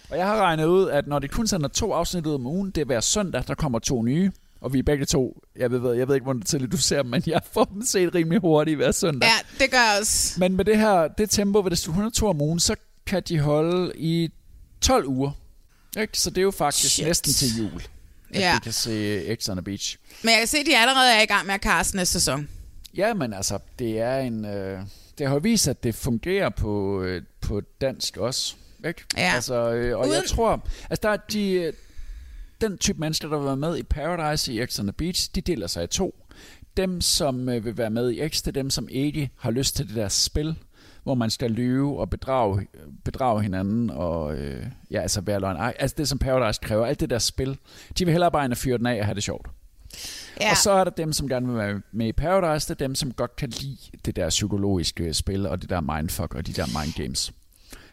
Og 0.10 0.18
jeg 0.18 0.26
har 0.26 0.38
regnet 0.41 0.66
ud, 0.66 0.89
at 0.89 1.08
når 1.08 1.20
det 1.20 1.32
kun 1.32 1.47
sender 1.47 1.68
to 1.68 1.93
afsnit 1.93 2.26
ud 2.26 2.34
om 2.34 2.45
ugen, 2.45 2.72
det 2.72 2.82
er 2.82 2.86
hver 2.86 2.99
søndag, 2.99 3.43
der 3.47 3.55
kommer 3.55 3.80
to 3.80 4.01
nye. 4.03 4.32
Og 4.62 4.74
vi 4.74 4.80
er 4.80 4.84
begge 4.84 5.05
to, 5.05 5.41
jeg 5.55 5.72
ved, 5.72 5.93
jeg 5.93 6.08
ved 6.08 6.16
ikke, 6.16 6.24
hvordan 6.24 6.41
tidligt 6.41 6.72
du 6.72 6.78
ser 6.78 7.01
dem, 7.01 7.12
men 7.12 7.24
jeg 7.28 7.41
får 7.53 7.64
dem 7.64 7.82
set 7.82 8.16
rimelig 8.16 8.41
hurtigt 8.41 8.78
hver 8.78 8.91
søndag. 8.91 9.30
ja, 9.30 9.64
det 9.64 9.72
gør 9.72 9.99
også. 9.99 10.39
Men 10.39 10.55
med 10.55 10.66
det 10.66 10.78
her 10.78 11.08
det 11.08 11.30
tempo, 11.30 11.62
hvis 11.62 11.82
du 11.82 11.91
102 11.91 12.28
om 12.28 12.41
ugen, 12.41 12.60
så 12.60 12.76
kan 13.08 13.24
de 13.28 13.39
holde 13.39 13.91
i 13.95 14.30
12 14.82 15.08
uger. 15.08 15.32
Ikke? 15.99 16.18
Så 16.20 16.30
det 16.30 16.38
er 16.38 16.41
jo 16.43 16.51
faktisk 16.51 16.93
Shit. 16.93 17.05
næsten 17.08 17.34
til 17.34 17.47
jul, 17.58 17.82
at 18.34 18.39
Ja. 18.41 18.53
vi 18.55 18.60
kan 18.64 18.72
se 18.74 19.36
X 19.41 19.49
on 19.49 19.55
the 19.58 19.64
Beach. 19.64 19.97
Men 20.24 20.30
jeg 20.32 20.39
kan 20.39 20.47
se, 20.47 20.58
at 20.58 20.66
de 20.66 20.78
allerede 20.78 21.14
er 21.14 21.22
i 21.22 21.26
gang 21.26 21.45
med 21.45 21.53
at 21.53 21.62
kaste 21.62 21.95
næste 21.95 22.14
sæson. 22.14 22.49
Ja, 22.97 23.14
men 23.14 23.34
altså, 23.34 23.60
det 23.80 23.99
er 23.99 24.18
en... 24.20 24.45
Øh, 24.45 24.80
det 25.18 25.28
har 25.28 25.39
vist, 25.39 25.68
at 25.68 25.84
det 25.84 25.95
fungerer 25.95 26.49
på, 26.49 27.01
øh, 27.01 27.22
på 27.41 27.62
dansk 27.82 28.18
også. 28.18 28.55
Ikke? 28.88 29.03
Ja. 29.18 29.32
Altså, 29.36 29.72
øh, 29.74 29.97
og 29.97 30.01
Uden- 30.08 30.14
jeg 30.14 30.24
tror... 30.28 30.68
Altså, 30.89 30.99
der 31.03 31.10
er 31.10 31.18
de... 31.32 31.51
øh, 31.51 31.74
Den 32.62 32.78
type 32.78 32.99
mennesker, 32.99 33.28
der 33.30 33.38
vil 33.38 33.45
være 33.45 33.58
med 33.58 33.78
i 33.78 33.84
Paradise 33.84 34.53
i 34.53 34.66
X 34.66 34.80
on 34.80 34.86
the 34.86 34.93
Beach, 34.93 35.30
de 35.36 35.41
deler 35.41 35.68
sig 35.68 35.84
i 35.84 35.88
to. 35.88 36.24
Dem, 36.78 37.01
som 37.01 37.49
øh, 37.49 37.66
vil 37.66 37.78
være 37.78 37.89
med 37.89 38.12
i 38.12 38.30
X, 38.30 38.38
det 38.41 38.47
er 38.47 38.51
dem, 38.51 38.70
som 38.70 38.88
ikke 38.89 39.30
har 39.39 39.51
lyst 39.51 39.76
til 39.76 39.88
det 39.88 39.95
der 39.95 40.08
spil, 40.10 40.55
hvor 41.08 41.16
man 41.16 41.30
skal 41.30 41.51
lyve 41.51 41.99
og 41.99 42.10
bedrage, 42.10 42.68
bedrage 43.05 43.41
hinanden 43.41 43.89
og 43.89 44.36
øh, 44.36 44.66
ja, 44.91 45.01
altså 45.01 45.22
være 45.22 45.39
løgn. 45.39 45.74
Altså 45.80 45.95
det, 45.97 46.08
som 46.08 46.20
Paradise 46.20 46.60
kræver, 46.64 46.86
alt 46.86 46.99
det 46.99 47.10
der 47.10 47.20
spil. 47.20 47.58
De 47.99 48.05
vil 48.05 48.12
hellere 48.12 48.32
bare 48.32 48.45
ind 48.45 48.51
og 48.53 48.58
fyre 48.58 48.78
den 48.78 48.86
af 48.86 48.99
og 48.99 49.05
have 49.05 49.16
det 49.16 49.24
sjovt. 49.24 49.47
Ja. 50.41 50.51
Og 50.51 50.58
så 50.58 50.72
er 50.72 50.84
der 50.84 50.91
dem, 50.91 51.14
som 51.14 51.30
gerne 51.30 51.47
vil 51.47 51.55
være 51.58 51.82
med 51.91 52.08
i 52.08 52.12
Paradise. 52.12 52.68
Det 52.68 52.82
er 52.82 52.88
dem, 52.88 52.95
som 52.95 53.12
godt 53.12 53.36
kan 53.36 53.49
lide 53.49 53.78
det 54.05 54.16
der 54.16 54.30
psykologiske 54.30 55.14
spil, 55.14 55.45
og 55.45 55.62
det 55.62 55.70
der 55.70 55.82
mindfuck, 55.82 56.36
og 56.36 56.47
de 56.47 56.53
der 56.53 56.66
mind 56.82 56.93
games. 57.03 57.32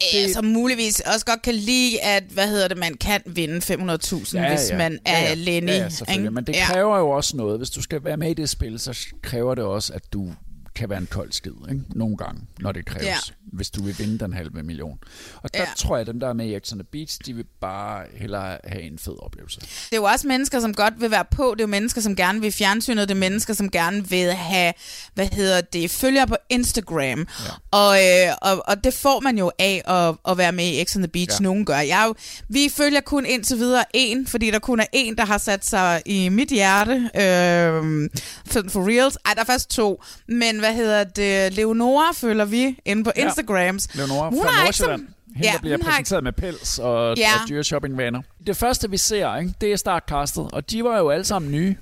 Det... 0.00 0.34
Som 0.34 0.44
muligvis 0.44 1.00
også 1.14 1.26
godt 1.26 1.42
kan 1.42 1.54
lide, 1.54 2.02
at 2.02 2.24
hvad 2.30 2.48
hedder 2.48 2.68
det, 2.68 2.78
man 2.78 2.94
kan 2.94 3.20
vinde 3.26 3.56
500.000, 3.56 4.36
ja, 4.38 4.48
hvis 4.48 4.72
man 4.78 4.98
er 5.04 5.18
ja, 5.20 5.28
ja. 5.28 5.34
Lenny. 5.34 5.68
Ja, 5.68 5.76
ja, 5.76 5.88
selvfølgelig. 5.88 6.32
Men 6.32 6.44
det 6.44 6.52
Ja. 6.56 6.64
kræver 6.66 6.98
jo 6.98 7.10
også 7.10 7.36
noget. 7.36 7.58
Hvis 7.58 7.70
du 7.70 7.82
skal 7.82 8.04
være 8.04 8.16
med 8.16 8.30
i 8.30 8.34
det 8.34 8.48
spil, 8.48 8.78
så 8.78 9.06
kræver 9.22 9.54
det 9.54 9.64
også, 9.64 9.92
at 9.92 10.12
du 10.12 10.32
kan 10.76 10.90
være 10.90 10.98
en 10.98 11.08
kold 11.10 11.32
skid, 11.32 11.52
ikke? 11.70 11.80
Nogle 11.94 12.16
gange, 12.16 12.40
når 12.60 12.72
det 12.72 12.86
kræves, 12.86 13.04
Ja. 13.06 13.16
hvis 13.52 13.70
du 13.70 13.82
vil 13.82 13.98
vinde 13.98 14.18
den 14.18 14.32
halve 14.32 14.62
million. 14.62 14.98
Og 15.42 15.54
der 15.54 15.60
Ja. 15.60 15.66
tror 15.76 15.96
jeg, 15.96 16.00
at 16.00 16.06
dem, 16.06 16.20
der 16.20 16.28
er 16.28 16.32
med 16.32 16.46
i 16.46 16.58
X 16.58 16.68
the 16.68 16.84
Beach, 16.92 17.18
de 17.26 17.32
vil 17.34 17.44
bare 17.60 18.04
hellere 18.16 18.58
have 18.64 18.82
en 18.82 18.98
fed 18.98 19.14
oplevelse. 19.22 19.60
Det 19.60 19.68
er 19.92 19.96
jo 19.96 20.04
også 20.04 20.26
mennesker, 20.28 20.60
som 20.60 20.74
godt 20.74 20.94
vil 21.00 21.10
være 21.10 21.24
på. 21.30 21.50
Det 21.54 21.60
er 21.60 21.64
jo 21.64 21.70
mennesker, 21.70 22.00
som 22.00 22.16
gerne 22.16 22.40
vil 22.40 22.52
fjernsynet. 22.52 23.08
Det 23.08 23.14
er 23.14 23.18
mennesker, 23.18 23.54
som 23.54 23.70
gerne 23.70 24.08
vil 24.08 24.32
have, 24.32 24.72
hvad 25.14 25.26
hedder 25.26 25.60
det, 25.60 25.90
følgere 25.90 26.26
på 26.26 26.36
Instagram. 26.48 27.18
Ja. 27.18 27.24
Og, 27.70 27.96
øh, 28.04 28.34
og, 28.42 28.62
og 28.68 28.84
det 28.84 28.94
får 28.94 29.20
man 29.20 29.38
jo 29.38 29.52
af 29.58 29.82
at, 29.86 30.14
at 30.32 30.38
være 30.38 30.52
med 30.52 30.64
i 30.64 30.84
X 30.84 30.92
the 30.92 31.08
Beach. 31.08 31.40
Ja. 31.40 31.42
Nogen 31.42 31.64
gør. 31.64 31.78
Jeg 31.78 32.04
jo, 32.08 32.14
vi 32.48 32.68
følger 32.76 33.00
kun 33.00 33.26
indtil 33.26 33.56
videre 33.58 33.84
en, 33.94 34.26
fordi 34.26 34.50
der 34.50 34.58
kun 34.58 34.80
er 34.80 34.86
en, 34.92 35.16
der 35.16 35.24
har 35.24 35.38
sat 35.38 35.66
sig 35.66 36.02
i 36.06 36.28
mit 36.28 36.48
hjerte. 36.48 36.92
Øh, 37.14 38.10
for, 38.46 38.62
for 38.68 38.88
reals. 38.88 39.18
Ej, 39.24 39.34
der 39.34 39.40
er 39.40 39.44
faktisk 39.44 39.68
to. 39.68 40.02
Men 40.28 40.63
hvad 40.64 40.74
hedder 40.74 41.04
det? 41.04 41.52
Leonora 41.52 42.12
følger 42.14 42.44
vi 42.44 42.76
inde 42.84 43.04
på 43.04 43.12
Ja. 43.16 43.24
Instagrams. 43.24 43.88
Leonora 43.94 44.28
Hun 44.30 44.42
fra 44.44 44.64
Nordsjælland. 44.64 45.00
Hende, 45.00 45.48
Ja, 45.48 45.52
der 45.52 45.58
bliver 45.58 45.76
hun 45.76 45.84
har 45.86 45.90
præsenteret 45.92 46.24
med 46.24 46.32
pels 46.32 46.78
og, 46.78 47.16
Ja. 47.18 47.30
og 47.42 47.48
dyre 47.48 47.64
shoppingvaner. 47.64 48.22
Det 48.46 48.56
første, 48.56 48.90
vi 48.90 48.96
ser, 48.96 49.36
ikke, 49.36 49.54
det 49.60 49.72
er 49.72 49.76
startcastet, 49.76 50.48
og 50.52 50.70
de 50.70 50.84
var 50.84 50.98
jo 50.98 51.10
alle 51.10 51.24
sammen 51.24 51.50
nye. 51.52 51.76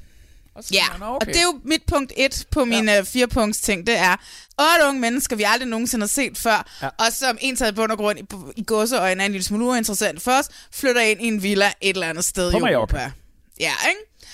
Og 0.54 0.64
Ja, 0.72 0.84
man, 0.98 1.08
okay. 1.08 1.14
og 1.20 1.26
det 1.26 1.36
er 1.36 1.42
jo 1.42 1.60
mit 1.64 1.82
punkt 1.86 2.12
et 2.16 2.46
på 2.50 2.64
min 2.64 2.84
ja. 2.84 3.00
fire 3.00 3.28
punkts 3.28 3.60
ting, 3.60 3.86
det 3.86 3.98
er 3.98 4.16
otte 4.58 4.88
unge 4.88 5.00
mennesker, 5.00 5.36
vi 5.36 5.42
aldrig 5.46 5.68
nogensinde 5.68 6.02
har 6.02 6.08
set 6.08 6.38
før, 6.38 6.68
Ja. 6.82 6.88
og 6.98 7.12
som 7.12 7.38
en 7.40 7.56
taget 7.56 7.74
bund 7.74 7.92
og 7.92 7.98
grund 7.98 8.18
i, 8.18 8.22
i 8.56 8.64
godseøjne 8.66 9.22
er 9.22 9.26
en 9.26 9.32
lille 9.32 9.44
smule 9.44 9.64
uinteressant 9.64 10.22
for 10.22 10.30
os, 10.32 10.48
flytter 10.72 11.00
ind 11.00 11.20
i 11.22 11.26
en 11.26 11.42
villa 11.42 11.72
et 11.80 11.94
eller 11.94 12.06
andet 12.08 12.24
sted 12.24 12.50
På 12.52 12.58
i 12.58 12.60
Mallorca. 12.60 12.96
Europa. 12.96 13.12
Ja, 13.60 13.72
ikke? 13.88 14.28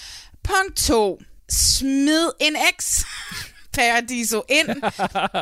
Punkt 0.44 0.76
to. 0.76 1.20
Smid 1.51 2.30
en 2.40 2.57
eks 2.72 3.07
Paradiso 3.79 4.43
ind. 4.49 4.68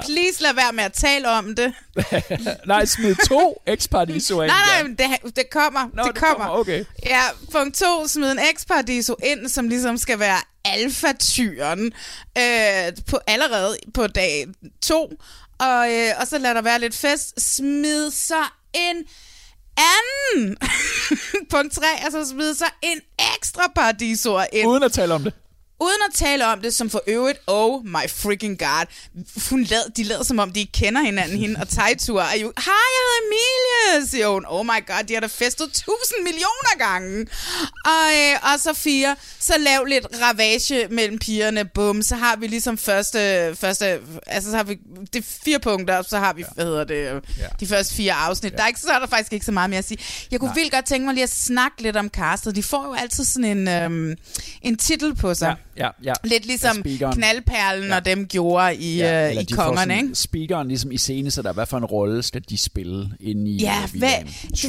Please 0.07 0.43
lad 0.43 0.55
være 0.55 0.73
med 0.73 0.85
at 0.85 0.93
tale 0.93 1.31
om 1.31 1.55
det. 1.55 1.73
nej, 2.67 2.85
smid 2.85 3.15
to 3.29 3.63
X-Paradiso 3.71 4.41
ind. 4.41 4.51
Nej, 4.51 4.67
nej, 4.67 4.83
men 4.83 4.95
det, 4.95 5.37
det 5.37 5.51
kommer. 5.51 5.81
Nå, 5.95 6.03
det 6.03 6.15
det 6.15 6.23
kommer. 6.23 6.45
kommer, 6.45 6.61
okay. 6.61 6.85
Ja, 7.07 7.23
punkt 7.53 7.77
to, 7.77 8.09
smid 8.09 8.33
en 8.33 8.39
X-Paradiso 8.39 9.15
ind, 9.25 9.49
som 9.49 9.69
ligesom 9.69 9.99
skal 9.99 10.19
være 10.19 10.39
alfatyren 10.65 11.93
øh, 12.39 12.93
på, 13.11 13.19
allerede 13.27 13.77
på 13.95 14.07
dag 14.07 14.47
to. 14.83 15.13
Og, 15.59 15.93
øh, 15.93 16.11
og 16.21 16.27
så 16.27 16.39
lad 16.39 16.55
der 16.55 16.63
være 16.63 16.81
lidt 16.81 16.97
fest. 16.97 17.57
Smid 17.57 18.11
så 18.11 18.43
en 18.75 18.97
anden. 19.77 20.57
punkt 21.51 21.75
tre, 21.75 21.87
altså 22.03 22.29
smid 22.29 22.55
så 22.55 22.67
en 22.83 23.01
ekstra 23.37 23.73
paradisor 23.75 24.47
ind. 24.53 24.69
Uden 24.69 24.83
at 24.83 24.93
tale 24.93 25.15
om 25.15 25.25
det. 25.25 25.33
Uden 25.81 26.03
at 26.09 26.15
tale 26.15 26.47
om 26.47 26.61
det, 26.61 26.75
som 26.75 26.91
for 26.91 27.03
øvrigt, 27.07 27.39
oh 27.47 27.85
my 27.85 28.09
freaking 28.09 28.59
god, 28.59 28.87
hun 29.51 29.63
lad, 29.63 29.91
de 29.97 30.03
lader 30.03 30.23
som 30.23 30.39
om, 30.39 30.53
de 30.53 30.61
ikke 30.61 30.73
kender 30.73 31.01
hinanden, 31.03 31.39
hende 31.39 31.61
og 31.61 31.69
Tejtur 31.69 32.21
er 32.21 32.37
jo, 32.37 32.53
hej, 32.65 32.75
jeg 32.97 33.03
hedder 33.07 33.27
Emilie, 33.27 34.09
siger 34.09 34.29
hun. 34.29 34.45
Oh 34.49 34.67
my 34.67 34.87
god, 34.87 35.05
de 35.09 35.15
har 35.15 35.21
da 35.21 35.27
festet 35.27 35.69
tusind 35.73 36.23
millioner 36.23 36.79
gange. 36.79 37.27
Og, 37.85 38.07
øh, 38.17 38.53
og 38.53 38.61
så 38.61 38.75
fire, 38.75 39.17
så 39.39 39.55
lav 39.59 39.85
lidt 39.85 40.07
ravage 40.23 40.89
mellem 40.91 41.19
pigerne, 41.19 41.65
bum, 41.65 42.03
så 42.03 42.17
har 42.17 42.37
vi 42.37 42.47
ligesom 42.47 42.79
første, 42.79 43.55
første 43.57 44.01
altså 44.27 44.51
så 44.51 44.57
har 44.57 44.65
vi, 44.65 44.79
det 45.13 45.25
fire 45.25 45.59
punkter, 45.59 46.03
så 46.03 46.19
har 46.19 46.33
vi, 46.33 46.45
hvad 46.55 46.65
hedder 46.65 46.85
det, 46.85 47.05
ja. 47.39 47.47
de 47.61 47.67
første 47.67 47.95
fire 47.95 48.13
afsnit. 48.13 48.53
Ja. 48.53 48.57
Der 48.57 48.63
er 48.63 48.69
ikke, 48.69 48.81
så 48.81 48.91
er 48.91 48.99
der 48.99 49.07
faktisk 49.07 49.33
ikke 49.33 49.47
så 49.47 49.53
meget 49.53 49.71
mere 49.71 49.79
at 49.79 49.85
sige. 49.89 49.99
Jeg 50.31 50.41
kunne 50.41 50.49
Nej. 50.49 50.55
vildt 50.55 50.73
godt 50.73 50.85
tænke 50.87 51.05
mig 51.05 51.15
lige 51.15 51.25
at 51.25 51.31
snakke 51.31 51.83
lidt 51.83 51.97
om 51.97 52.09
castet. 52.09 52.57
De 52.57 52.63
får 52.63 52.85
jo 52.85 52.95
altid 52.95 53.25
sådan 53.25 53.59
en, 53.59 53.69
øhm, 53.69 54.17
en 54.63 54.77
titel 54.77 55.15
på 55.15 55.35
sig. 55.35 55.47
Ja, 55.47 55.66
ja. 56.05 56.13
Lidt 56.25 56.47
ligesom 56.47 56.77
speakeren. 56.81 57.15
knaldperlen 57.17 57.89
ja. 57.89 57.97
og 57.97 58.05
dem 58.05 58.27
gjorde 58.27 58.77
i, 58.77 58.97
ja, 58.97 59.35
øh, 59.35 59.43
i 59.43 59.45
kongerne, 59.45 59.77
sådan- 59.93 60.05
ikke? 60.05 60.15
Speakeren 60.15 60.69
ligesom 60.69 60.93
i 60.93 60.97
scene, 60.99 61.31
så 61.31 61.43
der 61.43 61.53
hvad 61.53 61.67
for 61.67 61.77
en 61.79 61.85
rolle 61.85 62.23
skal 62.23 62.43
de 62.49 62.59
spille 62.59 63.11
inde 63.21 63.51
i 63.51 63.57
Ja, 63.57 63.87
hvad, 63.95 64.11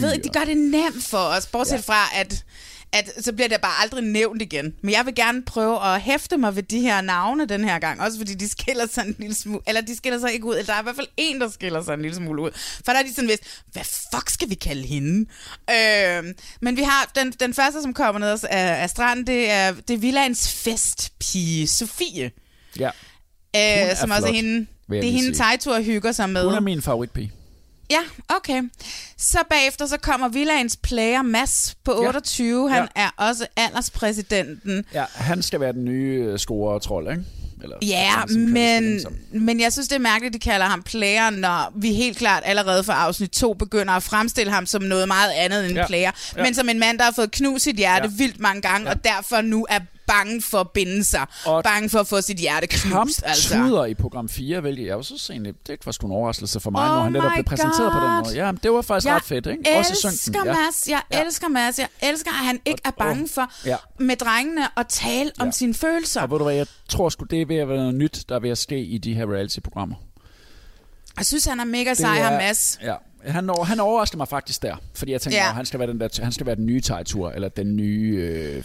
ved, 0.01 0.17
de 0.23 0.29
gør 0.29 0.43
det 0.45 0.57
nemt 0.57 1.03
for 1.03 1.17
os, 1.37 1.45
bortset 1.47 1.71
Ja. 1.71 1.77
ja. 1.77 1.81
fra, 1.81 2.19
at, 2.19 2.43
at 2.93 3.13
så 3.19 3.33
bliver 3.33 3.47
det 3.47 3.61
bare 3.61 3.81
aldrig 3.81 4.03
nævnt 4.03 4.41
igen. 4.41 4.75
Men 4.81 4.93
jeg 4.93 5.05
vil 5.05 5.15
gerne 5.15 5.43
prøve 5.43 5.93
at 5.93 6.01
hæfte 6.01 6.37
mig 6.37 6.55
ved 6.55 6.63
de 6.63 6.79
her 6.79 7.01
navne 7.01 7.45
den 7.45 7.63
her 7.63 7.79
gang, 7.79 8.01
også 8.01 8.17
fordi 8.17 8.33
de 8.33 8.49
skiller 8.49 8.87
sig 8.87 9.05
en 9.07 9.15
lille 9.19 9.35
smule, 9.35 9.61
eller 9.67 9.81
de 9.81 9.95
skiller 9.95 10.19
sig 10.19 10.33
ikke 10.33 10.45
ud, 10.45 10.55
eller 10.55 10.65
der 10.65 10.73
er 10.73 10.79
i 10.79 10.83
hvert 10.83 10.95
fald 10.95 11.07
en, 11.17 11.41
der 11.41 11.49
skiller 11.49 11.83
sig 11.83 11.93
en 11.93 12.01
lille 12.01 12.15
smule 12.15 12.41
ud. 12.41 12.51
For 12.85 12.91
der 12.91 12.99
er 12.99 13.03
de 13.03 13.13
sådan 13.13 13.29
vist, 13.29 13.61
hvad 13.71 13.83
fuck 13.83 14.29
skal 14.29 14.49
vi 14.49 14.55
kalde 14.55 14.87
hende? 14.87 15.29
Øh, 15.69 16.33
men 16.61 16.77
vi 16.77 16.81
har 16.81 17.11
den, 17.15 17.31
den 17.31 17.53
første, 17.53 17.81
som 17.81 17.93
kommer 17.93 18.19
ned 18.19 18.29
af, 18.29 18.81
af 18.81 18.89
stranden, 18.89 19.27
det 19.27 19.49
er, 19.49 19.71
det 19.71 19.93
er 19.93 19.97
Villaens 19.97 20.53
festpige, 20.53 21.67
Sofie. 21.67 22.31
Ja. 22.79 22.87
Øh, 22.87 22.91
er 23.53 23.95
som 23.95 24.11
også 24.11 24.23
er 24.23 24.29
flot, 24.29 24.35
hende, 24.35 24.67
vil 24.87 24.95
jeg 24.95 25.03
det 25.03 25.09
er 25.09 25.13
hende. 25.13 25.37
Tejtur 25.37 25.81
hygger 25.81 26.11
sig 26.11 26.29
med. 26.29 26.43
Hun 26.43 26.53
er 26.53 26.59
min 26.59 26.81
favoritpige. 26.81 27.31
Ja, 27.89 27.99
okay. 28.29 28.63
Så 29.17 29.37
bagefter 29.49 29.85
så 29.85 29.97
kommer 29.97 30.27
Villaens 30.27 30.77
player 30.83 31.21
Mads 31.21 31.75
på 31.83 31.91
Ja. 32.01 32.07
28. 32.07 32.69
Han 32.69 32.87
Ja. 32.95 33.01
er 33.03 33.09
også 33.17 33.47
alderspræsidenten. 33.57 34.85
Ja, 34.93 35.05
han 35.15 35.41
skal 35.41 35.59
være 35.59 35.73
den 35.73 35.85
nye 35.85 36.23
øh, 36.31 36.39
score 36.39 36.79
trold, 36.79 37.11
ikke? 37.11 37.23
Eller, 37.63 37.75
Ja, 37.81 38.25
men, 38.29 38.83
det, 38.83 39.01
som. 39.01 39.13
men 39.31 39.59
jeg 39.59 39.73
synes, 39.73 39.87
det 39.87 39.95
er 39.95 39.99
mærkeligt, 39.99 40.33
de 40.33 40.39
kalder 40.39 40.65
ham 40.65 40.83
player, 40.83 41.29
når 41.29 41.71
vi 41.75 41.93
helt 41.93 42.17
klart 42.17 42.43
allerede 42.45 42.83
fra 42.83 42.93
afsnit 42.93 43.29
2 43.31 43.53
begynder 43.53 43.93
at 43.93 44.03
fremstille 44.03 44.51
ham 44.51 44.65
som 44.65 44.81
noget 44.81 45.07
meget 45.07 45.31
andet 45.31 45.59
end 45.63 45.71
en 45.71 45.77
Ja, 45.77 45.87
player. 45.87 46.11
ja. 46.37 46.43
Men 46.43 46.53
som 46.55 46.69
en 46.69 46.79
mand, 46.79 46.97
der 46.97 47.03
har 47.03 47.11
fået 47.11 47.31
knust 47.31 47.63
sit 47.63 47.75
hjerte 47.75 48.09
Ja. 48.09 48.15
vildt 48.17 48.39
mange 48.39 48.61
gange, 48.61 48.89
og 48.89 49.03
derfor 49.03 49.41
nu 49.41 49.65
er 49.69 49.79
bange 50.07 50.41
for 50.41 50.57
at 50.57 50.69
binde 50.71 51.03
sig. 51.03 51.25
Og 51.45 51.63
bange 51.63 51.89
for 51.89 51.99
at 51.99 52.07
få 52.07 52.21
sit 52.21 52.37
hjerte 52.37 52.67
knust. 52.67 53.23
Altså. 53.25 53.53
Kamptuder 53.53 53.85
i 53.85 53.93
program 53.93 54.29
4, 54.29 54.59
hvilket 54.59 54.85
jeg 54.85 54.95
også 54.95 55.07
synes 55.07 55.29
egentlig, 55.29 55.53
det 55.67 55.85
var 55.85 55.91
sgu 55.91 56.07
en 56.07 56.13
overraskelse 56.13 56.59
for 56.59 56.71
mig, 56.71 56.81
Oh 56.89 56.95
når 56.95 57.03
han 57.03 57.11
netop 57.11 57.31
blev 57.35 57.43
præsenteret 57.43 57.91
på 57.93 57.99
den 57.99 58.09
God. 58.09 58.23
måde. 58.25 58.45
Ja, 58.45 58.51
det 58.63 58.71
var 58.71 58.81
faktisk 58.81 59.07
jeg 59.07 59.15
ret 59.15 59.23
fedt, 59.23 59.45
ikke? 59.45 59.63
Også 59.77 59.89
i 59.89 59.93
elsker 59.93 60.09
synken. 60.09 60.41
Ja. 60.45 60.53
Mads. 60.53 60.87
Jeg 60.89 61.01
Ja. 61.13 61.23
elsker 61.25 61.47
Mads. 61.47 61.79
Jeg 61.79 61.87
elsker, 62.01 62.31
at 62.31 62.45
han 62.45 62.59
ikke 62.65 62.81
er 62.85 62.91
bange 62.91 63.27
for 63.27 63.51
Ja. 63.65 63.75
med 63.99 64.15
drengene 64.15 64.79
at 64.79 64.87
tale 64.87 65.31
om 65.39 65.47
Ja. 65.47 65.51
sine 65.51 65.73
følelser. 65.73 66.21
Og 66.21 66.31
ved 66.31 66.37
du 66.37 66.43
hvad, 66.43 66.55
jeg 66.55 66.67
tror 66.89 67.09
sgu, 67.09 67.23
det 67.25 67.41
er 67.41 67.45
ved 67.45 67.55
at 67.57 67.67
være 67.69 67.77
noget 67.77 67.95
nyt, 67.95 68.23
der 68.29 68.35
er 68.35 68.39
ved 68.39 68.49
at 68.49 68.57
ske 68.57 68.79
i 68.79 68.97
de 68.97 69.13
her 69.13 69.25
reality-programmer. 69.33 69.95
Jeg 71.17 71.25
synes, 71.25 71.45
han 71.45 71.59
er 71.59 71.65
mega 71.65 71.93
sej, 71.93 72.15
ham 72.19 72.33
Mads. 72.33 72.79
Ja, 72.83 72.95
han, 73.31 73.49
over, 73.49 73.63
han 73.63 73.79
overrasker 73.79 74.17
mig 74.17 74.27
faktisk 74.27 74.61
der, 74.61 74.75
fordi 74.95 75.11
jeg 75.11 75.21
tænker, 75.21 75.37
Ja. 75.39 75.43
han, 75.51 75.65
skal 75.65 75.79
være 75.79 75.89
den 75.89 75.99
der, 75.99 76.09
han 76.23 76.31
skal 76.31 76.45
være 76.45 76.55
den 76.55 76.65
nye 76.65 76.81
Tejtur, 76.81 77.29
eller 77.31 77.49
den 77.49 77.75
nye... 77.75 78.15
Øh, 78.21 78.63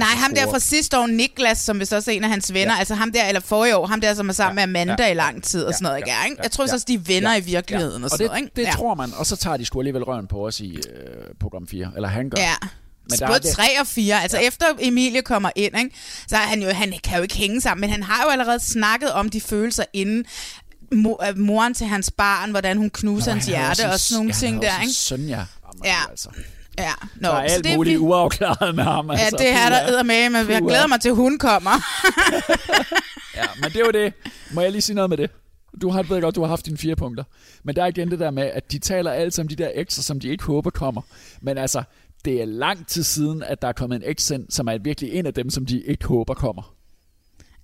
Nej, 0.00 0.08
ham 0.08 0.34
der 0.34 0.50
fra 0.50 0.58
sidste 0.58 0.98
år, 0.98 1.06
Niklas, 1.06 1.58
som 1.58 1.80
vist 1.80 1.92
også 1.92 2.10
er 2.10 2.14
en 2.14 2.24
af 2.24 2.30
hans 2.30 2.52
venner, 2.52 2.74
ja. 2.74 2.78
altså 2.78 2.94
ham 2.94 3.12
der, 3.12 3.24
eller 3.24 3.40
forrige 3.40 3.76
år, 3.76 3.86
ham 3.86 4.00
der, 4.00 4.14
som 4.14 4.28
er 4.28 4.32
sammen 4.32 4.58
ja, 4.58 4.66
med 4.66 4.80
Amanda 4.80 5.04
ja, 5.04 5.10
i 5.10 5.14
lang 5.14 5.42
tid 5.42 5.64
og 5.64 5.74
sådan 5.74 5.84
noget, 5.84 5.98
ikke? 5.98 6.10
Ja, 6.10 6.42
Jeg 6.42 6.50
tror 6.50 6.66
så 6.66 6.74
også, 6.74 6.84
de 6.88 6.94
er 6.94 6.98
venner 6.98 7.32
ja, 7.32 7.38
i 7.38 7.40
virkeligheden 7.40 8.00
ja. 8.00 8.04
og 8.04 8.10
sådan 8.10 8.28
og 8.28 8.34
det, 8.34 8.42
noget, 8.42 8.42
ikke? 8.42 8.52
det 8.56 8.62
ja. 8.62 8.72
tror 8.72 8.94
man, 8.94 9.12
og 9.16 9.26
så 9.26 9.36
tager 9.36 9.56
de 9.56 9.64
sgu 9.64 9.80
alligevel 9.80 10.04
røven 10.04 10.26
på 10.26 10.46
os 10.46 10.60
i 10.60 10.76
øh, 10.76 10.82
program 11.40 11.68
4, 11.68 11.92
eller 11.96 12.08
han 12.08 12.30
gør. 12.30 12.40
Ja. 12.42 12.54
Men 13.10 13.18
Både 13.26 13.52
3 13.52 13.62
og 13.80 13.86
4, 13.86 14.22
altså 14.22 14.38
ja. 14.38 14.46
efter 14.46 14.66
Emilie 14.80 15.22
kommer 15.22 15.50
ind, 15.56 15.78
ikke, 15.78 15.96
så 16.28 16.36
er 16.36 16.40
han 16.40 16.62
jo, 16.62 16.70
han 16.70 16.94
kan 17.04 17.16
jo 17.16 17.22
ikke 17.22 17.36
hænge 17.36 17.60
sammen, 17.60 17.80
men 17.80 17.90
han 17.90 18.02
har 18.02 18.22
jo 18.24 18.30
allerede 18.30 18.60
snakket 18.60 19.12
om 19.12 19.28
de 19.28 19.40
følelser 19.40 19.84
inden 19.92 20.24
mor, 20.92 21.24
moren 21.36 21.74
til 21.74 21.86
hans 21.86 22.10
barn, 22.10 22.50
hvordan 22.50 22.76
hun 22.76 22.90
knuser 22.90 23.30
Nå, 23.30 23.32
hans 23.32 23.46
hjerte 23.46 23.90
og 23.90 24.00
sådan 24.00 24.16
nogle 24.16 24.30
ja, 24.30 24.38
ting 24.38 24.62
der, 24.62 24.80
ikke? 24.80 24.92
Søn, 24.92 25.28
ja. 25.28 25.44
Ja. 25.84 25.96
Altså. 26.10 26.28
Ja, 26.78 26.92
Nå, 27.16 27.28
der 27.28 27.34
er 27.34 27.40
alt 27.40 27.64
det, 27.64 27.76
muligt 27.76 27.94
vi... 27.94 27.98
uafklaret 27.98 28.74
med 28.74 28.84
ham. 28.84 29.10
Altså. 29.10 29.36
Ja, 29.40 29.44
det 29.44 29.52
er 29.52 29.90
der 29.90 30.02
med, 30.02 30.30
men 30.30 30.50
jeg 30.50 30.62
glæder 30.62 30.86
mig 30.86 31.00
til, 31.00 31.08
at 31.08 31.16
hun 31.16 31.38
kommer. 31.38 31.70
ja, 33.36 33.44
men 33.60 33.70
det 33.70 33.76
er 33.76 33.84
jo 33.84 33.90
det. 33.90 34.14
Må 34.52 34.60
jeg 34.60 34.72
lige 34.72 34.82
sige 34.82 34.96
noget 34.96 35.10
med 35.10 35.16
det? 35.16 35.30
Du 35.82 35.90
har 35.90 36.02
ved 36.02 36.20
godt, 36.20 36.34
du 36.34 36.40
har 36.40 36.48
haft 36.48 36.66
dine 36.66 36.78
fire 36.78 36.96
punkter. 36.96 37.24
Men 37.62 37.76
der 37.76 37.82
er 37.82 37.86
igen 37.86 38.10
det 38.10 38.18
der 38.18 38.30
med, 38.30 38.42
at 38.42 38.72
de 38.72 38.78
taler 38.78 39.10
alt 39.10 39.38
om 39.38 39.48
de 39.48 39.56
der 39.56 39.70
ekser, 39.74 40.02
som 40.02 40.20
de 40.20 40.28
ikke 40.28 40.44
håber 40.44 40.70
kommer. 40.70 41.02
Men 41.40 41.58
altså, 41.58 41.82
det 42.24 42.40
er 42.40 42.44
lang 42.44 42.86
tid 42.86 43.02
siden, 43.02 43.42
at 43.42 43.62
der 43.62 43.68
er 43.68 43.72
kommet 43.72 43.96
en 43.96 44.02
eks 44.10 44.30
ind, 44.30 44.46
som 44.50 44.68
er 44.68 44.78
virkelig 44.78 45.12
en 45.12 45.26
af 45.26 45.34
dem, 45.34 45.50
som 45.50 45.66
de 45.66 45.82
ikke 45.82 46.06
håber 46.06 46.34
kommer. 46.34 46.74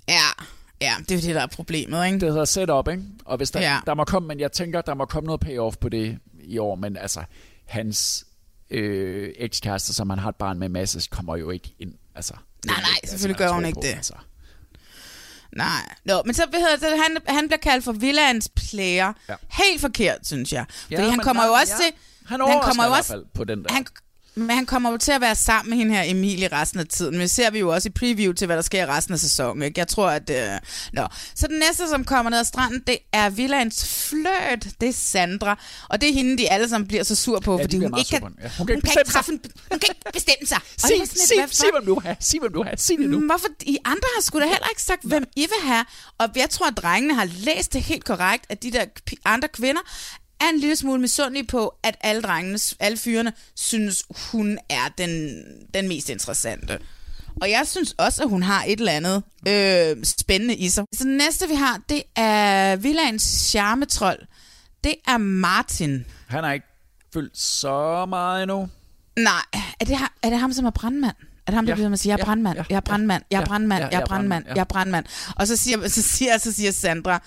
Ja, 0.09 0.45
ja, 0.81 0.95
det 1.09 1.17
er 1.17 1.21
det, 1.21 1.35
der 1.35 1.41
er 1.41 1.47
problemet, 1.47 2.07
ikke? 2.07 2.19
Det 2.19 2.29
hedder 2.29 2.45
setup, 2.45 2.89
ikke? 2.89 3.03
Og 3.25 3.37
hvis 3.37 3.51
der, 3.51 3.61
ja. 3.61 3.79
der 3.87 3.95
må 3.95 4.05
komme, 4.05 4.29
men 4.29 4.41
jeg 4.41 4.53
tænker, 4.53 4.81
der 4.81 4.95
må 4.95 5.05
komme 5.05 5.27
noget 5.27 5.41
payoff 5.41 5.77
på 5.77 5.89
det 5.89 6.19
i 6.41 6.59
år, 6.59 6.75
men 6.75 6.97
altså, 6.97 7.21
hans 7.65 8.26
øh, 8.71 9.33
ekskæreste, 9.37 9.95
som 9.95 10.11
han 10.11 10.19
har 10.19 10.29
et 10.29 10.37
barn 10.37 10.59
med 10.59 10.69
masse, 10.69 11.09
kommer 11.11 11.37
jo 11.37 11.51
ikke 11.51 11.75
ind. 11.79 11.95
Altså, 12.15 12.35
nej, 12.67 12.77
nej, 12.81 13.01
selvfølgelig 13.05 13.39
gør 13.39 13.49
hun 13.49 13.65
ikke 13.65 13.75
på, 13.75 13.81
det. 13.83 13.89
Altså. 13.89 14.15
Nej, 15.57 15.95
Nå, 16.05 16.23
men 16.25 16.35
så 16.35 16.47
hedder 16.53 16.89
det, 16.91 16.99
han, 17.03 17.37
han 17.37 17.49
bliver 17.49 17.59
kaldt 17.59 17.85
for 17.85 17.93
Villains 17.93 18.49
player. 18.49 19.13
Ja. 19.29 19.35
Helt 19.51 19.81
forkert, 19.81 20.27
synes 20.27 20.53
jeg. 20.53 20.65
Fordi 20.69 20.95
ja, 20.95 21.11
han 21.11 21.19
kommer 21.19 21.47
jo 21.47 21.53
også 21.53 21.73
ja. 21.73 21.85
til... 21.85 21.99
Han, 22.27 22.41
han 22.41 22.61
kommer 22.63 22.87
jo 22.87 22.93
også, 22.93 23.25
på 23.35 23.45
den 23.45 23.65
der. 23.65 23.73
Han, 23.73 23.87
men 24.37 24.51
han 24.51 24.67
kommer 24.67 24.91
jo 24.91 24.97
til 24.97 25.13
at 25.13 25.21
være 25.21 25.35
sammen 25.35 25.71
med 25.71 25.79
hende 25.79 25.95
her 25.95 26.03
Emilie 26.11 26.49
resten 26.49 26.81
af 26.81 26.87
tiden. 26.87 27.13
Men 27.13 27.21
det 27.21 27.31
ser 27.31 27.51
vi 27.51 27.59
jo 27.59 27.69
også 27.69 27.89
i 27.89 27.93
preview 27.93 28.33
til, 28.33 28.47
hvad 28.47 28.57
der 28.57 28.63
sker 28.63 28.97
resten 28.97 29.15
af 29.15 29.21
sæsonen. 29.21 29.63
Ikke? 29.63 29.79
Jeg 29.79 29.89
tror, 29.89 30.09
at... 30.09 30.31
Øh... 30.31 30.61
Nå. 30.93 31.07
Så 31.35 31.47
den 31.47 31.59
næste, 31.59 31.89
som 31.89 32.05
kommer 32.05 32.31
ned 32.31 32.39
ad 32.39 32.45
stranden, 32.45 32.83
det 32.87 32.99
er 33.13 33.31
Villans 33.31 34.09
fløt. 34.09 34.67
Det 34.81 34.89
er 34.89 34.93
Sandra. 34.93 35.61
Og 35.89 36.01
det 36.01 36.09
er 36.09 36.15
hende, 36.15 36.39
de 36.39 36.51
alle 36.51 36.69
sammen 36.69 36.89
bliver 36.89 37.03
så 37.03 37.15
sur 37.15 37.41
på, 37.41 37.57
ja, 37.59 37.65
fordi 37.65 37.79
hun 37.79 37.99
ikke, 37.99 38.11
kan, 38.11 38.23
ja. 38.23 38.27
hun, 38.59 38.67
kan, 38.67 38.75
hun, 38.75 38.81
kan 38.81 38.93
ikke 38.99 39.11
træffe 39.11 39.33
en, 39.33 39.41
hun 39.71 39.79
kan 39.79 39.89
ikke 39.89 40.13
bestemme 40.13 40.47
sig. 40.47 40.59
sig, 40.77 40.91
sig, 41.09 41.49
sig, 41.51 41.71
hvem 41.73 41.87
du 41.87 41.95
vil 41.95 42.03
have. 42.03 42.17
Sig, 42.21 42.41
hvem 42.41 42.53
du 42.53 42.59
vil 42.63 42.69
have. 42.69 42.77
Sig 42.79 42.99
det 42.99 43.11
nu. 43.11 43.27
Hvorfor? 43.27 43.49
I 43.63 43.79
andre 43.85 44.09
har 44.15 44.23
sgu 44.23 44.39
da 44.39 44.45
heller 44.45 44.69
ikke 44.71 44.83
sagt, 44.83 45.05
hvem 45.05 45.25
I 45.37 45.41
vil 45.41 45.71
have. 45.71 45.85
Og 46.19 46.29
jeg 46.37 46.51
tror, 46.51 46.67
at 46.67 46.77
drengene 46.77 47.15
har 47.15 47.25
læst 47.25 47.73
det 47.73 47.83
helt 47.83 48.05
korrekt, 48.05 48.47
at 48.49 48.63
de 48.63 48.71
der 48.71 48.85
andre 49.25 49.49
kvinder 49.49 49.81
er 50.41 50.49
en 50.49 50.61
lille 50.61 50.77
smule 50.77 51.01
misundelig 51.01 51.47
på, 51.47 51.75
at 51.83 51.97
alle 52.01 52.23
drengene, 52.23 52.59
alle 52.81 52.99
fyrene, 52.99 53.33
synes, 53.55 54.05
hun 54.31 54.59
er 54.69 54.89
den, 54.99 55.43
den 55.75 55.89
mest 55.89 56.09
interessante. 56.09 56.79
Og 57.41 57.51
jeg 57.51 57.63
synes 57.67 57.95
også, 57.99 58.23
at 58.23 58.29
hun 58.29 58.43
har 58.43 58.65
et 58.65 58.79
eller 58.79 58.93
andet 58.93 59.23
øh, 59.49 60.05
spændende 60.05 60.57
i 60.57 60.69
sig. 60.69 60.85
Så 60.95 61.05
det 61.05 61.13
næste, 61.13 61.49
vi 61.49 61.55
har, 61.55 61.81
det 61.89 62.03
er 62.17 62.77
Villaens 62.77 63.23
charmetrol. 63.23 64.27
Det 64.85 64.95
er 65.09 65.19
Martin. 65.19 66.05
Han 66.27 66.45
har 66.45 66.53
ikke 66.53 66.67
fyldt 67.13 67.39
så 67.39 68.07
meget 68.09 68.43
endnu. 68.43 68.69
Nej, 69.19 69.61
er 69.81 69.85
det, 69.85 69.99
er 70.23 70.31
det 70.31 70.39
ham, 70.39 70.53
som 70.53 70.65
er 70.65 70.71
brandmand? 70.71 71.17
Er 71.47 71.51
det 71.51 71.55
ham, 71.55 71.67
der 71.67 71.73
ja. 71.73 71.75
bliver, 71.75 71.97
sige, 71.97 72.13
jeg 72.13 72.21
er 72.21 72.25
brandmand, 72.25 72.59
jeg 72.71 72.77
er 72.77 72.81
brandmand, 72.81 73.23
jeg 73.31 73.41
er 73.41 73.47
brandmand, 73.47 73.85
jeg 73.93 74.01
er 74.01 74.07
brandmand, 74.07 74.45
jeg 74.49 74.59
er 74.59 74.65
brandmand. 74.65 75.05
Og 75.37 75.47
så 75.47 75.57
siger, 75.57 75.89
så 75.89 76.03
siger, 76.03 76.39
så 76.39 76.53
siger 76.53 76.73
Sandra, 76.73 77.23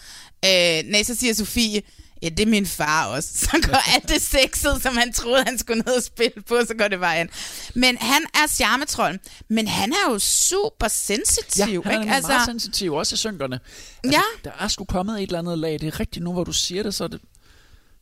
øh, 0.45 0.91
nej, 0.91 1.03
så 1.03 1.15
siger 1.15 1.33
Sofie, 1.33 1.81
Ja, 2.21 2.29
det 2.29 2.39
er 2.39 2.49
min 2.49 2.65
far 2.65 3.05
også. 3.05 3.29
Så 3.45 3.49
går 3.51 3.93
alt 3.95 4.09
det 4.09 4.21
sexet, 4.21 4.81
som 4.81 4.97
han 4.97 5.13
troede, 5.13 5.43
han 5.43 5.57
skulle 5.57 5.83
ned 5.85 5.97
og 5.97 6.03
spille 6.03 6.41
på, 6.47 6.55
så 6.67 6.73
går 6.77 6.87
det 6.87 6.99
vejen. 6.99 7.29
Men 7.73 7.97
han 7.97 8.25
er 8.33 8.47
charmetrollen. 8.47 9.19
Men 9.47 9.67
han 9.67 9.91
er 9.91 10.11
jo 10.11 10.19
super 10.19 10.87
sensitiv. 10.87 11.81
Ja, 11.85 11.91
han 11.91 11.99
er 11.99 12.01
ikke? 12.01 12.13
Altså, 12.13 12.31
meget 12.31 12.45
sensitiv, 12.45 12.93
også 12.93 13.13
i 13.13 13.17
synkerne. 13.17 13.59
Altså, 14.03 14.19
ja. 14.43 14.49
Der 14.49 14.55
er 14.59 14.67
sgu 14.67 14.85
kommet 14.85 15.15
et 15.17 15.27
eller 15.27 15.39
andet 15.39 15.57
lag. 15.57 15.73
Det 15.73 15.83
er 15.83 15.99
rigtigt 15.99 16.23
nu, 16.23 16.33
hvor 16.33 16.43
du 16.43 16.53
siger 16.53 16.83
det, 16.83 16.93
så 16.93 17.07
det, 17.07 17.21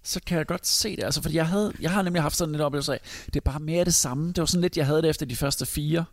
så 0.03 0.19
kan 0.25 0.37
jeg 0.37 0.45
godt 0.45 0.67
se 0.67 0.95
det. 0.95 1.03
Altså, 1.03 1.21
fordi 1.21 1.35
jeg, 1.35 1.47
havde, 1.47 1.73
jeg 1.79 1.91
har 1.91 2.01
nemlig 2.01 2.21
haft 2.21 2.35
sådan 2.35 2.51
lidt 2.51 2.61
oplevelse 2.61 2.93
af, 2.93 2.99
det 3.25 3.35
er 3.35 3.51
bare 3.51 3.59
mere 3.59 3.85
det 3.85 3.93
samme. 3.93 4.27
Det 4.27 4.37
var 4.37 4.45
sådan 4.45 4.61
lidt, 4.61 4.77
jeg 4.77 4.85
havde 4.85 5.01
det 5.01 5.09
efter 5.09 5.25
de 5.25 5.35
første 5.35 5.65
fire. 5.65 5.95
Jeg 5.95 6.05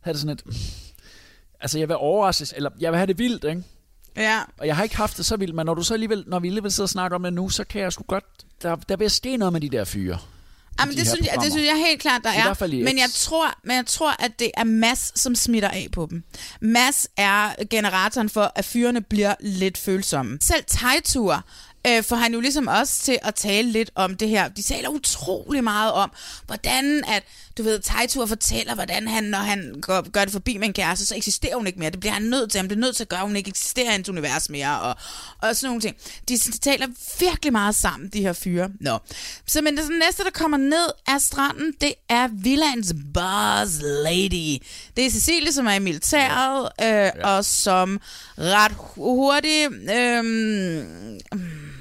havde 0.00 0.14
det 0.14 0.20
sådan 0.20 0.36
lidt, 0.46 0.56
altså 1.60 1.78
jeg 1.78 1.88
vil 1.88 1.96
overraskes, 1.96 2.54
eller 2.56 2.70
jeg 2.80 2.92
vil 2.92 2.96
have 2.96 3.06
det 3.06 3.18
vildt, 3.18 3.44
ikke? 3.44 3.62
Ja. 4.18 4.40
Og 4.58 4.66
jeg 4.66 4.76
har 4.76 4.82
ikke 4.82 4.96
haft 4.96 5.16
det 5.16 5.26
så 5.26 5.36
vildt, 5.36 5.54
men 5.54 5.66
når, 5.66 5.74
du 5.74 5.82
så 5.82 5.94
alligevel, 5.94 6.24
når 6.26 6.38
vi 6.38 6.48
alligevel 6.48 6.72
sidder 6.72 6.84
og 6.84 6.90
snakker 6.90 7.14
om 7.14 7.22
det 7.22 7.32
nu, 7.32 7.48
så 7.48 7.64
kan 7.64 7.80
jeg 7.80 7.92
sgu 7.92 8.04
godt... 8.08 8.24
Der, 8.62 8.76
der 8.76 8.96
vil 8.96 9.10
ske 9.10 9.36
noget 9.36 9.52
med 9.52 9.60
de 9.60 9.68
der 9.68 9.84
fyre. 9.84 10.18
Jamen, 10.80 10.94
de 10.94 11.00
det, 11.00 11.08
synes 11.08 11.26
jeg, 11.26 11.36
det 11.42 11.52
synes 11.52 11.66
jeg 11.66 11.84
helt 11.86 12.00
klart, 12.00 12.22
der 12.24 12.30
er. 12.30 12.48
er. 12.50 12.84
Men 12.84 12.98
jeg, 12.98 13.08
tror, 13.14 13.54
men 13.64 13.76
jeg 13.76 13.86
tror, 13.86 14.24
at 14.24 14.38
det 14.38 14.50
er 14.54 14.64
Mass, 14.64 15.20
som 15.20 15.34
smitter 15.34 15.68
af 15.68 15.88
på 15.92 16.06
dem. 16.10 16.22
Mass 16.60 17.08
er 17.16 17.64
generatoren 17.70 18.28
for, 18.28 18.52
at 18.54 18.64
fyrene 18.64 19.00
bliver 19.00 19.34
lidt 19.40 19.78
følsomme. 19.78 20.38
Selv 20.40 20.64
Taitur 20.66 21.44
øh, 21.86 22.02
får 22.02 22.16
han 22.16 22.34
jo 22.34 22.40
ligesom 22.40 22.66
også 22.66 23.02
til 23.02 23.18
at 23.22 23.34
tale 23.34 23.72
lidt 23.72 23.90
om 23.94 24.16
det 24.16 24.28
her. 24.28 24.48
De 24.48 24.62
taler 24.62 24.88
utrolig 24.88 25.64
meget 25.64 25.92
om, 25.92 26.12
hvordan 26.46 27.04
at 27.08 27.22
du 27.58 27.62
ved, 27.62 27.78
Taitur 27.78 28.26
fortæller, 28.26 28.74
hvordan 28.74 29.08
han, 29.08 29.24
når 29.24 29.38
han 29.38 29.74
går, 29.80 30.10
gør 30.10 30.24
det 30.24 30.32
forbi 30.32 30.56
med 30.56 30.66
en 30.66 30.72
kæreste, 30.72 31.06
så 31.06 31.16
eksisterer 31.16 31.56
hun 31.56 31.66
ikke 31.66 31.78
mere. 31.78 31.90
Det 31.90 32.00
bliver 32.00 32.12
han 32.12 32.22
nødt 32.22 32.50
til. 32.50 32.58
Han 32.58 32.68
bliver 32.68 32.80
nødt 32.80 32.96
til 32.96 33.04
at 33.04 33.08
gøre, 33.08 33.20
at 33.20 33.26
hun 33.26 33.36
ikke 33.36 33.48
eksisterer 33.48 33.86
i 33.86 33.92
hans 33.92 34.08
univers 34.08 34.50
mere, 34.50 34.80
og, 34.80 34.96
og 35.38 35.56
sådan 35.56 35.68
nogle 35.68 35.80
ting. 35.80 35.96
De 36.28 36.38
taler 36.38 36.86
virkelig 37.20 37.52
meget 37.52 37.74
sammen, 37.74 38.08
de 38.08 38.22
her 38.22 38.32
fyre. 38.32 38.70
Nå. 38.80 38.98
Så 39.46 39.62
men 39.62 39.76
det 39.76 39.84
næste, 40.06 40.24
der 40.24 40.30
kommer 40.30 40.56
ned 40.56 40.88
af 41.06 41.20
stranden, 41.20 41.72
det 41.80 41.94
er 42.08 42.28
Villans 42.32 42.94
Boss 43.14 43.80
Lady. 43.82 44.62
Det 44.96 45.06
er 45.06 45.10
Cecilie, 45.10 45.52
som 45.52 45.66
er 45.66 45.72
i 45.72 45.78
militæret, 45.78 46.68
øh, 46.80 46.86
ja. 46.86 47.28
og 47.28 47.44
som 47.44 48.00
ret 48.38 48.72
hurtigt... 48.76 49.72
Øh, 49.90 50.84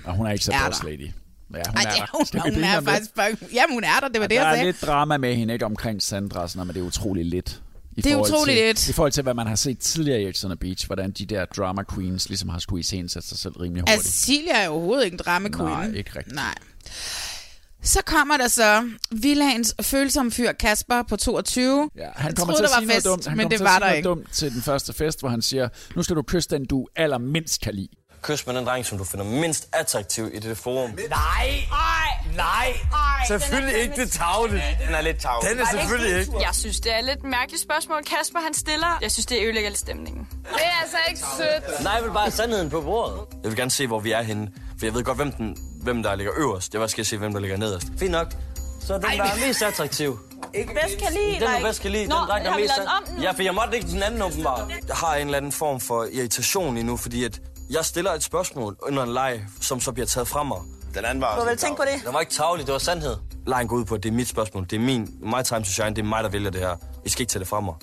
og 0.06 0.16
hun 0.16 0.28
er 0.28 0.32
ikke 0.32 0.46
så 0.46 0.54
boss 0.66 0.84
lady. 0.84 1.10
Ja, 1.54 1.62
hun 1.68 1.78
Ej, 1.78 1.84
er, 1.84 1.96
der. 1.96 2.42
hun, 2.44 2.54
hun 2.54 2.64
er 2.64 2.82
faktisk 2.82 3.16
bare... 3.16 3.38
Jamen, 3.54 3.74
hun 3.76 3.84
er 3.84 4.00
der, 4.02 4.08
det 4.08 4.22
var 4.22 4.24
ja, 4.24 4.28
det, 4.28 4.36
jeg 4.36 4.42
sagde. 4.44 4.56
Der 4.56 4.62
er 4.62 4.66
lidt 4.66 4.82
drama 4.82 5.18
med 5.18 5.36
hende, 5.36 5.54
ikke 5.54 5.66
omkring 5.66 6.02
Sandra, 6.02 6.48
sådan, 6.48 6.68
men 6.68 6.76
det 6.76 6.82
er 6.82 6.86
utroligt 6.86 7.28
lidt. 7.28 7.62
I 7.98 8.02
det 8.02 8.12
er 8.12 8.16
utroligt 8.16 8.58
til, 8.58 8.66
lidt. 8.66 8.90
I 8.90 8.94
forhold 8.94 9.12
til, 9.12 9.24
hvad 9.24 9.34
man 9.34 9.48
har 9.48 9.56
set 9.56 9.80
tidligere 9.80 10.22
i 10.22 10.28
Ex 10.28 10.44
on 10.44 10.50
the 10.50 10.58
Beach, 10.58 10.86
hvordan 10.86 11.12
de 11.12 11.26
der 11.26 11.46
drama 11.46 11.84
queens 11.94 12.30
ligesom 12.30 12.50
har 12.50 12.60
skulle 12.60 12.80
iscenesætte 12.80 13.28
sig 13.28 13.38
selv 13.38 13.54
rimelig 13.54 13.82
hurtigt. 13.82 13.98
Altså, 13.98 14.12
Celia 14.12 14.58
er 14.64 14.70
overhovedet 14.70 15.06
ikke 15.06 15.16
en 15.16 15.20
drama 15.20 15.50
queen. 15.50 15.72
Nej, 15.72 15.92
ikke 15.98 16.12
rigtigt. 16.16 16.36
Nej. 16.36 16.56
Så 17.84 18.00
kommer 18.06 18.38
der 18.38 18.48
så 18.48 18.90
Villagens 19.12 19.76
følsomme 19.82 20.32
fyr 20.32 20.52
Kasper 20.52 21.04
på 21.04 21.16
22. 21.16 21.90
Ja, 21.98 22.10
han 22.16 22.36
kommer 22.36 22.56
til 22.56 22.64
at 22.64 22.70
sige 22.70 22.92
fest, 22.92 23.06
noget 23.06 23.18
dumt. 23.18 23.28
Han 23.28 23.38
men 23.38 23.52
det 23.52 23.60
var 23.60 23.80
der 23.80 23.92
ikke. 23.92 24.10
dumt 24.10 24.32
til 24.32 24.54
den 24.54 24.62
første 24.62 24.94
fest, 24.94 25.20
hvor 25.20 25.30
han 25.30 25.42
siger, 25.42 25.70
nu 25.96 26.04
skal 26.04 26.16
du 26.16 26.22
kysse 26.22 26.50
den, 26.50 26.66
du 26.66 26.88
allermindst 26.96 27.62
kan 27.62 27.74
lide. 27.74 27.90
Kys 28.28 28.48
med 28.48 28.56
den 28.56 28.66
dreng, 28.66 28.86
som 28.86 28.98
du 28.98 29.04
finder 29.04 29.26
mindst 29.26 29.70
attraktiv 29.74 30.30
i 30.34 30.40
det 30.40 30.58
forum. 30.58 30.90
Nej! 30.90 31.50
Nej! 32.36 32.80
Nej! 32.92 33.28
Selvfølgelig 33.28 33.78
ikke 33.82 33.96
det 33.96 34.12
tavle. 34.12 34.64
Den 34.88 34.96
er 34.96 35.02
lidt 35.02 35.22
tavle. 35.22 35.50
Den 35.50 35.60
er 35.60 35.66
selvfølgelig 35.72 36.20
ikke. 36.20 36.32
Jeg 36.42 36.50
synes, 36.54 36.80
det 36.80 36.94
er 36.94 37.02
lidt 37.02 37.24
mærkeligt 37.24 37.64
spørgsmål, 37.64 38.04
Kasper 38.04 38.40
han 38.40 38.54
stiller. 38.54 38.98
Jeg 39.02 39.12
synes, 39.12 39.26
det 39.26 39.44
ødelægger 39.44 39.70
lidt 39.70 39.80
stemningen. 39.80 40.28
Det 40.32 40.62
er 40.64 40.82
altså 40.82 40.98
ikke 41.10 41.20
sødt. 41.20 41.84
Nej, 41.84 41.94
jeg 41.94 42.04
vil 42.04 42.12
bare 42.12 42.32
sandheden 42.32 42.70
på 42.70 42.82
bordet. 42.82 43.20
Jeg 43.44 43.52
vil 43.52 43.58
gerne 43.58 43.72
se, 43.72 43.88
hvor 43.88 44.00
vi 44.00 44.12
er 44.12 44.22
henne. 44.22 44.52
For 44.80 44.86
jeg 44.86 44.94
ved 44.94 45.04
godt, 45.04 45.18
hvem, 45.18 45.32
den, 45.32 45.58
hvem 45.84 46.04
der 46.04 46.16
ligger 46.16 46.34
øverst. 46.38 46.74
Jeg 46.74 46.82
vil 46.82 46.90
skal 46.90 47.06
se, 47.06 47.18
hvem 47.18 47.34
der 47.34 47.40
ligger 47.40 47.58
nederst. 47.58 47.88
Fint 48.00 48.12
nok. 48.12 48.28
Så 48.82 48.94
den, 48.94 49.02
der 49.02 49.10
er 49.10 49.48
mest 49.48 49.62
attraktiv. 49.62 50.20
Ikke 50.54 50.74
bedst 50.74 50.98
kan 50.98 51.14
lide, 51.14 51.40
Den 51.40 51.44
er 51.44 51.62
bedst 51.62 51.82
kan 51.82 51.92
lide. 51.92 52.04
Den 52.04 52.12
dreng, 52.12 52.46
der 52.46 52.52
er 52.52 52.58
mest 52.58 52.74
om 52.80 53.22
Ja, 53.22 53.32
for 53.32 53.44
jeg 53.44 53.56
måtte 53.56 53.78
ikke 53.78 53.88
den 53.90 54.04
anden 54.04 54.22
åbenbart. 54.22 54.72
Jeg 54.88 54.96
har 54.96 55.16
en 55.16 55.28
eller 55.28 55.38
anden 55.38 55.52
form 55.52 55.80
for 55.80 56.08
irritation 56.12 56.78
endnu, 56.78 56.98
fordi 56.98 57.24
at 57.24 57.42
jeg 57.70 57.86
stiller 57.86 58.12
et 58.14 58.24
spørgsmål 58.24 58.76
under 58.82 59.04
en 59.04 59.14
leg, 59.14 59.46
som 59.62 59.80
så 59.80 59.92
bliver 59.92 60.08
taget 60.08 60.28
fra 60.28 60.44
mig. 60.44 60.58
Den 60.96 61.06
anden 61.06 61.22
var 61.22 61.40
Du 61.40 61.46
vil 61.46 61.58
tænke 61.58 61.78
på 61.78 61.84
det? 61.94 62.06
Det 62.06 62.14
var 62.14 62.20
ikke 62.20 62.34
tavligt, 62.34 62.68
det 62.68 62.74
var 62.74 62.80
sandhed. 62.80 63.16
Lejen 63.48 63.68
går 63.68 63.76
ud 63.76 63.86
på, 63.86 63.96
at 63.96 64.04
det 64.04 64.10
er 64.10 64.14
mit 64.14 64.28
spørgsmål. 64.28 64.64
Det 64.64 64.74
er 64.74 64.80
min, 64.80 65.02
my 65.22 65.44
time 65.46 65.60
to 65.60 65.64
shine. 65.72 65.90
Det 65.90 65.98
er 66.00 66.04
mig, 66.04 66.24
der 66.24 66.30
vælger 66.30 66.50
det 66.52 66.62
her. 66.62 66.76
I 67.06 67.10
skal 67.10 67.22
ikke 67.22 67.32
tage 67.32 67.40
det 67.40 67.48
fra 67.48 67.60
mig. 67.60 67.76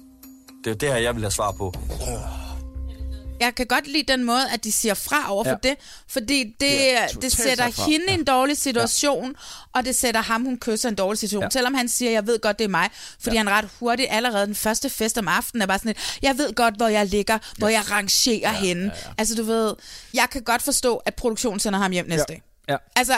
Det 0.65 0.71
er 0.71 0.75
det 0.75 0.89
her, 0.89 0.97
jeg 0.97 1.15
vil 1.15 1.23
have 1.23 1.31
svar 1.31 1.53
på. 1.53 1.73
Jeg 3.41 3.55
kan 3.55 3.67
godt 3.67 3.87
lide 3.87 4.13
den 4.13 4.25
måde, 4.25 4.51
at 4.51 4.65
de 4.65 4.73
siger 4.73 4.95
fra 4.95 5.33
over 5.33 5.45
for 5.45 5.51
ja. 5.65 5.69
det, 5.69 5.77
fordi 6.09 6.57
det, 6.61 6.67
ja, 6.67 7.07
det 7.23 7.33
sætter 7.33 7.87
hende 7.87 8.07
i 8.11 8.15
en 8.15 8.25
dårlig 8.25 8.57
situation, 8.57 9.25
ja. 9.27 9.79
og 9.79 9.85
det 9.85 9.97
sætter 9.97 10.23
ham, 10.23 10.45
hun 10.45 10.59
kysser, 10.59 10.89
en 10.89 10.95
dårlig 10.95 11.19
situation. 11.19 11.43
Ja. 11.43 11.51
Selvom 11.51 11.75
han 11.75 11.89
siger, 11.89 12.11
jeg 12.11 12.27
ved 12.27 12.39
godt, 12.39 12.59
det 12.59 12.65
er 12.65 12.69
mig, 12.69 12.91
fordi 13.21 13.37
ja. 13.37 13.41
han 13.41 13.51
ret 13.51 13.69
hurtigt 13.81 14.09
allerede 14.11 14.47
den 14.47 14.55
første 14.55 14.91
fest 14.91 15.19
om 15.19 15.29
aftenen 15.29 15.63
er 15.63 15.67
bare 15.67 15.79
sådan 15.79 15.91
et, 15.91 16.19
jeg 16.23 16.39
ved 16.39 16.55
godt, 16.55 16.77
hvor 16.77 16.89
jeg 16.89 17.07
ligger, 17.07 17.39
hvor 17.59 17.69
jeg 17.69 17.91
rangerer 17.91 18.53
ja, 18.53 18.59
hende. 18.61 18.83
Ja, 18.83 19.09
ja. 19.09 19.15
Altså 19.19 19.35
du 19.35 19.43
ved, 19.43 19.75
jeg 20.15 20.27
kan 20.31 20.43
godt 20.43 20.63
forstå, 20.63 20.97
at 20.97 21.15
produktionen 21.15 21.61
sender 21.61 21.79
ham 21.79 21.93
hjem 21.93 22.07
næste 22.07 22.27
ja. 22.29 22.35
dag. 22.35 22.43
Ja. 22.69 22.77
Altså, 22.97 23.13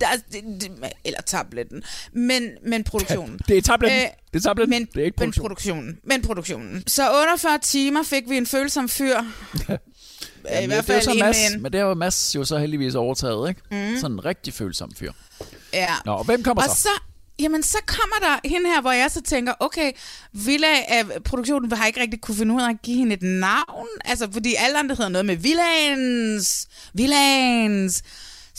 der, 0.00 0.06
det, 0.32 0.44
det, 0.60 0.92
eller 1.04 1.20
tabletten. 1.20 1.82
Men, 2.12 2.50
men 2.66 2.84
produktionen. 2.84 3.40
Det 3.48 3.58
er 3.58 3.62
tabletten. 3.62 4.00
Det 4.32 4.38
er 4.38 4.48
tabletten. 4.48 4.70
Men, 4.70 4.88
Det 4.94 5.00
er 5.00 5.04
ikke 5.04 5.16
men 5.18 5.32
produktion. 5.32 5.42
produktionen. 5.42 5.98
Men 6.04 6.22
produktionen. 6.22 6.82
Så 6.86 7.02
under 7.10 7.36
40 7.36 7.58
timer 7.58 8.02
fik 8.02 8.22
vi 8.28 8.36
en 8.36 8.46
følsom 8.46 8.88
fyr. 8.88 9.18
I 9.18 10.66
hvert 10.66 10.70
det 10.70 10.72
er 10.72 10.82
fald 10.82 11.04
jo 11.06 11.12
så 11.12 11.18
Mads, 11.18 11.52
en. 11.54 11.62
men 11.62 11.72
det 11.72 11.80
har 11.80 11.88
jo 11.88 11.94
Mads 11.94 12.34
jo 12.34 12.44
så 12.44 12.58
heldigvis 12.58 12.94
overtaget, 12.94 13.48
ikke? 13.48 13.60
Mm. 13.70 13.96
Sådan 14.00 14.16
en 14.16 14.24
rigtig 14.24 14.54
følsom 14.54 14.92
fyr. 14.96 15.12
Ja. 15.72 15.94
Nå, 16.04 16.12
og 16.12 16.24
hvem 16.24 16.42
kommer 16.42 16.62
og 16.62 16.68
så? 16.68 16.82
så? 16.82 16.88
Jamen, 17.40 17.62
så 17.62 17.78
kommer 17.86 18.16
der 18.20 18.48
hende 18.48 18.70
her, 18.70 18.80
hvor 18.80 18.92
jeg 18.92 19.10
så 19.10 19.22
tænker, 19.22 19.52
okay, 19.60 19.92
Villa, 20.32 20.66
øh, 20.68 21.20
produktionen 21.20 21.72
har 21.72 21.86
ikke 21.86 22.00
rigtig 22.00 22.20
kunne 22.20 22.36
finde 22.36 22.54
ud 22.54 22.60
af 22.60 22.68
at 22.70 22.82
give 22.82 22.96
hende 22.98 23.14
et 23.14 23.22
navn. 23.22 23.86
Altså, 24.04 24.28
fordi 24.32 24.54
alle 24.58 24.78
andre 24.78 24.94
hedder 24.94 25.08
noget 25.08 25.26
med 25.26 25.36
Villans, 25.36 26.68
Villans. 26.94 28.02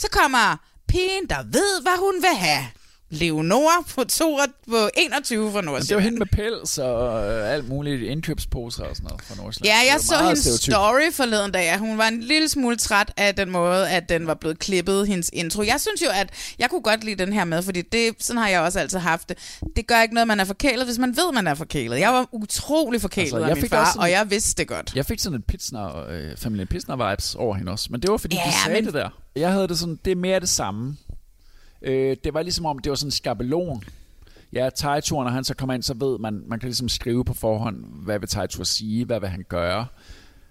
Så 0.00 0.08
kommer 0.08 0.56
pigen, 0.88 1.26
der 1.28 1.42
ved, 1.42 1.82
hvad 1.82 1.98
hun 1.98 2.14
vil 2.22 2.36
have. 2.36 2.64
Leonora 3.10 3.82
på, 3.94 4.04
to, 4.04 4.38
på 4.70 4.76
21 4.96 5.50
fra 5.52 5.60
Men 5.60 5.64
det 5.66 5.72
Nordsjælland. 5.72 6.04
hende 6.04 6.18
med 6.18 6.26
pels 6.26 6.78
og 6.78 7.26
øh, 7.32 7.52
alt 7.52 7.68
muligt 7.68 8.02
indkøbsposer 8.02 8.84
og 8.84 8.96
sådan 8.96 9.08
noget 9.08 9.22
fra 9.24 9.34
Nordsjælland. 9.42 9.76
Ja, 9.86 9.92
jeg 9.92 10.00
så 10.00 10.14
hendes 10.24 10.38
stereotypt. 10.38 10.62
story 10.64 11.12
forleden 11.12 11.52
dag. 11.52 11.78
Hun 11.78 11.98
var 11.98 12.08
en 12.08 12.20
lille 12.20 12.48
smule 12.48 12.76
træt 12.76 13.12
af 13.16 13.34
den 13.34 13.50
måde, 13.50 13.90
at 13.90 14.08
den 14.08 14.26
var 14.26 14.34
blevet 14.34 14.58
klippet, 14.58 15.06
hendes 15.08 15.30
intro. 15.32 15.62
Jeg 15.62 15.76
synes 15.80 16.02
jo, 16.02 16.06
at 16.14 16.30
jeg 16.58 16.70
kunne 16.70 16.82
godt 16.82 17.04
lide 17.04 17.24
den 17.24 17.32
her 17.32 17.44
med, 17.44 17.62
fordi 17.62 17.82
det, 17.82 18.14
sådan 18.18 18.42
har 18.42 18.48
jeg 18.48 18.60
også 18.60 18.80
altid 18.80 18.98
haft 18.98 19.28
det. 19.28 19.36
Det 19.76 19.86
gør 19.86 20.02
ikke 20.02 20.14
noget, 20.14 20.28
man 20.28 20.40
er 20.40 20.44
forkælet, 20.44 20.86
hvis 20.86 20.98
man 20.98 21.16
ved, 21.16 21.32
man 21.32 21.46
er 21.46 21.54
forkælet. 21.54 22.00
Jeg 22.00 22.12
var 22.12 22.26
utrolig 22.32 23.00
forkælet 23.00 23.26
Altså, 23.26 23.38
jeg 23.38 23.48
af 23.50 23.56
min 23.56 23.62
fik 23.62 23.70
far, 23.70 23.84
sådan- 23.86 24.00
og 24.00 24.10
jeg 24.10 24.30
vidste 24.30 24.58
det 24.60 24.68
godt. 24.68 24.92
Jeg 24.94 25.06
fik 25.06 25.18
sådan 25.20 25.36
en 25.38 25.42
Pitsner, 25.42 26.08
øh, 26.08 26.36
familien 26.36 26.68
Pitsner-vibes 26.74 27.34
over 27.38 27.54
hende 27.54 27.72
også. 27.72 27.88
Men 27.90 28.02
det 28.02 28.10
var, 28.10 28.16
fordi 28.16 28.36
Ja, 28.36 28.42
de 28.50 28.52
sagde 28.64 28.76
men- 28.76 28.84
det 28.86 28.94
der. 28.94 29.08
Jeg 29.36 29.52
havde 29.52 29.68
det 29.68 29.78
sådan, 29.78 29.98
det 30.04 30.10
er 30.10 30.16
mere 30.16 30.40
det 30.40 30.48
samme. 30.48 30.96
Øh, 31.82 32.16
det 32.24 32.34
var 32.34 32.42
ligesom 32.42 32.66
om, 32.66 32.78
det 32.78 32.90
var 32.90 32.96
sådan 32.96 33.06
en 33.06 33.12
skabelon. 33.12 33.82
Ja, 34.52 34.70
Tejtur, 34.74 35.24
når 35.24 35.30
han 35.30 35.44
så 35.44 35.54
kommer 35.54 35.74
ind, 35.74 35.82
så 35.82 35.94
ved 35.94 36.18
man, 36.18 36.42
man 36.46 36.60
kan 36.60 36.68
ligesom 36.68 36.88
skrive 36.88 37.24
på 37.24 37.34
forhånd, 37.34 37.84
hvad 38.04 38.18
vil 38.18 38.28
Tejtur 38.28 38.64
sige, 38.64 39.04
hvad 39.04 39.20
vil 39.20 39.28
han 39.28 39.44
gøre. 39.48 39.86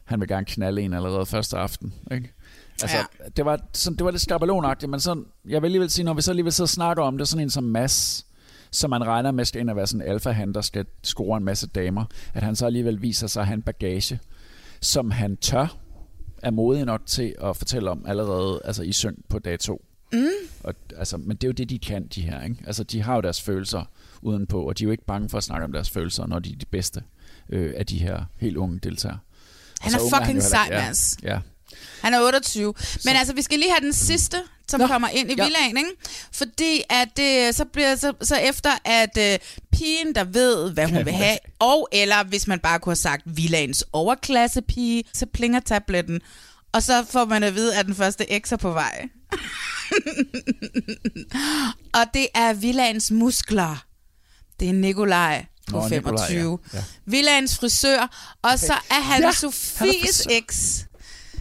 Han 0.04 0.20
vil 0.20 0.28
gerne 0.28 0.46
knalde 0.46 0.82
en 0.82 0.94
allerede 0.94 1.26
første 1.26 1.58
aften, 1.58 1.94
ikke? 2.12 2.34
Altså, 2.82 2.98
ja. 2.98 3.04
det, 3.38 3.46
var 3.46 3.60
sådan, 3.74 3.98
det 3.98 4.06
var 4.06 4.12
lidt 4.12 4.22
skabelonagtigt, 4.22 4.90
men 4.90 5.00
sådan, 5.00 5.26
jeg 5.46 5.62
vil 5.62 5.68
alligevel 5.68 5.90
sige, 5.90 6.06
når 6.06 6.14
vi 6.14 6.22
så 6.22 6.32
alligevel 6.32 6.52
sidder 6.54 6.66
og 6.66 6.70
snakker 6.70 7.04
om 7.04 7.18
det, 7.18 7.28
sådan 7.28 7.44
en 7.44 7.50
som 7.50 7.64
Mads, 7.64 8.26
som 8.72 8.90
man 8.90 9.08
regner 9.08 9.32
med 9.32 9.46
skal 9.46 9.62
ind 9.62 9.70
og 9.70 9.76
være 9.76 9.88
sådan 9.88 10.02
en 10.02 10.12
alfa 10.12 10.46
der 10.54 10.62
skal 10.62 10.86
score 11.04 11.38
en 11.38 11.44
masse 11.44 11.68
damer, 11.68 12.06
at 12.34 12.44
han 12.44 12.56
så 12.56 12.66
alligevel 12.66 13.02
viser 13.02 13.28
sig 13.28 13.42
at 13.42 13.48
have 13.48 13.54
en 13.56 13.62
bagage, 13.62 14.20
som 14.82 15.12
han 15.12 15.38
tør, 15.38 15.78
er 16.44 16.52
modig 16.52 16.86
nok 16.86 17.02
til 17.06 17.36
at 17.42 17.58
fortælle 17.58 17.90
om 17.90 18.06
allerede 18.08 18.62
altså 18.66 18.84
i 18.84 18.92
syng 18.92 19.26
på 19.30 19.40
dag 19.40 19.60
to. 19.60 19.86
Mm. 20.14 20.30
Og, 20.64 20.74
altså, 20.98 21.18
men 21.18 21.38
det 21.38 21.44
er 21.44 21.48
jo 21.48 21.52
det, 21.52 21.70
de 21.70 21.80
kan, 21.80 22.08
de 22.08 22.22
her. 22.22 22.44
Ikke? 22.44 22.56
Altså, 22.68 22.84
de 22.84 23.02
har 23.02 23.16
jo 23.16 23.22
deres 23.22 23.42
følelser 23.42 23.84
udenpå, 24.22 24.64
og 24.64 24.78
de 24.78 24.84
er 24.84 24.86
jo 24.86 24.92
ikke 24.92 25.06
bange 25.06 25.30
for 25.30 25.38
at 25.38 25.44
snakke 25.44 25.66
om 25.66 25.72
deres 25.72 25.90
følelser, 25.90 26.28
når 26.28 26.40
de 26.40 26.52
er 26.52 26.56
de 26.56 26.66
bedste 26.66 27.04
øh, 27.50 27.74
af 27.78 27.86
de 27.86 27.98
her 27.98 28.24
helt 28.38 28.58
unge 28.58 28.80
deltagere. 28.84 29.20
Han 29.80 29.94
er 29.94 29.98
så 29.98 30.10
fucking 30.10 30.38
ikke. 30.38 30.42
sej, 30.42 30.70
Mads. 30.70 31.18
Ja, 31.24 31.34
ja. 31.34 31.40
Han 32.02 32.14
er 32.14 32.22
28. 32.22 32.74
Men 33.06 33.16
altså, 33.16 33.34
vi 33.34 33.42
skal 33.42 33.60
lige 33.60 33.72
have 33.72 33.86
den 33.86 33.94
sidste, 33.94 34.38
som 34.68 34.80
Nå, 34.80 34.88
kommer 34.88 35.08
ind 35.08 35.32
i 35.32 35.36
ja. 35.38 35.44
villaen, 35.44 35.78
ikke? 35.78 35.90
Fordi 36.32 36.82
at 36.90 37.08
det, 37.18 37.56
så 37.56 37.66
bliver 37.66 37.96
så, 37.96 38.14
så 38.22 38.36
efter, 38.36 38.70
at 38.86 39.18
øh, 39.18 39.40
pigen, 39.72 40.16
der 40.16 40.24
ved, 40.24 40.72
hvad 40.74 40.88
hun 40.88 41.06
vil 41.06 41.14
have, 41.14 41.38
og 41.60 41.90
eller 41.92 42.24
hvis 42.24 42.48
man 42.48 42.60
bare 42.60 42.80
kunne 42.80 42.92
have 42.92 42.96
sagt 42.96 43.22
villaens 43.26 43.86
overklassepige, 43.94 45.04
så 45.14 45.26
plinger 45.26 45.60
tabletten, 45.60 46.22
og 46.72 46.84
så 46.84 47.06
får 47.10 47.26
man 47.26 47.44
at 47.44 47.56
vide, 47.56 47.76
at 47.76 47.86
den 47.86 47.96
første 47.96 48.26
X 48.46 48.52
er 48.52 48.58
på 48.58 48.72
vej. 48.72 49.10
og 52.00 52.06
det 52.14 52.28
er 52.36 52.54
villaens 52.54 53.12
muskler. 53.12 53.86
Det 54.60 54.70
er 54.70 54.74
Nikolaj 54.74 55.46
på 55.70 55.78
Nå, 55.78 55.90
25. 55.90 56.38
Nikolaj, 56.42 56.58
ja. 56.74 56.78
Ja. 56.80 56.84
Villaens 57.06 57.58
frisør, 57.60 58.38
og 58.42 58.60
så 58.60 58.74
er 58.74 58.94
han 58.94 59.04
Ja, 59.04 59.14
han 59.14 59.24
er 59.24 59.32
Sofies 59.32 59.78
frisør. 59.78 60.30
eks. 60.38 60.86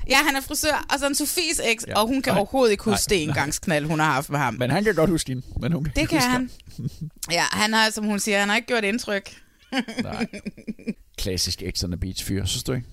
Ja, 0.08 0.16
han 0.16 0.36
er 0.36 0.40
frisør, 0.40 0.86
og 0.92 0.98
så 0.98 1.04
er 1.04 1.08
han 1.08 1.14
Sofies 1.14 1.60
eks, 1.64 1.84
Ja. 1.88 1.98
og 2.00 2.06
hun 2.08 2.22
kan 2.22 2.32
Nej, 2.32 2.38
overhovedet 2.40 2.72
ikke 2.72 2.86
nej, 2.86 2.94
huske 2.96 3.08
det 3.10 3.22
engangsknald, 3.22 3.86
hun 3.86 4.00
har 4.00 4.12
haft 4.12 4.30
med 4.30 4.38
ham. 4.38 4.54
Men 4.54 4.70
han 4.70 4.84
kan 4.84 4.94
godt 4.94 5.10
huske 5.10 5.28
hende. 5.28 5.46
Men 5.60 5.72
hun 5.72 5.84
kan 5.84 5.92
Det 5.96 6.08
kan 6.08 6.20
han. 6.20 6.50
Ja, 7.30 7.44
han 7.52 7.72
har, 7.72 7.90
som 7.90 8.04
hun 8.04 8.20
siger, 8.20 8.40
han 8.40 8.48
har 8.48 8.56
ikke 8.56 8.68
gjort 8.68 8.84
indtryk. 8.84 9.36
Nej. 10.02 10.26
Klassisk 11.18 11.62
X 11.76 11.84
on 11.84 11.90
the 11.90 12.00
Beach 12.00 12.24
fyr, 12.24 12.44
synes 12.44 12.62
du 12.62 12.72
ikke? 12.72 12.86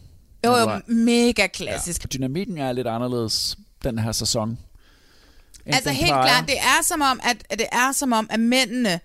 Jo, 0.45 0.55
jo, 0.57 0.81
mega 0.87 1.47
klassisk. 1.47 2.03
Ja. 2.03 2.07
Dynamikken 2.17 2.57
er 2.57 2.71
lidt 2.71 2.87
anderledes 2.87 3.57
den 3.83 3.99
her 3.99 4.11
sæson. 4.11 4.57
Altså 5.73 5.89
helt 5.89 6.07
plejer. 6.09 6.27
klart, 6.27 6.47
det 6.47 6.57
er 6.57 6.83
som 6.83 7.01
om, 7.01 7.19
at, 7.23 7.37
at 7.49 7.59
det 7.59 7.67
er 7.71 7.91
som 7.91 8.11
om, 8.13 8.27
at 8.31 8.39
mændene, 8.39 8.99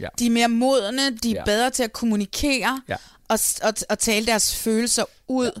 Ja. 0.00 0.08
de 0.18 0.26
er 0.26 0.30
mere 0.30 0.48
modne, 0.48 1.10
de 1.16 1.30
er 1.30 1.34
Ja. 1.34 1.44
bedre 1.44 1.70
til 1.70 1.82
at 1.82 1.92
kommunikere 1.92 2.82
Ja. 2.88 2.96
og, 3.28 3.38
og, 3.62 3.74
og 3.90 3.98
tale 3.98 4.26
deres 4.26 4.56
følelser 4.56 5.04
ud. 5.28 5.60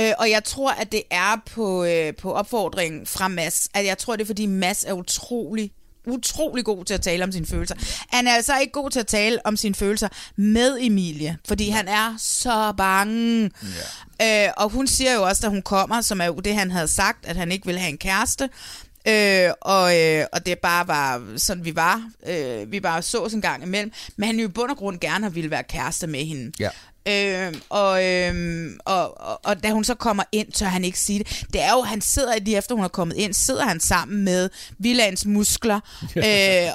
Øh, 0.00 0.12
og 0.18 0.30
jeg 0.30 0.44
tror, 0.44 0.70
at 0.72 0.92
det 0.92 1.02
er 1.10 1.36
på, 1.54 1.84
øh, 1.84 2.14
på 2.14 2.32
opfordringen 2.32 3.06
fra 3.06 3.28
Mads, 3.28 3.68
at 3.74 3.84
jeg 3.86 3.98
tror, 3.98 4.16
det 4.16 4.22
er, 4.22 4.26
fordi 4.26 4.46
Mads 4.46 4.84
er 4.84 4.92
utrolig 4.92 5.72
utrolig 6.08 6.64
god 6.64 6.84
til 6.84 6.94
at 6.94 7.00
tale 7.02 7.24
om 7.24 7.32
sine 7.32 7.46
følelser. 7.46 7.74
Han 8.08 8.26
er 8.26 8.32
altså 8.34 8.58
ikke 8.58 8.72
god 8.72 8.90
til 8.90 9.00
at 9.00 9.06
tale 9.06 9.46
om 9.46 9.56
sine 9.56 9.74
følelser 9.74 10.08
med 10.36 10.78
Emilie, 10.80 11.38
fordi 11.48 11.68
han 11.68 11.88
er 11.88 12.14
så 12.18 12.72
bange. 12.76 13.50
Øh, 14.22 14.48
og 14.56 14.70
hun 14.70 14.86
siger 14.86 15.14
jo 15.14 15.22
også, 15.22 15.42
da 15.42 15.48
hun 15.48 15.62
kommer, 15.62 16.00
som 16.00 16.20
er 16.20 16.24
jo 16.24 16.34
det, 16.34 16.54
han 16.54 16.70
havde 16.70 16.88
sagt, 16.88 17.26
at 17.26 17.36
han 17.36 17.52
ikke 17.52 17.66
ville 17.66 17.80
have 17.80 17.90
en 17.90 17.98
kæreste. 17.98 18.48
Øh, 19.08 19.50
og, 19.60 20.00
øh, 20.00 20.24
og 20.32 20.46
det 20.46 20.58
bare 20.58 20.88
var 20.88 21.22
sådan, 21.36 21.64
vi 21.64 21.76
var. 21.76 22.10
Øh, 22.28 22.72
vi 22.72 22.80
bare 22.80 23.02
så 23.02 23.30
en 23.34 23.42
gang 23.42 23.62
imellem. 23.62 23.92
Men 24.16 24.26
han 24.26 24.38
jo 24.38 24.44
i 24.44 24.48
bund 24.48 24.70
og 24.70 24.76
grund 24.76 25.00
gerne 25.00 25.24
har 25.24 25.30
ville 25.30 25.50
være 25.50 25.64
kærester 25.64 26.06
med 26.06 26.24
hende. 26.24 26.52
Ja. 26.60 26.70
Øh, 27.08 27.54
og, 27.70 28.04
øh, 28.04 28.70
og, 28.84 29.20
og, 29.20 29.40
og 29.44 29.62
da 29.62 29.70
hun 29.70 29.84
så 29.84 29.94
kommer 29.94 30.22
ind, 30.32 30.52
tør 30.52 30.66
han 30.66 30.84
ikke 30.84 30.98
sige 31.00 31.18
det. 31.18 31.44
Det 31.52 31.62
er 31.62 31.72
jo, 31.72 31.80
han 31.82 32.00
sidder 32.00 32.38
lige 32.38 32.56
efter 32.58 32.74
hun 32.74 32.84
er 32.84 32.88
kommet 32.88 33.16
ind, 33.16 33.34
sidder 33.34 33.64
han 33.64 33.80
sammen 33.80 34.24
med 34.24 34.50
Villagens 34.78 35.26
muskler 35.26 35.80
øh, 36.16 36.22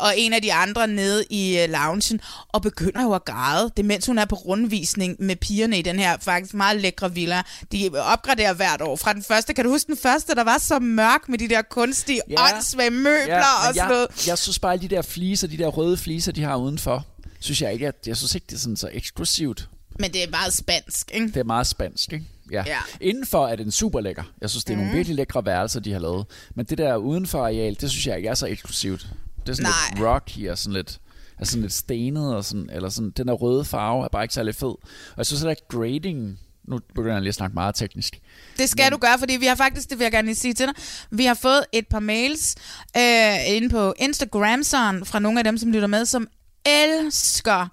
og 0.02 0.14
en 0.18 0.34
af 0.34 0.42
de 0.42 0.54
andre 0.54 0.88
nede 0.88 1.26
i 1.30 1.60
øh, 1.60 1.70
loungen 1.70 2.20
og 2.48 2.62
begynder 2.62 3.04
jo 3.04 3.14
at 3.14 3.26
græde. 3.26 3.72
Det 3.78 3.86
mens 3.86 4.06
hun 4.06 4.18
er 4.18 4.26
på 4.26 4.36
rundvisning 4.36 5.16
med 5.20 5.36
pigerne 5.36 5.80
i 5.80 5.82
den 5.82 6.00
her 6.00 6.18
faktisk 6.22 6.54
meget 6.54 6.82
lækre 6.82 7.14
villa. 7.14 7.42
De 7.72 7.90
opgraderer 8.00 8.54
hvert 8.54 8.82
år. 8.82 8.96
Fra 8.96 9.14
den 9.14 9.24
første, 9.24 9.54
kan 9.54 9.66
du 9.66 9.72
huske 9.72 9.88
den 9.88 9.98
første, 10.04 10.36
der 10.36 10.44
var 10.44 10.58
så 10.58 10.80
mørk 10.80 11.30
med 11.30 11.38
de 11.38 11.50
der 11.50 11.62
kunstige 11.62 12.22
Ja. 12.30 12.56
åndssvage 12.56 12.90
møbler 12.90 13.36
Ja, 13.36 13.68
og 13.70 13.76
sådan 13.76 13.90
noget. 13.90 14.08
jeg, 14.10 14.28
jeg 14.28 14.38
synes 14.38 14.60
bare, 14.60 14.74
at 14.74 14.82
de 14.82 14.88
der 14.88 15.02
fliser, 15.02 15.48
de 15.48 15.58
der 15.58 15.68
røde 15.68 15.98
fliser, 15.98 16.32
de 16.32 16.44
har 16.44 16.56
udenfor, 16.56 17.06
synes 17.40 17.62
jeg 17.62 17.74
ikke, 17.74 17.88
at, 17.88 17.96
jeg 18.08 18.18
synes 18.18 18.36
ikke, 18.36 18.48
det 18.50 18.56
er 18.56 18.60
sådan 18.60 18.78
så 18.78 18.90
eksklusivt. 18.94 19.70
Men 20.02 20.14
det 20.14 20.24
er 20.24 20.30
meget 20.30 20.54
spansk, 20.54 21.12
ikke? 21.14 21.28
Det 21.28 21.38
er 21.38 21.44
meget 21.44 21.68
spansk, 21.68 22.14
ikke? 22.14 22.26
Ja. 22.52 22.64
Ja. 22.68 22.80
Indenfor 23.02 23.48
er 23.48 23.56
den 23.56 23.72
super 23.72 24.02
lækker. 24.02 24.24
Jeg 24.42 24.50
synes, 24.50 24.64
det 24.64 24.74
er 24.74 24.78
mm. 24.78 24.82
nogle 24.82 24.96
virkelig 24.96 25.16
lækre 25.16 25.46
værelser, 25.46 25.80
de 25.80 25.94
har 25.94 26.00
lavet. 26.00 26.26
Men 26.56 26.66
det 26.66 26.78
der 26.78 26.96
udenfor 26.96 27.40
areal, 27.44 27.78
det 27.82 27.90
synes 27.90 28.08
jeg 28.08 28.18
ikke 28.18 28.30
er 28.30 28.34
så 28.34 28.48
eksklusivt. 28.48 29.08
Det 29.46 29.50
er 29.50 29.54
sådan 29.54 29.70
Nej. 29.70 29.74
lidt 29.94 30.08
rocky 30.08 30.50
og 30.50 30.58
sådan 30.58 30.74
lidt, 30.74 31.00
er 31.40 31.46
sådan 31.46 31.62
lidt 31.62 31.74
stenet, 31.74 32.36
og 32.36 32.46
sådan, 32.46 32.70
eller 32.72 32.90
sådan, 32.90 33.12
den 33.12 33.28
der 33.28 33.34
røde 33.34 33.66
farve 33.66 34.04
er 34.04 34.08
bare 34.08 34.24
ikke 34.24 34.34
særlig 34.34 34.56
fed. 34.56 34.68
Og 34.68 35.18
jeg 35.18 35.26
synes, 35.26 35.42
der 35.42 35.54
grading, 35.70 36.40
nu 36.68 36.80
begynder 36.96 37.14
jeg 37.14 37.22
lige 37.22 37.30
at 37.30 37.36
snakke 37.36 37.54
meget 37.54 37.76
teknisk. 37.76 38.20
Det 38.58 38.70
skal 38.70 38.84
Men... 38.84 38.92
du 38.92 38.98
gøre, 38.98 39.20
fordi 39.20 39.36
vi 39.36 39.46
har 39.46 39.56
faktisk, 39.56 39.90
det 39.90 40.00
vil 40.00 40.06
jeg 40.06 40.12
gerne 40.12 40.26
lige 40.26 40.36
sige 40.36 40.54
til 40.54 40.68
dig, 40.68 40.76
vi 41.12 41.26
har 41.26 41.34
fået 41.34 41.66
et 41.72 41.88
par 41.88 42.00
mails 42.00 42.56
øh, 42.98 43.56
inde 43.56 43.70
på 43.70 43.94
Instagram 43.98 44.64
fra 45.06 45.20
nogle 45.20 45.40
af 45.40 45.44
dem, 45.44 45.58
som 45.58 45.72
lytter 45.72 45.88
med, 45.88 46.06
som 46.06 46.28
elsker 46.66 47.68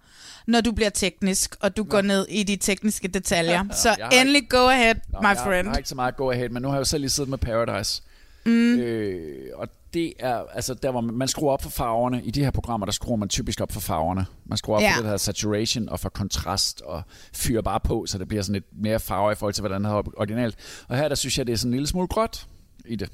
når 0.49 0.61
du 0.61 0.73
bliver 0.73 0.91
teknisk, 0.91 1.57
og 1.61 1.77
du 1.77 1.83
går 1.85 2.01
ned 2.01 2.27
i 2.29 2.43
de 2.43 2.57
tekniske 2.57 3.09
detaljer. 3.09 3.65
Så 3.83 3.97
Jeg 3.99 4.21
endelig 4.21 4.49
go 4.49 4.67
ahead, 4.69 4.95
Nå, 5.13 5.19
my 5.21 5.27
jeg, 5.27 5.37
friend. 5.37 5.67
Jeg 5.67 5.71
har 5.73 5.77
ikke 5.77 5.89
så 5.89 5.95
meget 5.95 6.17
go 6.17 6.31
ahead, 6.31 6.49
men 6.49 6.63
nu 6.63 6.69
har 6.69 6.75
jeg 6.75 6.81
jo 6.81 6.85
selv 6.85 7.01
lige 7.01 7.11
siddet 7.11 7.31
med 7.31 7.39
Paradise. 7.39 8.03
Mm. 8.47 8.79
Øh, 8.79 9.47
og 9.55 9.69
det 9.95 10.13
er, 10.19 10.43
altså 10.53 10.75
der 10.75 10.91
hvor 10.91 11.01
man, 11.01 11.15
man 11.15 11.29
skruer 11.29 11.53
op 11.53 11.63
for 11.63 11.71
farverne, 11.71 12.23
i 12.25 12.31
de 12.31 12.45
her 12.45 12.51
programmer, 12.51 12.85
der 12.87 12.93
skruer 12.93 13.17
man 13.17 13.29
typisk 13.29 13.61
op 13.61 13.73
for 13.73 13.81
farverne. 13.81 14.27
Man 14.47 14.57
skruer 14.59 14.77
op 14.77 14.83
Ja. 14.83 14.91
for 14.91 14.95
det 14.95 15.03
der 15.03 15.09
hedder 15.09 15.17
saturation 15.19 15.89
og 15.89 16.01
for 16.01 16.09
kontrast, 16.09 16.81
og 16.81 17.03
fyrer 17.35 17.63
bare 17.63 17.81
på, 17.81 18.07
så 18.07 18.19
det 18.19 18.29
bliver 18.29 18.43
sådan 18.43 18.53
lidt 18.53 18.65
mere 18.83 19.01
farver 19.01 19.33
i 19.33 19.35
forhold 19.35 19.55
til, 19.55 19.63
hvordan 19.63 19.83
det 19.85 19.91
har 19.91 20.05
originalt. 20.17 20.57
Og 20.89 20.97
her, 20.97 21.09
der 21.09 21.15
synes 21.15 21.39
jeg, 21.39 21.47
det 21.47 21.53
er 21.53 21.57
sådan 21.57 21.71
en 21.71 21.75
lille 21.75 21.87
smule 21.87 22.09
gråt 22.09 22.47
i 22.85 22.97
det. 22.97 23.09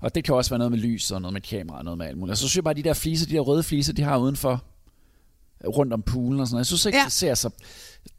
Og 0.00 0.14
det 0.14 0.24
kan 0.24 0.34
også 0.34 0.50
være 0.50 0.58
noget 0.58 0.70
med 0.72 0.78
lys 0.78 1.10
og 1.10 1.20
noget 1.22 1.32
med 1.32 1.40
kamera 1.40 1.78
og 1.78 1.84
noget 1.84 1.98
med 1.98 2.06
alt 2.06 2.18
muligt. 2.18 2.30
Og 2.30 2.36
så 2.36 2.40
synes 2.48 2.56
jeg 2.56 2.64
bare, 2.64 2.74
de 2.74 2.82
der 2.82 2.94
fliser, 2.94 3.26
de 3.26 3.32
der 3.34 3.40
røde 3.40 3.62
fliser, 3.62 3.92
de 3.92 4.02
har 4.02 4.18
udenfor, 4.18 4.64
rundt 5.66 5.92
om 5.92 6.02
poolen 6.02 6.40
og 6.40 6.46
sådan 6.46 6.54
noget. 6.54 6.60
Jeg 6.60 6.66
synes 6.66 6.86
ikke, 6.86 6.98
ja. 6.98 7.04
det 7.04 7.12
ser 7.12 7.34
så, 7.34 7.50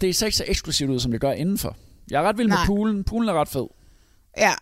det 0.02 0.16
ser 0.16 0.26
ikke 0.26 0.38
så 0.38 0.46
eksklusivt 0.48 0.90
ud, 0.90 1.00
som 1.00 1.12
det 1.12 1.22
gør 1.22 1.32
indenfor. 1.32 1.76
Jeg 2.12 2.24
er 2.24 2.28
ret 2.28 2.38
vild 2.38 2.48
med 2.48 2.58
Nej. 2.58 2.66
poolen. 2.66 3.04
Poolen 3.04 3.30
er 3.30 3.34
ret 3.34 3.48
fed. 3.48 3.68
Ja. 4.38 4.54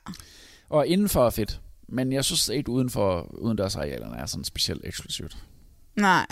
Og 0.69 0.87
indenfor 0.87 1.25
er 1.25 1.29
fedt. 1.29 1.61
Men 1.87 2.13
jeg 2.13 2.25
synes 2.25 2.49
ikke 2.49 2.69
udenfor 2.69 3.35
udendørsarealerne 3.35 4.17
er 4.17 4.25
sådan 4.25 4.43
specielt 4.43 4.81
eksklusivt. 4.83 5.37
Nej. 5.95 6.25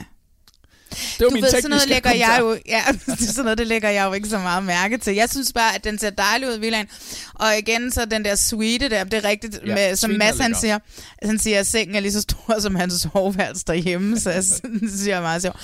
Det 0.89 1.19
var 1.19 1.25
du 1.25 1.33
min 1.33 1.43
ved, 1.43 1.49
sådan 1.49 1.69
noget 1.69 1.87
lægger 1.87 2.11
jeg 2.13 2.37
jo, 2.39 2.57
ja, 2.75 2.83
det 3.05 3.21
er 3.21 3.25
sådan 3.25 3.43
noget, 3.43 3.57
det 3.57 3.67
lægger 3.67 3.89
jeg 3.89 4.05
jo 4.05 4.13
ikke 4.13 4.29
så 4.29 4.37
meget 4.37 4.63
mærke 4.63 4.97
til. 4.97 5.15
Jeg 5.15 5.29
synes 5.29 5.53
bare, 5.53 5.75
at 5.75 5.83
den 5.83 5.99
ser 5.99 6.09
dejlig 6.09 6.47
ud, 6.49 6.57
Villaen. 6.57 6.87
Og 7.33 7.57
igen, 7.57 7.91
så 7.91 8.05
den 8.05 8.25
der 8.25 8.35
suite 8.35 8.89
der, 8.89 9.03
det 9.03 9.13
er 9.13 9.29
rigtigt, 9.29 9.59
Ja, 9.65 9.75
med, 9.75 9.95
som 9.95 10.11
Mads 10.11 10.37
han 10.37 10.55
siger, 10.55 10.79
han 11.23 11.39
siger, 11.39 11.59
at 11.59 11.67
sengen 11.67 11.95
er 11.95 11.99
lige 11.99 12.11
så 12.11 12.21
stor 12.21 12.59
som 12.59 12.75
hans 12.75 12.93
soveværelse 13.13 13.63
derhjemme, 13.67 14.19
så 14.19 14.31
jeg 14.31 14.43
synes, 14.43 14.93
det 15.03 15.13
er 15.13 15.21
meget 15.21 15.41
sjovt. 15.41 15.57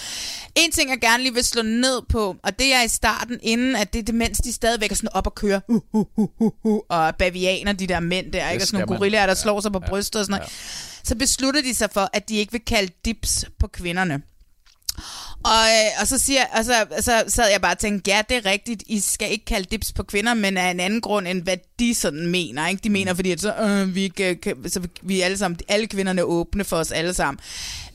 En 0.55 0.71
ting, 0.71 0.89
jeg 0.89 0.99
gerne 1.01 1.23
lige 1.23 1.33
vil 1.33 1.43
slå 1.43 1.61
ned 1.61 2.01
på, 2.09 2.35
og 2.43 2.59
det 2.59 2.73
er 2.73 2.81
i 2.83 2.87
starten, 2.87 3.39
inden 3.43 3.75
at 3.75 3.93
det 3.93 3.99
er 3.99 4.03
det, 4.03 4.15
mens 4.15 4.37
de 4.37 4.53
stadigvæk 4.53 4.91
er 4.91 4.95
sådan 4.95 5.09
op 5.13 5.27
og 5.27 5.35
kører, 5.35 5.59
uh, 5.67 5.81
uh, 5.93 6.05
uh, 6.17 6.29
uh, 6.39 6.51
uh, 6.63 6.79
og 6.89 7.15
bavianer, 7.15 7.73
de 7.73 7.87
der 7.87 7.99
mænd 7.99 8.31
der, 8.31 8.49
ikke? 8.49 8.63
Og 8.63 8.67
sådan 8.67 8.79
nogle 8.79 8.97
gorillaer, 8.97 9.25
der 9.25 9.33
slår 9.33 9.61
sig 9.61 9.71
på 9.71 9.79
brystet 9.79 10.19
og 10.19 10.25
sådan 10.25 10.39
noget. 10.39 10.51
Så 11.03 11.15
beslutter 11.15 11.61
de 11.61 11.75
sig 11.75 11.89
for, 11.93 12.09
at 12.13 12.29
de 12.29 12.35
ikke 12.35 12.51
vil 12.51 12.61
kalde 12.67 12.91
dips 13.05 13.45
på 13.59 13.67
kvinderne. 13.67 14.21
Og, 15.43 15.51
øh, 15.51 16.01
og 16.01 16.07
så, 16.07 16.17
siger, 16.17 16.41
og 16.53 16.65
så, 16.65 16.85
så 16.99 17.23
sad 17.27 17.51
jeg 17.51 17.61
bare 17.61 17.73
og 17.73 17.77
tænkte, 17.79 18.11
ja, 18.11 18.21
det 18.29 18.37
er 18.37 18.45
rigtigt, 18.45 18.83
I 18.87 18.99
skal 18.99 19.31
ikke 19.31 19.45
kalde 19.45 19.67
dips 19.71 19.93
på 19.93 20.03
kvinder, 20.03 20.33
men 20.33 20.57
af 20.57 20.71
en 20.71 20.79
anden 20.79 21.01
grund, 21.01 21.27
end 21.27 21.43
hvad 21.43 21.57
de 21.79 21.95
sådan 21.95 22.27
mener. 22.27 22.67
Ikke? 22.67 22.81
De 22.83 22.89
mener, 22.89 23.13
fordi 23.13 23.31
at 23.31 23.41
så, 23.41 23.55
øh, 23.55 23.95
vi, 23.95 24.03
ikke, 24.03 24.35
kan, 24.35 24.69
så 24.69 24.81
vi 25.01 25.21
alle, 25.21 25.37
sammen, 25.37 25.59
alle 25.67 25.87
kvinderne 25.87 26.21
er 26.21 26.25
åbne 26.25 26.63
for 26.63 26.77
os 26.77 26.91
alle 26.91 27.13
sammen. 27.13 27.39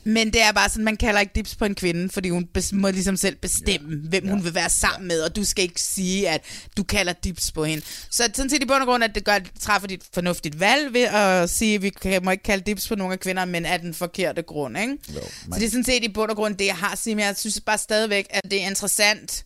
Men 0.03 0.33
det 0.33 0.41
er 0.41 0.51
bare 0.51 0.69
sådan, 0.69 0.85
man 0.85 0.97
kalder 0.97 1.19
ikke 1.19 1.31
dips 1.35 1.55
på 1.55 1.65
en 1.65 1.75
kvinde, 1.75 2.09
fordi 2.09 2.29
hun 2.29 2.49
må 2.73 2.89
ligesom 2.89 3.17
selv 3.17 3.35
bestemme, 3.35 3.89
ja. 4.03 4.09
hvem 4.09 4.25
ja. 4.25 4.31
hun 4.31 4.43
vil 4.43 4.55
være 4.55 4.69
sammen 4.69 5.07
med, 5.07 5.21
og 5.21 5.35
du 5.35 5.43
skal 5.43 5.63
ikke 5.63 5.81
sige, 5.81 6.29
at 6.29 6.41
du 6.77 6.83
kalder 6.83 7.13
dips 7.13 7.51
på 7.51 7.63
hende. 7.63 7.83
Så 8.09 8.29
sådan 8.33 8.49
set 8.49 8.63
i 8.63 8.65
bund 8.65 8.81
og 8.81 8.87
grund, 8.87 9.03
at 9.03 9.15
det 9.15 9.25
gør, 9.25 9.39
træffer 9.59 9.87
dit 9.87 10.03
fornuftigt 10.13 10.59
valg 10.59 10.93
ved 10.93 11.03
at 11.03 11.49
sige, 11.49 11.75
at 11.75 11.81
vi 11.81 11.89
kan, 11.89 12.25
må 12.25 12.31
ikke 12.31 12.43
kalde 12.43 12.63
dips 12.63 12.87
på 12.87 12.95
nogle 12.95 13.13
af 13.13 13.19
kvinder, 13.19 13.45
men 13.45 13.65
af 13.65 13.79
den 13.79 13.93
forkerte 13.93 14.41
grund. 14.41 14.77
Ikke? 14.77 14.97
Jo, 15.15 15.21
Så 15.21 15.59
det 15.59 15.63
er 15.63 15.69
sådan 15.69 15.83
set 15.83 16.03
i 16.03 16.09
bund 16.09 16.31
og 16.31 16.37
grund 16.37 16.55
det, 16.55 16.65
jeg 16.65 16.75
har 16.75 17.01
men 17.05 17.19
jeg 17.19 17.37
synes 17.37 17.61
bare 17.61 17.77
stadigvæk, 17.77 18.27
at 18.29 18.51
det 18.51 18.61
er 18.61 18.67
interessant, 18.67 19.45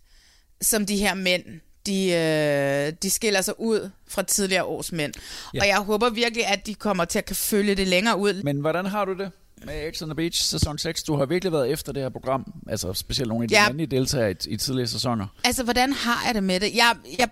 som 0.61 0.85
de 0.85 0.97
her 0.97 1.13
mænd, 1.13 1.43
de, 1.85 2.11
øh, 2.11 2.93
de 3.03 3.09
skiller 3.09 3.41
sig 3.41 3.59
ud 3.59 3.89
fra 4.07 4.23
tidligere 4.23 4.63
års 4.63 4.91
mænd. 4.91 5.13
Ja. 5.53 5.59
Og 5.61 5.67
jeg 5.67 5.77
håber 5.77 6.09
virkelig, 6.09 6.45
at 6.45 6.65
de 6.65 6.75
kommer 6.75 7.05
til 7.05 7.19
at 7.19 7.25
kan 7.25 7.35
følge 7.35 7.75
det 7.75 7.87
længere 7.87 8.17
ud. 8.17 8.43
Men 8.43 8.59
hvordan 8.59 8.85
har 8.85 9.05
du 9.05 9.13
det 9.13 9.31
med 9.63 9.93
X 9.93 10.01
on 10.01 10.07
the 10.09 10.15
Beach 10.15 10.43
sæson 10.43 10.77
6? 10.77 11.03
Du 11.03 11.15
har 11.17 11.25
virkelig 11.25 11.51
været 11.51 11.71
efter 11.71 11.91
det 11.93 12.01
her 12.01 12.09
program, 12.09 12.53
altså 12.69 12.93
specielt 12.93 13.29
nogle 13.29 13.43
af 13.43 13.49
de 13.49 13.55
Ja. 13.55 13.67
mandlige 13.67 13.87
deltagere 13.87 14.31
i, 14.31 14.35
i 14.47 14.57
tidligere 14.57 14.87
sæsoner. 14.87 15.27
Altså, 15.43 15.63
hvordan 15.63 15.93
har 15.93 16.25
jeg 16.25 16.35
det 16.35 16.43
med 16.43 16.59
det? 16.59 16.75
Jeg, 16.75 16.95
jeg, 17.19 17.29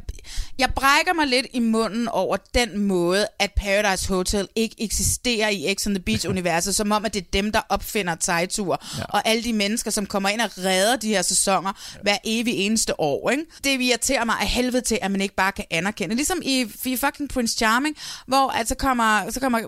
jeg 0.60 0.70
brækker 0.76 1.14
mig 1.14 1.28
lidt 1.28 1.46
i 1.54 1.60
munden 1.60 2.08
over 2.08 2.38
den 2.54 2.80
måde, 2.80 3.28
at 3.40 3.52
Paradise 3.58 4.08
Hotel 4.10 4.48
ikke 4.56 4.76
eksisterer 4.80 5.50
i 5.50 5.74
X 5.80 5.88
on 5.88 5.94
the 5.96 6.04
Beach-universet, 6.04 6.76
som 6.82 6.92
om, 6.92 7.06
at 7.06 7.14
det 7.14 7.22
er 7.22 7.26
dem, 7.34 7.52
der 7.52 7.62
opfinder 7.70 8.16
tegtur, 8.16 8.84
ja. 8.98 9.04
og 9.10 9.28
alle 9.28 9.44
de 9.44 9.54
mennesker, 9.54 9.92
som 9.92 10.06
kommer 10.06 10.30
ind 10.30 10.42
og 10.42 10.50
redder 10.58 10.96
de 10.96 11.08
her 11.08 11.22
sæsoner 11.22 11.74
ja. 11.96 12.00
hver 12.02 12.18
evig 12.24 12.54
eneste 12.54 13.00
år. 13.00 13.30
Ikke? 13.30 13.44
Det 13.64 13.82
irriterer 13.82 14.26
mig 14.26 14.36
af 14.42 14.48
helvede 14.48 14.82
til, 14.82 15.00
at 15.02 15.12
man 15.12 15.22
ikke 15.22 15.36
bare 15.36 15.52
kan 15.52 15.66
anerkende. 15.72 16.16
Ligesom 16.16 16.42
i, 16.44 16.62
i 16.86 16.98
fucking 16.98 17.30
Prince 17.30 17.58
Charming, 17.58 17.98
hvor 18.28 18.52
altså 18.52 18.76
kommer, 18.76 19.32
så 19.32 19.40
kommer 19.40 19.60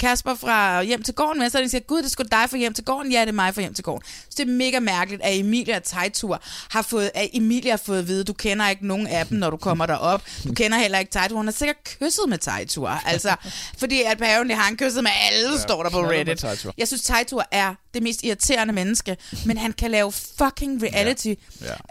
Kasper 0.00 0.34
fra 0.34 0.82
hjem 0.82 1.02
til 1.02 1.14
gården 1.14 1.38
med, 1.42 1.50
så 1.50 1.58
de 1.58 1.68
siger, 1.68 1.80
gud, 1.90 2.02
det 2.02 2.10
sgu 2.10 2.22
dig 2.30 2.46
for 2.50 2.56
hjem 2.56 2.74
til 2.74 2.84
gården. 2.84 3.12
Ja, 3.12 3.20
det 3.20 3.28
er 3.28 3.32
mig 3.32 3.54
for 3.54 3.60
hjem 3.60 3.74
til 3.74 3.84
gården. 3.84 4.02
Så 4.22 4.34
det 4.36 4.42
er 4.48 4.52
mega 4.52 4.80
mærkeligt, 4.80 5.22
at 5.22 5.38
Emilia 5.38 5.78
Tejtur 5.78 6.40
har 6.70 6.82
fået, 6.82 7.10
at 7.14 7.28
Emilia 7.32 7.72
har 7.72 7.76
fået 7.76 7.98
at 7.98 8.08
vide, 8.08 8.24
du 8.24 8.32
kender 8.32 8.68
ikke 8.68 8.86
nogen 8.86 9.06
af 9.06 9.26
dem, 9.26 9.38
når 9.38 9.50
du 9.50 9.56
kommer 9.56 9.86
derop. 9.86 10.22
Du 10.44 10.52
kender 10.52 10.78
heller 10.78 10.98
ikke 10.98 11.10
Tejtur. 11.10 11.36
Hun 11.36 11.46
har 11.46 11.52
sikkert 11.52 11.76
kysset 11.84 12.28
med 12.28 12.38
Tejtur. 12.38 12.88
Altså, 12.88 13.36
fordi 13.78 14.02
at 14.02 14.12
apparently 14.12 14.54
har 14.54 14.62
han 14.62 14.76
kysset 14.76 15.02
med 15.02 15.10
alle, 15.30 15.50
ja, 15.52 15.58
står 15.58 15.82
der 15.82 15.90
på 15.90 16.00
Reddit. 16.00 16.44
Jeg 16.78 16.88
synes, 16.88 17.02
Tejtur 17.02 17.44
er 17.50 17.74
det 17.94 18.02
mest 18.02 18.24
irriterende 18.24 18.74
menneske, 18.74 19.16
men 19.46 19.58
han 19.58 19.72
kan 19.72 19.90
lave 19.90 20.12
fucking 20.12 20.82
reality. 20.82 21.34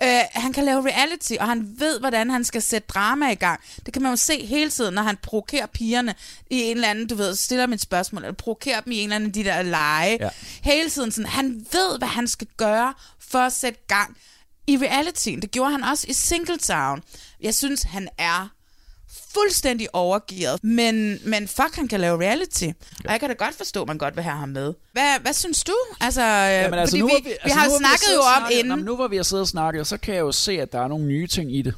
Ja. 0.02 0.20
Øh, 0.20 0.24
han 0.32 0.54
kan 0.54 0.66
lave 0.66 0.82
reality, 0.82 1.34
og 1.40 1.48
han 1.48 1.76
ved, 1.78 2.00
hvordan 2.00 2.30
han 2.30 2.44
skal 2.44 2.62
sætte 2.62 2.88
drama 2.88 3.32
i 3.32 3.36
gang. 3.36 3.60
Det 3.86 3.94
kan 3.94 4.02
man 4.02 4.12
jo 4.12 4.16
se 4.16 4.46
hele 4.46 4.70
tiden, 4.70 4.94
når 4.94 5.02
han 5.02 5.18
provokerer 5.18 5.66
pigerne 5.66 6.16
i 6.52 6.62
en 6.62 6.78
eller 6.78 6.90
anden, 6.90 7.08
du 7.08 7.16
ved, 7.16 7.36
stiller 7.36 7.66
dem 7.66 7.74
et 7.74 7.82
spørgsmål, 7.82 8.24
eller 8.24 8.36
provokerer 8.36 8.82
dem 8.82 8.92
i 8.92 8.98
en 8.98 9.04
eller 9.04 9.16
anden 9.16 9.32
de 9.32 9.44
der 9.44 9.62
lege. 9.62 10.18
Ja. 10.22 10.30
Hele 10.62 10.90
tiden 10.90 11.12
sådan, 11.12 11.30
han 11.30 11.66
ved, 11.72 11.98
hvad 11.98 12.08
han 12.08 12.28
skal 12.28 12.48
gøre 12.58 12.94
for 13.20 13.40
at 13.40 13.54
sætte 13.54 13.80
gang 13.88 14.18
i 14.68 14.78
realityen. 14.78 15.42
Det 15.42 15.52
gjorde 15.52 15.72
han 15.72 15.84
også 15.84 16.06
i 16.10 16.14
Singletown. 16.14 17.02
Jeg 17.42 17.56
synes, 17.56 17.84
han 17.84 18.10
er 18.18 18.50
fuldstændig 19.34 19.88
overgearet, 19.96 20.64
men, 20.64 21.20
men 21.26 21.48
fuck, 21.48 21.76
han 21.76 21.88
kan 21.88 22.00
lave 22.00 22.20
reality. 22.22 22.64
Ja. 22.64 22.72
Og 23.06 23.12
jeg 23.12 23.20
kan 23.20 23.30
da 23.30 23.36
godt 23.36 23.56
forstå, 23.56 23.82
at 23.82 23.88
man 23.88 23.98
godt 23.98 24.16
vil 24.16 24.24
have 24.24 24.36
ham 24.38 24.50
med. 24.50 24.74
Hvad, 24.92 25.20
hvad 25.22 25.34
synes 25.34 25.64
du? 25.64 25.74
Altså, 26.02 26.22
Jamen, 26.22 26.80
altså, 26.80 26.98
nu 26.98 27.08
vi, 27.08 27.12
vi, 27.16 27.22
vi, 27.24 27.30
vi 27.30 27.36
altså, 27.42 27.58
har 27.60 27.66
jo 27.66 27.72
snakket 27.80 28.16
jo 28.16 28.20
om 28.20 28.26
snakket- 28.40 28.56
inden. 28.58 28.70
Nå, 28.70 28.76
men 28.76 28.86
nu 28.86 28.96
hvor 28.96 29.08
vi 29.08 29.16
har 29.16 29.24
siddet 29.24 29.42
og 29.42 29.48
snakket, 29.48 29.88
så 29.88 29.98
kan 29.98 30.14
jeg 30.14 30.22
jo 30.22 30.32
se, 30.32 30.62
at 30.62 30.72
der 30.74 30.80
er 30.82 30.88
nogle 30.88 31.06
nye 31.06 31.28
ting 31.28 31.56
i 31.56 31.62
det. 31.62 31.74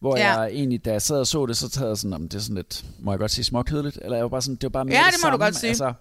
Hvor 0.00 0.16
Ja. 0.16 0.32
jeg 0.38 0.48
egentlig, 0.50 0.84
da 0.84 0.92
jeg 0.92 1.02
sad 1.02 1.16
og 1.20 1.26
så 1.26 1.46
det, 1.46 1.56
så 1.56 1.68
tager 1.68 1.88
jeg 1.88 1.96
sådan, 1.96 2.12
om 2.12 2.28
det 2.28 2.38
er 2.38 2.42
sådan 2.42 2.56
lidt, 2.56 2.84
må 2.98 3.12
jeg 3.12 3.18
godt 3.18 3.30
sige 3.30 3.44
småkedeligt? 3.44 3.98
Eller 4.02 4.16
jeg 4.16 4.22
var 4.24 4.28
bare 4.28 4.42
sådan, 4.42 4.54
det 4.54 4.62
var 4.62 4.68
bare 4.68 4.84
mere 4.84 4.96
Ja, 4.98 5.04
det 5.04 5.12
det 5.12 5.20
må 5.22 5.26
du 5.28 5.32
samme. 5.32 5.44
godt 5.44 5.56
sige. 5.56 5.68
Altså, 5.68 5.92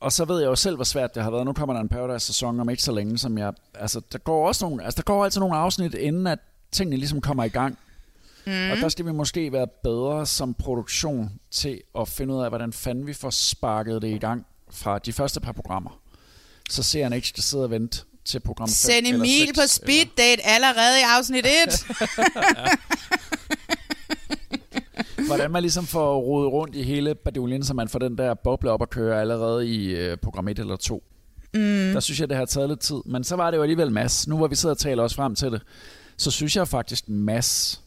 og 0.00 0.12
så 0.12 0.24
ved 0.24 0.40
jeg 0.40 0.46
jo 0.46 0.56
selv, 0.56 0.74
hvor 0.76 0.84
svært 0.84 1.14
det 1.14 1.22
har 1.22 1.30
været. 1.30 1.44
Nu 1.46 1.52
kommer 1.52 1.72
der 1.74 1.80
en 1.80 1.88
Paradise-sæson 1.88 2.60
om 2.60 2.70
ikke 2.70 2.82
så 2.82 2.92
længe, 2.92 3.18
som 3.18 3.38
jeg... 3.38 3.52
Altså, 3.74 4.00
der 4.12 4.18
går 4.18 4.48
også 4.48 4.64
nogle... 4.64 4.84
Altså, 4.84 4.96
der 4.96 5.02
går 5.02 5.24
altid 5.24 5.40
nogle 5.40 5.56
afsnit, 5.56 5.94
inden 5.94 6.26
at 6.26 6.38
tingene 6.72 6.96
ligesom 6.96 7.20
kommer 7.20 7.44
i 7.44 7.48
gang. 7.48 7.78
Mm. 8.46 8.70
Og 8.70 8.76
der 8.76 8.88
skal 8.88 9.06
vi 9.06 9.12
måske 9.12 9.52
være 9.52 9.66
bedre 9.82 10.26
som 10.26 10.54
produktion 10.54 11.30
til 11.50 11.80
at 11.98 12.08
finde 12.08 12.34
ud 12.34 12.42
af, 12.42 12.50
hvordan 12.50 12.72
fanden 12.72 13.06
vi 13.06 13.12
får 13.12 13.30
sparket 13.30 14.02
det 14.02 14.08
i 14.08 14.18
gang 14.18 14.46
fra 14.70 14.98
de 14.98 15.12
første 15.12 15.40
par 15.40 15.52
programmer. 15.52 16.00
Så 16.70 16.82
ser 16.82 17.02
han 17.02 17.12
ikke, 17.12 17.32
der 17.36 17.42
sidder 17.42 17.64
og 17.64 17.70
venter 17.70 18.02
til 18.24 18.40
program 18.40 18.68
5 18.68 18.72
Send 18.72 19.06
eller 19.06 19.18
Emil 19.18 19.46
6, 19.46 19.58
på 19.58 19.66
speed 19.66 20.06
date 20.16 20.46
allerede 20.46 20.98
i 21.00 21.02
afsnit 21.16 21.46
1. 21.46 21.86
Hvordan 25.26 25.50
man 25.50 25.62
ligesom 25.62 25.86
får 25.86 26.18
rodet 26.18 26.52
rundt 26.52 26.76
i 26.76 26.82
hele 26.82 27.14
baduljen, 27.14 27.64
så 27.64 27.74
man 27.74 27.88
får 27.88 27.98
den 27.98 28.18
der 28.18 28.34
boble 28.34 28.70
op 28.70 28.82
at 28.82 28.90
køre 28.90 29.20
allerede 29.20 29.68
i 29.68 29.86
øh, 29.86 30.16
program 30.16 30.48
1 30.48 30.58
eller 30.58 30.76
2. 30.76 31.02
Mm. 31.54 31.60
Der 31.92 32.00
synes 32.00 32.20
jeg, 32.20 32.28
det 32.28 32.36
har 32.36 32.44
taget 32.44 32.68
lidt 32.68 32.80
tid. 32.80 32.96
Men 33.06 33.24
så 33.24 33.36
var 33.36 33.50
det 33.50 33.58
jo 33.58 33.62
alligevel 33.62 33.92
Mads. 33.92 34.28
Nu 34.28 34.36
hvor 34.36 34.46
vi 34.46 34.54
sidder 34.54 34.74
og 34.74 34.78
taler 34.78 35.02
os 35.02 35.14
frem 35.14 35.34
til 35.34 35.52
det, 35.52 35.62
så 36.16 36.30
synes 36.30 36.56
jeg 36.56 36.68
faktisk, 36.68 37.08
Mads 37.08 37.82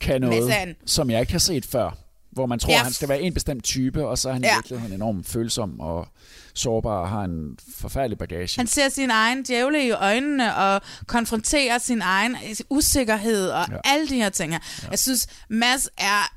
kan 0.00 0.20
noget, 0.20 0.62
en- 0.62 0.74
som 0.86 1.10
jeg 1.10 1.20
ikke 1.20 1.32
har 1.32 1.38
set 1.38 1.66
før. 1.66 1.90
Hvor 2.30 2.46
man 2.46 2.58
tror, 2.58 2.72
ja. 2.72 2.82
han 2.82 2.92
skal 2.92 3.08
være 3.08 3.20
en 3.20 3.34
bestemt 3.34 3.64
type, 3.64 4.06
og 4.06 4.18
så 4.18 4.28
er 4.28 4.32
han 4.32 4.44
ja. 4.44 4.52
I 4.52 4.56
virkeligheden 4.56 4.94
enormt 4.94 5.26
følsom 5.28 5.80
og 5.80 6.08
sårbar 6.54 6.98
og 6.98 7.08
har 7.08 7.22
en 7.24 7.58
forfærdelig 7.76 8.18
bagage. 8.18 8.54
Han 8.60 8.66
ser 8.66 8.88
sin 8.88 9.10
egen 9.10 9.42
djævle 9.42 9.86
i 9.86 9.90
øjnene 9.90 10.56
og 10.56 10.82
konfronterer 11.06 11.78
sin 11.78 12.02
egen 12.02 12.36
usikkerhed 12.70 13.48
og. 13.50 13.66
Ja. 13.70 13.76
alle 13.84 14.08
de 14.08 14.14
her 14.14 14.28
ting 14.28 14.52
her. 14.52 14.58
Ja. 14.82 14.88
Jeg 14.90 14.98
synes, 14.98 15.26
Mads 15.48 15.88
er... 15.98 16.32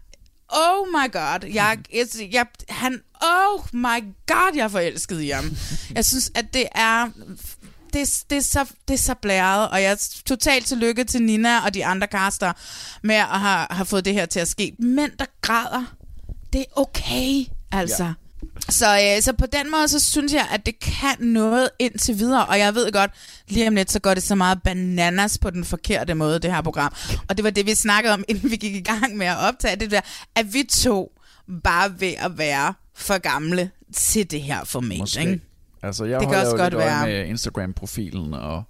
Oh 0.50 0.88
my 0.88 1.12
god. 1.12 1.50
Jeg, 1.54 1.78
jeg, 1.94 2.06
jeg, 2.34 2.46
han, 2.70 3.02
oh 3.22 3.62
my 3.74 4.04
god, 4.28 4.56
jeg 4.56 4.64
er 4.64 4.68
forelsket 4.68 5.22
i 5.22 5.30
ham. 5.30 5.46
Jeg 5.96 6.06
synes, 6.06 6.32
at 6.36 6.54
det 6.54 6.66
er... 6.76 7.10
Det, 7.94 8.24
det, 8.30 8.38
er 8.38 8.42
så, 8.42 8.66
det 8.88 8.94
er 8.94 8.98
så 8.98 9.16
blæret, 9.22 9.70
og 9.70 9.82
jeg 9.82 9.92
er 9.92 10.10
totalt 10.26 10.66
tillykke 10.66 11.04
til 11.04 11.22
Nina 11.22 11.66
og 11.66 11.74
de 11.74 11.86
andre 11.86 12.08
kaster 12.08 12.54
med 13.04 13.16
at 13.16 13.40
have, 13.40 13.68
have 13.70 13.86
fået 13.86 14.06
det 14.06 14.14
her 14.14 14.26
til 14.26 14.40
at 14.40 14.48
ske. 14.48 14.76
Mænd, 14.80 15.12
der 15.20 15.26
græder, 15.42 15.96
det 16.54 16.62
er 16.62 16.80
okay, 16.80 17.46
altså. 17.72 18.04
Ja. 18.04 18.14
Så, 18.70 19.16
øh, 19.16 19.22
så 19.24 19.34
på 19.34 19.46
den 19.46 19.72
måde, 19.72 19.88
så 19.88 20.00
synes 20.00 20.34
jeg, 20.34 20.48
at 20.52 20.66
det 20.66 20.80
kan 20.80 21.16
noget 21.20 21.70
indtil 21.80 22.20
videre, 22.20 22.46
og 22.46 22.60
jeg 22.60 22.76
ved 22.76 22.92
godt, 22.92 23.12
lige 23.48 23.68
om 23.68 23.76
lidt, 23.76 23.92
så 23.92 24.00
går 24.00 24.14
det 24.14 24.24
så 24.24 24.36
meget 24.36 24.64
bananas 24.64 25.38
på 25.38 25.50
den 25.50 25.66
forkerte 25.66 26.14
måde, 26.14 26.40
det 26.40 26.54
her 26.54 26.62
program. 26.62 26.94
Og 27.30 27.38
det 27.38 27.44
var 27.44 27.50
det, 27.50 27.66
vi 27.66 27.76
snakkede 27.76 28.14
om, 28.14 28.24
inden 28.30 28.52
vi 28.52 28.56
gik 28.56 28.76
i 28.76 28.82
gang 28.82 29.18
med 29.18 29.28
at 29.28 29.38
optage 29.38 29.76
det 29.76 29.92
der, 29.92 30.02
at 30.36 30.54
vi 30.54 30.64
to 30.64 31.12
bare 31.64 32.00
ved 32.00 32.14
at 32.18 32.38
være 32.38 32.74
for 32.96 33.18
gamle 33.18 33.72
til 33.96 34.32
det 34.32 34.42
her 34.42 34.64
format, 34.64 35.00
Måske. 35.00 35.20
ikke? 35.20 35.42
Altså, 35.84 36.06
jeg 36.06 36.20
Det 36.20 36.30
kan 36.30 36.38
også 36.38 36.58
godt 36.58 36.78
være. 36.78 37.08
med 37.08 37.26
Instagram-profilen 37.26 38.34
og, 38.34 38.64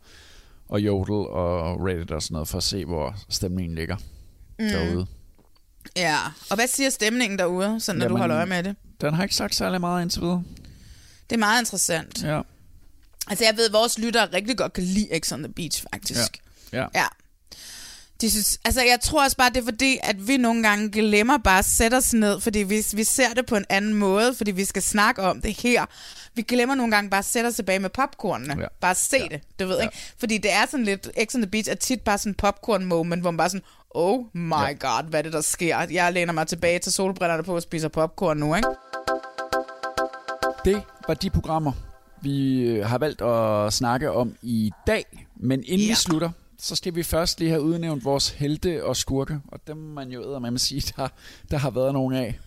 og 0.70 0.80
Jodel 0.82 1.14
og 1.14 1.86
Reddit 1.86 2.12
og 2.12 2.22
sådan 2.24 2.34
noget, 2.34 2.48
for 2.48 2.58
at 2.58 2.64
se, 2.64 2.86
hvor 2.86 3.16
stemningen 3.30 3.76
ligger 3.76 3.96
Mm. 4.60 4.66
derude. 4.68 5.06
Ja, 5.96 6.18
og 6.50 6.56
hvad 6.56 6.68
siger 6.68 6.90
stemningen 6.90 7.40
derude, 7.40 7.80
så 7.80 7.94
når 7.94 8.00
du 8.00 8.04
Jamen, 8.06 8.18
holder 8.20 8.38
øje 8.38 8.46
med 8.46 8.64
det? 8.64 8.76
Den 9.02 9.14
har 9.14 9.24
ikke 9.24 9.36
sagt 9.36 9.56
særlig 9.56 9.80
meget 9.82 10.02
indtil 10.02 10.22
videre. 10.22 10.44
Det 11.30 11.36
er 11.36 11.40
meget 11.40 11.62
interessant. 11.62 12.24
Ja. 12.24 12.42
Altså, 13.28 13.46
jeg 13.46 13.58
ved, 13.58 13.66
at 13.68 13.74
vores 13.74 14.00
lyttere 14.00 14.26
rigtig 14.34 14.58
godt 14.58 14.74
kan 14.74 14.84
lide 14.84 15.20
X 15.20 15.32
on 15.32 15.44
the 15.44 15.54
Beach, 15.54 15.84
faktisk. 15.94 16.42
Ja. 16.74 16.86
Ja. 16.96 17.06
De 18.22 18.32
synes, 18.32 18.60
altså 18.66 18.82
jeg 18.82 19.00
tror 19.02 19.24
også 19.24 19.38
bare, 19.38 19.50
det 19.50 19.58
er 19.58 19.64
fordi, 19.64 19.98
at 20.04 20.28
vi 20.28 20.38
nogle 20.38 20.64
gange 20.64 20.90
glemmer 20.90 21.38
bare 21.38 21.60
at 21.60 21.66
sætte 21.66 21.96
os 21.96 22.14
ned, 22.14 22.40
fordi 22.40 22.60
vi, 22.60 22.86
vi 22.94 23.04
ser 23.04 23.34
det 23.34 23.46
på 23.46 23.56
en 23.56 23.66
anden 23.70 23.94
måde, 23.94 24.34
fordi 24.34 24.52
vi 24.52 24.66
skal 24.66 24.82
snakke 24.82 25.22
om 25.22 25.42
det 25.42 25.54
her. 25.62 25.86
Vi 26.34 26.42
glemmer 26.42 26.76
nogle 26.76 26.92
gange 26.92 27.10
bare 27.10 27.20
at 27.20 27.26
sætte 27.26 27.48
os 27.48 27.56
tilbage 27.56 27.80
med 27.80 27.90
popcornene. 27.90 28.62
Ja. 28.62 28.68
Bare 28.82 28.96
se 28.96 29.18
ja. 29.18 29.28
det, 29.38 29.42
du 29.60 29.68
ved 29.68 29.78
ja. 29.78 29.84
ikke? 29.84 29.98
Fordi 30.18 30.38
det 30.38 30.54
er 30.54 30.66
sådan 30.72 30.86
lidt, 30.86 31.10
X 31.26 31.36
on 31.36 31.42
the 31.42 31.52
Beach 31.52 31.70
er 31.70 31.76
tit 31.76 32.02
bare 32.02 32.18
sådan 32.18 32.32
en 32.32 32.36
popcorn 32.36 32.86
moment, 32.86 33.22
hvor 33.22 33.32
man 33.32 33.38
bare 33.38 33.50
sådan, 33.50 33.64
oh 33.90 34.26
my 34.34 34.54
ja. 34.54 34.72
god, 34.72 35.10
hvad 35.10 35.20
er 35.20 35.24
det, 35.24 35.34
der 35.34 35.42
sker? 35.42 35.86
Jeg 35.92 36.14
læner 36.14 36.34
mig 36.34 36.48
tilbage 36.48 36.80
til 36.80 36.94
solbrillerne 36.94 37.44
på 37.44 37.56
og 37.56 37.62
spiser 37.62 37.88
popcorn 37.88 38.38
nu, 38.38 38.56
ikke? 38.56 38.68
Det 40.66 40.82
var 41.08 41.14
de 41.14 41.30
programmer, 41.30 41.72
vi 42.22 42.62
øh, 42.62 42.86
har 42.86 42.98
valgt 42.98 43.22
at 43.22 43.74
snakke 43.74 44.12
om 44.12 44.36
i 44.42 44.72
dag. 44.88 45.28
Men 45.36 45.64
inden 45.66 45.88
ja. 45.88 45.92
vi 45.92 45.96
slutter, 45.96 46.30
så 46.62 46.76
skal 46.76 46.96
vi 46.96 47.04
først 47.04 47.40
lige 47.40 47.50
have 47.50 47.62
udnævnt 47.62 48.06
vores 48.06 48.30
helte 48.30 48.86
og 48.86 48.98
skurke. 48.98 49.40
Og 49.48 49.60
dem 49.68 49.78
må 49.78 49.94
man 49.94 50.10
jo 50.10 50.40
med 50.40 50.54
at 50.54 50.62
sige, 50.62 50.94
der, 50.98 51.08
der 51.52 51.58
har 51.58 51.70
været 51.70 51.94
nogen 51.94 52.14
af. 52.14 52.40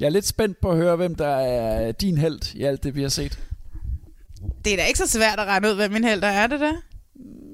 Jeg 0.00 0.06
er 0.06 0.10
lidt 0.10 0.26
spændt 0.26 0.60
på 0.60 0.70
at 0.70 0.76
høre, 0.76 0.96
hvem 0.96 1.14
der 1.14 1.36
er 1.36 1.92
din 1.92 2.18
held 2.18 2.54
i 2.54 2.64
alt 2.64 2.82
det, 2.82 2.94
vi 2.94 3.02
har 3.02 3.08
set. 3.08 3.38
Det 4.64 4.72
er 4.72 4.76
da 4.76 4.84
ikke 4.84 4.98
så 4.98 5.06
svært 5.06 5.40
at 5.40 5.46
regne 5.46 5.68
ud, 5.68 5.74
hvem 5.74 5.92
min 5.92 6.04
held 6.04 6.22
er, 6.22 6.28
er 6.28 6.46
det 6.46 6.60
der? 6.60 6.72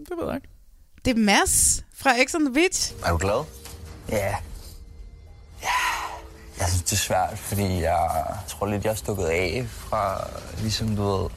Det 0.09 0.19
ved 0.19 0.27
jeg 0.27 0.35
ikke. 0.35 0.49
Det 1.05 1.11
er 1.11 1.19
Mads 1.19 1.85
fra 1.95 2.11
X 2.27 2.35
on 2.35 2.45
the 2.45 2.55
Beach. 2.55 2.93
Er 3.05 3.11
du 3.11 3.17
glad? 3.17 3.45
Ja. 4.09 4.35
Ja. 5.63 5.81
Jeg 6.59 6.69
synes, 6.69 6.83
det 6.83 6.93
er 6.93 6.97
svært, 6.97 7.39
fordi 7.39 7.83
jeg 7.83 8.09
tror 8.49 8.67
lidt, 8.67 8.85
jeg 8.85 8.91
er 8.91 8.95
stukket 8.95 9.25
af 9.25 9.67
fra, 9.69 10.29
ligesom 10.61 10.97
du 10.97 11.03
ved, 11.03 11.31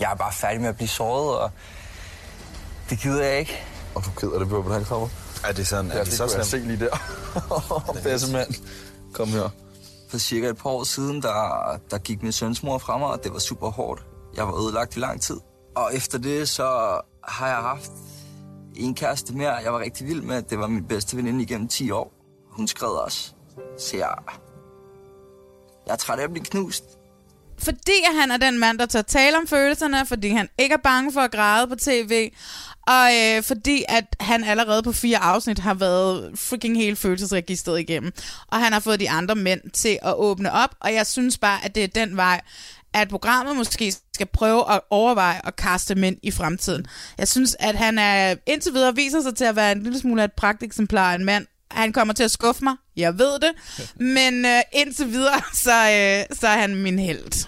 jeg 0.00 0.12
er 0.12 0.16
bare 0.16 0.32
færdig 0.32 0.60
med 0.60 0.68
at 0.68 0.76
blive 0.76 0.88
såret, 0.88 1.38
og 1.38 1.50
det 2.90 2.98
gider 2.98 3.24
jeg 3.24 3.38
ikke. 3.38 3.62
Og 3.96 4.04
du 4.04 4.10
keder 4.20 4.38
det 4.38 4.48
på, 4.48 4.62
hvordan 4.62 4.78
han 4.78 4.84
kommer? 4.84 5.08
Er 5.44 5.52
det 5.52 5.66
sådan, 5.66 5.90
ja, 5.90 5.92
er 5.92 5.98
det, 5.98 6.06
det 6.06 6.18
så 6.18 6.28
slemt? 6.28 6.46
se 6.46 6.58
lige 6.58 6.78
der. 6.78 6.96
Bedste 8.02 8.32
mand. 8.32 8.54
Kom 9.12 9.28
her. 9.28 9.50
For 10.10 10.18
cirka 10.18 10.48
et 10.48 10.56
par 10.56 10.70
år 10.70 10.84
siden, 10.84 11.22
der, 11.22 11.80
der 11.90 11.98
gik 11.98 12.22
min 12.22 12.32
søns 12.32 12.62
mor 12.62 12.78
fra 12.78 12.98
mig, 12.98 13.08
og 13.08 13.24
det 13.24 13.32
var 13.32 13.38
super 13.38 13.70
hårdt. 13.70 14.06
Jeg 14.36 14.46
var 14.46 14.64
ødelagt 14.64 14.96
i 14.96 15.00
lang 15.00 15.22
tid. 15.22 15.36
Og 15.76 15.94
efter 15.94 16.18
det, 16.18 16.48
så 16.48 16.64
har 17.24 17.48
jeg 17.48 17.56
haft 17.56 17.90
en 18.74 18.94
kæreste 18.94 19.34
mere, 19.34 19.54
jeg 19.54 19.72
var 19.72 19.80
rigtig 19.80 20.06
vild 20.06 20.22
med. 20.22 20.42
Det 20.42 20.58
var 20.58 20.66
min 20.66 20.84
bedste 20.84 21.16
veninde 21.16 21.42
igennem 21.42 21.68
10 21.68 21.90
år. 21.90 22.12
Hun 22.50 22.68
skrev 22.68 22.90
også. 22.90 23.32
Så 23.78 23.96
jeg, 23.96 24.14
jeg 25.86 25.92
er 25.92 25.96
træt 25.96 26.18
af 26.18 26.24
at 26.24 26.30
blive 26.30 26.44
knust. 26.44 26.84
Fordi 27.58 28.04
han 28.20 28.30
er 28.30 28.36
den 28.36 28.58
mand, 28.58 28.78
der 28.78 28.86
tager 28.86 29.02
tale 29.02 29.36
om 29.36 29.46
følelserne, 29.46 30.06
fordi 30.06 30.28
han 30.28 30.48
ikke 30.58 30.72
er 30.72 30.82
bange 30.84 31.12
for 31.12 31.20
at 31.20 31.32
græde 31.32 31.68
på 31.68 31.74
tv, 31.74 32.30
og 32.86 33.08
øh, 33.14 33.42
fordi 33.42 33.84
at 33.88 34.04
han 34.20 34.44
allerede 34.44 34.82
på 34.82 34.92
fire 34.92 35.18
afsnit 35.18 35.58
har 35.58 35.74
været 35.74 36.38
freaking 36.38 36.76
hele 36.76 36.96
følelsesregistret 36.96 37.80
igennem. 37.80 38.12
Og 38.48 38.58
han 38.58 38.72
har 38.72 38.80
fået 38.80 39.00
de 39.00 39.10
andre 39.10 39.34
mænd 39.34 39.60
til 39.72 39.98
at 40.02 40.14
åbne 40.16 40.52
op, 40.52 40.70
og 40.80 40.94
jeg 40.94 41.06
synes 41.06 41.38
bare, 41.38 41.64
at 41.64 41.74
det 41.74 41.84
er 41.84 41.88
den 42.06 42.16
vej, 42.16 42.40
at 42.94 43.08
programmet 43.08 43.56
måske 43.56 43.92
skal 44.14 44.26
prøve 44.26 44.72
at 44.72 44.80
overveje 44.90 45.40
at 45.44 45.56
kaste 45.56 45.94
mænd 45.94 46.16
i 46.22 46.30
fremtiden. 46.30 46.86
Jeg 47.18 47.28
synes, 47.28 47.56
at 47.58 47.74
han 47.74 47.98
er 47.98 48.34
indtil 48.46 48.72
videre 48.74 48.94
viser 48.94 49.22
sig 49.22 49.34
til 49.36 49.44
at 49.44 49.56
være 49.56 49.72
en 49.72 49.82
lille 49.82 49.98
smule 49.98 50.22
af 50.22 50.24
et 50.24 50.32
pragteksemplar 50.32 51.10
af 51.12 51.14
en 51.18 51.24
mand. 51.24 51.46
Han 51.70 51.92
kommer 51.92 52.14
til 52.14 52.22
at 52.24 52.30
skuffe 52.30 52.64
mig, 52.64 52.74
jeg 52.96 53.18
ved 53.18 53.32
det, 53.40 53.50
men 54.14 54.44
øh, 54.46 54.60
indtil 54.72 55.06
videre, 55.12 55.40
så, 55.64 55.70
øh, 55.72 56.36
så 56.38 56.46
er 56.48 56.58
han 56.60 56.74
min 56.74 56.98
held. 56.98 57.46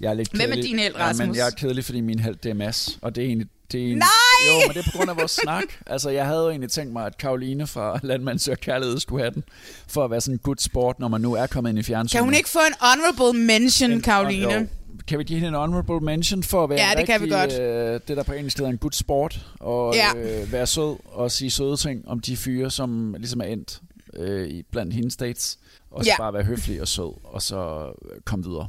Jeg 0.00 0.10
er 0.10 0.14
lidt 0.14 0.30
Hvem 0.30 0.40
er 0.40 0.46
kedelig. 0.46 0.64
din 0.64 0.78
helt, 0.78 0.94
Ja, 0.94 0.98
men 0.98 1.06
Rasmus? 1.20 1.36
jeg 1.36 1.46
er 1.46 1.50
kedelig, 1.50 1.84
fordi 1.84 2.00
min 2.00 2.18
held 2.18 2.36
det 2.36 2.50
er 2.50 2.54
Mads, 2.54 2.98
og 3.02 3.14
det 3.14 3.22
er 3.22 3.26
egentlig... 3.26 3.48
Det 3.72 3.92
er 3.92 3.96
Nej! 3.96 4.06
Jo, 4.46 4.52
men 4.68 4.76
det 4.76 4.86
er 4.86 4.90
på 4.92 4.96
grund 4.98 5.10
af 5.10 5.16
vores 5.16 5.30
snak. 5.30 5.64
Altså, 5.86 6.10
jeg 6.10 6.26
havde 6.26 6.40
jo 6.42 6.50
egentlig 6.50 6.70
tænkt 6.70 6.92
mig, 6.92 7.06
at 7.06 7.18
Karoline 7.18 7.66
fra 7.66 8.00
Landmand 8.02 8.38
Søger 8.38 8.56
Kærlighed 8.56 8.98
skulle 9.00 9.22
have 9.22 9.34
den, 9.34 9.44
for 9.88 10.04
at 10.04 10.10
være 10.10 10.20
sådan 10.20 10.34
en 10.34 10.38
good 10.38 10.56
sport, 10.58 10.98
når 11.00 11.08
man 11.08 11.20
nu 11.20 11.34
er 11.34 11.46
kommet 11.46 11.70
ind 11.70 11.78
i 11.78 11.82
fjernsynet. 11.82 12.18
Kan 12.18 12.24
hun 12.24 12.34
ikke 12.34 12.48
få 12.48 12.58
en 12.68 12.74
honorable 12.80 13.40
mention, 13.40 13.90
En- 13.92 14.00
Karoline? 14.00 14.52
jo. 14.54 14.66
Kan 15.08 15.18
vi 15.18 15.24
give 15.24 15.38
hende 15.38 15.48
en 15.48 15.54
honorable 15.54 16.00
mention 16.00 16.42
for 16.42 16.64
at 16.64 16.70
være 16.70 16.78
Ja, 16.88 16.94
det 16.98 17.06
kan 17.06 17.20
vi 17.20 17.34
rigtig, 17.34 17.58
godt. 17.58 17.60
Øh, 17.94 18.00
det 18.08 18.16
der 18.16 18.22
på 18.22 18.32
engelsk 18.32 18.58
hedder 18.58 18.70
en 18.72 18.78
good 18.78 18.92
sport, 18.92 19.46
og 19.60 19.94
Ja. 19.94 20.08
øh, 20.16 20.52
være 20.52 20.66
sød 20.66 20.96
og 21.04 21.30
sige 21.30 21.50
søde 21.50 21.76
ting 21.76 22.08
om 22.08 22.20
de 22.20 22.36
fyre, 22.36 22.70
som 22.70 23.14
ligesom 23.18 23.40
er 23.40 23.44
endt 23.44 23.80
øh, 24.16 24.48
i- 24.48 24.62
blandt 24.72 24.94
hendes 24.94 25.16
dates. 25.16 25.58
Og 25.90 26.04
så 26.04 26.10
Ja. 26.10 26.22
bare 26.22 26.32
være 26.32 26.42
høflig 26.44 26.80
og 26.80 26.88
sød, 26.88 27.12
og 27.24 27.42
så 27.42 27.86
øh, 28.12 28.20
komme 28.24 28.44
videre. 28.44 28.66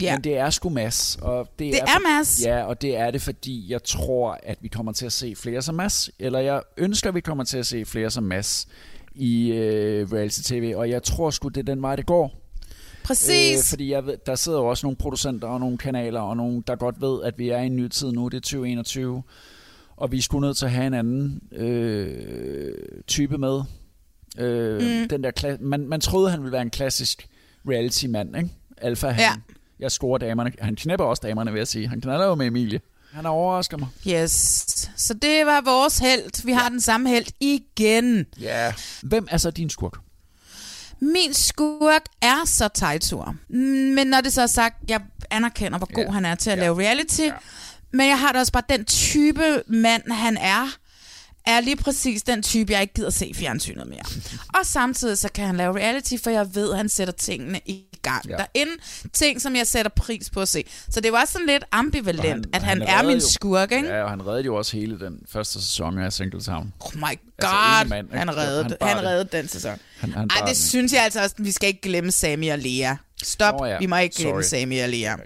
Ja. 0.00 0.14
Men 0.14 0.24
det 0.24 0.36
er 0.36 0.50
sgu 0.50 0.68
Mads. 0.68 1.18
Og 1.22 1.48
det, 1.58 1.72
Det 1.72 1.80
er 1.80 2.16
Mads. 2.18 2.44
Ja, 2.44 2.64
og 2.64 2.82
det 2.82 2.96
er 2.96 3.10
det, 3.10 3.22
fordi 3.22 3.72
jeg 3.72 3.82
tror, 3.84 4.38
at 4.42 4.58
vi 4.60 4.68
kommer 4.68 4.92
til 4.92 5.06
at 5.06 5.12
se 5.12 5.36
flere 5.36 5.62
som 5.62 5.74
Mads. 5.74 6.10
Eller 6.18 6.38
jeg 6.38 6.62
ønsker, 6.76 7.08
at 7.08 7.14
vi 7.14 7.20
kommer 7.20 7.44
til 7.44 7.58
at 7.58 7.66
se 7.66 7.84
flere 7.84 8.10
som 8.10 8.24
Mads 8.24 8.68
i 9.14 9.52
øh, 9.52 10.12
reality-tv. 10.12 10.72
Og 10.76 10.90
jeg 10.90 11.02
tror 11.02 11.30
sgu, 11.30 11.48
det 11.48 11.56
er 11.56 11.62
den 11.74 11.82
vej, 11.82 11.96
det 11.96 12.06
går. 12.06 12.36
Præcis. 13.04 13.58
Øh, 13.58 13.64
fordi 13.70 13.90
jeg 13.90 14.06
ved, 14.06 14.16
der 14.26 14.34
sidder 14.34 14.58
jo 14.58 14.66
også 14.66 14.86
nogle 14.86 14.96
producenter 14.96 15.48
og 15.48 15.60
nogle 15.60 15.78
kanaler, 15.78 16.20
og 16.20 16.36
nogle, 16.36 16.62
der 16.66 16.76
godt 16.76 17.00
ved, 17.00 17.22
at 17.22 17.38
vi 17.38 17.48
er 17.48 17.58
i 17.58 17.66
en 17.66 17.76
ny 17.76 17.88
tid 17.88 18.12
nu. 18.12 18.28
Det 18.28 18.36
er 18.36 18.40
2021. 18.40 19.22
Og 19.96 20.12
vi 20.12 20.18
er 20.18 20.22
sgu 20.22 20.40
nødt 20.40 20.56
til 20.56 20.64
at 20.64 20.70
have 20.70 20.86
en 20.86 20.94
anden 20.94 21.40
øh, 21.52 22.74
type 23.06 23.38
med. 23.38 23.60
Øh, 24.38 24.82
Mm. 25.02 25.08
den 25.08 25.24
der 25.24 25.56
man, 25.60 25.88
man 25.88 26.00
troede, 26.00 26.30
han 26.30 26.40
ville 26.40 26.52
være 26.52 26.62
en 26.62 26.70
klassisk 26.70 27.28
reality-mand, 27.68 28.36
ikke? 28.36 28.48
Alfa 28.80 29.08
han. 29.08 29.20
Ja. 29.20 29.32
Jeg 29.80 29.92
scorer 29.92 30.18
damerne. 30.18 30.52
Han 30.60 30.76
knæpper 30.76 31.06
også 31.06 31.20
damerne, 31.26 31.52
vil 31.52 31.58
jeg 31.58 31.68
sige. 31.68 31.88
Han 31.88 32.00
knaller 32.00 32.26
jo 32.26 32.34
med 32.34 32.46
Emilie. 32.46 32.80
Han 33.12 33.24
har 33.24 33.32
overrasket 33.32 33.78
mig. 33.78 33.88
Yes. 34.08 34.30
Så 34.96 35.14
det 35.14 35.46
var 35.46 35.60
vores 35.60 35.98
held. 35.98 36.44
Vi 36.44 36.52
har 36.52 36.68
den 36.68 36.80
samme 36.80 37.08
held 37.08 37.26
igen. 37.40 38.26
Ja. 38.40 38.72
Hvem 39.02 39.26
er 39.30 39.36
så 39.36 39.50
din 39.50 39.70
skurk? 39.70 39.98
Min 41.00 41.34
skurk 41.34 42.02
er 42.22 42.44
så 42.46 42.68
Tejtur. 42.74 43.34
Men 43.94 44.06
når 44.06 44.20
det 44.20 44.32
så 44.32 44.42
er 44.42 44.46
sagt, 44.46 44.76
jeg 44.88 45.00
anerkender, 45.30 45.78
hvor 45.78 45.92
god 45.94 46.04
Ja. 46.04 46.10
han 46.10 46.24
er 46.24 46.34
til 46.34 46.50
at 46.50 46.58
lave 46.58 46.80
reality. 46.80 47.28
Men 47.92 48.08
jeg 48.08 48.18
har 48.20 48.32
da 48.32 48.38
også 48.38 48.52
bare 48.52 48.62
den 48.68 48.84
type 48.84 49.62
mand, 49.66 50.10
han 50.12 50.36
er, 50.36 50.76
er 51.46 51.60
lige 51.60 51.76
præcis 51.76 52.22
den 52.22 52.42
type, 52.42 52.72
jeg 52.72 52.80
ikke 52.82 52.94
gider 52.94 53.10
se 53.10 53.32
fjernsynet 53.34 53.86
mere. 53.86 54.04
og 54.58 54.66
samtidig 54.66 55.18
så 55.18 55.28
kan 55.34 55.46
han 55.46 55.56
lave 55.56 55.76
reality, 55.76 56.14
for 56.22 56.30
jeg 56.30 56.54
ved, 56.54 56.70
at 56.70 56.76
han 56.76 56.88
sætter 56.88 57.14
tingene 57.14 57.60
i 57.66 57.84
gang 58.02 58.28
Ja. 58.28 58.36
derinde. 58.36 58.72
Ting, 59.12 59.40
som 59.40 59.56
jeg 59.56 59.66
sætter 59.66 59.90
pris 59.96 60.30
på 60.30 60.40
at 60.40 60.48
se. 60.48 60.64
Så 60.90 61.00
det 61.00 61.12
var 61.12 61.24
sådan 61.24 61.46
lidt 61.46 61.64
ambivalent, 61.72 62.24
han, 62.26 62.44
at 62.52 62.62
han, 62.62 62.82
han 62.82 62.88
er 63.04 63.08
min 63.08 63.18
jo- 63.18 63.28
skurk, 63.28 63.72
ikke? 63.72 63.88
Ja, 63.88 64.02
og 64.02 64.10
han 64.10 64.26
reddede 64.26 64.44
jo 64.44 64.54
også 64.56 64.76
hele 64.76 65.00
den 65.00 65.18
første 65.32 65.62
sæson 65.62 65.98
af 65.98 66.12
Singletown. 66.12 66.72
Oh 66.80 66.96
my 66.96 67.02
Altså, 67.04 67.20
god, 67.56 67.80
ene 67.80 67.88
mand, 67.90 68.06
ikke? 68.08 68.18
han 68.18 68.36
reddede, 68.36 68.76
Han 68.82 68.96
han, 68.96 69.04
reddede 69.06 69.28
den 69.32 69.48
sæson. 69.48 69.78
Han, 70.00 70.12
han 70.12 70.28
Ej, 70.30 70.36
det 70.38 70.46
den. 70.46 70.54
synes 70.54 70.92
jeg 70.92 71.04
altså 71.04 71.22
også, 71.22 71.34
vi 71.38 71.52
skal 71.52 71.66
ikke 71.68 71.80
glemme 71.80 72.10
Sami 72.12 72.48
og 72.48 72.58
Lea. 72.58 72.94
Stop, 73.22 73.54
Nå 73.60 73.66
ja, 73.66 73.78
vi 73.78 73.86
må 73.86 73.96
ikke 73.96 74.16
glemme 74.16 74.44
sorry. 74.44 74.60
Sami 74.60 74.78
og 74.78 74.88
Lea. 74.88 75.16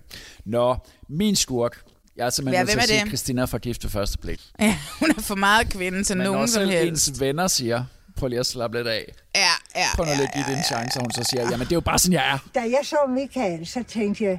Nå, 0.44 0.76
min 1.08 1.36
skurk. 1.36 1.78
Jeg 2.16 2.26
er 2.26 2.30
simpelthen 2.30 2.66
nødt 2.66 2.70
til 2.72 2.78
at 2.78 2.84
er 2.84 2.86
sige? 3.00 3.06
Christina 3.08 3.44
fra 3.44 3.58
Gift 3.58 3.84
ved 3.84 3.90
første 3.90 4.18
blik. 4.18 4.40
Ja, 4.60 4.78
hun 5.00 5.10
er 5.10 5.20
for 5.22 5.34
meget 5.34 5.68
kvinde 5.70 6.04
til 6.04 6.16
Men 6.16 6.24
nogen 6.26 6.48
som 6.48 6.68
helst. 6.68 7.08
ens 7.08 7.20
venner 7.20 7.46
siger, 7.48 7.84
prøv 8.24 8.28
lige 8.28 8.40
at 8.40 8.46
slappe 8.46 8.76
lidt 8.76 8.88
af. 8.88 9.14
Ja, 9.34 9.40
ja, 9.76 9.86
Prøv 9.96 10.04
nu 10.04 10.10
ja, 10.10 10.18
lidt 10.18 10.28
at 10.28 10.34
give 10.34 10.44
det 10.44 10.56
en 10.56 10.62
chance, 10.62 10.98
og 10.98 11.02
hun 11.02 11.10
så 11.10 11.24
siger, 11.24 11.42
jamen 11.42 11.60
det 11.60 11.72
er 11.72 11.76
jo 11.76 11.80
bare 11.80 11.98
sådan, 11.98 12.12
jeg 12.12 12.32
er. 12.32 12.38
Da 12.54 12.60
jeg 12.60 12.80
så 12.82 12.96
Michael, 13.08 13.66
så 13.66 13.82
tænkte 13.82 14.24
jeg, 14.24 14.38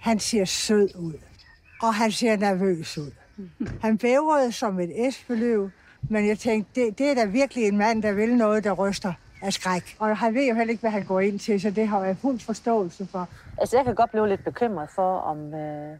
han 0.00 0.18
ser 0.20 0.44
sød 0.44 0.88
ud, 0.96 1.14
og 1.82 1.94
han 1.94 2.12
ser 2.12 2.36
nervøs 2.36 2.98
ud. 2.98 3.10
Han 3.82 3.98
bævrede 3.98 4.52
som 4.52 4.80
et 4.80 5.06
esbeløv, 5.06 5.70
men 6.02 6.28
jeg 6.28 6.38
tænkte, 6.38 6.80
det, 6.80 6.98
det 6.98 7.10
er 7.10 7.14
da 7.14 7.24
virkelig 7.24 7.64
en 7.64 7.76
mand, 7.76 8.02
der 8.02 8.12
vil 8.12 8.36
noget, 8.36 8.64
der 8.64 8.72
ryster 8.72 9.12
af 9.42 9.52
skræk. 9.52 9.96
Og 9.98 10.16
han 10.16 10.34
ved 10.34 10.48
jo 10.48 10.54
heller 10.54 10.70
ikke, 10.70 10.80
hvad 10.80 10.90
han 10.90 11.04
går 11.04 11.20
ind 11.20 11.38
til, 11.38 11.60
så 11.60 11.70
det 11.70 11.88
har 11.88 12.04
jeg 12.04 12.16
fuld 12.22 12.40
forståelse 12.40 13.08
for. 13.10 13.28
Altså, 13.58 13.76
jeg 13.76 13.84
kan 13.84 13.94
godt 13.94 14.10
blive 14.10 14.28
lidt 14.28 14.44
bekymret 14.44 14.88
for, 14.94 15.18
om, 15.18 15.54
øh, 15.54 15.96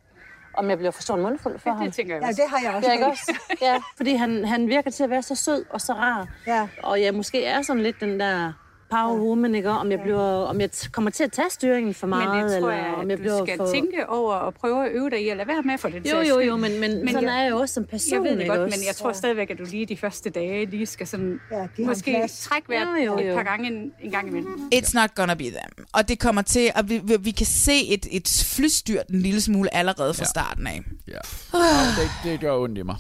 om 0.57 0.70
jeg 0.70 0.78
bliver 0.78 0.90
for 0.90 1.02
stor 1.02 1.14
en 1.14 1.22
mundfuld 1.22 1.59
for 1.59 1.70
Det 1.70 1.78
ham. 1.78 1.90
tænker 1.90 2.14
jeg 2.14 2.22
Ja, 2.22 2.28
også. 2.28 2.42
det 2.42 2.50
har 2.50 2.59
jeg 2.68 2.74
også 2.76 2.88
Ja, 2.88 2.92
ikke 2.92 3.07
også? 3.07 3.34
Ja, 3.62 3.76
fordi 3.96 4.14
han, 4.14 4.44
han 4.44 4.68
virker 4.68 4.90
til 4.90 5.05
at 5.05 5.11
være 5.11 5.22
så 5.22 5.34
sød 5.34 5.64
og 5.70 5.80
så 5.80 5.92
rar. 5.92 6.26
Ja. 6.46 6.68
Og 6.82 7.02
jeg 7.02 7.14
måske 7.14 7.44
er 7.44 7.62
sådan 7.62 7.82
lidt 7.82 8.00
den 8.00 8.20
der 8.20 8.52
power 8.97 9.18
woman, 9.20 9.55
ikke? 9.55 9.70
Om 9.70 9.90
jeg, 9.90 10.01
bliver, 10.01 10.20
om 10.22 10.61
jeg 10.61 10.70
kommer 10.92 11.11
til 11.11 11.24
at 11.24 11.32
tage 11.32 11.51
styringen 11.51 11.95
for 11.95 12.07
meget, 12.07 12.28
Men 12.36 12.45
det 12.45 12.61
tror 12.61 12.70
eller 12.70 12.84
jeg, 12.84 12.95
om 12.95 13.01
at 13.01 13.09
jeg 13.11 13.18
du 13.18 13.22
bliver 13.22 13.45
skal 13.47 13.57
for... 13.57 13.66
tænke 13.72 14.09
over 14.09 14.34
og 14.34 14.55
prøve 14.55 14.86
at 14.86 14.92
øve 14.92 15.11
dig 15.11 15.24
i 15.24 15.28
at 15.28 15.36
lade 15.36 15.49
være 15.49 15.62
med 15.62 15.78
for 15.78 15.88
den 15.88 16.03
Jo, 16.07 16.20
jo, 16.20 16.40
jo, 16.40 16.57
men- 16.57 16.80
men 16.80 17.09
sådan 17.12 17.28
er 17.28 17.42
jeg 17.42 17.51
jo 17.51 17.57
også 17.57 17.74
som 17.74 17.84
person, 17.84 18.12
Jeg 18.14 18.22
ved 18.22 18.30
det 18.30 18.40
ikke 18.40 18.49
godt, 18.51 18.61
også? 18.61 18.78
men 18.78 18.86
jeg 18.86 18.97
tror 18.97 19.09
Ja. 19.09 19.12
stadigvæk, 19.12 19.51
at 19.51 19.59
du 19.59 19.64
lige 19.70 19.86
de 19.86 19.97
første 19.97 20.30
dage 20.30 20.66
lige 20.66 20.86
skal 20.86 21.07
sådan 21.07 21.40
ham 21.53 21.68
måske 21.78 22.28
trække 22.40 22.68
vejret 22.68 23.07
Jo, 23.07 23.18
jo, 23.20 23.28
et 23.28 23.34
par 23.34 23.42
gange 23.42 23.66
en, 23.68 23.92
en 24.03 24.11
gang 24.11 24.28
imellem. 24.28 24.70
It's 24.74 24.90
not 24.95 25.14
gonna 25.14 25.34
be 25.34 25.45
them. 25.45 25.86
Og 25.92 26.09
det 26.09 26.18
kommer 26.20 26.42
til, 26.42 26.70
at 26.74 26.88
vi, 26.88 27.01
vi, 27.05 27.16
vi 27.20 27.30
kan 27.30 27.47
se 27.47 27.86
et, 27.88 28.07
et 28.11 28.45
flystyrt 28.57 29.07
en 29.11 29.20
lille 29.20 29.40
smule 29.40 29.74
allerede 29.74 30.14
fra 30.14 30.22
Ja. 30.22 30.28
starten 30.28 30.66
af. 30.66 30.82
Ja. 31.09 31.18
Oh, 31.53 31.61
det, 31.99 32.30
det 32.32 32.40
gør 32.40 32.57
ondt 32.59 32.78
i 32.78 32.82
mig. 32.82 32.97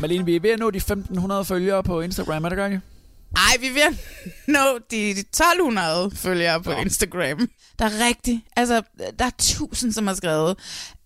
Malene, 0.00 0.24
vi 0.24 0.36
er 0.36 0.40
ved 0.40 0.50
at 0.50 0.58
nå 0.58 0.70
de 0.70 0.76
1500 0.76 1.44
følgere 1.44 1.82
på 1.82 2.00
Instagram, 2.00 2.44
er 2.44 2.48
det 2.48 2.64
ikke? 2.66 2.80
Ej, 3.36 3.56
vi 3.60 3.74
at 3.80 3.92
nå 4.48 4.78
de 4.90 5.10
1200 5.10 6.10
følgere 6.16 6.62
på 6.62 6.72
Instagram. 6.72 7.48
Der 7.78 7.84
er 7.84 8.06
rigtigt. 8.06 8.40
Altså, 8.56 8.82
der 9.18 9.24
er 9.24 9.30
tusind, 9.38 9.92
som 9.92 10.06
har 10.06 10.14
skrevet, 10.14 10.56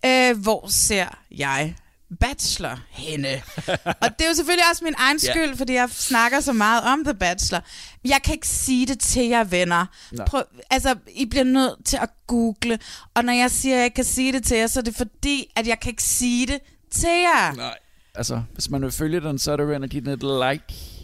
øh, 0.05 0.37
hvor 0.41 0.67
ser 0.69 1.07
jeg 1.31 1.75
Bachelor 2.19 2.79
henne? 2.89 3.27
og 4.01 4.09
det 4.19 4.25
er 4.25 4.27
jo 4.29 4.33
selvfølgelig 4.35 4.65
også 4.71 4.83
min 4.83 4.93
egen 4.97 5.19
Ja. 5.23 5.31
skyld, 5.31 5.57
fordi 5.57 5.73
jeg 5.73 5.89
snakker 5.91 6.39
så 6.39 6.53
meget 6.53 6.83
om 6.83 7.03
The 7.03 7.13
Bachelor. 7.13 7.63
Jeg 8.05 8.19
kan 8.23 8.33
ikke 8.33 8.47
sige 8.47 8.85
det 8.85 8.99
til 8.99 9.23
jer, 9.27 9.43
venner. 9.43 9.85
Nej. 10.11 10.25
Prøv, 10.25 10.43
altså, 10.69 10.95
I 11.15 11.25
bliver 11.25 11.43
nødt 11.43 11.85
til 11.85 11.97
at 12.01 12.09
google. 12.27 12.79
Og 13.13 13.25
når 13.25 13.33
jeg 13.33 13.51
siger, 13.51 13.75
at 13.75 13.81
jeg 13.81 13.93
kan 13.93 14.03
sige 14.03 14.33
det 14.33 14.43
til 14.43 14.57
jer, 14.57 14.67
så 14.67 14.79
er 14.79 14.83
det 14.83 14.95
fordi, 14.95 15.51
at 15.55 15.67
jeg 15.67 15.79
kan 15.79 15.89
ikke 15.89 16.03
sige 16.03 16.47
det 16.47 16.59
til 16.91 17.09
jer. 17.09 17.55
Nej. 17.55 17.77
Altså, 18.15 18.41
hvis 18.53 18.69
man 18.69 18.81
vil 18.81 18.91
følge 18.91 19.21
den, 19.21 19.39
så 19.39 19.51
er 19.51 19.57
det 19.57 19.63
jo 19.63 19.87
give 19.87 20.05
den 20.05 20.09
et 20.09 20.51
like. 20.51 20.98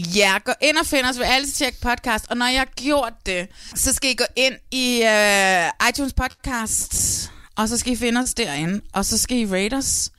Ja, 0.00 0.38
gå 0.44 0.52
ind 0.60 0.76
og 0.76 0.86
find 0.86 1.06
os 1.06 1.18
ved 1.18 1.26
Altid 1.26 1.52
Check 1.54 1.80
Podcast, 1.80 2.24
og 2.30 2.36
når 2.36 2.46
jeg 2.46 2.60
har 2.60 2.68
gjort 2.76 3.12
det, 3.26 3.48
så 3.74 3.92
skal 3.92 4.10
I 4.10 4.14
gå 4.14 4.24
ind 4.36 4.54
i 4.70 5.02
uh, 5.02 5.88
iTunes 5.88 6.12
Podcast 6.12 7.30
Og 7.56 7.68
så 7.68 7.78
skal 7.78 7.92
I 7.92 7.96
finde 7.96 8.20
os 8.20 8.34
derinde, 8.34 8.80
og 8.92 9.04
så 9.04 9.18
skal 9.18 9.36
I 9.36 9.46
rate 9.46 9.74
os 9.74 10.10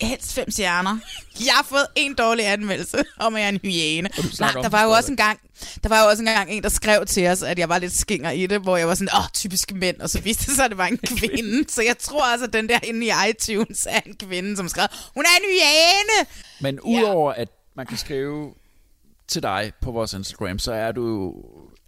helst 0.00 0.34
fem 0.34 0.50
stjerner. 0.50 0.98
Jeg 1.40 1.52
har 1.54 1.62
fået 1.62 1.86
en 1.96 2.14
dårlig 2.14 2.46
anmeldelse 2.46 3.04
om, 3.18 3.34
at 3.34 3.40
jeg 3.40 3.46
er 3.46 3.52
en 3.52 3.60
hyæne. 3.62 4.08
Nej, 4.40 4.52
der 4.52 4.68
var 4.68 4.82
jo 4.82 4.90
også 4.90 5.10
en 5.10 5.16
gang, 5.16 5.40
der 5.82 5.88
var 5.88 6.02
jo 6.02 6.08
også 6.08 6.22
en 6.22 6.26
gang 6.26 6.50
en, 6.50 6.62
der 6.62 6.68
skrev 6.68 7.06
til 7.06 7.26
os, 7.26 7.42
at 7.42 7.58
jeg 7.58 7.68
var 7.68 7.78
lidt 7.78 7.92
skinger 7.96 8.30
i 8.30 8.46
det, 8.46 8.60
hvor 8.60 8.76
jeg 8.76 8.88
var 8.88 8.94
sådan, 8.94 9.08
åh, 9.18 9.28
typiske 9.34 9.74
mænd, 9.74 10.00
og 10.00 10.10
så 10.10 10.20
viste 10.20 10.46
det 10.46 10.56
sig, 10.56 10.64
at 10.64 10.70
det 10.70 10.78
var 10.78 10.86
en 10.86 10.98
kvinde. 11.18 11.72
så 11.72 11.82
jeg 11.82 11.98
tror 11.98 12.24
altså, 12.24 12.46
at 12.46 12.52
den 12.52 12.68
der 12.68 12.78
inde 12.82 13.06
i 13.06 13.10
iTunes 13.30 13.86
er 13.90 14.00
en 14.06 14.16
kvinde, 14.16 14.56
som 14.56 14.68
skrev, 14.68 14.88
hun 15.14 15.24
er 15.24 15.36
en 15.38 15.44
hyæne! 15.50 16.26
Men 16.60 16.80
udover 16.80 17.32
at 17.32 17.48
man 17.76 17.86
kan 17.86 17.98
skrive 17.98 18.54
til 19.28 19.42
dig 19.42 19.72
på 19.80 19.90
vores 19.90 20.12
Instagram, 20.12 20.58
så 20.58 20.72
er 20.72 20.92
du 20.92 21.06
jo 21.08 21.44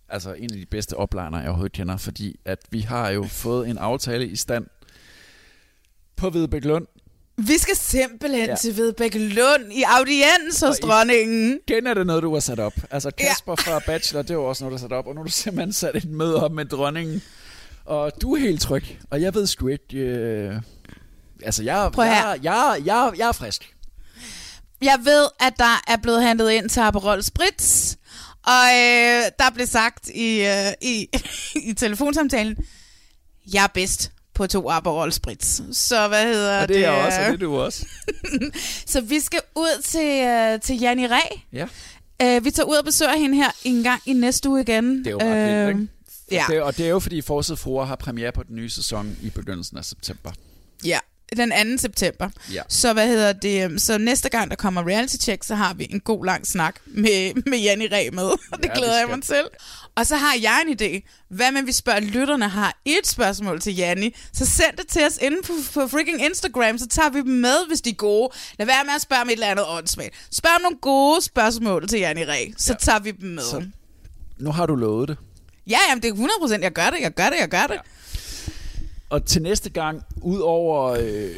altså 0.08 0.32
en 0.32 0.52
af 0.52 0.58
de 0.58 0.66
bedste 0.70 0.96
oplejner, 0.96 1.38
jeg 1.38 1.48
overhovedet 1.48 1.72
kender, 1.72 1.96
fordi 1.96 2.36
at 2.44 2.58
vi 2.70 2.80
har 2.80 3.10
jo 3.10 3.24
fået 3.24 3.68
en 3.68 3.78
aftale 3.78 4.26
i 4.26 4.36
stand 4.36 4.66
på 6.16 6.30
Hvidebæk 6.30 6.64
Lund. 6.64 6.86
Vi 7.36 7.58
skal 7.58 7.76
simpelthen 7.76 8.48
Ja. 8.48 8.54
til 8.56 8.76
Vedbæk 8.76 9.14
Lund 9.14 9.72
i 9.72 9.82
audiens 9.86 10.60
hos 10.60 10.78
dronningen. 10.78 11.60
Igen 11.68 11.86
er 11.86 11.94
det 11.94 12.06
noget, 12.06 12.22
du 12.22 12.32
har 12.32 12.40
sat 12.40 12.58
op. 12.60 12.72
Altså 12.90 13.10
Kasper 13.10 13.54
ja. 13.66 13.72
fra 13.72 13.82
Bachelor, 13.86 14.22
det 14.22 14.36
var 14.36 14.42
også 14.42 14.64
noget, 14.64 14.72
du 14.72 14.76
har 14.76 14.88
sat 14.88 14.92
op, 14.92 15.06
og 15.06 15.14
nu 15.14 15.20
har 15.20 15.24
du 15.24 15.30
simpelthen 15.30 15.72
sat 15.72 15.96
et 15.96 16.04
møde 16.10 16.44
op 16.44 16.52
med 16.52 16.64
dronningen. 16.64 17.22
Og 17.84 18.12
du 18.22 18.34
er 18.34 18.38
helt 18.40 18.60
tryg, 18.60 18.82
og 19.10 19.22
jeg 19.22 19.34
ved 19.34 19.46
sgu 19.46 19.66
ikke... 19.68 19.98
Øh... 19.98 20.54
Altså, 21.42 21.62
jeg, 21.62 21.90
her. 21.96 22.02
jeg, 22.04 22.38
jeg, 22.42 22.82
jeg, 22.84 23.12
jeg 23.18 23.28
er 23.28 23.32
frisk. 23.32 23.74
Jeg 24.82 24.98
ved, 25.04 25.26
at 25.40 25.52
der 25.58 25.82
er 25.88 25.96
blevet 25.96 26.22
handlet 26.22 26.50
ind 26.52 26.68
til 26.68 26.80
Aperol 26.80 27.22
Spritz, 27.22 27.94
og 28.46 28.64
øh, 28.74 29.22
der 29.38 29.50
blev 29.54 29.66
sagt 29.66 30.08
i, 30.08 30.40
øh, 30.46 30.72
i, 30.82 31.08
i 31.70 31.72
telefonsamtalen, 31.74 32.56
jeg 33.52 33.62
er 33.64 33.68
bedst 33.74 34.12
på 34.34 34.46
to 34.46 34.70
Aperol 34.70 35.12
Spritz. 35.12 35.60
Så 35.72 36.08
hvad 36.08 36.24
hedder 36.24 36.60
Og 36.62 36.68
det 36.68 36.76
er 36.76 36.80
jeg 36.92 36.96
det? 36.96 37.06
også, 37.06 37.18
og 37.20 37.26
det 37.26 37.32
er 37.34 37.36
du 37.38 37.56
også. 37.58 37.86
Så 38.92 39.00
vi 39.00 39.20
skal 39.20 39.40
ud 39.56 39.82
til, 39.82 40.24
øh, 40.26 40.60
til 40.60 40.78
Janni 40.80 41.06
Ræ. 41.06 41.20
Ja. 41.52 41.66
Øh, 42.22 42.44
vi 42.44 42.50
tager 42.50 42.66
ud 42.66 42.76
og 42.76 42.84
besøger 42.84 43.16
hende 43.16 43.36
her 43.36 43.50
en 43.64 43.82
gang 43.82 44.02
i 44.06 44.12
næste 44.12 44.48
uge 44.48 44.60
igen. 44.60 44.98
Det 44.98 45.06
er 45.06 45.10
jo 45.10 45.18
ret 45.20 45.66
vildt, 45.68 45.80
ikke? 45.80 45.92
Ja. 46.30 46.44
Det, 46.48 46.56
er- 46.56 46.62
og 46.62 46.76
det 46.76 46.84
er 46.86 46.90
jo, 46.90 46.98
fordi 46.98 47.20
Forside 47.22 47.56
Fruer 47.56 47.84
har 47.84 47.96
premiere 47.96 48.32
på 48.32 48.42
den 48.42 48.56
nye 48.56 48.70
sæson 48.70 49.16
i 49.22 49.30
begyndelsen 49.30 49.76
af 49.78 49.84
september. 49.84 50.30
Ja, 50.84 50.98
den 51.36 51.76
2. 51.76 51.78
september. 51.80 52.28
Ja. 52.52 52.62
Så 52.68 52.92
hvad 52.92 53.06
hedder 53.06 53.32
det? 53.32 53.64
øhm, 53.64 53.78
Så 53.78 53.98
næste 53.98 54.28
gang, 54.28 54.50
der 54.50 54.56
kommer 54.56 54.88
reality 54.88 55.16
check, 55.16 55.44
så 55.44 55.54
har 55.54 55.74
vi 55.74 55.86
en 55.90 56.00
god 56.00 56.24
lang 56.24 56.46
snak 56.46 56.76
med, 56.86 57.42
med 57.46 57.58
Janni 57.58 57.86
Ræ 57.86 58.08
med. 58.12 58.24
Det 58.62 58.64
Ja, 58.64 58.74
glæder 58.74 58.98
jeg 58.98 59.08
mig 59.08 59.22
til. 59.22 59.42
Og 59.94 60.06
så 60.06 60.16
har 60.16 60.34
jeg 60.42 60.64
en 60.68 60.76
idé. 60.82 61.24
Hvad 61.28 61.52
med, 61.52 61.62
vi 61.62 61.72
spørger 61.72 62.00
lytterne 62.00 62.48
har 62.48 62.78
et 62.84 63.06
spørgsmål 63.06 63.60
til 63.60 63.76
Janni, 63.76 64.14
så 64.32 64.46
send 64.46 64.76
det 64.76 64.86
til 64.88 65.06
os 65.06 65.18
inde 65.22 65.36
på, 65.46 65.52
på 65.74 65.88
freaking 65.88 66.24
Instagram, 66.24 66.78
så 66.78 66.86
tager 66.88 67.10
vi 67.10 67.18
dem 67.18 67.26
med, 67.26 67.66
hvis 67.68 67.80
de 67.80 67.90
er 67.90 67.94
gode. 67.94 68.28
Lad 68.58 68.66
være 68.66 68.84
med 68.84 68.92
at 68.94 69.02
spørge 69.02 69.22
om 69.22 69.28
et 69.28 69.32
eller 69.32 69.46
andet 69.46 69.64
åndssvagt. 69.68 70.14
Spørg 70.32 70.52
om 70.56 70.62
nogle 70.62 70.78
gode 70.78 71.22
spørgsmål 71.22 71.88
til 71.88 71.98
Janni 71.98 72.24
Ræ, 72.24 72.46
så 72.56 72.72
ja. 72.72 72.76
tager 72.78 72.98
vi 72.98 73.10
dem 73.10 73.28
med. 73.28 73.42
Så 73.42 73.64
nu 74.38 74.52
har 74.52 74.66
du 74.66 74.74
lovet 74.74 75.08
det. 75.08 75.16
Ja, 75.66 75.78
jamen, 75.88 76.02
det 76.02 76.10
er 76.10 76.14
100%. 76.58 76.62
Jeg 76.62 76.72
gør 76.72 76.90
det, 76.90 77.00
jeg 77.00 77.14
gør 77.14 77.30
det, 77.30 77.36
jeg 77.40 77.48
gør 77.48 77.66
det. 77.66 77.74
Ja. 77.74 77.80
Og 79.08 79.24
til 79.24 79.42
næste 79.42 79.70
gang, 79.70 80.02
ud 80.22 80.40
over 80.40 80.90
øh, 80.90 81.36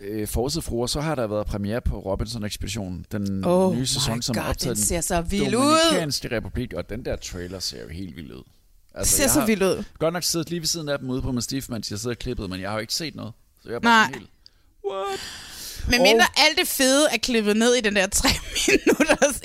øh, 0.00 0.28
Fruer, 0.28 0.86
så 0.86 1.00
har 1.00 1.14
der 1.14 1.26
været 1.26 1.46
premiere 1.46 1.80
på 1.80 1.98
Robinson 1.98 2.44
Ekspeditionen. 2.44 3.06
Den 3.12 3.44
Oh 3.44 3.76
nye 3.76 3.86
sæson, 3.86 4.22
som 4.22 4.34
God, 4.34 4.44
optaget 4.44 4.76
den 4.76 4.84
ser 4.84 5.00
så 5.00 5.20
vild 5.20 5.56
ud. 5.56 5.62
Dominikanske 5.62 6.36
Republik. 6.36 6.72
Og 6.72 6.90
den 6.90 7.04
der 7.04 7.16
trailer 7.16 7.58
ser 7.58 7.82
jo 7.82 7.88
helt 7.88 8.16
vild 8.16 8.32
ud. 8.32 8.42
Altså, 8.94 9.16
Ser 9.16 9.24
jeg 9.24 9.30
så 9.30 9.40
har 9.40 9.46
vild 9.46 9.62
ud. 9.62 9.84
Godt 9.98 10.12
nok 10.12 10.22
siddet 10.22 10.50
lige 10.50 10.60
ved 10.60 10.66
siden 10.66 10.88
af 10.88 10.98
dem 10.98 11.10
ude 11.10 11.22
på 11.22 11.32
Mastiff, 11.32 11.68
mens 11.68 11.90
jeg 11.90 11.98
sidder 11.98 12.14
og 12.14 12.18
klippet, 12.18 12.50
men 12.50 12.60
jeg 12.60 12.70
har 12.70 12.76
jo 12.76 12.80
ikke 12.80 12.94
set 12.94 13.14
noget. 13.14 13.32
Så 13.62 13.68
jeg 13.68 13.76
er 13.76 13.80
bare 13.80 14.10
Nej. 14.10 14.18
helt... 14.18 14.30
What? 14.90 15.20
Men 15.88 16.02
mindre 16.02 16.26
alt 16.36 16.58
det 16.58 16.68
fede 16.68 17.08
er 17.12 17.16
klippet 17.18 17.56
ned 17.56 17.74
i 17.74 17.80
den 17.80 17.96
der 17.96 18.06
tre 18.06 18.28
minutters 18.68 19.40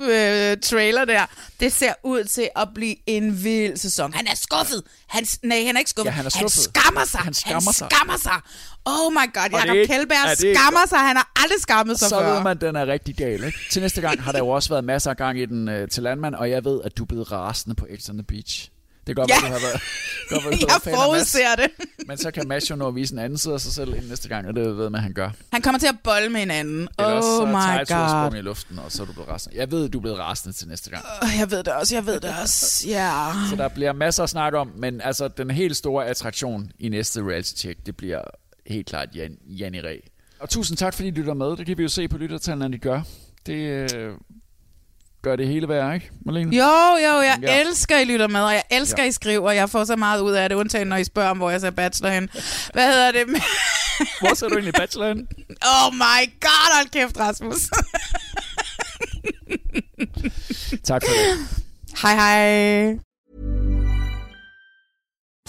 øh, 0.00 0.56
trailer 0.62 1.04
der, 1.04 1.26
det 1.60 1.72
ser 1.72 1.92
ud 2.04 2.24
til 2.24 2.48
at 2.56 2.68
blive 2.74 2.96
en 3.06 3.44
vild 3.44 3.76
sæson. 3.76 4.12
Han 4.12 4.26
er 4.26 4.34
skuffet. 4.34 4.82
Han, 5.06 5.26
nej, 5.42 5.64
han 5.66 5.74
er 5.76 5.78
ikke 5.78 5.90
skuffet. 5.90 6.06
Ja, 6.06 6.10
han 6.10 6.26
er 6.26 6.30
Han 6.38 6.48
skuffet. 6.48 6.64
skammer 6.74 7.04
sig. 7.04 7.20
Han 7.20 7.34
skammer 7.34 7.72
sig. 7.72 7.86
skammer 7.90 8.16
sig. 8.16 8.40
Oh 8.84 9.12
my 9.12 9.32
god, 9.34 9.42
Og 9.52 9.60
Jacob 9.60 9.74
ikke- 9.74 9.86
Kjellberg 9.86 10.16
er 10.30 10.34
det 10.34 10.44
ikke- 10.44 10.58
skammer 10.60 10.80
sig. 10.88 10.98
Han 10.98 11.16
har 11.16 11.32
aldrig 11.36 11.60
skammet 11.60 11.98
sig 11.98 12.08
så 12.08 12.18
før. 12.20 12.34
ved 12.34 12.42
man, 12.42 12.60
den 12.60 12.76
er 12.76 12.86
rigtig 12.86 13.14
gal. 13.16 13.44
Ikke? 13.44 13.58
Til 13.70 13.82
næste 13.82 14.00
gang 14.00 14.22
har 14.22 14.32
der 14.32 14.38
jo 14.38 14.48
også 14.48 14.68
været 14.68 14.84
masser 14.84 15.10
af 15.10 15.16
gang 15.16 15.40
i 15.40 15.46
den 15.46 15.68
øh, 15.68 15.88
til 15.88 16.02
landmand, 16.02 16.34
og 16.34 16.50
jeg 16.50 16.64
ved, 16.64 16.80
at 16.84 16.98
du 16.98 17.02
er 17.02 17.06
blevet 17.06 17.32
rasende 17.32 17.74
på 17.74 17.86
X 18.00 18.08
on 18.08 18.16
the 18.18 18.24
Beach. 18.24 18.70
Det 19.08 19.16
kan 19.16 19.22
godt 19.22 19.30
Ja. 19.30 19.50
være, 19.50 19.50
du 19.50 19.54
har 19.54 19.60
været, 19.70 19.80
godt, 20.30 20.44
være, 20.44 20.72
Jeg 20.74 20.80
fan 20.82 20.94
forudser 20.94 21.54
det. 21.56 21.70
Men 22.06 22.18
så 22.18 22.30
kan 22.30 22.48
Mads 22.48 22.70
jo 22.70 22.76
nå 22.76 22.88
at 22.88 22.94
vise 22.94 23.12
en 23.12 23.18
anden 23.18 23.38
side 23.38 23.54
af 23.54 23.60
sig 23.60 23.72
selv 23.72 23.88
inden 23.94 24.08
næste 24.08 24.28
gang, 24.28 24.46
og 24.48 24.54
det 24.54 24.76
ved 24.76 24.90
man, 24.90 25.00
han 25.02 25.12
gør. 25.12 25.30
Han 25.52 25.62
kommer 25.62 25.78
til 25.78 25.86
at 25.86 25.94
bolle 26.04 26.28
med 26.28 26.40
hinanden. 26.40 26.88
Eller 26.98 27.12
også 27.12 27.28
så 27.36 27.42
Oh 27.42 27.48
my 27.48 27.54
et 27.80 27.88
storsprung 27.88 28.30
god. 28.32 28.38
i 28.38 28.42
luften, 28.42 28.78
og 28.78 28.92
så 28.92 29.02
er 29.02 29.06
du 29.06 29.12
blevet 29.12 29.28
rasende. 29.28 29.56
Jeg 29.58 29.70
ved, 29.70 29.88
du 29.88 29.98
er 29.98 30.02
blevet 30.02 30.18
rasende 30.18 30.56
til 30.56 30.68
næste 30.68 30.90
gang. 30.90 31.04
Oh, 31.22 31.28
Jeg 31.38 31.50
ved 31.50 31.58
det 31.58 31.68
også, 31.72 31.94
jeg 31.94 32.06
ved 32.06 32.20
det 32.20 32.30
også. 32.42 32.88
Ja. 32.88 33.32
Så 33.50 33.56
der 33.56 33.68
bliver 33.68 33.92
masser 33.92 34.22
at 34.22 34.30
snakke 34.30 34.58
om, 34.58 34.72
men 34.76 35.00
altså 35.00 35.28
den 35.28 35.50
helt 35.50 35.76
store 35.76 36.06
attraktion 36.06 36.70
i 36.78 36.88
næste 36.88 37.20
reality 37.22 37.52
check, 37.56 37.86
det 37.86 37.96
bliver 37.96 38.20
helt 38.66 38.86
klart 38.86 39.08
Jan, 39.14 39.36
Janni 39.46 39.80
Ræ. 39.80 39.96
Og 40.40 40.48
tusind 40.50 40.76
tak, 40.78 40.94
fordi 40.94 41.08
I 41.08 41.10
lytter 41.10 41.34
med. 41.34 41.56
Det 41.56 41.66
kan 41.66 41.78
vi 41.78 41.82
jo 41.82 41.88
se 41.88 42.08
på 42.08 42.18
lyttertallene, 42.18 42.64
at 42.64 42.72
de 42.72 42.78
gør. 42.78 43.00
Det 43.46 43.92
øh, 43.94 44.12
gør 45.22 45.36
det 45.36 45.46
hele 45.48 45.68
værd, 45.68 45.94
ikke, 45.94 46.10
Marlene? 46.26 46.56
Jo, 46.56 46.96
jo, 47.08 47.20
jeg 47.20 47.38
Ja. 47.42 47.60
elsker, 47.60 47.96
at 47.96 48.02
I 48.02 48.04
lytter 48.04 48.26
med, 48.28 48.40
og 48.40 48.52
jeg 48.52 48.62
elsker, 48.70 49.02
Ja. 49.02 49.08
I 49.08 49.12
skriver, 49.12 49.48
og 49.48 49.56
jeg 49.56 49.70
får 49.70 49.84
så 49.84 49.96
meget 49.96 50.20
ud 50.20 50.32
af 50.32 50.48
det, 50.48 50.56
undtagen 50.56 50.88
når 50.88 50.96
I 50.96 51.04
spørger 51.04 51.30
om, 51.30 51.36
hvor 51.36 51.50
jeg 51.50 51.60
ser 51.60 51.70
bachelor 51.70 52.10
hen. 52.10 52.30
Hvad 52.72 52.86
hedder 52.92 53.12
det? 53.12 53.26
Hvor 54.20 54.34
ser 54.34 54.48
du 54.48 54.54
egentlig 54.54 54.74
bachelor 54.74 55.08
hen? 55.08 55.28
Oh 55.62 55.94
my 55.94 56.20
god, 56.40 56.74
hold 56.76 56.88
kæft, 56.90 57.18
Rasmus. 57.20 57.70
tak 60.84 61.02
for 61.06 61.12
det. 61.12 61.48
hej, 62.02 62.14
hej. 62.14 62.98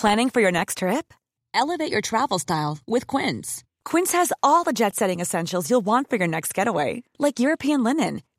Planning 0.01 0.31
for 0.33 0.39
your 0.41 0.51
next 0.51 0.77
trip? 0.77 1.13
Elevate 1.53 1.91
your 1.91 2.01
travel 2.01 2.39
style 2.39 2.77
with 2.87 3.05
Quince. 3.07 3.63
Quince 3.85 4.11
has 4.17 4.31
all 4.43 4.63
the 4.63 4.73
jet 4.73 4.95
setting 4.95 5.19
essentials 5.21 5.69
you'll 5.69 5.85
want 5.85 6.09
for 6.09 6.15
your 6.17 6.27
next 6.27 6.53
getaway, 6.53 7.01
like 7.19 7.39
European 7.39 7.83
linen, 7.83 8.21